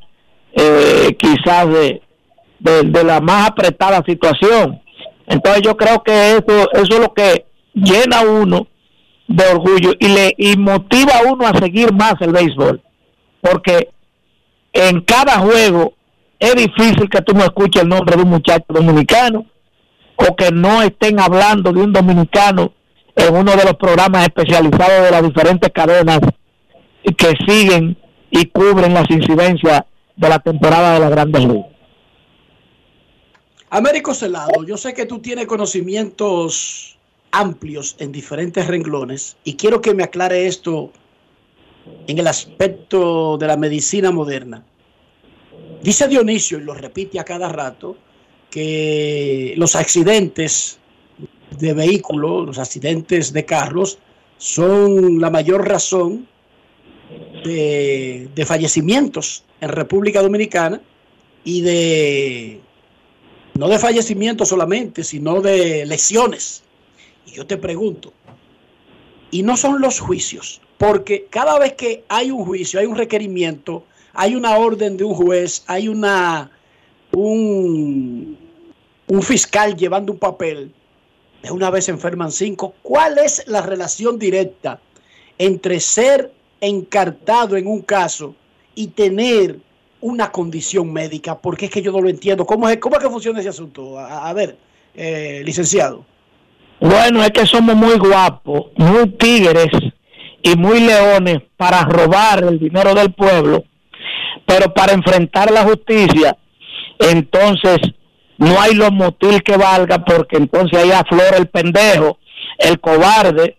eh, 0.53 1.15
quizás 1.19 1.67
de, 1.69 2.01
de, 2.59 3.03
la 3.03 3.19
más 3.19 3.49
apretada 3.49 4.01
situación. 4.07 4.81
Entonces 5.27 5.61
yo 5.61 5.77
creo 5.77 6.01
que 6.01 6.31
eso, 6.31 6.71
eso 6.71 6.93
es 6.93 6.99
lo 6.99 7.13
que 7.13 7.45
llena 7.75 8.21
a 8.21 8.25
uno 8.25 8.67
de 9.27 9.45
orgullo 9.45 9.93
y 9.99 10.07
le 10.07 10.33
y 10.35 10.57
motiva 10.57 11.13
a 11.17 11.31
uno 11.31 11.45
a 11.45 11.53
seguir 11.59 11.93
más 11.93 12.15
el 12.21 12.31
béisbol. 12.31 12.81
Porque 13.41 13.89
en 14.73 15.01
cada 15.01 15.39
juego 15.39 15.93
es 16.39 16.55
difícil 16.55 17.07
que 17.07 17.21
tú 17.21 17.33
no 17.33 17.43
escuches 17.43 17.83
el 17.83 17.89
nombre 17.89 18.15
de 18.15 18.23
un 18.23 18.29
muchacho 18.29 18.65
dominicano 18.69 19.45
o 20.15 20.35
que 20.35 20.49
no 20.51 20.81
estén 20.81 21.19
hablando 21.19 21.71
de 21.71 21.81
un 21.81 21.93
dominicano 21.93 22.73
en 23.15 23.35
uno 23.35 23.55
de 23.55 23.63
los 23.63 23.75
programas 23.75 24.23
especializados 24.23 25.03
de 25.03 25.11
las 25.11 25.23
diferentes 25.23 25.71
cadenas 25.71 26.19
que 27.17 27.33
siguen 27.47 27.97
y 28.29 28.45
cubren 28.47 28.93
las 28.93 29.09
incidencias 29.09 29.83
de 30.15 30.29
la 30.29 30.39
temporada 30.39 30.95
de 30.95 30.99
la 30.99 31.09
Grandes 31.09 31.45
Ligas. 31.45 31.65
Américo 33.69 34.13
Celado, 34.13 34.63
yo 34.65 34.77
sé 34.77 34.93
que 34.93 35.05
tú 35.05 35.19
tienes 35.19 35.47
conocimientos 35.47 36.97
amplios 37.31 37.95
en 37.99 38.11
diferentes 38.11 38.65
renglones 38.67 39.37
y 39.43 39.55
quiero 39.55 39.81
que 39.81 39.93
me 39.93 40.03
aclare 40.03 40.47
esto 40.47 40.91
en 42.07 42.17
el 42.17 42.27
aspecto 42.27 43.37
de 43.37 43.47
la 43.47 43.57
medicina 43.57 44.11
moderna. 44.11 44.63
Dice 45.81 46.07
Dionisio, 46.07 46.57
y 46.57 46.63
lo 46.63 46.73
repite 46.73 47.19
a 47.19 47.25
cada 47.25 47.49
rato, 47.49 47.97
que 48.49 49.53
los 49.57 49.75
accidentes 49.75 50.79
de 51.57 51.73
vehículos, 51.73 52.45
los 52.45 52.59
accidentes 52.59 53.33
de 53.33 53.45
carros, 53.45 53.99
son 54.37 55.19
la 55.19 55.29
mayor 55.29 55.67
razón 55.67 56.27
de, 57.43 58.29
de 58.33 58.45
fallecimientos 58.45 59.43
en 59.61 59.69
República 59.69 60.21
Dominicana 60.21 60.81
y 61.43 61.61
de, 61.61 62.59
no 63.53 63.69
de 63.69 63.79
fallecimientos 63.79 64.49
solamente, 64.49 65.03
sino 65.03 65.41
de 65.41 65.85
lesiones. 65.85 66.63
Y 67.25 67.31
yo 67.31 67.45
te 67.45 67.57
pregunto, 67.57 68.13
y 69.31 69.43
no 69.43 69.55
son 69.57 69.81
los 69.81 69.99
juicios, 69.99 70.61
porque 70.77 71.27
cada 71.29 71.57
vez 71.59 71.73
que 71.73 72.03
hay 72.09 72.31
un 72.31 72.45
juicio, 72.45 72.79
hay 72.79 72.85
un 72.85 72.97
requerimiento, 72.97 73.83
hay 74.13 74.35
una 74.35 74.57
orden 74.57 74.97
de 74.97 75.03
un 75.03 75.13
juez, 75.13 75.63
hay 75.67 75.87
una 75.87 76.51
un, 77.11 78.37
un 79.07 79.21
fiscal 79.21 79.75
llevando 79.75 80.11
un 80.11 80.19
papel, 80.19 80.71
de 81.45 81.51
una 81.51 81.69
vez 81.69 81.89
enferman 81.89 82.31
cinco. 82.31 82.75
¿Cuál 82.81 83.17
es 83.19 83.43
la 83.47 83.61
relación 83.61 84.17
directa 84.17 84.79
entre 85.37 85.79
ser 85.79 86.31
encartado 86.59 87.55
en 87.57 87.67
un 87.67 87.81
caso 87.81 88.35
y 88.73 88.87
tener 88.87 89.59
una 90.01 90.31
condición 90.31 90.91
médica? 90.91 91.37
Porque 91.37 91.65
es 91.65 91.71
que 91.71 91.81
yo 91.81 91.91
no 91.91 92.01
lo 92.01 92.09
entiendo. 92.09 92.45
¿Cómo 92.45 92.67
es, 92.67 92.77
cómo 92.77 92.95
es 92.95 93.03
que 93.03 93.09
funciona 93.09 93.39
ese 93.39 93.49
asunto? 93.49 93.99
A, 93.99 94.33
ver, 94.33 94.57
eh, 94.95 95.43
licenciado. 95.45 96.05
Bueno, 96.79 97.23
es 97.23 97.31
que 97.31 97.45
somos 97.45 97.75
muy 97.75 97.97
guapos, 97.97 98.71
muy 98.75 99.07
tigres 99.11 99.69
y 100.41 100.55
muy 100.55 100.79
leones 100.79 101.41
para 101.55 101.83
robar 101.83 102.43
el 102.43 102.59
dinero 102.59 102.93
del 102.95 103.13
pueblo, 103.13 103.63
pero 104.45 104.73
para 104.73 104.93
enfrentar 104.93 105.51
la 105.51 105.63
justicia, 105.63 106.35
entonces 106.99 107.77
no 108.37 108.59
hay 108.59 108.73
los 108.73 108.91
motil 108.91 109.41
que 109.43 109.57
valga 109.57 110.03
porque 110.03 110.37
entonces 110.37 110.77
ahí 110.79 110.91
aflora 110.91 111.37
el 111.37 111.47
pendejo, 111.47 112.19
el 112.57 112.79
cobarde 112.79 113.57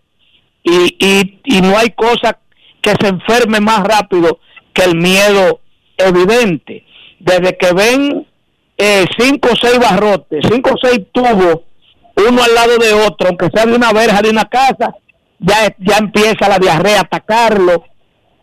y, 0.63 1.39
y, 1.45 1.61
no 1.61 1.77
hay 1.77 1.91
cosa 1.91 2.39
que 2.81 2.91
se 2.99 3.07
enferme 3.07 3.59
más 3.59 3.83
rápido 3.83 4.39
que 4.73 4.83
el 4.83 4.97
miedo 4.97 5.61
evidente. 5.97 6.83
Desde 7.19 7.57
que 7.57 7.73
ven 7.73 8.27
eh, 8.77 9.05
cinco 9.17 9.49
o 9.53 9.55
seis 9.55 9.79
barrotes, 9.79 10.45
cinco 10.51 10.71
o 10.73 10.77
seis 10.81 11.05
tubos, 11.11 11.61
uno 12.15 12.43
al 12.43 12.53
lado 12.53 12.77
de 12.77 12.93
otro, 12.93 13.29
aunque 13.29 13.49
sea 13.53 13.65
de 13.65 13.75
una 13.75 13.93
verja 13.93 14.21
de 14.21 14.29
una 14.29 14.45
casa, 14.45 14.93
ya, 15.39 15.73
ya 15.79 15.97
empieza 15.97 16.49
la 16.49 16.59
diarrea 16.59 16.99
a 16.99 17.03
atacarlo, 17.03 17.85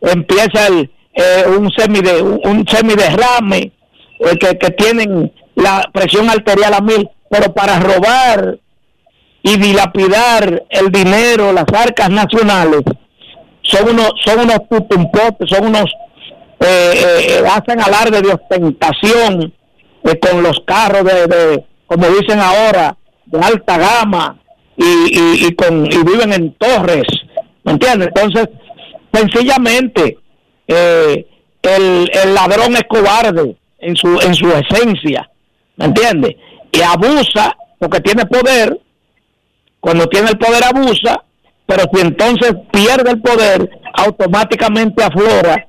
empieza 0.01 0.66
el, 0.69 0.90
eh, 1.12 1.44
un, 1.47 1.70
semi 1.73 2.01
de, 2.01 2.23
un 2.23 2.66
semiderrame, 2.66 3.73
eh, 4.19 4.39
que, 4.40 4.59
que 4.59 4.70
tienen 4.70 5.32
la 5.56 5.89
presión 5.93 6.28
arterial 6.28 6.74
a 6.74 6.81
mil, 6.81 7.09
pero 7.31 7.52
para 7.52 7.78
robar 7.78 8.59
y 9.43 9.56
dilapidar 9.59 10.64
el 10.70 10.90
dinero, 10.90 11.52
las 11.52 11.66
arcas 11.72 12.10
nacionales, 12.10 12.82
son 13.62 13.90
unos, 13.90 14.12
son 14.24 14.40
unos 14.40 14.59
putumpotes, 14.68 15.48
son 15.51 15.66
unos, 15.66 15.85
eh, 16.60 17.39
eh, 17.40 17.43
hacen 17.47 17.81
alarde 17.81 18.22
de 18.22 18.32
ostentación 18.32 19.52
eh, 20.05 20.18
con 20.18 20.43
los 20.43 20.60
carros 20.66 21.05
de, 21.05 21.64
como 21.86 22.06
dicen 22.09 22.40
ahora, 22.40 22.97
de 23.26 23.39
alta 23.39 23.78
gama 23.78 24.39
y, 24.76 25.47
y, 25.47 25.55
con, 25.55 25.86
y 25.86 26.02
viven 26.05 26.32
en 26.32 26.55
torres, 26.55 27.05
¿me 27.64 27.72
entiendes? 27.72 28.09
Entonces, 28.09 28.48
sencillamente, 29.12 30.18
el, 30.66 32.10
el 32.12 32.35
ladrón 32.35 32.74
es 32.76 32.85
cobarde 32.85 33.56
en 33.78 33.97
su, 33.97 34.20
en 34.20 34.35
su 34.35 34.47
esencia 34.48 35.28
¿me 35.76 35.86
entiendes? 35.86 36.36
Y 36.72 36.80
abusa 36.80 37.56
porque 37.78 38.01
tiene 38.01 38.26
poder, 38.26 38.80
cuando 39.80 40.06
tiene 40.06 40.30
el 40.30 40.38
poder 40.38 40.64
abusa, 40.64 41.22
pero 41.66 41.84
si 41.92 42.01
entonces 42.01 42.52
pierde 42.72 43.10
el 43.10 43.20
poder, 43.20 43.70
automáticamente 43.94 45.02
aflora 45.02 45.66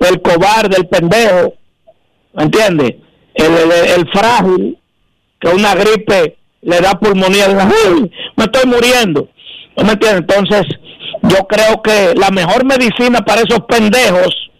el 0.00 0.22
cobarde, 0.22 0.76
el 0.76 0.86
pendejo, 0.86 1.54
¿me 2.34 2.44
entiendes? 2.44 2.96
El, 3.34 4.08
frágil, 4.12 4.78
que 5.40 5.48
una 5.48 5.74
gripe 5.74 6.36
le 6.62 6.80
da 6.80 6.98
pulmonía, 6.98 7.48
me 8.36 8.44
estoy 8.44 8.68
muriendo, 8.68 9.28
¿no 9.76 9.84
me 9.84 9.92
entiendes? 9.92 10.20
Entonces, 10.20 10.66
yo 11.22 11.46
creo 11.46 11.82
que 11.82 12.14
la 12.16 12.30
mejor 12.30 12.64
medicina 12.64 13.20
para 13.20 13.42
esos 13.42 13.60
pendejos 13.68 14.50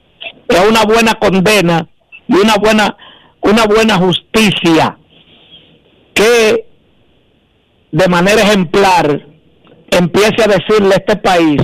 es 0.49 0.69
una 0.69 0.85
buena 0.85 1.15
condena 1.15 1.87
y 2.29 2.35
una 2.35 2.57
buena, 2.57 2.97
una 3.43 3.67
buena 3.67 3.97
justicia 3.97 4.99
que 6.15 6.67
de 7.91 8.09
manera 8.09 8.43
ejemplar 8.43 9.27
empiece 9.91 10.43
a 10.43 10.49
decirle 10.49 10.95
a 10.95 10.99
este 10.99 11.17
país 11.17 11.63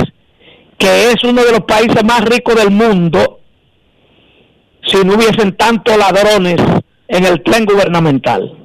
que 0.79 1.11
es 1.11 1.23
uno 1.25 1.45
de 1.45 1.53
los 1.53 1.61
países 1.61 2.03
más 2.05 2.25
ricos 2.25 2.55
del 2.55 2.71
mundo 2.71 3.41
si 4.87 5.05
no 5.05 5.15
hubiesen 5.15 5.57
tantos 5.57 5.97
ladrones 5.97 6.57
en 7.09 7.25
el 7.25 7.43
tren 7.43 7.65
gubernamental. 7.65 8.59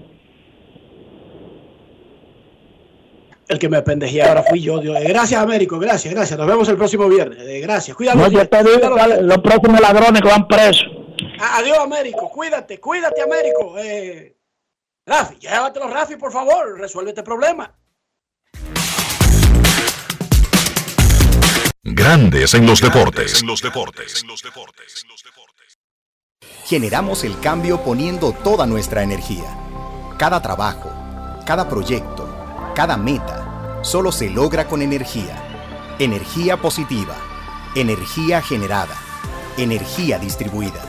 El 3.47 3.57
que 3.57 3.67
me 3.67 3.81
pendejé 3.81 4.21
ahora 4.21 4.43
fui 4.43 4.61
yo. 4.61 4.79
Dios. 4.79 4.95
Gracias, 5.07 5.41
Américo. 5.41 5.79
Gracias, 5.79 6.13
gracias. 6.13 6.37
Nos 6.37 6.47
vemos 6.47 6.69
el 6.69 6.77
próximo 6.77 7.09
viernes. 7.09 7.39
Eh, 7.39 7.59
Gracias. 7.61 7.97
Cuídate. 7.97 8.19
No, 8.19 8.29
yo 8.29 8.47
te 8.47 8.63
digo, 8.63 8.95
los 9.21 9.37
próximos 9.39 9.81
ladrones 9.81 10.21
que 10.21 10.27
van 10.27 10.47
presos. 10.47 10.98
Adiós, 11.39 11.79
Américo. 11.79 12.29
Cuídate, 12.29 12.79
cuídate, 12.79 13.21
Américo. 13.21 13.77
Eh, 13.77 14.35
Rafi, 15.05 15.35
llévatelo, 15.39 15.87
Rafi, 15.87 16.17
por 16.17 16.31
favor. 16.31 16.77
Resuelve 16.77 17.11
este 17.11 17.23
problema. 17.23 17.73
Grandes 21.81 22.53
en 22.53 22.65
los 22.65 22.81
deportes. 22.81 23.43
Generamos 26.65 27.23
el 27.23 27.39
cambio 27.39 27.83
poniendo 27.83 28.33
toda 28.33 28.67
nuestra 28.67 29.01
energía. 29.01 29.57
Cada 30.17 30.41
trabajo, 30.41 30.91
cada 31.45 31.67
proyecto, 31.69 32.29
cada 32.75 32.97
meta, 32.97 33.79
solo 33.81 34.11
se 34.11 34.29
logra 34.29 34.67
con 34.67 34.81
energía. 34.81 35.41
Energía 35.97 36.57
positiva, 36.57 37.15
energía 37.75 38.41
generada, 38.41 38.95
energía 39.57 40.19
distribuida. 40.19 40.88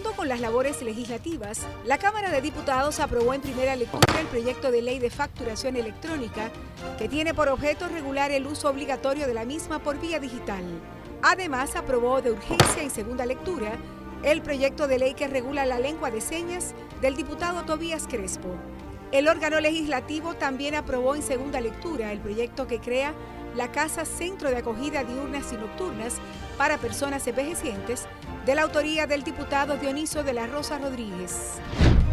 Continuando 0.00 0.16
con 0.16 0.28
las 0.30 0.40
labores 0.40 0.80
legislativas, 0.80 1.60
la 1.84 1.98
Cámara 1.98 2.30
de 2.30 2.40
Diputados 2.40 3.00
aprobó 3.00 3.34
en 3.34 3.42
primera 3.42 3.76
lectura 3.76 4.18
el 4.18 4.26
proyecto 4.28 4.70
de 4.70 4.80
ley 4.80 4.98
de 4.98 5.10
facturación 5.10 5.76
electrónica 5.76 6.50
que 6.96 7.06
tiene 7.06 7.34
por 7.34 7.48
objeto 7.48 7.86
regular 7.86 8.30
el 8.30 8.46
uso 8.46 8.70
obligatorio 8.70 9.26
de 9.26 9.34
la 9.34 9.44
misma 9.44 9.82
por 9.82 10.00
vía 10.00 10.18
digital. 10.18 10.64
Además, 11.20 11.76
aprobó 11.76 12.22
de 12.22 12.30
urgencia 12.30 12.82
en 12.82 12.90
segunda 12.90 13.26
lectura 13.26 13.72
el 14.22 14.40
proyecto 14.40 14.88
de 14.88 15.00
ley 15.00 15.12
que 15.12 15.28
regula 15.28 15.66
la 15.66 15.78
lengua 15.78 16.10
de 16.10 16.22
señas 16.22 16.72
del 17.02 17.14
diputado 17.14 17.64
Tobías 17.64 18.06
Crespo. 18.06 18.54
El 19.12 19.28
órgano 19.28 19.60
legislativo 19.60 20.32
también 20.32 20.76
aprobó 20.76 21.14
en 21.14 21.22
segunda 21.22 21.60
lectura 21.60 22.10
el 22.10 22.20
proyecto 22.20 22.66
que 22.66 22.80
crea 22.80 23.12
la 23.54 23.72
Casa 23.72 24.04
Centro 24.04 24.50
de 24.50 24.58
Acogida 24.58 25.04
Diurnas 25.04 25.52
y 25.52 25.56
Nocturnas 25.56 26.16
para 26.56 26.78
Personas 26.78 27.26
Envejecientes, 27.26 28.06
de 28.46 28.54
la 28.54 28.62
autoría 28.62 29.06
del 29.06 29.22
diputado 29.22 29.76
Dioniso 29.76 30.22
de 30.22 30.32
la 30.32 30.46
Rosa 30.46 30.78
Rodríguez. 30.78 31.58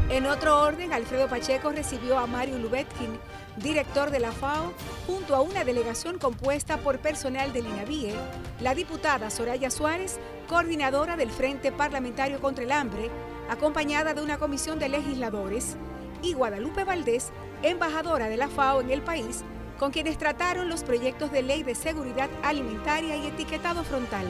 En 0.09 0.26
otro 0.26 0.61
orden, 0.61 0.93
Alfredo 0.93 1.27
Pacheco 1.27 1.72
recibió 1.72 2.18
a 2.18 2.27
Mario 2.27 2.57
Lubetkin, 2.59 3.19
director 3.57 4.09
de 4.09 4.19
la 4.19 4.31
FAO, 4.31 4.72
junto 5.05 5.35
a 5.35 5.41
una 5.41 5.65
delegación 5.65 6.18
compuesta 6.18 6.77
por 6.77 6.99
personal 6.99 7.51
del 7.51 7.68
INAVIE, 7.68 8.14
la 8.61 8.73
diputada 8.73 9.30
Soraya 9.30 9.69
Suárez, 9.69 10.19
coordinadora 10.47 11.18
del 11.18 11.30
Frente 11.30 11.73
Parlamentario 11.73 12.39
contra 12.39 12.64
el 12.64 12.72
Hambre, 12.72 13.09
acompañada 13.49 14.14
de 14.14 14.22
una 14.22 14.38
comisión 14.38 14.80
de 14.80 14.89
legisladores, 14.89 15.76
y 16.22 16.34
Guadalupe 16.34 16.84
Valdés, 16.84 17.31
embajadora 17.61 18.30
de 18.30 18.38
la 18.38 18.47
FAO 18.47 18.81
en 18.81 18.91
el 18.91 19.01
país, 19.01 19.43
con 19.78 19.91
quienes 19.91 20.18
trataron 20.18 20.70
los 20.70 20.84
proyectos 20.84 21.32
de 21.32 21.44
ley 21.44 21.64
de 21.64 21.76
seguridad 21.76 22.30
alimentaria 22.44 23.16
y 23.16 23.28
etiquetado 23.28 23.84
frontal. 23.84 24.28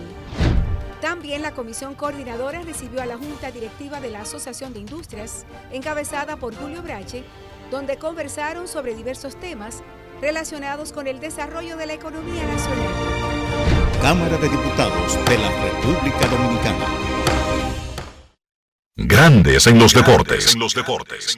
También 1.02 1.42
la 1.42 1.52
comisión 1.52 1.94
coordinadora 1.94 2.62
recibió 2.62 3.02
a 3.02 3.06
la 3.06 3.18
Junta 3.18 3.52
Directiva 3.52 4.00
de 4.00 4.10
la 4.10 4.22
Asociación 4.22 4.74
de 4.74 4.80
Industrias, 4.80 5.46
encabezada 5.72 6.38
por 6.38 6.56
Julio 6.56 6.82
Brache, 6.82 7.24
donde 7.70 7.98
conversaron 7.98 8.68
sobre 8.68 8.96
diversos 8.96 9.40
temas 9.40 9.84
relacionados 10.22 10.92
con 10.92 11.06
el 11.08 11.20
desarrollo 11.20 11.78
de 11.78 11.86
la 11.86 11.94
economía 11.94 12.44
nacional. 12.46 12.94
Cámara 14.02 14.38
de 14.38 14.50
Diputados 14.50 15.26
de 15.26 15.38
la 15.38 15.50
República 15.64 16.28
Dominicana. 16.28 16.86
Grandes 18.96 19.68
en 19.68 19.78
los 19.78 19.94
deportes. 19.94 20.54
En 20.54 20.60
los 20.60 20.74
deportes. 20.74 21.38